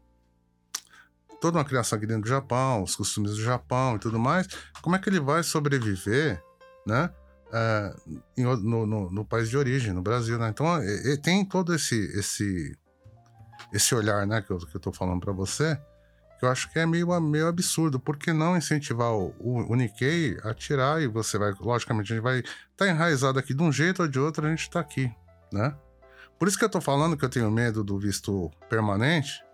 toda 1.44 1.58
uma 1.58 1.64
criação 1.64 1.98
aqui 1.98 2.06
dentro 2.06 2.22
do 2.22 2.28
Japão, 2.28 2.82
os 2.82 2.96
costumes 2.96 3.32
do 3.32 3.42
Japão 3.42 3.96
e 3.96 3.98
tudo 3.98 4.18
mais, 4.18 4.48
como 4.80 4.96
é 4.96 4.98
que 4.98 5.10
ele 5.10 5.20
vai 5.20 5.42
sobreviver, 5.42 6.42
né? 6.86 7.10
É, 7.52 7.94
no, 8.38 8.86
no, 8.86 9.10
no, 9.10 9.24
país 9.26 9.50
de 9.50 9.58
origem, 9.58 9.92
no 9.92 10.00
Brasil, 10.00 10.38
né? 10.38 10.48
Então, 10.48 10.66
tem 11.22 11.44
todo 11.44 11.74
esse, 11.74 11.96
esse, 12.18 12.74
esse 13.74 13.94
olhar, 13.94 14.26
né, 14.26 14.40
que 14.40 14.50
eu, 14.50 14.56
que 14.56 14.74
eu 14.74 14.80
tô 14.80 14.90
falando 14.90 15.20
para 15.20 15.34
você, 15.34 15.78
que 16.38 16.46
eu 16.46 16.48
acho 16.48 16.72
que 16.72 16.78
é 16.78 16.86
meio, 16.86 17.20
meio 17.20 17.46
absurdo. 17.46 18.00
Por 18.00 18.16
que 18.16 18.32
não 18.32 18.56
incentivar 18.56 19.12
o, 19.12 19.34
o, 19.38 19.70
o 19.70 19.74
Nikkei 19.76 20.38
a 20.44 20.54
tirar 20.54 21.02
e 21.02 21.06
você 21.06 21.36
vai, 21.36 21.52
logicamente, 21.60 22.10
a 22.10 22.16
gente 22.16 22.24
vai 22.24 22.38
estar 22.38 22.54
tá 22.74 22.88
enraizado 22.88 23.38
aqui 23.38 23.52
de 23.52 23.62
um 23.62 23.70
jeito 23.70 24.00
ou 24.00 24.08
de 24.08 24.18
outro, 24.18 24.46
a 24.46 24.48
gente 24.48 24.62
está 24.62 24.80
aqui, 24.80 25.12
né? 25.52 25.76
Por 26.38 26.48
isso 26.48 26.58
que 26.58 26.64
eu 26.64 26.70
tô 26.70 26.80
falando 26.80 27.18
que 27.18 27.24
eu 27.24 27.28
tenho 27.28 27.50
medo 27.50 27.84
do 27.84 27.98
visto 27.98 28.50
permanente, 28.70 29.44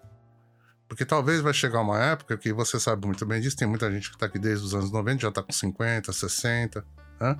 porque 0.90 1.04
talvez 1.04 1.40
vai 1.40 1.54
chegar 1.54 1.82
uma 1.82 2.02
época 2.02 2.36
que 2.36 2.52
você 2.52 2.80
sabe 2.80 3.06
muito 3.06 3.24
bem 3.24 3.40
disso, 3.40 3.56
tem 3.56 3.68
muita 3.68 3.88
gente 3.92 4.08
que 4.08 4.16
está 4.16 4.26
aqui 4.26 4.40
desde 4.40 4.66
os 4.66 4.74
anos 4.74 4.90
90, 4.90 5.22
já 5.22 5.28
está 5.28 5.40
com 5.40 5.52
50, 5.52 6.12
60, 6.12 6.84
né? 7.20 7.36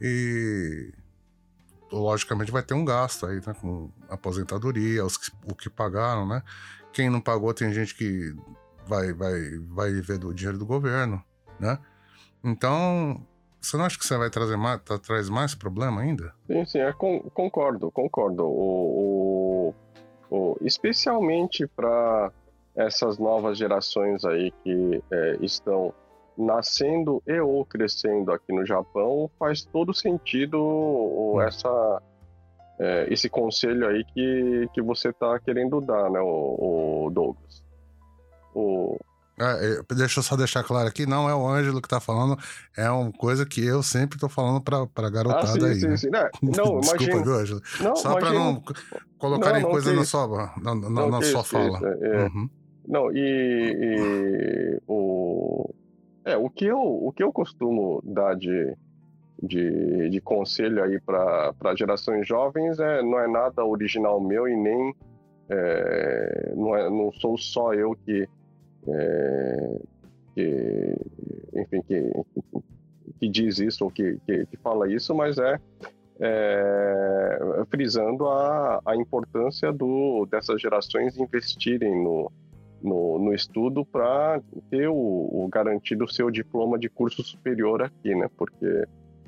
E 0.00 0.90
logicamente 1.92 2.50
vai 2.50 2.62
ter 2.62 2.72
um 2.72 2.82
gasto 2.82 3.26
aí, 3.26 3.42
né? 3.46 3.54
Com 3.60 3.90
aposentadoria, 4.08 5.04
os 5.04 5.18
que, 5.18 5.30
o 5.46 5.54
que 5.54 5.68
pagaram, 5.68 6.26
né? 6.26 6.42
Quem 6.94 7.10
não 7.10 7.20
pagou 7.20 7.52
tem 7.52 7.70
gente 7.74 7.94
que 7.94 8.34
vai, 8.86 9.12
vai, 9.12 9.58
vai 9.68 9.92
viver 9.92 10.16
do 10.16 10.32
dinheiro 10.32 10.56
do 10.56 10.64
governo, 10.64 11.22
né? 11.60 11.78
Então, 12.42 13.22
você 13.60 13.76
não 13.76 13.84
acha 13.84 13.98
que 13.98 14.06
você 14.06 14.16
vai 14.16 14.30
trazer 14.30 14.56
mais, 14.56 14.80
tá, 14.80 14.98
traz 14.98 15.28
mais 15.28 15.54
problema 15.54 16.00
ainda? 16.00 16.34
Sim, 16.46 16.64
sim, 16.64 16.78
é, 16.78 16.90
concordo, 16.94 17.90
concordo. 17.90 18.44
O, 18.46 19.74
o, 20.30 20.34
o 20.34 20.56
especialmente 20.62 21.66
para 21.66 22.32
essas 22.76 23.18
novas 23.18 23.58
gerações 23.58 24.24
aí 24.24 24.50
que 24.62 25.02
é, 25.10 25.36
estão 25.40 25.92
nascendo 26.36 27.22
e 27.26 27.38
ou 27.40 27.64
crescendo 27.64 28.32
aqui 28.32 28.52
no 28.52 28.64
Japão, 28.64 29.30
faz 29.38 29.64
todo 29.64 29.92
sentido 29.92 30.58
hum. 30.58 31.40
essa, 31.40 32.02
é, 32.78 33.12
esse 33.12 33.28
conselho 33.28 33.86
aí 33.86 34.04
que, 34.04 34.68
que 34.72 34.82
você 34.82 35.10
está 35.10 35.38
querendo 35.38 35.80
dar, 35.80 36.10
né, 36.10 36.20
o, 36.20 37.06
o 37.06 37.10
Douglas. 37.10 37.62
O... 38.54 38.96
É, 39.38 39.94
deixa 39.94 40.20
eu 40.20 40.22
só 40.22 40.36
deixar 40.36 40.62
claro 40.62 40.86
aqui, 40.86 41.04
não 41.04 41.28
é 41.28 41.34
o 41.34 41.48
Ângelo 41.48 41.80
que 41.80 41.86
está 41.86 41.98
falando, 41.98 42.38
é 42.76 42.88
uma 42.90 43.10
coisa 43.12 43.44
que 43.44 43.64
eu 43.64 43.82
sempre 43.82 44.16
estou 44.16 44.28
falando 44.28 44.60
para 44.60 44.86
a 44.94 45.10
garotada 45.10 45.42
ah, 45.42 45.46
sim, 45.46 45.66
aí. 45.66 45.80
Sim, 45.80 45.88
né? 45.88 45.96
sim. 45.96 46.10
Não, 46.10 46.28
não, 46.72 46.80
Desculpa, 46.80 47.04
imagino. 47.04 47.34
Ângelo. 47.34 47.62
Só 47.96 48.14
para 48.14 48.32
não 48.32 48.62
colocarem 49.18 49.62
coisa 49.62 49.92
na 49.92 50.04
sua, 50.04 50.52
na, 50.62 50.74
na, 50.74 51.06
na 51.08 51.22
sua 51.22 51.42
fala. 51.42 51.80
É, 52.02 52.24
uhum. 52.24 52.48
Não, 52.92 53.10
e, 53.10 53.16
e, 53.16 54.80
o, 54.86 55.72
é, 56.26 56.36
o, 56.36 56.50
que 56.50 56.66
eu, 56.66 56.78
o 56.78 57.10
que 57.10 57.22
eu 57.22 57.32
costumo 57.32 58.02
dar 58.04 58.36
de, 58.36 58.76
de, 59.42 60.10
de 60.10 60.20
conselho 60.20 60.84
aí 60.84 61.00
para 61.00 61.74
gerações 61.74 62.28
jovens 62.28 62.78
é, 62.78 63.02
não 63.02 63.18
é 63.18 63.26
nada 63.26 63.64
original 63.64 64.20
meu 64.20 64.46
e 64.46 64.54
nem 64.54 64.94
é, 65.48 66.52
não, 66.54 66.76
é, 66.76 66.90
não 66.90 67.10
sou 67.14 67.38
só 67.38 67.72
eu 67.72 67.96
que, 68.04 68.28
é, 68.86 69.80
que 70.34 70.96
enfim, 71.54 71.80
que, 71.88 72.12
que 73.18 73.26
diz 73.26 73.58
isso 73.58 73.84
ou 73.84 73.90
que, 73.90 74.18
que, 74.26 74.44
que 74.44 74.56
fala 74.58 74.92
isso, 74.92 75.14
mas 75.14 75.38
é, 75.38 75.58
é, 76.20 77.38
frisando 77.70 78.28
a, 78.28 78.82
a 78.84 78.94
importância 78.96 79.72
do, 79.72 80.26
dessas 80.26 80.60
gerações 80.60 81.16
investirem 81.16 82.04
no, 82.04 82.30
no, 82.82 83.18
no 83.18 83.34
estudo 83.34 83.84
para 83.84 84.40
ter 84.70 84.88
o, 84.88 84.94
o 84.94 85.48
garantido 85.48 86.10
seu 86.12 86.30
diploma 86.30 86.78
de 86.78 86.88
curso 86.88 87.22
superior 87.22 87.82
aqui, 87.82 88.14
né? 88.14 88.28
Porque 88.36 88.84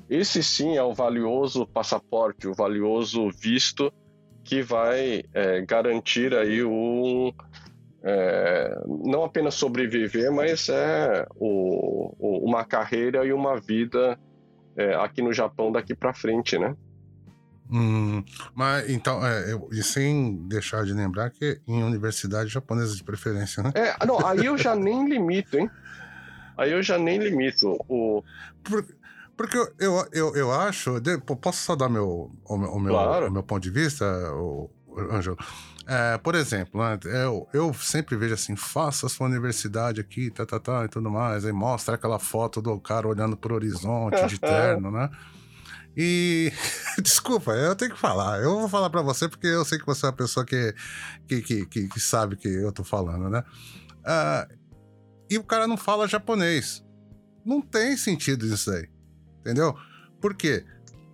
esse 0.09 0.43
sim 0.43 0.77
é 0.77 0.83
o 0.83 0.93
valioso 0.93 1.65
passaporte, 1.65 2.47
o 2.47 2.53
valioso 2.53 3.29
visto 3.31 3.91
que 4.43 4.61
vai 4.61 5.23
é, 5.33 5.61
garantir 5.61 6.33
aí 6.35 6.63
um 6.63 7.31
é, 8.03 8.79
não 9.03 9.23
apenas 9.23 9.55
sobreviver, 9.55 10.31
mas 10.31 10.69
é 10.69 11.25
o, 11.35 12.13
o, 12.19 12.47
uma 12.47 12.63
carreira 12.63 13.25
e 13.25 13.33
uma 13.33 13.59
vida 13.59 14.19
é, 14.77 14.93
aqui 14.93 15.23
no 15.23 15.33
Japão 15.33 15.71
daqui 15.71 15.95
para 15.95 16.13
frente, 16.13 16.59
né? 16.59 16.75
Hum, 17.71 18.23
mas 18.53 18.89
então, 18.89 19.25
é, 19.25 19.51
eu, 19.51 19.67
e 19.71 19.81
sem 19.81 20.35
deixar 20.47 20.85
de 20.85 20.93
lembrar 20.93 21.31
que 21.31 21.59
em 21.67 21.83
universidade 21.83 22.49
japonesa 22.49 22.95
de 22.95 23.03
preferência, 23.03 23.63
né? 23.63 23.71
É, 23.73 24.05
não, 24.05 24.25
aí 24.25 24.45
eu 24.45 24.57
já 24.57 24.75
nem 24.75 25.09
limito, 25.09 25.57
hein? 25.57 25.69
Aí 26.57 26.71
eu 26.71 26.83
já 26.83 26.97
nem 26.97 27.17
limito 27.17 27.75
o. 27.89 28.23
Por, 28.63 28.85
porque 29.35 29.57
eu, 29.57 29.69
eu, 29.79 30.07
eu, 30.13 30.35
eu 30.35 30.51
acho. 30.51 31.01
Posso 31.41 31.63
só 31.63 31.75
dar 31.75 31.89
meu, 31.89 32.31
o, 32.45 32.57
meu, 32.57 32.93
claro. 32.93 33.27
o 33.27 33.31
meu 33.31 33.43
ponto 33.43 33.63
de 33.63 33.71
vista? 33.71 34.05
O, 34.33 34.69
Ângelo. 35.11 35.37
É, 35.87 36.17
por 36.17 36.33
exemplo, 36.33 36.81
né, 36.81 36.97
eu, 37.03 37.47
eu 37.53 37.73
sempre 37.73 38.15
vejo 38.15 38.33
assim, 38.33 38.55
faça 38.55 39.05
a 39.05 39.09
sua 39.09 39.27
universidade 39.27 40.01
aqui, 40.01 40.31
tá, 40.31 40.45
tá, 40.45 40.59
tá, 40.59 40.85
e 40.85 40.87
tudo 40.87 41.11
mais. 41.11 41.45
Aí 41.45 41.51
mostra 41.51 41.95
aquela 41.95 42.17
foto 42.17 42.61
do 42.61 42.79
cara 42.79 43.07
olhando 43.07 43.37
pro 43.37 43.53
horizonte 43.53 44.25
de 44.27 44.39
terno, 44.39 44.89
né? 44.89 45.09
E 45.95 46.51
desculpa, 47.01 47.51
eu 47.51 47.75
tenho 47.75 47.93
que 47.93 47.99
falar. 47.99 48.41
Eu 48.41 48.59
vou 48.59 48.69
falar 48.69 48.89
para 48.89 49.01
você 49.01 49.29
porque 49.29 49.47
eu 49.47 49.63
sei 49.63 49.79
que 49.79 49.85
você 49.85 50.05
é 50.05 50.09
uma 50.09 50.15
pessoa 50.15 50.45
que, 50.45 50.73
que, 51.27 51.41
que, 51.41 51.87
que, 51.87 51.99
sabe 51.99 52.35
que 52.35 52.47
eu 52.47 52.71
tô 52.71 52.83
falando, 52.83 53.29
né? 53.29 53.43
Uh, 54.01 54.55
e 55.29 55.37
o 55.37 55.43
cara 55.43 55.67
não 55.67 55.77
fala 55.77 56.07
japonês. 56.07 56.83
Não 57.45 57.61
tem 57.61 57.95
sentido 57.95 58.45
isso 58.45 58.71
aí. 58.71 58.89
Entendeu? 59.39 59.75
Por 60.19 60.35
quê? 60.35 60.65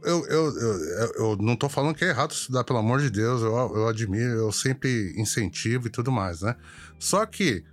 Eu, 0.04 0.26
eu, 0.26 0.58
eu, 0.58 1.12
eu, 1.16 1.38
não 1.38 1.56
tô 1.56 1.70
falando 1.70 1.94
que 1.94 2.04
é 2.04 2.10
errado 2.10 2.32
estudar, 2.32 2.64
pelo 2.64 2.80
amor 2.80 3.02
de 3.02 3.10
Deus, 3.12 3.44
eu, 3.44 3.54
eu 3.54 3.88
admiro, 3.88 4.32
eu 4.32 4.52
sempre 4.52 5.14
incentivo 5.16 5.86
e 5.86 5.92
tudo 5.92 6.12
mais, 6.12 6.42
né? 6.42 6.56
Só 6.98 7.24
que, 7.26 7.64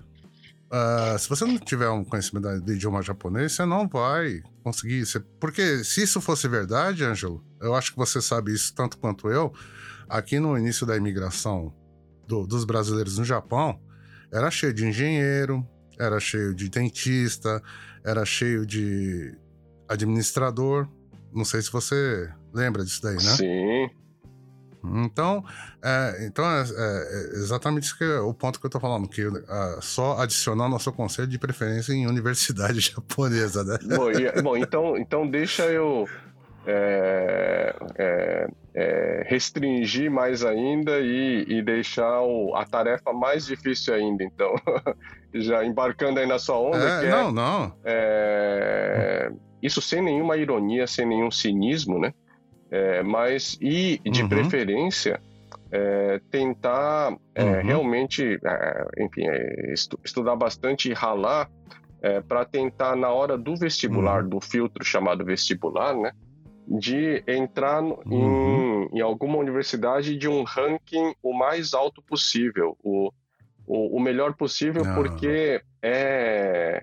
uh, 0.72 1.18
se 1.18 1.28
você 1.28 1.44
não 1.44 1.58
tiver 1.58 1.88
um 1.90 2.04
conhecimento 2.04 2.60
do 2.60 2.72
idioma 2.72 3.02
japonês, 3.02 3.52
você 3.52 3.64
não 3.64 3.88
vai 3.88 4.42
conseguir. 4.62 5.04
Você... 5.04 5.20
Porque 5.40 5.84
se 5.84 6.02
isso 6.02 6.20
fosse 6.20 6.48
verdade, 6.48 7.04
Ângelo, 7.04 7.44
eu 7.60 7.74
acho 7.74 7.92
que 7.92 7.98
você 7.98 8.20
sabe 8.20 8.52
isso 8.52 8.74
tanto 8.74 8.98
quanto 8.98 9.28
eu, 9.28 9.52
aqui 10.08 10.38
no 10.38 10.56
início 10.56 10.86
da 10.86 10.96
imigração 10.96 11.74
do, 12.26 12.46
dos 12.46 12.64
brasileiros 12.64 13.18
no 13.18 13.24
Japão, 13.24 13.80
era 14.32 14.50
cheio 14.50 14.74
de 14.74 14.86
engenheiro, 14.86 15.66
era 15.98 16.20
cheio 16.20 16.54
de 16.54 16.68
dentista, 16.68 17.62
era 18.04 18.24
cheio 18.24 18.64
de 18.64 19.34
administrador. 19.88 20.88
Não 21.32 21.44
sei 21.44 21.62
se 21.62 21.70
você 21.70 22.30
lembra 22.52 22.84
disso 22.84 23.02
daí, 23.02 23.16
né? 23.16 23.36
Sim. 23.36 23.90
Então, 24.84 25.44
é, 25.82 26.26
então 26.26 26.44
é, 26.44 26.62
é, 26.62 27.02
exatamente 27.34 27.84
isso 27.84 27.98
que 27.98 28.04
é 28.04 28.20
o 28.20 28.32
ponto 28.32 28.60
que 28.60 28.66
eu 28.66 28.70
tô 28.70 28.78
falando, 28.78 29.08
que 29.08 29.22
é, 29.22 29.78
só 29.80 30.18
adicionar 30.18 30.68
nosso 30.68 30.92
conselho 30.92 31.28
de 31.28 31.38
preferência 31.38 31.92
em 31.92 32.06
universidade 32.06 32.80
japonesa, 32.80 33.64
né? 33.64 33.78
Bom, 33.96 34.10
e, 34.10 34.42
bom 34.42 34.56
então, 34.56 34.96
então 34.96 35.28
deixa 35.28 35.64
eu 35.64 36.06
é, 36.70 37.74
é, 37.96 38.48
é, 38.74 39.24
restringir 39.26 40.10
mais 40.10 40.44
ainda 40.44 41.00
e, 41.00 41.46
e 41.48 41.62
deixar 41.62 42.20
o, 42.20 42.54
a 42.54 42.66
tarefa 42.66 43.10
mais 43.10 43.46
difícil 43.46 43.94
ainda, 43.94 44.22
então. 44.22 44.54
Já 45.32 45.64
embarcando 45.64 46.20
aí 46.20 46.26
na 46.26 46.38
sua 46.38 46.58
onda. 46.58 47.02
É, 47.02 47.06
é, 47.06 47.10
não, 47.10 47.32
não. 47.32 47.74
isso 49.62 49.80
sem 49.80 50.02
nenhuma 50.02 50.36
ironia, 50.36 50.86
sem 50.86 51.06
nenhum 51.06 51.30
cinismo, 51.30 51.98
né? 51.98 52.12
Mas, 53.04 53.56
e 53.60 53.98
de 54.04 54.22
uhum. 54.22 54.28
preferência, 54.28 55.20
tentar 56.30 57.12
uhum. 57.12 57.62
realmente, 57.62 58.38
enfim, 58.98 59.26
estu, 59.72 59.98
estudar 60.04 60.36
bastante 60.36 60.90
e 60.90 60.94
ralar 60.94 61.50
para 62.28 62.44
tentar, 62.44 62.94
na 62.94 63.10
hora 63.10 63.38
do 63.38 63.56
vestibular, 63.56 64.22
uhum. 64.22 64.28
do 64.28 64.40
filtro 64.40 64.84
chamado 64.84 65.24
vestibular, 65.24 65.96
né? 65.96 66.12
de 66.68 67.24
entrar 67.26 67.82
uhum. 67.82 68.88
em, 68.92 68.98
em, 68.98 69.00
alguma 69.00 69.38
universidade 69.38 70.16
de 70.16 70.28
um 70.28 70.42
ranking 70.42 71.14
o 71.22 71.32
mais 71.32 71.72
alto 71.72 72.02
possível, 72.02 72.76
o, 72.84 73.10
o, 73.66 73.96
o 73.96 74.00
melhor 74.00 74.34
possível, 74.34 74.84
Não. 74.84 74.94
porque 74.94 75.62
é, 75.82 76.82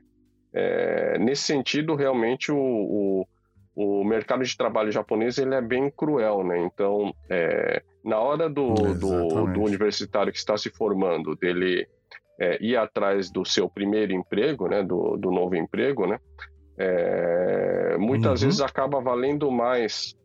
é, 0.51 1.17
nesse 1.19 1.43
sentido 1.43 1.93
realmente 1.93 2.51
o, 2.51 2.57
o, 2.57 3.27
o, 3.75 4.03
mercado 4.03 4.43
de 4.43 4.55
trabalho 4.57 4.91
japonês 4.91 5.37
ele 5.37 5.53
é 5.53 5.61
bem 5.61 5.91
cruel, 5.91 6.43
né? 6.43 6.59
Então, 6.59 7.13
é, 7.29 7.83
na 8.03 8.19
hora 8.19 8.49
do, 8.49 8.73
do, 8.73 9.45
do, 9.47 9.61
universitário 9.61 10.31
que 10.31 10.39
está 10.39 10.57
se 10.57 10.69
formando, 10.69 11.35
dele 11.35 11.87
é, 12.39 12.57
ir 12.63 12.77
atrás 12.77 13.29
do 13.29 13.45
seu 13.45 13.69
primeiro 13.69 14.13
emprego, 14.13 14.67
né? 14.67 14.81
Do, 14.81 15.17
do 15.17 15.29
novo 15.31 15.55
emprego, 15.55 16.07
né? 16.07 16.19
É, 16.77 17.97
muitas 17.97 18.41
uhum. 18.41 18.47
vezes 18.47 18.61
acaba 18.61 19.01
valendo 19.01 19.51
mais 19.51 20.15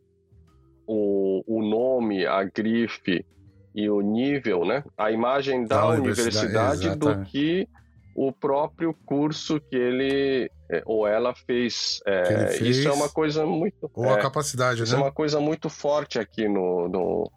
o, 0.87 1.43
o 1.47 1.61
nome, 1.61 2.25
a 2.25 2.43
grife 2.43 3.25
e 3.73 3.89
o 3.89 4.01
nível, 4.01 4.65
né? 4.65 4.83
A 4.97 5.11
imagem 5.11 5.65
da, 5.65 5.81
da 5.81 5.87
universidade, 5.87 6.87
universidade 6.87 6.99
do 6.99 7.25
que 7.25 7.67
o 8.15 8.31
próprio 8.31 8.93
curso 9.05 9.59
que 9.59 9.75
ele 9.75 10.51
é, 10.71 10.81
ou 10.85 11.05
ela 11.05 11.35
fez. 11.35 12.01
É, 12.05 12.47
fez. 12.47 12.77
Isso 12.77 12.87
é 12.87 12.91
uma 12.93 13.09
coisa 13.09 13.45
muito. 13.45 13.91
Ou 13.93 14.05
é, 14.05 14.13
a 14.13 14.17
capacidade, 14.17 14.83
isso 14.83 14.93
né? 14.93 15.01
é 15.01 15.03
uma 15.03 15.11
coisa 15.11 15.39
muito 15.41 15.69
forte 15.69 16.17
aqui 16.17 16.47
no, 16.47 16.87
no 16.87 17.31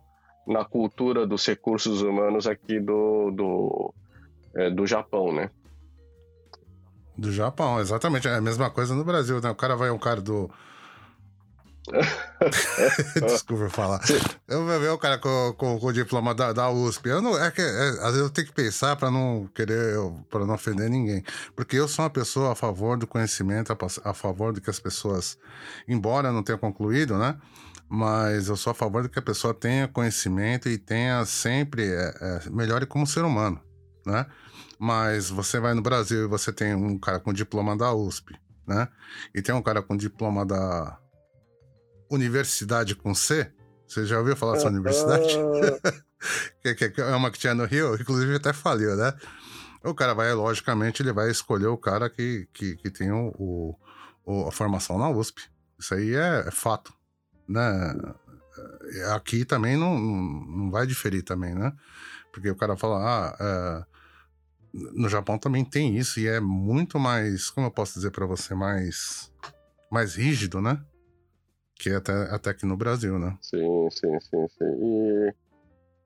na 0.46 0.64
cultura 0.64 1.26
dos 1.26 1.44
recursos 1.44 2.02
humanos 2.02 2.46
aqui 2.46 2.78
do, 2.78 3.30
do, 3.30 3.94
é, 4.54 4.70
do 4.70 4.86
Japão, 4.86 5.32
né? 5.32 5.50
Do 7.16 7.32
Japão, 7.32 7.80
exatamente. 7.80 8.28
É 8.28 8.34
a 8.34 8.40
mesma 8.40 8.70
coisa 8.70 8.94
no 8.94 9.04
Brasil, 9.04 9.40
né? 9.40 9.50
O 9.50 9.54
cara 9.54 9.74
vai 9.74 9.90
um 9.90 9.98
cara 9.98 10.20
do. 10.20 10.48
Desculpa 13.26 13.68
falar. 13.68 14.00
Eu 14.48 14.64
vou 14.64 14.80
ver 14.80 14.88
o 14.88 14.98
cara 14.98 15.18
com, 15.18 15.54
com, 15.56 15.78
com 15.78 15.86
o 15.86 15.92
diploma 15.92 16.34
da, 16.34 16.52
da, 16.52 16.70
USP. 16.70 17.08
Eu 17.08 17.20
não, 17.20 17.38
é 17.38 17.50
que, 17.50 17.60
é, 17.60 17.88
às 18.00 18.12
vezes 18.12 18.20
eu 18.20 18.30
tenho 18.30 18.46
que 18.46 18.54
pensar 18.54 18.96
para 18.96 19.10
não 19.10 19.48
querer, 19.54 19.96
para 20.30 20.46
não 20.46 20.54
ofender 20.54 20.88
ninguém. 20.88 21.22
Porque 21.54 21.76
eu 21.76 21.86
sou 21.86 22.04
uma 22.04 22.10
pessoa 22.10 22.52
a 22.52 22.54
favor 22.54 22.96
do 22.96 23.06
conhecimento, 23.06 23.72
a, 23.72 24.10
a 24.10 24.14
favor 24.14 24.52
de 24.52 24.60
que 24.60 24.70
as 24.70 24.80
pessoas, 24.80 25.38
embora 25.86 26.32
não 26.32 26.42
tenha 26.42 26.58
concluído, 26.58 27.18
né? 27.18 27.36
Mas 27.88 28.48
eu 28.48 28.56
sou 28.56 28.70
a 28.70 28.74
favor 28.74 29.02
de 29.02 29.10
que 29.10 29.18
a 29.18 29.22
pessoa 29.22 29.52
tenha 29.52 29.86
conhecimento 29.86 30.68
e 30.68 30.78
tenha 30.78 31.24
sempre, 31.26 31.86
é, 31.86 32.14
é, 32.20 32.50
melhore 32.50 32.86
como 32.86 33.06
ser 33.06 33.24
humano, 33.24 33.60
né? 34.06 34.26
Mas 34.78 35.28
você 35.28 35.60
vai 35.60 35.74
no 35.74 35.82
Brasil 35.82 36.24
e 36.24 36.28
você 36.28 36.52
tem 36.52 36.74
um 36.74 36.98
cara 36.98 37.20
com 37.20 37.32
diploma 37.32 37.76
da 37.76 37.92
USP, 37.92 38.34
né? 38.66 38.88
E 39.34 39.42
tem 39.42 39.54
um 39.54 39.62
cara 39.62 39.82
com 39.82 39.96
diploma 39.96 40.44
da 40.46 40.98
Universidade 42.10 42.94
com 42.94 43.14
C. 43.14 43.52
Você 43.86 44.06
já 44.06 44.18
ouviu 44.18 44.36
falar 44.36 44.54
dessa 44.54 44.68
universidade? 44.68 45.26
que, 46.62 47.00
é 47.00 47.14
uma 47.14 47.30
que 47.30 47.38
tinha 47.38 47.54
no 47.54 47.64
Rio, 47.64 47.94
inclusive 47.94 48.36
até 48.36 48.52
faliu, 48.52 48.96
né? 48.96 49.12
O 49.82 49.94
cara 49.94 50.14
vai, 50.14 50.32
logicamente, 50.32 51.02
ele 51.02 51.12
vai 51.12 51.30
escolher 51.30 51.66
o 51.66 51.76
cara 51.76 52.08
que, 52.08 52.48
que, 52.52 52.76
que 52.76 52.90
tem 52.90 53.12
o, 53.12 53.76
o, 54.24 54.48
a 54.48 54.52
formação 54.52 54.98
na 54.98 55.10
USP. 55.10 55.42
Isso 55.78 55.94
aí 55.94 56.14
é, 56.14 56.44
é 56.46 56.50
fato, 56.50 56.92
né? 57.46 57.94
É, 58.94 59.12
aqui 59.12 59.44
também 59.44 59.76
não, 59.76 59.98
não 59.98 60.70
vai 60.70 60.86
diferir 60.86 61.22
também, 61.22 61.54
né? 61.54 61.72
Porque 62.32 62.50
o 62.50 62.56
cara 62.56 62.76
fala, 62.76 62.98
ah, 62.98 63.36
é, 63.38 63.84
no 64.72 65.08
Japão 65.08 65.38
também 65.38 65.64
tem 65.64 65.96
isso 65.96 66.18
e 66.18 66.26
é 66.26 66.40
muito 66.40 66.98
mais, 66.98 67.50
como 67.50 67.66
eu 67.66 67.70
posso 67.70 67.94
dizer 67.94 68.10
para 68.10 68.26
você, 68.26 68.54
mais 68.54 69.32
mais 69.90 70.16
rígido, 70.16 70.60
né? 70.60 70.80
Que 71.74 71.90
até, 71.90 72.12
até 72.30 72.50
aqui 72.50 72.66
no 72.66 72.76
Brasil, 72.76 73.18
né? 73.18 73.36
Sim, 73.40 73.88
sim, 73.90 74.20
sim, 74.20 74.46
sim. 74.48 74.64
E... 74.64 75.34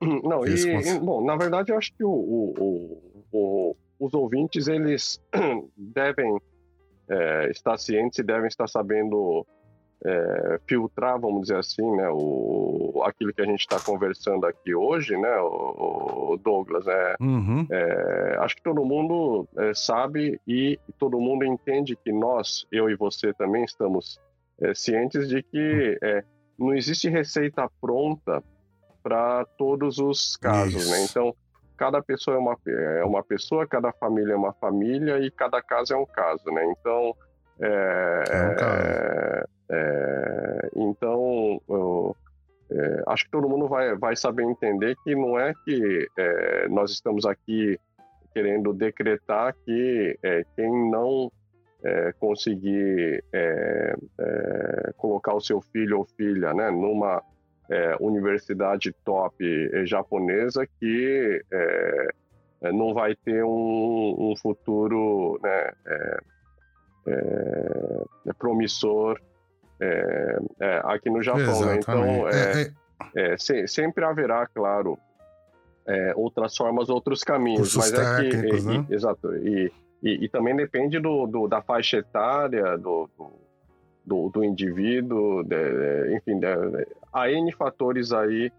Não, 0.23 0.47
e, 0.47 0.55
e, 0.55 0.99
bom, 1.01 1.25
na 1.25 1.37
verdade 1.37 1.73
eu 1.73 1.77
acho 1.77 1.93
que 1.93 2.05
o, 2.05 2.09
o, 2.09 3.23
o, 3.33 3.77
os 3.99 4.15
ouvintes, 4.15 4.69
eles 4.69 5.21
devem 5.77 6.39
é, 7.09 7.51
estar 7.51 7.77
cientes 7.79 8.19
e 8.19 8.23
devem 8.23 8.47
estar 8.47 8.69
sabendo 8.69 9.45
é, 10.05 10.61
filtrar, 10.67 11.19
vamos 11.19 11.43
dizer 11.43 11.57
assim, 11.57 11.97
né, 11.97 12.09
o, 12.11 13.03
aquilo 13.05 13.33
que 13.33 13.43
a 13.43 13.47
gente 13.47 13.61
está 13.61 13.81
conversando 13.81 14.47
aqui 14.47 14.75
hoje, 14.75 15.17
né, 15.17 15.37
o, 15.41 16.33
o 16.33 16.37
Douglas, 16.37 16.87
né, 16.87 17.17
uhum. 17.21 17.67
é, 17.71 18.37
acho 18.41 18.57
que 18.57 18.63
todo 18.63 18.85
mundo 18.85 19.49
é, 19.57 19.75
sabe 19.75 20.41
e 20.47 20.79
todo 20.99 21.21
mundo 21.21 21.45
entende 21.45 21.97
que 21.97 22.13
nós, 22.13 22.67
eu 22.71 22.89
e 22.89 22.95
você 22.95 23.33
também 23.33 23.65
estamos 23.65 24.21
é, 24.61 24.75
cientes 24.75 25.29
de 25.29 25.43
que 25.43 25.99
é, 26.03 26.23
não 26.59 26.75
existe 26.75 27.09
receita 27.09 27.69
pronta 27.81 28.43
para 29.03 29.45
todos 29.57 29.99
os 29.99 30.37
casos, 30.37 30.91
né, 30.91 31.05
então 31.05 31.35
cada 31.77 32.03
pessoa 32.03 32.37
é 32.37 32.41
uma, 32.41 32.57
é 32.67 33.05
uma 33.05 33.23
pessoa, 33.23 33.67
cada 33.67 33.93
família 33.93 34.33
é 34.33 34.37
uma 34.37 34.53
família 34.55 35.19
e 35.21 35.31
cada 35.31 35.63
caso 35.63 35.95
é 35.95 35.97
um 35.97 36.07
caso, 36.07 36.45
né, 36.51 36.65
então 36.79 37.15
é, 37.61 38.25
é 38.29 38.55
caso. 38.55 39.49
é, 39.71 40.71
então, 40.75 41.61
eu, 41.69 42.17
é, 42.71 43.03
acho 43.07 43.25
que 43.25 43.31
todo 43.31 43.49
mundo 43.49 43.67
vai, 43.67 43.97
vai 43.97 44.15
saber 44.15 44.45
entender 44.45 44.97
que 45.03 45.15
não 45.15 45.39
é 45.39 45.53
que 45.65 46.09
é, 46.19 46.69
nós 46.69 46.91
estamos 46.91 47.25
aqui 47.25 47.79
querendo 48.35 48.73
decretar 48.73 49.55
que 49.65 50.19
é, 50.23 50.45
quem 50.55 50.91
não 50.91 51.31
é, 51.85 52.13
conseguir 52.19 53.25
é, 53.33 53.95
colocar 54.97 55.35
o 55.35 55.41
seu 55.41 55.61
filho 55.61 55.99
ou 55.99 56.05
filha 56.05 56.53
né, 56.53 56.71
numa 56.71 57.23
universidade 58.01 58.95
top 59.05 59.37
japonesa 59.85 60.67
que 60.67 61.45
não 62.73 62.95
vai 62.95 63.15
ter 63.15 63.45
um, 63.45 64.17
um 64.19 64.35
futuro 64.37 65.39
né, 65.43 65.71
promissor 68.39 69.21
é, 69.81 70.39
é, 70.61 70.81
aqui 70.85 71.09
no 71.09 71.23
Japão, 71.23 71.65
né? 71.65 71.77
Então, 71.77 72.29
é, 72.29 72.63
é, 73.15 73.33
é, 73.33 73.39
se, 73.39 73.67
sempre 73.69 74.05
haverá, 74.05 74.47
claro, 74.47 74.99
é, 75.87 76.13
outras 76.17 76.57
formas, 76.57 76.89
outros 76.89 77.23
caminhos. 77.23 77.77
Mas 77.77 77.93
é 77.93 78.17
que, 78.17 78.37
e, 78.37 78.61
né? 78.63 78.87
e, 78.89 78.95
exato. 78.95 79.35
E, 79.37 79.73
e, 80.03 80.25
e, 80.25 80.29
também 80.29 80.55
depende 80.55 80.99
do, 81.01 81.27
do, 81.27 81.49
da 81.49 81.61
faixa 81.61 81.99
etária 81.99 82.77
do, 82.79 83.09
do, 84.05 84.29
do 84.29 84.45
indivíduo, 84.45 85.43
de, 85.43 86.17
enfim, 86.17 86.39
de, 86.39 86.47
há 87.13 87.31
N 87.31 87.51
fatores 87.53 88.13
aí 88.13 88.51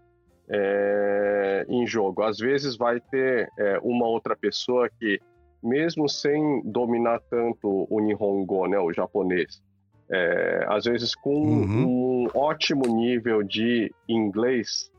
é, 0.48 1.64
em 1.68 1.86
jogo. 1.86 2.22
Às 2.22 2.38
vezes 2.38 2.76
vai 2.76 3.00
ter 3.00 3.48
é, 3.58 3.78
uma 3.82 4.06
outra 4.06 4.36
pessoa 4.36 4.90
que, 4.98 5.20
mesmo 5.62 6.08
sem 6.08 6.62
dominar 6.64 7.20
tanto 7.30 7.86
o 7.88 8.00
Nihongo, 8.00 8.66
né, 8.66 8.78
o 8.78 8.92
japonês, 8.92 9.62
é, 10.10 10.66
às 10.68 10.84
vezes 10.84 11.14
com 11.14 11.42
uhum. 11.42 12.24
um 12.24 12.28
ótimo 12.34 12.86
nível 12.86 13.42
de 13.42 13.94
inglês, 14.08 14.90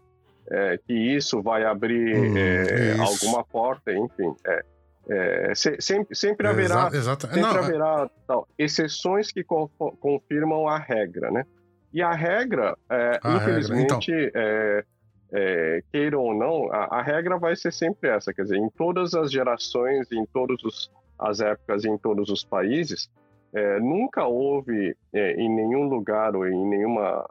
é, 0.49 0.77
que 0.85 0.93
isso 0.93 1.41
vai 1.41 1.63
abrir 1.65 2.15
uhum, 2.15 2.37
é, 2.37 2.91
alguma 2.99 3.43
porta, 3.43 3.93
enfim. 3.93 4.33
É, 4.47 4.63
é, 5.09 5.53
se, 5.55 5.77
sempre, 5.79 6.15
sempre 6.15 6.47
haverá, 6.47 6.89
exato, 6.93 7.27
sempre 7.27 7.41
Não, 7.41 7.49
haverá 7.49 8.09
tal, 8.27 8.47
exceções 8.57 9.31
que 9.31 9.43
co 9.43 9.67
confirmam 9.99 10.67
a 10.67 10.77
regra, 10.77 11.31
né? 11.31 11.45
E 11.93 12.01
a 12.01 12.13
regra, 12.13 12.77
a 12.89 13.35
infelizmente, 13.35 14.11
regra, 14.11 14.29
então. 14.29 15.39
é, 15.39 15.83
queiram 15.91 16.19
ou 16.21 16.33
não, 16.33 16.71
a, 16.71 16.99
a, 16.99 17.01
regra 17.01 17.37
vai 17.37 17.55
ser 17.55 17.73
sempre 17.73 18.09
essa, 18.09 18.33
quer 18.33 18.43
dizer, 18.43 18.57
em 18.57 18.69
todas 18.69 19.13
as 19.13 19.31
gerações, 19.31 20.09
em 20.11 20.25
todas 20.25 20.89
as 21.19 21.41
épocas, 21.41 21.83
em 21.83 21.97
todos 21.97 22.29
os 22.29 22.45
países, 22.45 23.09
é, 23.53 23.79
nunca 23.79 24.25
houve 24.25 24.95
é, 25.11 25.33
em 25.33 25.49
nenhum 25.49 25.83
lugar 25.83 26.35
ou 26.35 26.47
em 26.47 26.65
nenhuma 26.65 27.25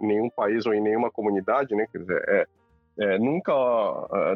em 0.00 0.06
nenhum 0.06 0.28
país 0.28 0.66
ou 0.66 0.74
em 0.74 0.80
nenhuma 0.80 1.10
comunidade, 1.10 1.74
né, 1.76 1.86
quer 1.92 1.98
dizer, 1.98 2.24
é, 2.26 2.46
é, 2.98 3.18
nunca 3.18 3.52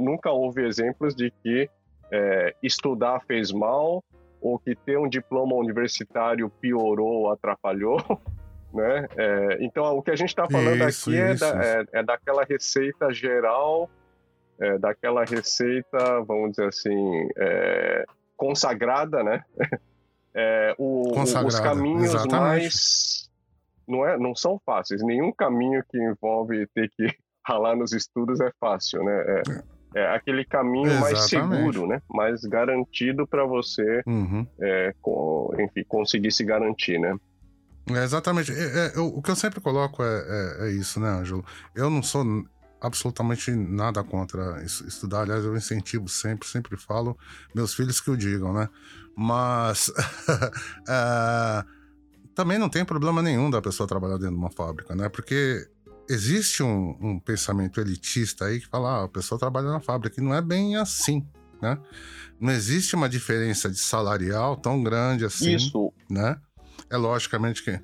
nunca 0.00 0.30
houve 0.30 0.66
exemplos 0.66 1.14
de 1.14 1.32
que 1.42 1.68
é, 2.12 2.54
estudar 2.62 3.20
fez 3.26 3.52
mal 3.52 4.02
ou 4.40 4.58
que 4.58 4.74
ter 4.74 4.98
um 4.98 5.08
diploma 5.08 5.54
universitário 5.56 6.48
piorou 6.48 7.22
ou 7.22 7.30
atrapalhou. 7.32 7.98
Né? 8.70 9.08
É, 9.16 9.58
então, 9.64 9.96
o 9.96 10.02
que 10.02 10.10
a 10.10 10.14
gente 10.14 10.28
está 10.28 10.46
falando 10.46 10.86
isso, 10.86 11.08
aqui 11.08 11.18
é, 11.18 11.34
da, 11.34 11.64
é, 11.64 11.84
é, 11.90 12.02
daquela 12.02 12.44
receita 12.44 13.10
geral, 13.10 13.88
é, 14.60 14.76
daquela 14.76 15.24
receita, 15.24 16.20
vamos 16.26 16.50
dizer 16.50 16.68
assim, 16.68 17.28
é, 17.38 18.04
consagrada, 18.36 19.22
né? 19.22 19.42
É, 20.34 20.74
o, 20.78 21.10
consagrada, 21.14 21.48
os 21.48 21.58
caminhos 21.58 22.14
exatamente. 22.14 22.38
mais 22.38 23.30
não, 23.88 24.06
é, 24.06 24.16
não 24.18 24.36
são 24.36 24.60
fáceis. 24.64 25.02
Nenhum 25.02 25.32
caminho 25.32 25.82
que 25.90 25.98
envolve 25.98 26.66
ter 26.68 26.88
que 26.90 27.08
ralar 27.44 27.74
nos 27.74 27.92
estudos 27.92 28.38
é 28.38 28.52
fácil, 28.60 29.02
né? 29.02 29.42
É, 29.98 30.14
aquele 30.14 30.44
caminho 30.44 30.86
Exatamente. 30.86 31.12
mais 31.12 31.28
seguro, 31.28 31.86
né? 31.88 32.00
Mais 32.08 32.42
garantido 32.42 33.26
para 33.26 33.44
você, 33.44 34.00
uhum. 34.06 34.46
é, 34.60 34.94
com, 35.02 35.50
enfim, 35.58 35.82
conseguir 35.88 36.30
se 36.30 36.44
garantir, 36.44 37.00
né? 37.00 37.16
É, 37.90 38.04
exatamente. 38.04 38.52
É, 38.52 38.92
é, 38.94 39.00
o 39.00 39.20
que 39.20 39.28
eu 39.28 39.34
sempre 39.34 39.60
coloco 39.60 40.04
é, 40.04 40.70
isso, 40.70 41.00
né, 41.00 41.08
Ângelo? 41.08 41.44
Eu 41.74 41.90
não 41.90 42.00
sou 42.00 42.24
absolutamente 42.80 43.50
nada 43.50 44.04
contra 44.04 44.62
estudar. 44.62 45.22
Aliás, 45.22 45.44
eu 45.44 45.56
incentivo 45.56 46.06
sempre, 46.08 46.46
sempre 46.46 46.76
falo, 46.76 47.18
meus 47.52 47.74
filhos 47.74 48.00
que 48.00 48.12
o 48.12 48.16
digam, 48.16 48.52
né? 48.52 48.68
Mas 49.16 49.90
também 52.36 52.56
não 52.56 52.68
tem 52.68 52.84
problema 52.84 53.20
nenhum 53.20 53.50
da 53.50 53.60
pessoa 53.60 53.88
trabalhar 53.88 54.16
dentro 54.18 54.36
de 54.36 54.40
uma 54.40 54.50
fábrica, 54.52 54.94
né? 54.94 55.08
Porque 55.08 55.66
existe 56.08 56.62
um, 56.62 56.96
um 57.00 57.20
pensamento 57.20 57.80
elitista 57.80 58.46
aí 58.46 58.60
que 58.60 58.66
fala, 58.66 59.00
ah, 59.00 59.04
a 59.04 59.08
pessoa 59.08 59.38
trabalha 59.38 59.68
na 59.68 59.80
fábrica, 59.80 60.20
e 60.20 60.24
não 60.24 60.34
é 60.34 60.40
bem 60.40 60.76
assim, 60.76 61.26
né? 61.60 61.78
Não 62.40 62.52
existe 62.52 62.94
uma 62.94 63.08
diferença 63.08 63.68
de 63.68 63.78
salarial 63.78 64.56
tão 64.56 64.82
grande 64.82 65.24
assim, 65.24 65.56
Isso. 65.56 65.92
né? 66.08 66.40
é 66.90 66.96
logicamente 66.96 67.62
que 67.62 67.70
é, 67.70 67.80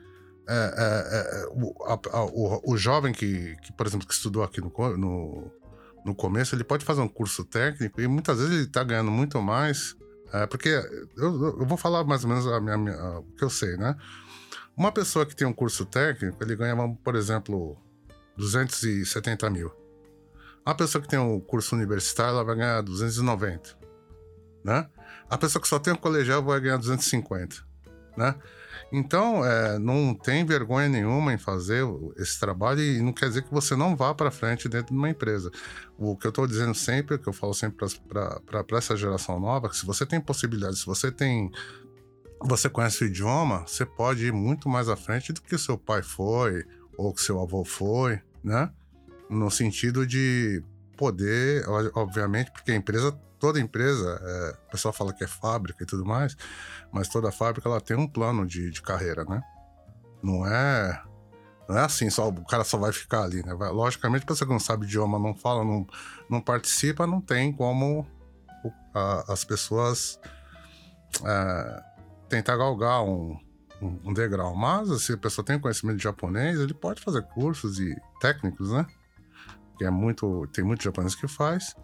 é, 0.48 1.40
é, 1.40 1.46
o, 1.52 1.74
a, 1.84 2.18
a, 2.18 2.24
o, 2.24 2.72
o, 2.72 2.76
jovem 2.76 3.12
que, 3.12 3.56
que, 3.62 3.72
por 3.72 3.86
exemplo, 3.86 4.06
que 4.06 4.12
estudou 4.12 4.42
aqui 4.42 4.60
no, 4.60 4.70
no, 4.96 5.51
no, 6.05 6.14
começo, 6.14 6.55
ele 6.55 6.64
pode 6.64 6.84
fazer 6.84 7.01
um 7.01 7.09
curso 7.09 7.44
técnico 7.46 7.98
e 8.01 8.06
muitas 8.06 8.38
vezes 8.38 8.52
ele 8.52 8.64
está 8.64 8.84
ganhando 8.84 9.10
muito 9.10 9.40
mais, 9.40 9.96
é, 10.32 10.46
porque 10.46 10.68
eu, 11.16 11.59
eu, 11.60 11.66
vou 11.66 11.78
falar 11.78 12.05
mais 12.05 12.24
ou 12.24 12.30
menos 12.30 12.46
a 12.46 12.60
minha, 12.60 12.94
a, 12.94 13.20
o 13.20 13.24
que 13.38 13.44
eu 13.44 13.48
sei, 13.48 13.76
né? 13.78 13.96
Uma 14.76 14.92
pessoa 14.92 15.24
que 15.24 15.34
tem 15.34 15.46
um 15.46 15.52
curso 15.52 15.86
técnico, 15.86 16.36
ele 16.42 16.56
ganha, 16.56 16.76
por 17.02 17.14
exemplo, 17.14 17.78
270 18.36 19.51
mil. 19.51 19.73
A 20.65 20.74
pessoa 20.74 21.02
que 21.02 21.09
tem 21.09 21.19
um 21.19 21.39
curso 21.40 21.74
universitário, 21.74 22.32
ela 22.32 22.44
vai 22.44 22.56
ganhar 22.56 22.81
290, 22.81 23.77
né? 24.65 24.89
A 25.28 25.36
pessoa 25.36 25.61
que 25.61 25.69
só 25.69 25.78
tem 25.78 25.93
um 25.93 25.97
colegial 25.97 26.43
vai 26.43 26.59
ganhar 26.61 26.78
250, 26.78 27.56
né? 28.16 28.35
Então, 28.93 29.44
é, 29.44 29.78
não 29.78 30.15
tem 30.15 30.44
vergonha 30.44 30.89
nenhuma 30.89 31.32
em 31.32 31.39
fazer 31.39 31.85
esse 32.16 32.39
trabalho 32.39 32.81
e 32.81 33.01
não 33.02 33.12
quer 33.12 33.28
dizer 33.28 33.43
que 33.43 33.52
você 33.52 33.74
não 33.74 33.97
vá 33.97 34.15
para 34.15 34.31
frente 34.31 34.69
dentro 34.69 34.93
de 34.93 34.98
uma 34.98 35.11
empresa. 35.11 35.51
O 35.98 36.16
que 36.16 36.27
eu 36.27 36.31
estou 36.31 36.47
dizendo 36.47 36.74
sempre, 36.74 37.19
que 37.19 37.28
eu 37.28 37.32
falo 37.32 37.52
sempre 37.55 37.86
para 38.09 38.78
essa 38.78 38.97
geração 38.97 39.40
nova, 39.40 39.69
que 39.69 39.77
se 39.77 39.85
você 39.85 40.06
tem 40.06 40.20
possibilidade, 40.20 40.78
se 40.78 40.86
você 40.86 41.11
tem 41.11 41.51
você 42.40 42.69
conhece 42.69 43.02
o 43.02 43.06
idioma, 43.06 43.66
você 43.66 43.86
pode 43.86 44.27
ir 44.27 44.32
muito 44.32 44.69
mais 44.69 44.89
à 44.89 44.97
frente 44.97 45.32
do 45.32 45.40
que 45.40 45.56
seu 45.56 45.78
pai 45.78 46.02
foi 46.02 46.65
ou 46.96 47.12
que 47.12 47.22
seu 47.22 47.40
avô 47.40 47.64
foi, 47.64 48.20
né? 48.42 48.70
No 49.28 49.50
sentido 49.50 50.06
de 50.06 50.62
poder, 50.96 51.64
obviamente, 51.94 52.50
porque 52.52 52.72
a 52.72 52.76
empresa 52.76 53.12
toda 53.38 53.60
empresa, 53.60 54.18
é, 54.22 54.56
o 54.68 54.70
pessoal 54.70 54.94
fala 54.94 55.12
que 55.12 55.22
é 55.22 55.26
fábrica 55.26 55.82
e 55.82 55.86
tudo 55.86 56.04
mais, 56.04 56.34
mas 56.90 57.08
toda 57.08 57.30
fábrica 57.30 57.68
ela 57.68 57.78
tem 57.78 57.94
um 57.94 58.08
plano 58.08 58.46
de, 58.46 58.70
de 58.70 58.80
carreira, 58.80 59.22
né? 59.24 59.42
Não 60.22 60.46
é 60.46 61.02
não 61.68 61.78
é 61.78 61.84
assim, 61.84 62.08
só 62.10 62.28
o 62.28 62.44
cara 62.46 62.64
só 62.64 62.78
vai 62.78 62.92
ficar 62.92 63.22
ali, 63.22 63.44
né? 63.44 63.54
Vai, 63.54 63.70
logicamente, 63.70 64.24
pessoa 64.24 64.46
que 64.46 64.52
não 64.52 64.60
sabe 64.60 64.86
idioma, 64.86 65.18
não 65.18 65.34
fala, 65.34 65.64
não, 65.64 65.86
não 66.28 66.40
participa, 66.40 67.06
não 67.06 67.20
tem 67.20 67.52
como 67.52 68.06
a, 68.94 69.32
as 69.32 69.44
pessoas 69.44 70.18
é, 71.24 71.82
tentar 72.28 72.56
galgar 72.56 73.02
um, 73.02 73.38
um, 74.05 74.15
degrau. 74.15 74.55
Mas, 74.55 75.02
se 75.02 75.12
a 75.12 75.16
pessoa 75.16 75.44
tem 75.44 75.59
conhecimento 75.59 75.97
de 75.97 76.05
japonês, 76.05 76.59
ele 76.59 76.74
pode 76.74 77.01
fazer 77.01 77.23
cursos 77.23 77.78
e 77.78 77.97
técnicos, 78.20 78.73
né? 78.73 78.86
Que 79.78 79.85
é 79.85 79.90
muito. 79.90 80.47
Tem 80.52 80.65
muitos 80.65 80.85
japoneses 80.85 81.16
que 81.16 81.28
faz 81.28 81.74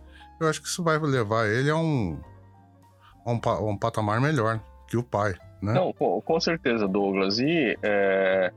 eu 0.41 0.49
acho 0.49 0.63
que 0.63 0.69
isso 0.69 0.83
vai 0.83 0.99
levar 0.99 1.47
ele 1.47 1.71
a 1.71 1.77
um, 1.77 2.19
a 3.27 3.31
um, 3.31 3.41
a 3.45 3.71
um 3.71 3.77
patamar 3.77 4.21
melhor 4.21 4.59
que 4.89 4.97
o 4.97 5.03
pai, 5.03 5.35
né? 5.63 5.75
Não, 5.75 5.93
com, 5.93 6.21
com 6.23 6.41
certeza, 6.41 6.89
Douglas. 6.89 7.39
E 7.39 7.77
é, 7.83 8.51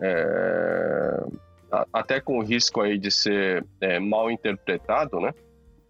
é, 0.00 1.24
até 1.92 2.20
com 2.20 2.38
o 2.38 2.42
risco 2.42 2.80
aí 2.80 2.98
de 2.98 3.10
ser 3.10 3.64
é, 3.80 4.00
mal 4.00 4.30
interpretado, 4.30 5.20
né? 5.20 5.32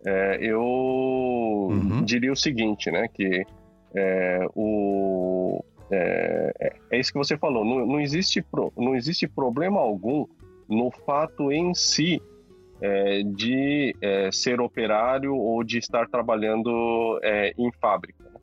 É, 0.04 0.38
eu 0.40 0.60
uhum. 0.60 2.04
diria 2.04 2.32
o 2.32 2.36
seguinte, 2.36 2.90
né? 2.90 3.08
Que 3.08 3.46
é, 3.94 4.46
o, 4.54 5.64
é, 5.90 6.52
é, 6.90 6.98
isso 6.98 7.12
que 7.12 7.18
você 7.18 7.36
falou. 7.36 7.64
Não, 7.64 7.86
não, 7.86 8.00
existe 8.00 8.42
pro, 8.42 8.72
não 8.76 8.94
existe 8.94 9.26
problema 9.28 9.80
algum 9.80 10.26
no 10.68 10.90
fato 10.90 11.52
em 11.52 11.74
si 11.74 12.20
é, 12.80 13.22
de 13.22 13.94
é, 14.02 14.30
ser 14.32 14.60
operário 14.60 15.34
ou 15.34 15.62
de 15.62 15.78
estar 15.78 16.08
trabalhando 16.08 17.20
é, 17.22 17.54
em 17.56 17.70
fábrica. 17.80 18.24
Né? 18.24 18.40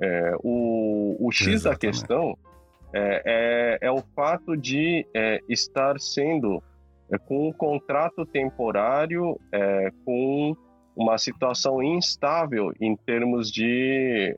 É, 0.00 0.32
o, 0.42 1.16
o, 1.18 1.32
X 1.32 1.48
Exatamente. 1.48 1.64
da 1.64 1.90
questão 1.90 2.38
é, 2.92 3.22
é, 3.24 3.86
é, 3.86 3.90
o 3.90 4.02
fato 4.14 4.56
de 4.56 5.06
estar 5.48 5.98
sendo 5.98 6.62
com 7.26 7.48
um 7.48 7.52
contrato 7.52 8.26
temporário, 8.26 9.38
com 10.04 10.56
uma 10.96 11.16
situação 11.18 11.80
instável 11.82 12.72
em 12.80 12.96
termos 12.96 13.50
de 13.50 14.36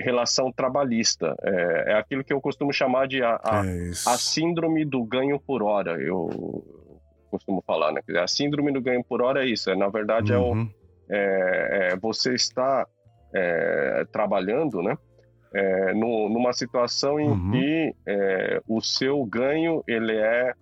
relação 0.00 0.52
trabalhista. 0.52 1.34
É, 1.42 1.94
aquilo 1.94 2.22
que 2.22 2.32
eu 2.32 2.40
costumo 2.40 2.72
chamar 2.72 3.08
de 3.08 3.22
a, 3.22 3.40
a, 3.42 3.60
a 3.60 4.18
síndrome 4.18 4.84
do 4.84 5.02
ganho 5.04 5.40
por 5.40 5.62
hora. 5.62 5.92
Eu, 6.00 6.28
costumo 7.32 7.64
falar, 7.66 7.92
né? 7.92 8.02
A 8.18 8.28
síndrome 8.28 8.70
do 8.70 8.82
ganho 8.82 9.02
por 9.02 9.22
hora 9.22 9.42
é 9.42 9.48
isso. 9.48 9.70
É, 9.70 9.74
na 9.74 9.88
verdade, 9.88 10.34
uhum. 10.34 10.68
é, 11.08 11.14
o, 11.14 11.16
é, 11.16 11.88
é, 11.92 11.96
você 11.96 12.34
está 12.34 12.86
é, 13.34 14.04
trabalhando, 14.12 14.82
né? 14.82 14.96
É, 15.54 15.94
no, 15.94 16.28
numa 16.28 16.52
situação 16.52 17.18
em 17.18 17.28
uhum. 17.28 17.50
que 17.50 17.94
é, 18.06 18.60
o 18.66 18.80
seu 18.80 19.24
ganho 19.24 19.82
ele 19.86 20.16
é, 20.16 20.54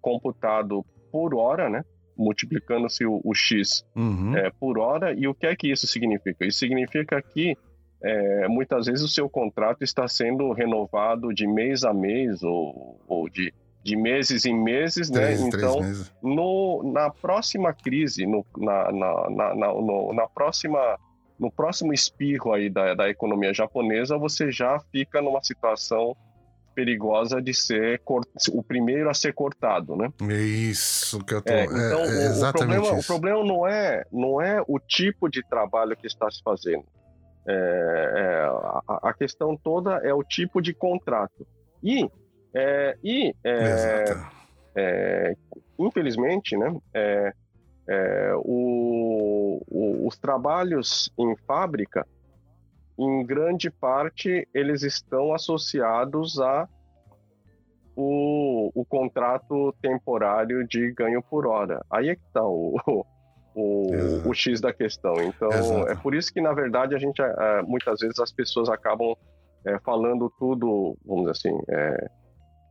computado 0.00 0.84
por 1.10 1.34
hora, 1.34 1.68
né? 1.68 1.82
Multiplicando-se 2.16 3.06
o, 3.06 3.20
o, 3.24 3.34
x 3.34 3.84
uhum. 3.96 4.34
por 4.60 4.78
hora. 4.78 5.12
E 5.14 5.26
o 5.26 5.34
que 5.34 5.46
é 5.46 5.56
que 5.56 5.70
isso 5.70 5.86
significa? 5.86 6.44
Isso 6.44 6.58
significa 6.58 7.20
que 7.22 7.56
muitas 8.48 8.86
vezes 8.86 9.02
o 9.02 9.08
seu 9.08 9.28
contrato 9.28 9.82
está 9.84 10.08
sendo 10.08 10.52
renovado 10.52 11.32
de 11.32 11.46
mês 11.46 11.84
a 11.84 11.94
mês 11.94 12.42
ou, 12.42 13.00
ou 13.06 13.28
de 13.28 13.52
de 13.82 13.96
meses 13.96 14.44
em 14.44 14.54
meses, 14.54 15.10
né? 15.10 15.26
três, 15.26 15.40
né? 15.40 15.48
Então, 15.48 15.80
meses. 15.80 16.12
No, 16.22 16.92
na 16.92 17.10
próxima 17.10 17.72
crise, 17.72 18.26
no, 18.26 18.46
na, 18.56 18.92
na, 18.92 19.30
na, 19.30 19.54
na, 19.54 19.68
no, 19.74 20.12
na 20.12 20.26
próxima, 20.28 20.98
no 21.38 21.50
próximo 21.50 21.92
espirro 21.92 22.52
aí 22.52 22.70
da, 22.70 22.94
da 22.94 23.08
economia 23.08 23.52
japonesa, 23.52 24.16
você 24.16 24.52
já 24.52 24.78
fica 24.92 25.20
numa 25.20 25.42
situação 25.42 26.16
perigosa 26.74 27.42
de 27.42 27.52
ser 27.52 28.00
o 28.50 28.62
primeiro 28.62 29.10
a 29.10 29.14
ser 29.14 29.34
cortado, 29.34 29.94
né? 29.94 30.10
É 30.22 30.40
isso 30.40 31.22
que 31.24 31.34
eu 31.34 31.42
tô. 31.42 31.52
É, 31.52 31.64
então, 31.64 32.00
é, 32.00 32.22
é 32.22 32.26
exatamente 32.26 32.78
o, 32.78 32.82
problema, 32.82 32.98
isso. 32.98 33.00
o 33.00 33.06
problema 33.06 33.44
não 33.44 33.68
é 33.68 34.04
não 34.10 34.40
é 34.40 34.62
o 34.66 34.78
tipo 34.78 35.28
de 35.28 35.42
trabalho 35.42 35.94
que 35.96 36.06
está 36.06 36.30
se 36.30 36.40
fazendo. 36.42 36.84
É, 37.46 37.52
é, 37.52 38.44
a, 38.88 39.08
a, 39.08 39.14
questão 39.14 39.56
toda 39.56 39.96
é 39.96 40.14
o 40.14 40.22
tipo 40.22 40.60
de 40.60 40.72
contrato. 40.72 41.46
E 41.82 42.08
é, 42.54 42.96
e, 43.02 43.34
é, 44.76 45.34
infelizmente, 45.78 46.56
né, 46.56 46.72
o, 48.44 49.60
o, 49.66 50.06
os 50.06 50.18
trabalhos 50.18 51.10
em 51.18 51.34
fábrica, 51.46 52.06
em 52.98 53.24
grande 53.24 53.70
parte, 53.70 54.46
eles 54.54 54.82
estão 54.82 55.34
associados 55.34 56.38
a 56.38 56.68
o, 57.96 58.70
o 58.74 58.84
contrato 58.84 59.74
temporário 59.82 60.66
de 60.66 60.92
ganho 60.92 61.22
por 61.22 61.46
hora. 61.46 61.84
Aí 61.90 62.10
é 62.10 62.14
que 62.14 62.24
está 62.26 62.44
o, 62.44 62.76
o, 63.54 64.28
o, 64.28 64.34
X 64.34 64.60
da 64.60 64.72
questão. 64.72 65.14
Então, 65.22 65.50
Exato. 65.50 65.88
é 65.88 65.94
por 65.94 66.14
isso 66.14 66.32
que, 66.32 66.40
na 66.40 66.52
verdade, 66.52 66.94
a 66.94 66.98
gente, 66.98 67.20
é, 67.20 67.62
muitas 67.62 68.00
vezes, 68.00 68.18
as 68.18 68.32
pessoas 68.32 68.68
acabam 68.68 69.14
é, 69.66 69.78
falando 69.80 70.32
tudo, 70.38 70.96
vamos 71.04 71.24
dizer 71.24 71.48
assim, 71.50 71.62
é, 71.68 72.10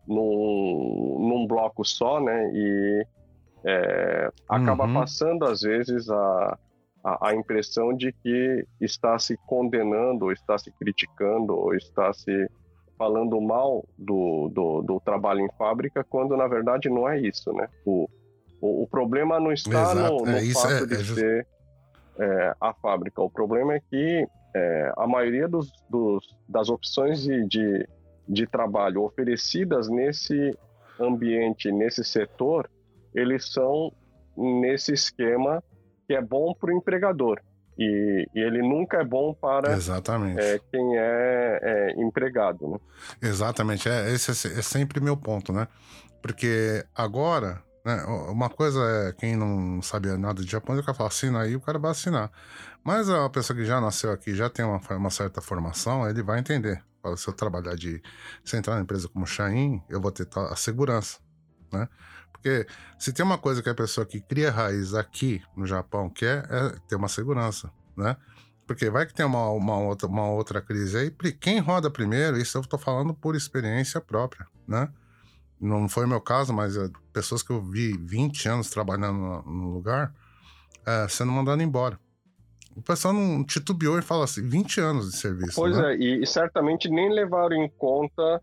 num, 0.07 1.17
num 1.19 1.47
bloco 1.47 1.85
só, 1.85 2.19
né? 2.19 2.51
E 2.53 3.05
é, 3.65 4.29
acaba 4.49 4.85
uhum. 4.85 4.93
passando, 4.93 5.45
às 5.45 5.61
vezes, 5.61 6.09
a, 6.09 6.57
a, 7.03 7.29
a, 7.29 7.35
impressão 7.35 7.93
de 7.93 8.11
que 8.11 8.65
está 8.79 9.17
se 9.19 9.37
condenando, 9.45 10.25
ou 10.25 10.31
está 10.31 10.57
se 10.57 10.71
criticando, 10.71 11.53
ou 11.55 11.75
está 11.75 12.11
se 12.13 12.49
falando 12.97 13.39
mal 13.41 13.83
do, 13.97 14.49
do, 14.49 14.81
do 14.81 14.99
trabalho 14.99 15.41
em 15.41 15.49
fábrica, 15.57 16.03
quando 16.03 16.37
na 16.37 16.47
verdade 16.47 16.87
não 16.87 17.09
é 17.09 17.19
isso, 17.19 17.51
né? 17.53 17.67
O, 17.83 18.07
o, 18.61 18.83
o 18.83 18.87
problema 18.87 19.39
não 19.39 19.51
está 19.51 19.91
Exato. 19.91 20.13
no, 20.13 20.25
no 20.25 20.37
é, 20.37 20.45
fato 20.53 20.83
é, 20.83 20.85
de 20.85 20.93
é 20.93 21.03
ser 21.03 21.47
é, 22.19 22.55
a 22.61 22.73
fábrica. 22.73 23.21
O 23.21 23.29
problema 23.29 23.73
é 23.73 23.79
que 23.79 24.27
é, 24.55 24.93
a 24.95 25.07
maioria 25.07 25.47
dos, 25.47 25.71
dos, 25.89 26.37
das 26.47 26.69
opções 26.69 27.21
de, 27.21 27.45
de 27.47 27.87
de 28.31 28.47
trabalho 28.47 29.03
oferecidas 29.03 29.89
nesse 29.89 30.57
ambiente, 30.99 31.71
nesse 31.71 32.03
setor, 32.03 32.69
eles 33.13 33.51
são 33.51 33.91
nesse 34.37 34.93
esquema 34.93 35.61
que 36.07 36.13
é 36.13 36.21
bom 36.21 36.53
para 36.53 36.73
o 36.73 36.77
empregador. 36.77 37.41
E, 37.77 38.27
e, 38.33 38.39
ele 38.39 38.61
nunca 38.61 38.97
é 38.97 39.03
bom 39.03 39.33
para 39.33 39.73
é, 40.37 40.59
quem 40.71 40.97
é, 40.97 41.59
é, 41.61 42.01
empregado. 42.01 42.67
Né? 42.67 42.77
Exatamente, 43.21 43.89
é, 43.89 44.11
esse 44.11 44.47
é, 44.47 44.59
é 44.59 44.61
sempre 44.61 45.01
meu 45.01 45.17
ponto, 45.17 45.51
né? 45.51 45.67
Porque 46.21 46.85
agora, 46.93 47.61
né, 47.85 48.03
uma 48.29 48.49
coisa 48.49 48.79
é 48.79 49.13
quem 49.13 49.35
não 49.35 49.81
sabia 49.81 50.17
nada 50.17 50.43
de 50.43 50.51
japonês, 50.51 50.83
o 50.83 50.85
cara 50.85 50.97
fala 50.97 51.09
assina 51.09 51.41
aí, 51.41 51.55
o 51.55 51.61
cara 51.61 51.79
vai 51.79 51.91
assinar. 51.91 52.31
Mas 52.83 53.09
a 53.09 53.29
pessoa 53.29 53.57
que 53.57 53.65
já 53.65 53.79
nasceu 53.79 54.11
aqui, 54.11 54.35
já 54.35 54.49
tem 54.49 54.65
uma, 54.65 54.79
uma 54.91 55.09
certa 55.09 55.41
formação, 55.41 56.09
ele 56.09 56.23
vai 56.23 56.39
entender 56.39 56.83
se 57.15 57.27
eu 57.27 57.33
trabalhar 57.33 57.75
de. 57.75 58.01
Se 58.43 58.57
entrar 58.57 58.75
na 58.75 58.81
empresa 58.81 59.07
como 59.09 59.25
Chain, 59.25 59.81
eu 59.89 59.99
vou 59.99 60.11
ter 60.11 60.27
a 60.35 60.55
segurança, 60.55 61.19
né? 61.71 61.87
Porque 62.31 62.65
se 62.97 63.13
tem 63.13 63.25
uma 63.25 63.37
coisa 63.37 63.61
que 63.61 63.69
a 63.69 63.75
pessoa 63.75 64.05
que 64.05 64.19
cria 64.19 64.51
raiz 64.51 64.93
aqui 64.93 65.41
no 65.55 65.65
Japão 65.65 66.09
quer, 66.09 66.45
é 66.49 66.69
ter 66.87 66.95
uma 66.95 67.07
segurança, 67.07 67.71
né? 67.95 68.15
Porque 68.65 68.89
vai 68.89 69.05
que 69.05 69.13
tem 69.13 69.25
uma, 69.25 69.49
uma, 69.49 69.77
outra, 69.77 70.07
uma 70.07 70.29
outra 70.29 70.61
crise 70.61 70.97
aí. 70.97 71.11
Quem 71.39 71.59
roda 71.59 71.89
primeiro, 71.89 72.37
isso 72.37 72.57
eu 72.57 72.61
tô 72.61 72.77
falando 72.77 73.13
por 73.13 73.35
experiência 73.35 73.99
própria, 73.99 74.47
né? 74.67 74.89
Não 75.61 75.87
foi 75.87 76.07
meu 76.07 76.19
caso, 76.19 76.51
mas 76.53 76.75
é, 76.75 76.89
pessoas 77.13 77.43
que 77.43 77.51
eu 77.51 77.61
vi 77.61 77.95
20 77.97 78.49
anos 78.49 78.69
trabalhando 78.69 79.43
no, 79.45 79.73
lugar, 79.73 80.13
é, 80.85 81.07
sendo 81.07 81.31
mandado 81.31 81.61
embora 81.61 81.99
o 82.75 82.81
pessoal 82.81 83.13
não 83.13 83.43
titubeou 83.43 83.99
e 83.99 84.01
fala 84.01 84.23
assim, 84.23 84.47
20 84.47 84.79
anos 84.79 85.11
de 85.11 85.17
serviço. 85.17 85.55
Pois 85.55 85.77
né? 85.77 85.93
é, 85.93 85.97
e, 85.97 86.23
e, 86.23 86.27
certamente 86.27 86.89
nem 86.89 87.11
levaram 87.13 87.55
em 87.55 87.69
conta 87.69 88.41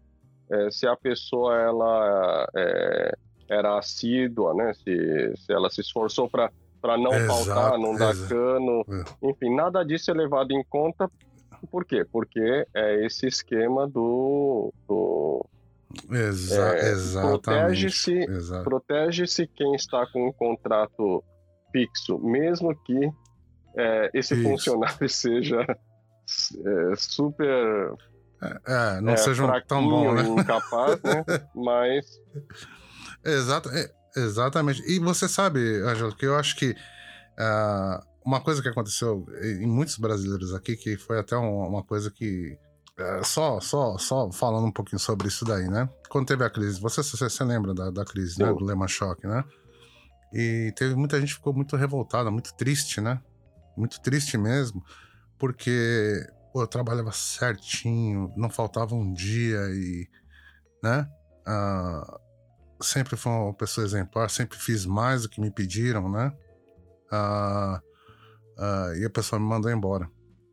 é, 0.51 0.71
se 0.71 0.87
a 0.87 0.97
pessoa 0.97 1.57
ela 1.57 2.49
é, 2.55 3.15
era 3.49 3.79
assídua, 3.79 4.55
né? 4.55 4.73
Se, 4.75 5.35
se 5.37 5.53
ela 5.53 5.71
se 5.71 5.81
esforçou 5.81 6.29
para 6.29 6.51
não 6.97 7.13
exato, 7.13 7.45
faltar, 7.45 7.79
não 7.79 7.97
dar 7.97 8.11
exato. 8.11 8.29
cano. 8.29 8.85
É. 8.89 9.29
Enfim, 9.31 9.55
nada 9.55 9.83
disso 9.83 10.11
é 10.11 10.15
levado 10.15 10.53
em 10.53 10.63
conta. 10.65 11.11
Por 11.71 11.85
quê? 11.85 12.05
Porque 12.11 12.67
é 12.75 13.05
esse 13.05 13.27
esquema 13.27 13.87
do. 13.87 14.73
do 14.87 15.45
Exa 16.11 16.77
é, 16.77 16.91
exatamente. 16.91 17.41
Protege-se 17.41 18.27
protege 18.63 19.25
quem 19.57 19.75
está 19.75 20.07
com 20.13 20.29
um 20.29 20.33
contrato 20.33 21.25
fixo, 21.73 22.19
mesmo 22.19 22.75
que 22.85 23.11
é, 23.77 24.11
esse 24.13 24.35
Isso. 24.35 24.43
funcionário 24.43 25.09
seja 25.09 25.63
é, 25.63 26.97
super. 26.97 27.95
É, 28.43 28.61
é 28.67 29.01
não 29.01 29.15
é, 29.15 29.17
seja 29.17 29.45
um 29.45 29.61
tão 29.67 29.89
bom, 29.89 30.15
né? 30.15 30.23
incapaz, 30.23 31.01
né? 31.03 31.25
Mas. 31.55 32.07
Exato, 33.25 33.71
é, 33.71 33.91
exatamente. 34.17 34.83
E 34.87 34.99
você 34.99 35.29
sabe, 35.29 35.61
Ângelo, 35.83 36.15
que 36.15 36.27
eu 36.27 36.37
acho 36.37 36.57
que 36.57 36.71
uh, 36.71 38.07
uma 38.25 38.41
coisa 38.41 38.61
que 38.63 38.69
aconteceu 38.69 39.27
em 39.43 39.67
muitos 39.67 39.97
brasileiros 39.97 40.55
aqui, 40.55 40.77
que 40.77 40.97
foi 40.97 41.19
até 41.19 41.37
um, 41.37 41.67
uma 41.67 41.83
coisa 41.83 42.11
que. 42.11 42.59
Uh, 42.99 43.25
só, 43.25 43.61
só, 43.61 43.97
só 43.97 44.31
falando 44.33 44.67
um 44.67 44.73
pouquinho 44.73 44.99
sobre 44.99 45.29
isso 45.29 45.45
daí, 45.45 45.69
né? 45.69 45.89
Quando 46.09 46.27
teve 46.27 46.45
a 46.45 46.51
crise, 46.51 46.81
você, 46.81 47.03
você, 47.03 47.29
você 47.29 47.45
lembra 47.45 47.73
da, 47.73 47.91
da 47.91 48.05
crise, 48.05 48.43
né? 48.43 48.53
Do 48.53 48.65
Lehman 48.65 48.89
Shock, 48.89 49.27
né? 49.27 49.45
E 50.33 50.73
teve 50.77 50.95
muita 50.95 51.21
gente 51.21 51.35
ficou 51.35 51.55
muito 51.55 51.77
revoltada, 51.77 52.31
muito 52.31 52.55
triste, 52.55 53.01
né? 53.01 53.21
muito 53.79 54.01
triste 54.01 54.37
mesmo, 54.37 54.85
porque 55.39 56.27
pô, 56.53 56.63
eu 56.63 56.67
trabalhava 56.67 57.13
certinho, 57.13 58.33
não 58.37 58.51
faltava 58.51 58.95
um 58.95 59.13
dia 59.13 59.61
e, 59.71 60.09
né? 60.83 61.09
Ah, 61.47 62.21
sempre 62.83 63.17
fui 63.17 63.31
uma 63.31 63.55
pessoa 63.55 63.87
exemplar, 63.87 64.29
sempre 64.29 64.59
fiz 64.59 64.85
mais 64.85 65.23
do 65.23 65.29
que 65.29 65.41
me 65.41 65.51
pediram, 65.51 66.11
né? 66.11 66.33
Ah, 67.11 67.81
ah, 68.59 68.93
e 68.97 69.05
a 69.05 69.11
pessoa 69.11 69.39
me 69.39 69.47
mandou 69.47 69.71
embora. 69.71 70.11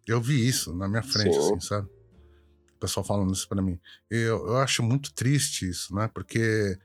Eu 0.08 0.22
vi 0.22 0.48
isso 0.48 0.76
na 0.76 0.88
minha 0.88 1.04
frente, 1.04 1.36
assim, 1.36 1.60
sabe? 1.60 1.90
O 2.76 2.80
pessoal 2.80 3.06
falando 3.06 3.34
isso 3.34 3.48
para 3.48 3.62
mim. 3.62 3.80
Eu, 4.10 4.48
eu 4.48 4.58
acho 4.58 4.84
muito 4.84 5.14
triste 5.14 5.68
isso, 5.70 5.96
né? 5.96 6.10
Porque 6.14 6.78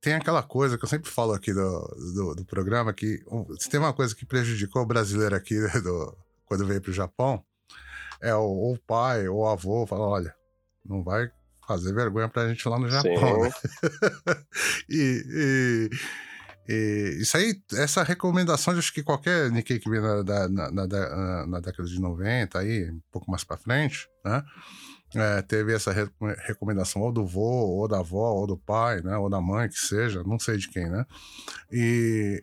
tem 0.00 0.14
aquela 0.14 0.42
coisa 0.42 0.76
que 0.76 0.84
eu 0.84 0.88
sempre 0.88 1.10
falo 1.10 1.32
aqui 1.32 1.54
do, 1.54 1.80
do, 2.14 2.34
do 2.34 2.44
programa, 2.44 2.92
que 2.92 3.22
se 3.58 3.70
tem 3.70 3.78
uma 3.78 3.92
coisa 3.92 4.14
que 4.14 4.26
prejudicou 4.26 4.82
o 4.82 4.86
brasileiro 4.86 5.34
aqui 5.34 5.54
do, 5.80 6.16
quando 6.44 6.66
veio 6.66 6.82
para 6.82 6.90
o 6.90 6.94
Japão, 6.94 7.42
é 8.20 8.34
o, 8.34 8.72
o 8.72 8.78
pai 8.78 9.28
ou 9.28 9.40
o 9.40 9.48
avô 9.48 9.86
fala, 9.86 10.06
olha, 10.06 10.34
não 10.84 11.04
vai 11.04 11.30
fazer 11.66 11.94
vergonha 11.94 12.28
para 12.28 12.42
a 12.42 12.48
gente 12.48 12.68
lá 12.68 12.78
no 12.78 12.88
Japão. 12.88 13.42
Né? 13.42 13.50
e, 14.90 15.24
e, 15.28 15.90
e, 16.68 17.22
isso 17.22 17.36
aí, 17.36 17.54
essa 17.74 18.02
recomendação, 18.02 18.76
acho 18.76 18.92
que 18.92 19.04
qualquer 19.04 19.52
Nikkei 19.52 19.78
que 19.78 19.88
vem 19.88 20.00
na, 20.00 20.24
na, 20.24 20.48
na, 20.48 20.86
na, 20.86 21.46
na 21.46 21.60
década 21.60 21.88
de 21.88 22.00
90, 22.00 22.58
aí, 22.58 22.90
um 22.90 23.00
pouco 23.12 23.30
mais 23.30 23.44
para 23.44 23.56
frente, 23.56 24.08
né? 24.24 24.42
É, 25.14 25.42
teve 25.42 25.74
essa 25.74 25.92
re 25.92 26.08
recomendação 26.46 27.02
ou 27.02 27.12
do 27.12 27.26
vô, 27.26 27.40
ou 27.40 27.88
da 27.88 27.98
avó, 27.98 28.32
ou 28.32 28.46
do 28.46 28.56
pai, 28.56 29.02
né? 29.02 29.16
Ou 29.16 29.28
da 29.28 29.40
mãe, 29.40 29.68
que 29.68 29.78
seja, 29.78 30.22
não 30.24 30.38
sei 30.38 30.56
de 30.56 30.68
quem, 30.68 30.88
né? 30.88 31.04
E 31.70 32.42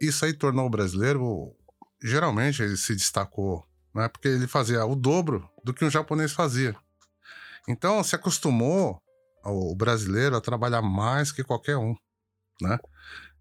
isso 0.00 0.24
aí 0.24 0.32
tornou 0.32 0.66
o 0.66 0.70
brasileiro, 0.70 1.54
geralmente 2.02 2.62
ele 2.62 2.76
se 2.76 2.94
destacou, 2.94 3.66
né? 3.94 4.08
Porque 4.08 4.28
ele 4.28 4.46
fazia 4.46 4.84
o 4.84 4.94
dobro 4.94 5.48
do 5.64 5.72
que 5.72 5.84
um 5.84 5.90
japonês 5.90 6.32
fazia. 6.32 6.76
Então 7.68 8.02
se 8.04 8.14
acostumou 8.14 9.00
o 9.44 9.74
brasileiro 9.74 10.36
a 10.36 10.40
trabalhar 10.40 10.82
mais 10.82 11.32
que 11.32 11.42
qualquer 11.42 11.76
um, 11.76 11.94
né? 12.60 12.78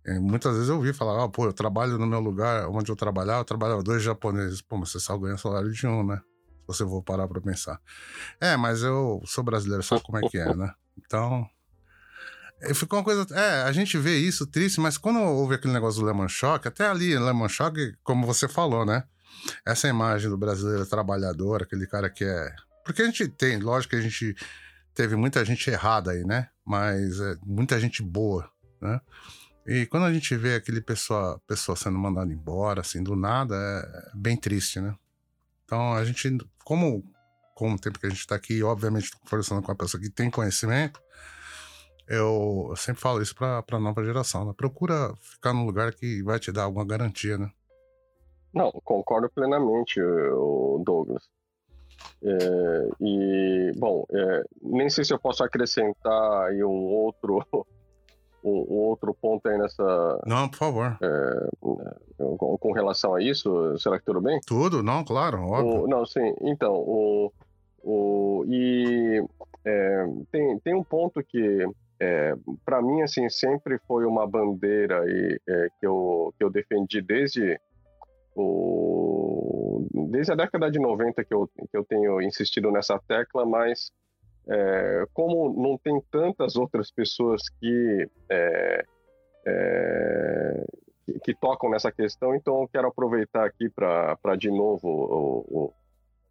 E 0.05 0.19
muitas 0.19 0.53
vezes 0.53 0.69
eu 0.69 0.75
ouvi 0.75 0.91
falar, 0.93 1.23
ah, 1.23 1.29
pô, 1.29 1.45
eu 1.45 1.53
trabalho 1.53 1.97
no 1.97 2.05
meu 2.05 2.19
lugar, 2.19 2.67
onde 2.67 2.91
eu 2.91 2.95
trabalhava, 2.95 3.39
eu 3.39 3.45
trabalhava 3.45 3.81
dois 3.81 4.03
japoneses. 4.03 4.61
Pô, 4.61 4.77
mas 4.77 4.91
você 4.91 4.99
só 4.99 5.17
ganha 5.17 5.37
salário 5.37 5.71
de 5.71 5.87
um, 5.87 6.05
né? 6.05 6.21
Você 6.67 6.83
for 6.83 7.01
parar 7.03 7.27
pra 7.27 7.41
pensar. 7.41 7.79
É, 8.39 8.55
mas 8.55 8.81
eu 8.83 9.21
sou 9.25 9.43
brasileiro, 9.43 9.83
sabe 9.83 10.01
como 10.03 10.17
é 10.17 10.29
que 10.29 10.37
é, 10.37 10.55
né? 10.55 10.73
Então. 10.97 11.47
Ficou 12.73 12.99
uma 12.99 13.05
coisa. 13.05 13.25
É, 13.35 13.63
a 13.63 13.71
gente 13.71 13.97
vê 13.97 14.17
isso 14.17 14.47
triste, 14.47 14.79
mas 14.79 14.97
quando 14.97 15.19
houve 15.19 15.55
aquele 15.55 15.73
negócio 15.73 15.99
do 15.99 16.05
Lemon 16.05 16.29
Shock, 16.29 16.67
até 16.67 16.87
ali, 16.87 17.17
Lemon 17.17 17.49
Shock, 17.49 17.93
como 18.03 18.25
você 18.25 18.47
falou, 18.47 18.85
né? 18.85 19.03
Essa 19.65 19.89
imagem 19.89 20.29
do 20.29 20.37
brasileiro 20.37 20.85
trabalhador, 20.85 21.63
aquele 21.63 21.85
cara 21.85 22.09
que 22.09 22.23
é. 22.23 22.55
Porque 22.85 23.01
a 23.01 23.05
gente 23.05 23.27
tem, 23.27 23.59
lógico 23.59 23.91
que 23.91 23.97
a 23.97 24.01
gente 24.01 24.35
teve 24.93 25.15
muita 25.15 25.43
gente 25.43 25.69
errada 25.69 26.11
aí, 26.11 26.23
né? 26.23 26.49
mas 26.65 27.19
é 27.19 27.35
muita 27.45 27.79
gente 27.79 28.01
boa, 28.01 28.49
né? 28.81 28.99
E 29.65 29.85
quando 29.85 30.05
a 30.05 30.13
gente 30.13 30.35
vê 30.35 30.55
aquele 30.55 30.81
pessoa, 30.81 31.41
pessoa 31.47 31.75
sendo 31.75 31.97
mandada 31.97 32.31
embora, 32.31 32.81
assim, 32.81 33.01
do 33.01 33.15
nada, 33.15 33.55
é 33.55 34.11
bem 34.17 34.35
triste, 34.35 34.79
né? 34.79 34.95
Então 35.73 35.95
a 35.95 36.05
gente, 36.05 36.37
como, 36.63 37.03
como 37.55 37.73
o 37.73 37.79
tempo 37.79 37.99
que 37.99 38.05
a 38.05 38.09
gente 38.09 38.19
está 38.19 38.35
aqui, 38.35 38.61
obviamente 38.61 39.09
conversando 39.27 39.63
com 39.63 39.71
a 39.71 39.75
pessoa 39.75 39.99
que 39.99 40.07
tem 40.07 40.29
conhecimento, 40.29 41.01
eu, 42.07 42.67
eu 42.69 42.75
sempre 42.75 43.01
falo 43.01 43.23
isso 43.23 43.33
para 43.33 43.63
a 43.71 43.79
nova 43.79 44.05
geração, 44.05 44.45
né? 44.45 44.53
Procura 44.55 45.15
ficar 45.19 45.51
num 45.51 45.65
lugar 45.65 45.91
que 45.95 46.21
vai 46.21 46.39
te 46.39 46.51
dar 46.51 46.65
alguma 46.65 46.85
garantia, 46.85 47.39
né? 47.39 47.49
Não, 48.53 48.71
concordo 48.83 49.27
plenamente, 49.31 49.99
Douglas. 50.85 51.27
É, 52.21 52.89
e, 53.01 53.71
bom, 53.75 54.05
é, 54.11 54.43
nem 54.61 54.91
sei 54.91 55.03
se 55.03 55.11
eu 55.11 55.17
posso 55.17 55.43
acrescentar 55.43 56.49
aí 56.49 56.63
um 56.63 56.85
outro, 56.85 57.43
um, 58.43 58.65
um 58.69 58.77
outro 58.89 59.13
ponto 59.13 59.47
aí 59.47 59.57
nessa. 59.57 60.19
Não, 60.25 60.49
por 60.49 60.57
favor. 60.57 60.97
É, 61.01 61.47
com, 61.59 62.57
com, 62.57 62.71
relação 62.71 63.15
a 63.15 63.21
isso, 63.21 63.77
será 63.77 63.97
que 63.97 64.05
tudo 64.05 64.21
bem? 64.21 64.39
Tudo, 64.45 64.83
não, 64.83 65.03
claro, 65.03 65.41
óbvio. 65.41 65.83
O, 65.83 65.87
não, 65.87 66.05
sim, 66.05 66.35
então, 66.41 66.73
o, 66.73 67.31
o, 67.81 68.45
e 68.47 69.23
é, 69.65 70.05
tem, 70.31 70.59
tem 70.59 70.75
um 70.75 70.83
ponto 70.83 71.23
que 71.23 71.65
é, 71.99 72.33
para 72.65 72.81
mim, 72.81 73.01
assim, 73.01 73.29
sempre 73.29 73.79
foi 73.87 74.05
uma 74.05 74.27
bandeira 74.27 75.05
e, 75.07 75.39
é, 75.47 75.67
que, 75.79 75.87
eu, 75.87 76.33
que 76.37 76.43
eu 76.43 76.49
defendi 76.49 77.01
desde, 77.01 77.57
o, 78.35 79.87
desde 80.11 80.33
a 80.33 80.35
década 80.35 80.69
de 80.69 80.79
90 80.79 81.23
que 81.23 81.33
eu, 81.33 81.47
que 81.47 81.77
eu 81.77 81.85
tenho 81.85 82.21
insistido 82.21 82.71
nessa 82.71 82.99
tecla, 83.07 83.45
mas 83.45 83.91
é, 84.47 85.05
como 85.13 85.53
não 85.53 85.77
tem 85.77 86.01
tantas 86.11 86.55
outras 86.55 86.91
pessoas 86.91 87.41
que, 87.59 88.09
é, 88.29 88.85
é, 89.45 90.65
que, 91.05 91.19
que, 91.19 91.35
tocam 91.35 91.69
nessa 91.69 91.91
questão, 91.91 92.35
então 92.35 92.61
eu 92.61 92.67
quero 92.67 92.87
aproveitar 92.87 93.45
aqui 93.45 93.69
para 93.69 94.35
de 94.37 94.49
novo 94.49 94.87
o, 94.87 95.39
o, 95.49 95.73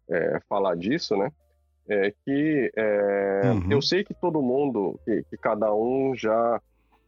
é, 0.09 0.39
falar 0.47 0.75
disso, 0.75 1.15
né? 1.17 1.31
é 1.87 2.13
que 2.23 2.71
é, 2.77 3.41
uhum. 3.43 3.71
eu 3.71 3.81
sei 3.81 4.05
que 4.05 4.13
todo 4.13 4.41
mundo, 4.41 4.97
que, 5.03 5.23
que 5.23 5.37
cada 5.37 5.73
um 5.73 6.15
já 6.15 6.61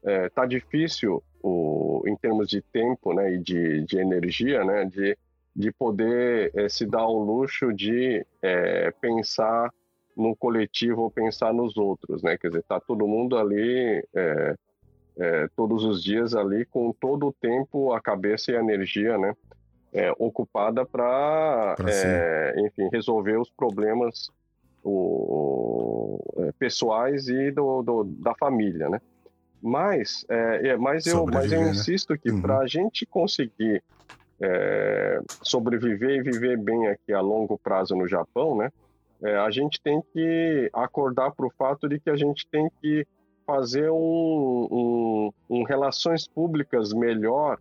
é, 0.04 0.28
tá 0.30 0.46
difícil 0.46 1.24
o, 1.42 2.04
em 2.06 2.16
termos 2.18 2.50
de 2.50 2.62
tempo, 2.62 3.14
né, 3.14 3.36
e 3.36 3.38
de, 3.38 3.86
de 3.86 3.98
energia, 3.98 4.66
né, 4.66 4.84
de, 4.84 5.18
de 5.56 5.72
poder 5.72 6.52
se 6.70 6.86
dar 6.86 7.08
o 7.08 7.24
luxo 7.24 7.72
de 7.72 8.26
pensar 9.00 9.72
no 10.16 10.36
coletivo 10.36 11.02
ou 11.02 11.12
pensar 11.12 11.54
nos 11.54 11.78
outros, 11.78 12.24
né, 12.24 12.38
quer 12.38 12.48
dizer, 12.50 12.64
tá 12.64 12.80
todo 12.80 13.08
mundo 13.08 13.38
ali 13.38 14.04
é, 14.14 14.56
é, 15.18 15.50
todos 15.56 15.84
os 15.84 16.04
dias 16.04 16.34
ali 16.34 16.66
com 16.66 16.92
todo 16.94 17.28
o 17.28 17.34
tempo, 17.34 17.94
a 17.94 18.02
cabeça 18.02 18.52
e 18.52 18.56
a 18.56 18.60
energia, 18.60 19.18
né, 19.18 19.34
ocupada 20.20 20.86
para, 20.86 21.78
enfim, 22.58 22.90
resolver 22.92 23.38
os 23.38 23.50
problemas 23.50 24.30
o, 24.86 26.20
é, 26.38 26.52
pessoais 26.60 27.28
e 27.28 27.52
do, 27.52 27.82
do, 27.82 28.04
da 28.04 28.36
família, 28.36 28.88
né? 28.88 29.02
Mas, 29.62 30.24
é, 30.30 30.70
é 30.70 30.78
mas, 30.78 31.08
eu, 31.08 31.26
mas 31.26 31.52
eu 31.52 31.62
né? 31.62 31.72
insisto 31.72 32.14
né? 32.14 32.20
que 32.22 32.30
uhum. 32.30 32.42
para 32.42 32.60
a 32.60 32.68
gente 32.68 33.04
conseguir 33.06 33.82
é, 34.40 35.20
sobreviver 35.42 36.18
e 36.18 36.22
viver 36.22 36.58
bem 36.58 36.88
aqui 36.88 37.12
a 37.12 37.20
longo 37.20 37.58
prazo 37.58 37.96
no 37.96 38.08
Japão, 38.08 38.56
né? 38.56 38.72
É, 39.24 39.38
a 39.38 39.50
gente 39.50 39.80
tem 39.82 40.02
que 40.14 40.70
acordar 40.74 41.32
para 41.32 41.46
o 41.46 41.52
fato 41.58 41.88
de 41.88 42.00
que 42.00 42.10
a 42.10 42.16
gente 42.16 42.48
tem 42.48 42.70
que 42.82 43.06
fazer 43.46 43.90
um, 43.90 44.68
um, 44.72 45.32
um 45.50 45.64
relações 45.64 46.28
públicas 46.28 46.92
melhor 46.94 47.58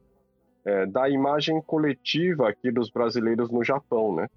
é, 0.65 0.87
da 0.87 1.09
imagem 1.09 1.61
coletiva 1.61 2.49
aqui 2.49 2.71
dos 2.71 2.91
brasileiros 2.91 3.51
no 3.51 3.63
Japão, 3.63 4.15
né? 4.15 4.29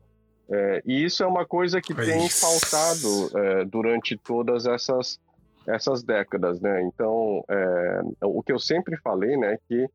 É, 0.50 0.82
e 0.86 1.04
isso 1.04 1.24
é 1.24 1.28
uma 1.28 1.46
coisa 1.46 1.82
que 1.82 1.94
tem 1.94 2.30
faltado 2.30 3.38
é, 3.38 3.66
durante 3.66 4.18
todas 4.18 4.66
essas, 4.66 5.20
essas 5.66 6.04
décadas, 6.04 6.62
né? 6.62 6.82
Então, 6.84 7.44
é, 7.50 8.02
o 8.24 8.42
que 8.44 8.52
eu 8.52 8.60
sempre 8.60 8.98
falei, 8.98 9.36
né, 9.38 9.54
é 9.54 9.60
que 9.68 9.90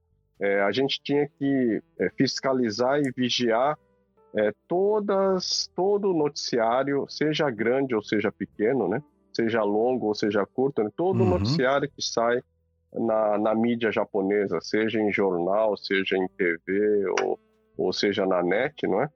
a 0.64 0.72
gente 0.72 1.00
tinha 1.04 1.28
que 1.38 1.80
fiscalizar 2.16 2.98
e 2.98 3.12
vigiar 3.16 3.78
todas, 4.66 5.70
todo 5.74 6.14
noticiário, 6.14 7.06
seja 7.08 7.50
grande 7.50 7.94
ou 7.94 8.02
seja 8.02 8.32
pequeno, 8.32 8.88
né? 8.88 9.02
Seja 9.32 9.62
longo 9.62 10.06
ou 10.06 10.14
seja 10.14 10.46
curto, 10.46 10.82
né? 10.82 10.90
todo 10.96 11.22
uhum. 11.22 11.30
noticiário 11.30 11.90
que 11.90 12.02
sai 12.02 12.42
na, 12.92 13.38
na 13.38 13.54
mídia 13.54 13.90
japonesa, 13.90 14.60
seja 14.60 15.00
em 15.00 15.12
jornal, 15.12 15.76
seja 15.76 16.16
em 16.16 16.28
TV 16.28 17.06
ou, 17.20 17.38
ou 17.76 17.92
seja 17.92 18.26
na 18.26 18.42
net, 18.42 18.86
não 18.86 19.02
é? 19.02 19.08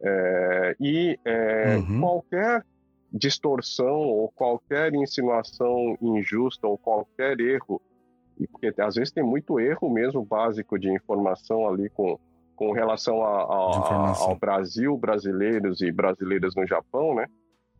É, 0.00 0.76
e 0.80 1.18
é, 1.24 1.76
uhum. 1.76 2.00
qualquer 2.00 2.64
distorção 3.12 4.00
ou 4.00 4.30
qualquer 4.30 4.94
insinuação 4.94 5.96
injusta 6.00 6.66
ou 6.66 6.78
qualquer 6.78 7.40
erro, 7.40 7.80
e 8.38 8.46
porque 8.46 8.72
às 8.80 8.94
vezes 8.94 9.12
tem 9.12 9.24
muito 9.24 9.58
erro 9.58 9.90
mesmo 9.90 10.24
básico 10.24 10.78
de 10.78 10.88
informação 10.90 11.68
ali 11.68 11.88
com, 11.90 12.18
com 12.58 12.72
relação 12.72 13.22
a, 13.22 13.42
a, 13.42 14.18
ao 14.18 14.36
Brasil, 14.36 14.98
brasileiros 14.98 15.80
e 15.80 15.92
brasileiras 15.92 16.56
no 16.56 16.66
Japão, 16.66 17.14
né? 17.14 17.26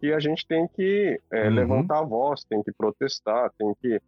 E 0.01 0.13
a 0.13 0.21
gente 0.21 0.47
tem 0.47 0.69
que 0.69 1.21
é, 1.33 1.49
uhum. 1.49 1.55
levantar 1.55 1.99
a 1.99 2.05
voz, 2.05 2.45
tem 2.45 2.63
que 2.63 2.71
protestar, 2.71 3.51
tem 3.59 3.75
que 3.83 4.01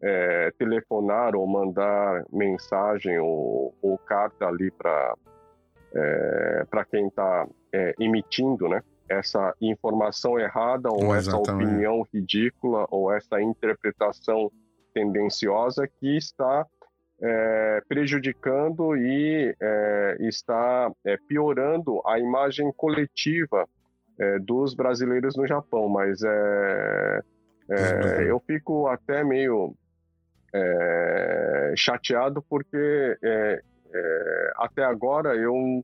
é, 0.00 0.52
telefonar 0.56 1.34
ou 1.34 1.44
mandar 1.44 2.24
mensagem 2.32 3.18
ou, 3.18 3.74
ou 3.82 3.98
carta 3.98 4.46
ali 4.46 4.70
para 4.70 5.16
é, 5.94 6.66
para 6.70 6.84
quem 6.84 7.08
está 7.08 7.46
é, 7.72 7.94
emitindo 7.98 8.68
né, 8.68 8.80
essa 9.08 9.52
informação 9.60 10.38
errada 10.38 10.88
ou 10.88 11.12
essa 11.14 11.36
opinião 11.36 12.06
ridícula 12.14 12.86
ou 12.90 13.12
essa 13.12 13.42
interpretação 13.42 14.50
tendenciosa 14.94 15.86
que 16.00 16.16
está 16.16 16.64
é, 17.22 17.82
prejudicando 17.88 18.96
e 18.96 19.54
é, 19.60 20.16
está 20.20 20.90
é, 21.04 21.16
piorando 21.28 22.02
a 22.06 22.18
imagem 22.18 22.72
coletiva 22.72 23.68
é, 24.18 24.38
dos 24.38 24.74
brasileiros 24.74 25.36
no 25.36 25.46
Japão. 25.46 25.88
Mas 25.88 26.20
eu 28.28 28.40
fico 28.40 28.86
até 28.88 29.24
meio 29.24 29.74
chateado 31.76 32.42
porque 32.42 33.16
é, 33.22 33.62
até 34.56 34.84
agora 34.84 35.34
eu 35.34 35.82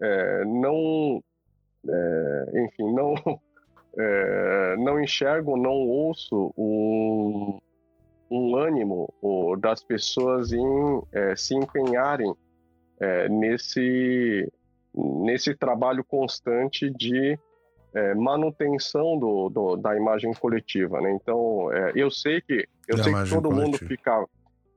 é, 0.00 0.44
não, 0.44 1.22
é, 1.86 2.64
enfim, 2.64 2.92
não, 2.92 3.14
é, 3.98 4.76
não 4.76 5.00
enxergo, 5.00 5.56
não 5.56 5.72
ouço 5.72 6.52
um, 6.56 7.60
um 8.30 8.56
ânimo 8.56 9.12
das 9.58 9.82
pessoas 9.82 10.52
em 10.52 11.02
é, 11.12 11.34
se 11.34 11.54
empenharem 11.54 12.32
é, 13.00 13.28
nesse, 13.28 14.50
nesse 14.94 15.54
trabalho 15.54 16.04
constante 16.04 16.90
de 16.90 17.38
manutenção 18.16 19.18
do, 19.18 19.48
do, 19.48 19.76
da 19.76 19.96
imagem 19.96 20.32
coletiva. 20.32 21.00
Né? 21.00 21.10
Então, 21.10 21.72
eu 21.92 22.08
sei 22.08 22.40
que 22.40 22.64
eu 22.86 22.96
sei 22.98 23.12
que 23.12 23.30
todo 23.30 23.48
coletiva. 23.48 23.66
mundo 23.66 23.78
fica 23.78 24.24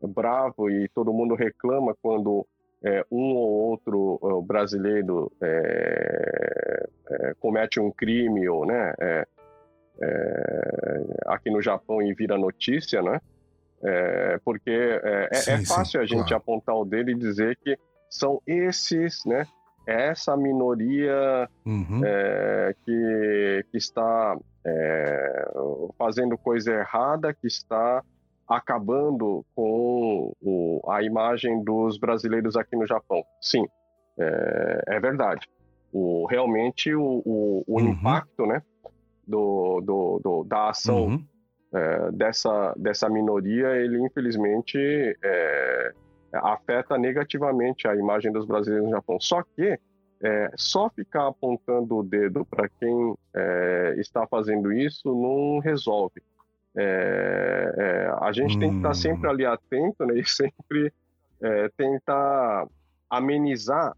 bravo 0.08 0.70
e 0.70 0.90
todo 0.90 1.14
mundo 1.14 1.36
reclama 1.36 1.96
quando 2.02 2.44
é, 2.84 3.06
um 3.10 3.36
ou 3.36 3.50
outro 3.70 4.20
é, 4.22 4.46
brasileiro 4.46 5.32
é, 5.42 6.90
é, 7.10 7.34
comete 7.40 7.80
um 7.80 7.90
crime 7.90 8.48
ou 8.50 8.66
né 8.66 8.94
é, 9.00 9.28
é, 10.02 11.04
aqui 11.28 11.50
no 11.50 11.62
Japão 11.62 12.02
e 12.02 12.14
vira 12.14 12.38
notícia 12.38 13.02
né 13.02 13.22
porque 14.46 14.72
é, 15.04 15.34
sim, 15.34 15.66
fácil 15.66 16.00
sim, 16.00 16.04
a 16.04 16.06
gente 16.06 16.30
claro. 16.30 16.36
apontar 16.38 16.76
o 16.76 16.86
dedo 16.86 17.12
e 17.12 17.16
dizer 17.16 17.58
que 17.64 17.78
são 18.10 18.42
esses 18.48 19.26
né 19.26 19.46
essa 19.86 20.38
minoria 20.38 21.50
uhum. 21.66 22.02
que, 22.86 23.66
que 23.70 23.78
está 23.78 24.38
fazendo 25.98 26.38
coisa 26.38 26.72
errada 26.72 27.34
que 27.34 27.48
está 27.48 28.02
acabando 28.48 29.46
com 29.56 30.34
o, 30.42 30.82
a 30.90 31.04
imagem 31.04 31.64
dos 31.64 31.98
brasileiros 31.98 32.56
aqui 32.56 32.76
no 32.76 32.86
Japão. 32.86 33.24
Sim, 33.42 33.66
é, 34.20 34.84
é 34.88 35.00
verdade. 35.00 35.48
O, 35.92 36.26
realmente 36.26 36.94
o, 36.94 37.22
o, 37.26 37.64
o 37.68 37.80
uhum. 37.80 37.90
impacto 37.90 38.46
né, 38.46 38.62
do, 39.28 39.82
do, 39.82 40.20
do 40.24 40.44
da 40.44 40.70
ação 40.70 41.06
uhum. 41.06 41.26
É, 41.74 42.12
dessa, 42.12 42.74
dessa 42.78 43.10
minoria, 43.10 43.76
ele 43.76 44.00
infelizmente 44.00 44.78
é, 45.24 45.94
afeta 46.34 46.98
negativamente 46.98 47.88
a 47.88 47.96
imagem 47.96 48.32
dos 48.32 48.46
brasileiros 48.46 48.88
no 48.88 48.96
Japão. 48.96 49.20
Só 49.20 49.42
que 49.42 49.80
é, 50.22 50.52
só 50.56 50.90
ficar 50.90 51.28
apontando 51.28 51.98
o 51.98 52.04
dedo 52.04 52.46
para 52.46 52.70
quem 52.80 53.16
é, 53.36 53.96
está 53.98 54.26
fazendo 54.28 54.72
isso 54.72 55.14
não 55.14 55.60
resolve. 55.60 56.22
é, 56.76 57.74
é, 57.78 58.16
a 58.22 58.32
gente 58.32 58.56
hum. 58.56 58.60
tem 58.60 58.70
que 58.70 58.78
estar 58.78 58.94
sempre 58.94 59.28
hum. 59.28 59.32
ali 59.32 59.46
atento 59.46 60.06
né, 60.06 60.20
e 60.20 60.26
sempre 60.26 60.94
tentar 61.76 62.66
amenizar 63.10 63.94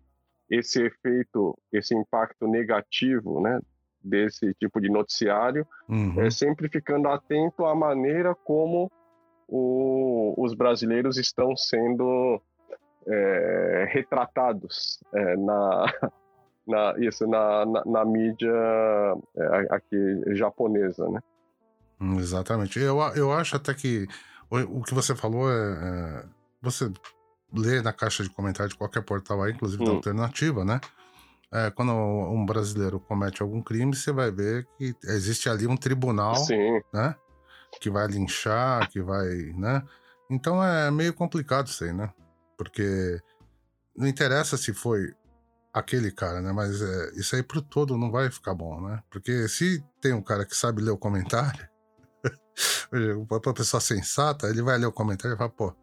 esse 0.50 0.84
efeito, 0.84 1.56
esse 1.72 1.94
impacto 1.94 2.48
negativo 2.48 3.40
né, 3.40 3.60
desse 4.06 4.54
tipo 4.54 4.80
de 4.80 4.90
noticiário, 4.90 5.68
uhum. 5.90 6.22
é, 6.22 6.30
sempre 6.30 6.70
ficando 6.70 7.08
atento 7.08 7.66
à 7.66 7.76
maneira 7.76 8.36
como 8.36 8.92
o, 9.48 10.34
os 10.38 10.54
brasileiros 10.54 11.18
estão 11.18 11.56
sendo 11.56 12.42
é, 13.08 13.88
retratados 13.92 15.00
é, 15.14 15.36
na, 15.38 15.86
na, 16.68 16.96
isso, 17.00 17.28
na, 17.28 17.66
na, 17.66 17.86
na 17.86 18.06
mídia 18.06 18.54
é, 19.36 19.68
aqui 19.72 20.36
japonesa, 20.36 21.10
né? 21.10 21.20
Exatamente. 22.20 22.80
Eu, 22.80 23.00
eu 23.16 23.32
acho 23.32 23.56
até 23.56 23.74
que 23.74 24.08
o, 24.50 24.80
o 24.80 24.84
que 24.84 24.94
você 24.94 25.16
falou 25.16 25.50
é, 25.50 25.56
é, 25.56 26.24
Você 26.62 26.92
lê 27.54 27.82
na 27.82 27.94
caixa 27.94 28.24
de 28.24 28.30
comentário 28.30 28.70
de 28.70 28.78
qualquer 28.78 29.02
portal 29.02 29.42
aí, 29.42 29.54
inclusive 29.54 29.82
hum. 29.82 29.86
da 29.86 29.92
alternativa, 29.94 30.66
né? 30.66 30.80
É, 31.52 31.72
quando 31.72 31.94
um 31.94 32.46
brasileiro 32.46 33.00
comete 33.00 33.42
algum 33.42 33.62
crime, 33.62 33.96
você 33.96 34.12
vai 34.12 34.32
ver 34.32 34.68
que 34.78 34.96
existe 35.04 35.50
ali 35.50 35.68
um 35.68 35.78
tribunal, 35.78 36.36
Sim. 36.36 36.82
né? 36.94 37.16
Que 37.80 37.90
vai 37.90 38.08
linchar, 38.08 38.90
que 38.90 39.02
vai, 39.02 39.28
né? 39.56 39.84
Então 40.30 40.64
é 40.64 40.90
meio 40.92 41.14
complicado 41.14 41.68
isso 41.68 41.84
aí, 41.84 41.94
né? 41.94 42.12
Porque 42.58 43.20
não 43.96 44.08
interessa 44.08 44.58
se 44.58 44.74
foi 44.74 45.14
aquele 45.74 46.12
cara, 46.12 46.42
né? 46.42 46.52
Mas 46.52 46.82
é, 46.82 47.12
isso 47.16 47.36
aí 47.36 47.44
pro 47.44 47.62
todo 47.62 47.98
não 47.98 48.10
vai 48.12 48.32
ficar 48.32 48.54
bom, 48.54 48.82
né? 48.82 49.04
Porque 49.12 49.48
se 49.48 49.84
tem 50.02 50.14
um 50.14 50.22
cara 50.22 50.46
que 50.46 50.56
sabe 50.56 50.82
ler 50.82 50.92
o 50.92 50.98
comentário, 50.98 51.68
pra 53.28 53.54
pessoa 53.54 53.82
sensata, 53.82 54.48
ele 54.48 54.62
vai 54.62 54.78
ler 54.78 54.86
o 54.86 54.92
comentário 54.92 55.36
e 55.36 55.38
vai, 55.38 55.50
pô, 55.50 55.76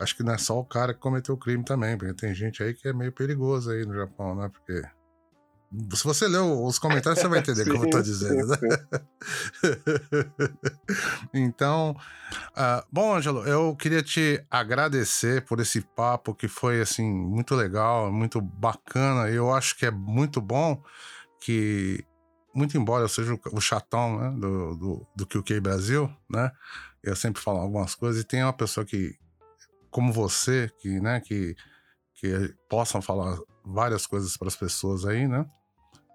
acho 0.00 0.16
que 0.16 0.22
não 0.22 0.32
é 0.32 0.38
só 0.38 0.58
o 0.58 0.64
cara 0.64 0.94
que 0.94 1.00
cometeu 1.00 1.34
o 1.34 1.38
crime 1.38 1.64
também, 1.64 1.96
porque 1.96 2.14
tem 2.14 2.34
gente 2.34 2.62
aí 2.62 2.74
que 2.74 2.88
é 2.88 2.92
meio 2.92 3.12
perigoso 3.12 3.70
aí 3.70 3.84
no 3.84 3.94
Japão, 3.94 4.34
né? 4.34 4.48
Porque 4.48 4.82
se 5.94 6.02
você 6.02 6.26
ler 6.26 6.40
os 6.40 6.78
comentários, 6.78 7.20
você 7.20 7.28
vai 7.28 7.38
entender 7.38 7.62
sim, 7.64 7.70
como 7.70 7.84
eu 7.84 7.90
tô 7.90 8.02
dizendo, 8.02 8.46
né? 8.48 8.58
então, 11.32 11.94
uh, 12.56 12.84
bom, 12.90 13.14
Ângelo, 13.14 13.46
eu 13.46 13.76
queria 13.76 14.02
te 14.02 14.44
agradecer 14.50 15.44
por 15.44 15.60
esse 15.60 15.80
papo 15.80 16.34
que 16.34 16.48
foi, 16.48 16.80
assim, 16.80 17.08
muito 17.08 17.54
legal, 17.54 18.10
muito 18.10 18.40
bacana. 18.40 19.30
Eu 19.30 19.54
acho 19.54 19.76
que 19.76 19.86
é 19.86 19.90
muito 19.92 20.40
bom 20.40 20.82
que, 21.40 22.04
muito 22.52 22.76
embora 22.76 23.04
eu 23.04 23.08
seja 23.08 23.38
o 23.52 23.60
chatão 23.60 24.18
né, 24.18 24.30
do, 24.40 24.74
do, 24.74 25.06
do 25.14 25.26
QQ 25.26 25.60
Brasil, 25.60 26.10
né? 26.28 26.50
Eu 27.02 27.14
sempre 27.14 27.40
falo 27.40 27.58
algumas 27.58 27.94
coisas 27.94 28.22
e 28.22 28.26
tem 28.26 28.42
uma 28.42 28.52
pessoa 28.52 28.84
que, 28.84 29.16
como 29.90 30.12
você, 30.12 30.70
que, 30.78 31.00
né, 31.00 31.20
que, 31.20 31.54
que 32.14 32.54
possam 32.68 33.02
falar 33.02 33.38
várias 33.64 34.06
coisas 34.06 34.36
para 34.36 34.48
as 34.48 34.56
pessoas 34.56 35.04
aí, 35.04 35.26
né? 35.26 35.44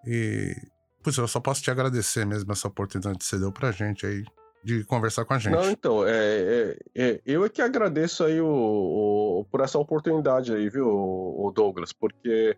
E, 0.05 0.55
putz, 1.03 1.17
eu 1.17 1.27
só 1.27 1.39
posso 1.39 1.61
te 1.61 1.71
agradecer 1.71 2.25
mesmo 2.25 2.51
essa 2.51 2.67
oportunidade 2.67 3.17
que 3.17 3.25
você 3.25 3.37
deu 3.37 3.51
pra 3.51 3.71
gente 3.71 4.05
aí 4.05 4.23
de 4.63 4.83
conversar 4.83 5.25
com 5.25 5.33
a 5.35 5.37
gente. 5.37 5.53
Não, 5.53 5.69
então, 5.69 6.07
é, 6.07 6.11
é, 6.11 6.77
é 6.95 7.21
eu 7.23 7.45
é 7.45 7.49
que 7.49 7.61
agradeço 7.61 8.23
aí 8.23 8.41
o, 8.41 8.47
o, 8.47 9.45
por 9.51 9.61
essa 9.61 9.77
oportunidade 9.77 10.53
aí, 10.53 10.67
viu, 10.69 10.87
o 10.87 11.51
Douglas, 11.53 11.93
porque 11.93 12.57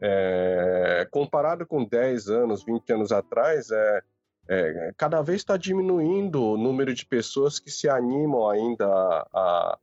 é, 0.00 1.06
comparado 1.12 1.64
com 1.64 1.84
10 1.84 2.28
anos, 2.28 2.64
20 2.64 2.92
anos 2.92 3.12
atrás, 3.12 3.70
é, 3.70 4.02
é 4.48 4.92
cada 4.96 5.22
vez 5.22 5.40
está 5.40 5.56
diminuindo 5.56 6.42
o 6.42 6.58
número 6.58 6.92
de 6.92 7.06
pessoas 7.06 7.60
que 7.60 7.70
se 7.70 7.88
animam 7.88 8.50
ainda 8.50 8.86
a, 8.86 9.28
a 9.32 9.78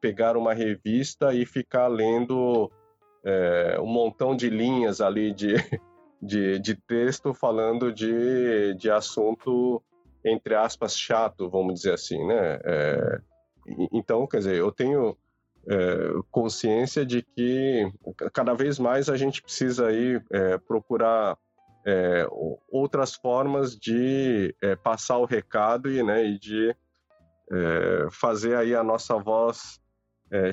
pegar 0.00 0.36
uma 0.36 0.54
revista 0.54 1.34
e 1.34 1.44
ficar 1.44 1.88
lendo 1.88 2.70
é, 3.24 3.78
um 3.80 3.86
montão 3.86 4.36
de 4.36 4.48
linhas 4.48 5.00
ali 5.00 5.32
de 5.32 5.54
de, 6.24 6.58
de 6.58 6.74
texto 6.74 7.34
falando 7.34 7.92
de, 7.92 8.74
de 8.74 8.90
assunto, 8.90 9.82
entre 10.24 10.54
aspas, 10.54 10.98
chato, 10.98 11.50
vamos 11.50 11.74
dizer 11.74 11.92
assim, 11.92 12.24
né? 12.26 12.58
É, 12.64 13.20
então, 13.92 14.26
quer 14.26 14.38
dizer, 14.38 14.56
eu 14.56 14.72
tenho 14.72 15.16
é, 15.68 15.76
consciência 16.30 17.04
de 17.04 17.22
que 17.22 17.90
cada 18.32 18.54
vez 18.54 18.78
mais 18.78 19.08
a 19.08 19.16
gente 19.16 19.42
precisa 19.42 19.88
aí 19.88 20.20
é, 20.30 20.58
procurar 20.58 21.36
é, 21.86 22.26
outras 22.70 23.14
formas 23.14 23.76
de 23.76 24.54
é, 24.62 24.74
passar 24.76 25.18
o 25.18 25.26
recado 25.26 25.90
e, 25.90 26.02
né, 26.02 26.24
e 26.24 26.38
de 26.38 26.74
é, 27.50 28.08
fazer 28.10 28.56
aí 28.56 28.74
a 28.74 28.82
nossa 28.82 29.16
voz 29.18 29.80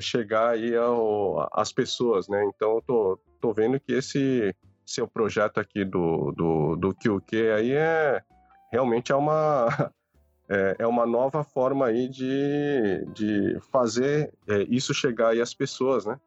chegar 0.00 0.50
aí 0.50 0.76
ao, 0.76 1.48
às 1.52 1.72
pessoas, 1.72 2.28
né? 2.28 2.44
Então, 2.44 2.76
eu 2.76 2.82
tô, 2.82 3.18
tô 3.40 3.52
vendo 3.52 3.80
que 3.80 3.92
esse 3.92 4.54
seu 4.86 5.08
projeto 5.08 5.58
aqui 5.58 5.84
do, 5.84 6.30
do, 6.32 6.76
do 6.76 6.94
QQ 6.94 7.50
aí 7.50 7.72
é 7.72 8.22
realmente 8.70 9.12
é 9.12 9.16
uma 9.16 9.68
é, 10.48 10.76
é 10.80 10.86
uma 10.86 11.06
nova 11.06 11.42
forma 11.44 11.86
aí 11.86 12.08
de, 12.08 13.04
de 13.14 13.58
fazer 13.70 14.32
é, 14.48 14.62
isso 14.68 14.92
chegar 14.92 15.28
aí 15.28 15.40
às 15.40 15.54
pessoas, 15.54 16.04
né? 16.04 16.18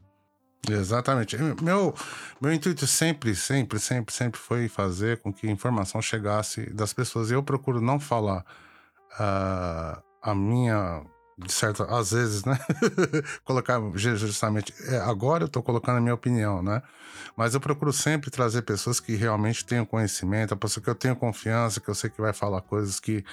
Exatamente. 0.67 1.37
Meu, 1.61 1.93
meu 2.41 2.51
intuito 2.51 2.87
sempre, 2.87 3.35
sempre, 3.35 3.79
sempre, 3.79 4.13
sempre 4.13 4.39
foi 4.39 4.67
fazer 4.67 5.19
com 5.19 5.31
que 5.31 5.47
a 5.47 5.51
informação 5.51 6.01
chegasse 6.01 6.71
das 6.71 6.91
pessoas. 6.91 7.29
Eu 7.29 7.43
procuro 7.43 7.79
não 7.79 7.99
falar 7.99 8.43
uh, 9.11 10.01
a 10.25 10.33
minha 10.33 11.03
de 11.37 11.51
certa, 11.51 11.83
às 11.83 12.11
vezes, 12.11 12.45
né? 12.45 12.57
Colocar 13.43 13.81
justamente. 13.95 14.73
É, 14.87 14.97
agora 14.99 15.43
eu 15.43 15.47
estou 15.47 15.61
colocando 15.61 15.97
a 15.97 16.01
minha 16.01 16.13
opinião, 16.13 16.63
né? 16.63 16.81
Mas 17.35 17.53
eu 17.53 17.59
procuro 17.59 17.91
sempre 17.91 18.31
trazer 18.31 18.61
pessoas 18.61 18.99
que 19.01 19.15
realmente 19.15 19.65
tenham 19.65 19.85
conhecimento, 19.85 20.53
a 20.53 20.57
pessoa 20.57 20.83
que 20.83 20.89
eu 20.89 20.95
tenho 20.95 21.15
confiança, 21.15 21.81
que 21.81 21.89
eu 21.89 21.95
sei 21.95 22.09
que 22.09 22.21
vai 22.21 22.31
falar 22.31 22.61
coisas 22.61 22.99
que 23.01 23.23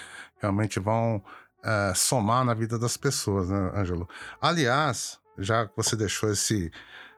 realmente 0.40 0.81
vão 0.81 1.23
é, 1.62 1.93
somar 1.94 2.44
na 2.44 2.55
vida 2.55 2.77
das 2.78 2.97
pessoas, 2.97 3.48
né, 3.48 3.73
Ângelo? 3.77 4.09
Aliás, 4.40 5.20
já 5.39 5.66
que 5.66 5.73
você 5.77 5.94
deixou 5.97 6.31
esse. 6.31 6.73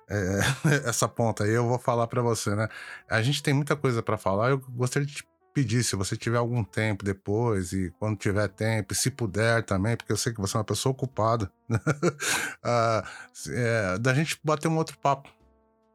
É, 0.08 0.40
essa 0.86 1.08
ponta 1.08 1.44
aí, 1.44 1.52
eu 1.52 1.66
vou 1.66 1.78
falar 1.78 2.06
para 2.08 2.20
você, 2.20 2.54
né? 2.54 2.68
A 3.08 3.22
gente 3.22 3.42
tem 3.42 3.54
muita 3.54 3.74
coisa 3.74 4.02
para 4.02 4.18
falar. 4.18 4.50
Eu 4.50 4.58
gostaria 4.58 5.06
de 5.06 5.14
te 5.14 5.24
pedir, 5.54 5.84
se 5.84 5.94
você 5.94 6.16
tiver 6.16 6.36
algum 6.36 6.64
tempo 6.64 7.04
depois 7.04 7.72
e 7.72 7.94
quando 7.98 8.18
tiver 8.18 8.48
tempo, 8.48 8.92
se 8.92 9.08
puder 9.08 9.62
também, 9.62 9.96
porque 9.96 10.12
eu 10.12 10.16
sei 10.16 10.34
que 10.34 10.40
você 10.40 10.56
é 10.56 10.58
uma 10.58 10.64
pessoa 10.64 10.90
ocupada, 10.90 11.50
uh, 11.70 13.02
é, 13.50 13.98
da 13.98 14.12
gente 14.12 14.38
bater 14.42 14.66
um 14.66 14.76
outro 14.76 14.98
papo, 14.98 15.30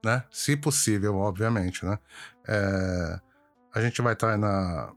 né? 0.04 0.24
Se 0.32 0.56
possível, 0.56 1.18
obviamente, 1.18 1.86
né? 1.86 2.00
É, 2.48 3.20
a 3.76 3.82
gente 3.82 4.02
vai 4.02 4.14
estar 4.14 4.38
na. 4.38 4.94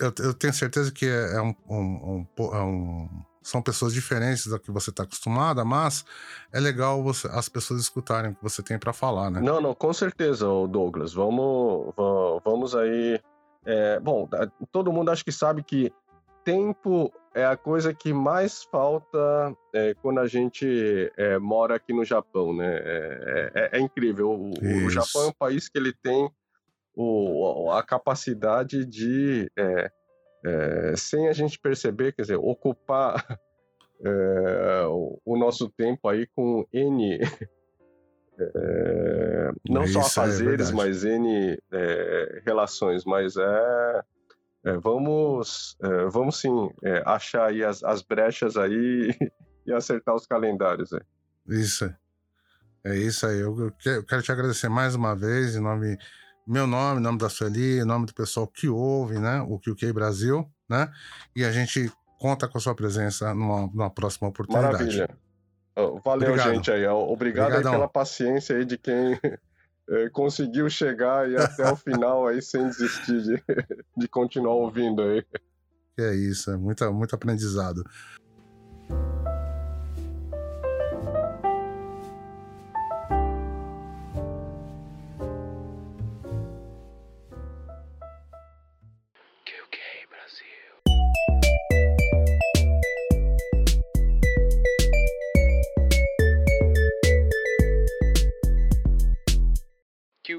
Eu, 0.00 0.12
eu, 0.20 0.34
tenho 0.34 0.54
certeza 0.54 0.90
que 0.90 1.06
é, 1.06 1.34
é 1.34 1.42
um, 1.42 1.54
um, 1.68 2.26
um, 2.38 2.54
é 2.54 2.62
um, 2.62 3.08
são 3.42 3.60
pessoas 3.60 3.92
diferentes 3.92 4.46
da 4.46 4.58
que 4.58 4.70
você 4.70 4.88
está 4.88 5.02
acostumada, 5.02 5.64
mas 5.64 6.04
é 6.50 6.58
legal 6.58 7.02
você, 7.02 7.28
as 7.28 7.48
pessoas 7.48 7.80
escutarem 7.82 8.30
o 8.32 8.34
que 8.34 8.42
você 8.42 8.62
tem 8.62 8.78
para 8.78 8.92
falar, 8.92 9.30
né? 9.30 9.40
Não, 9.40 9.60
não, 9.60 9.74
com 9.74 9.92
certeza, 9.92 10.46
Douglas. 10.68 11.12
Vamos, 11.12 11.94
vamos 12.44 12.74
aí 12.74 13.20
é, 13.66 13.98
bom, 13.98 14.28
todo 14.70 14.92
mundo 14.92 15.10
acho 15.10 15.24
que 15.24 15.32
sabe 15.32 15.62
que 15.62 15.92
tempo 16.44 17.12
é 17.34 17.44
a 17.44 17.56
coisa 17.56 17.92
que 17.92 18.12
mais 18.12 18.62
falta 18.62 19.52
é, 19.74 19.94
quando 19.94 20.20
a 20.20 20.28
gente 20.28 21.12
é, 21.16 21.36
mora 21.38 21.74
aqui 21.74 21.92
no 21.92 22.04
Japão, 22.04 22.54
né? 22.54 22.76
É, 22.78 23.52
é, 23.54 23.78
é 23.78 23.80
incrível. 23.80 24.30
O, 24.30 24.50
o, 24.86 24.88
Japão 24.88 25.24
é 25.24 25.26
um 25.26 25.32
país 25.32 25.68
que 25.68 25.76
ele 25.76 25.92
tem 25.92 26.30
o, 26.94 27.70
a 27.72 27.82
capacidade 27.82 28.86
de, 28.86 29.50
é, 29.58 29.90
sem 30.96 31.28
a 31.28 31.32
gente 31.32 31.58
perceber, 31.58 32.12
quer 32.12 32.22
dizer, 32.22 32.36
ocupar 32.36 33.26
o, 34.88 35.20
o 35.24 35.36
nosso 35.36 35.68
tempo 35.68 36.08
aí 36.08 36.28
com 36.28 36.64
N 36.72 37.18
é, 38.38 39.50
não 39.68 39.84
Isso 39.84 39.94
só 39.94 40.00
é 40.00 40.26
fazeres, 40.26 40.70
é 40.70 40.72
mas 40.72 41.04
N 41.04 41.58
é, 41.72 42.42
relações, 42.44 43.04
mas 43.04 43.36
é, 43.36 44.02
é 44.64 44.72
vamos, 44.78 45.76
é, 45.82 46.06
vamos 46.06 46.40
sim 46.40 46.70
achar 47.04 47.48
aí 47.48 47.64
as, 47.64 47.82
as, 47.82 48.02
brechas 48.02 48.56
aí 48.56 49.14
e 49.66 49.72
acertar 49.72 50.14
os 50.14 50.26
calendários. 50.26 50.92
É. 50.92 51.00
Isso, 51.48 51.92
é 52.84 52.96
isso 52.96 53.26
aí. 53.26 53.40
Eu, 53.40 53.72
eu, 53.86 54.04
quero 54.04 54.22
te 54.22 54.32
agradecer 54.32 54.68
mais 54.68 54.94
uma 54.94 55.14
vez 55.14 55.56
em 55.56 55.60
nome 55.60 55.96
meu 56.46 56.66
nome, 56.66 57.00
em 57.00 57.02
nome 57.02 57.18
da 57.18 57.28
Sueli, 57.28 57.80
em 57.80 57.84
nome 57.84 58.06
do 58.06 58.14
pessoal 58.14 58.46
que 58.46 58.68
ouve, 58.68 59.18
né, 59.18 59.40
o 59.40 59.58
QQ 59.58 59.92
Brasil, 59.92 60.48
né, 60.68 60.88
e 61.34 61.44
a 61.44 61.50
gente 61.50 61.90
conta 62.20 62.46
com 62.46 62.56
a 62.56 62.60
sua 62.60 62.74
presença 62.74 63.34
numa, 63.34 63.66
numa 63.66 63.90
próxima 63.90 64.28
oportunidade. 64.28 64.74
Maravilha. 64.74 65.25
Valeu, 65.76 66.30
Obrigado. 66.30 66.54
gente 66.54 66.70
aí. 66.70 66.86
Obrigado 66.86 67.54
aí 67.54 67.62
pela 67.62 67.88
paciência 67.88 68.56
aí 68.56 68.64
de 68.64 68.78
quem 68.78 69.20
eh, 69.90 70.08
conseguiu 70.10 70.70
chegar 70.70 71.24
aí 71.24 71.36
até 71.36 71.70
o 71.70 71.76
final 71.76 72.26
aí 72.26 72.40
sem 72.40 72.66
desistir 72.66 73.22
de, 73.22 73.44
de 73.96 74.08
continuar 74.08 74.54
ouvindo 74.54 75.02
aí. 75.02 75.22
Que 75.94 76.02
é 76.02 76.14
isso, 76.14 76.50
é 76.50 76.56
muito, 76.56 76.90
muito 76.92 77.14
aprendizado. 77.14 77.84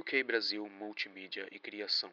QK 0.08 0.24
Brasil 0.24 0.70
Multimídia 0.70 1.50
e 1.52 1.60
Criação. 1.60 2.10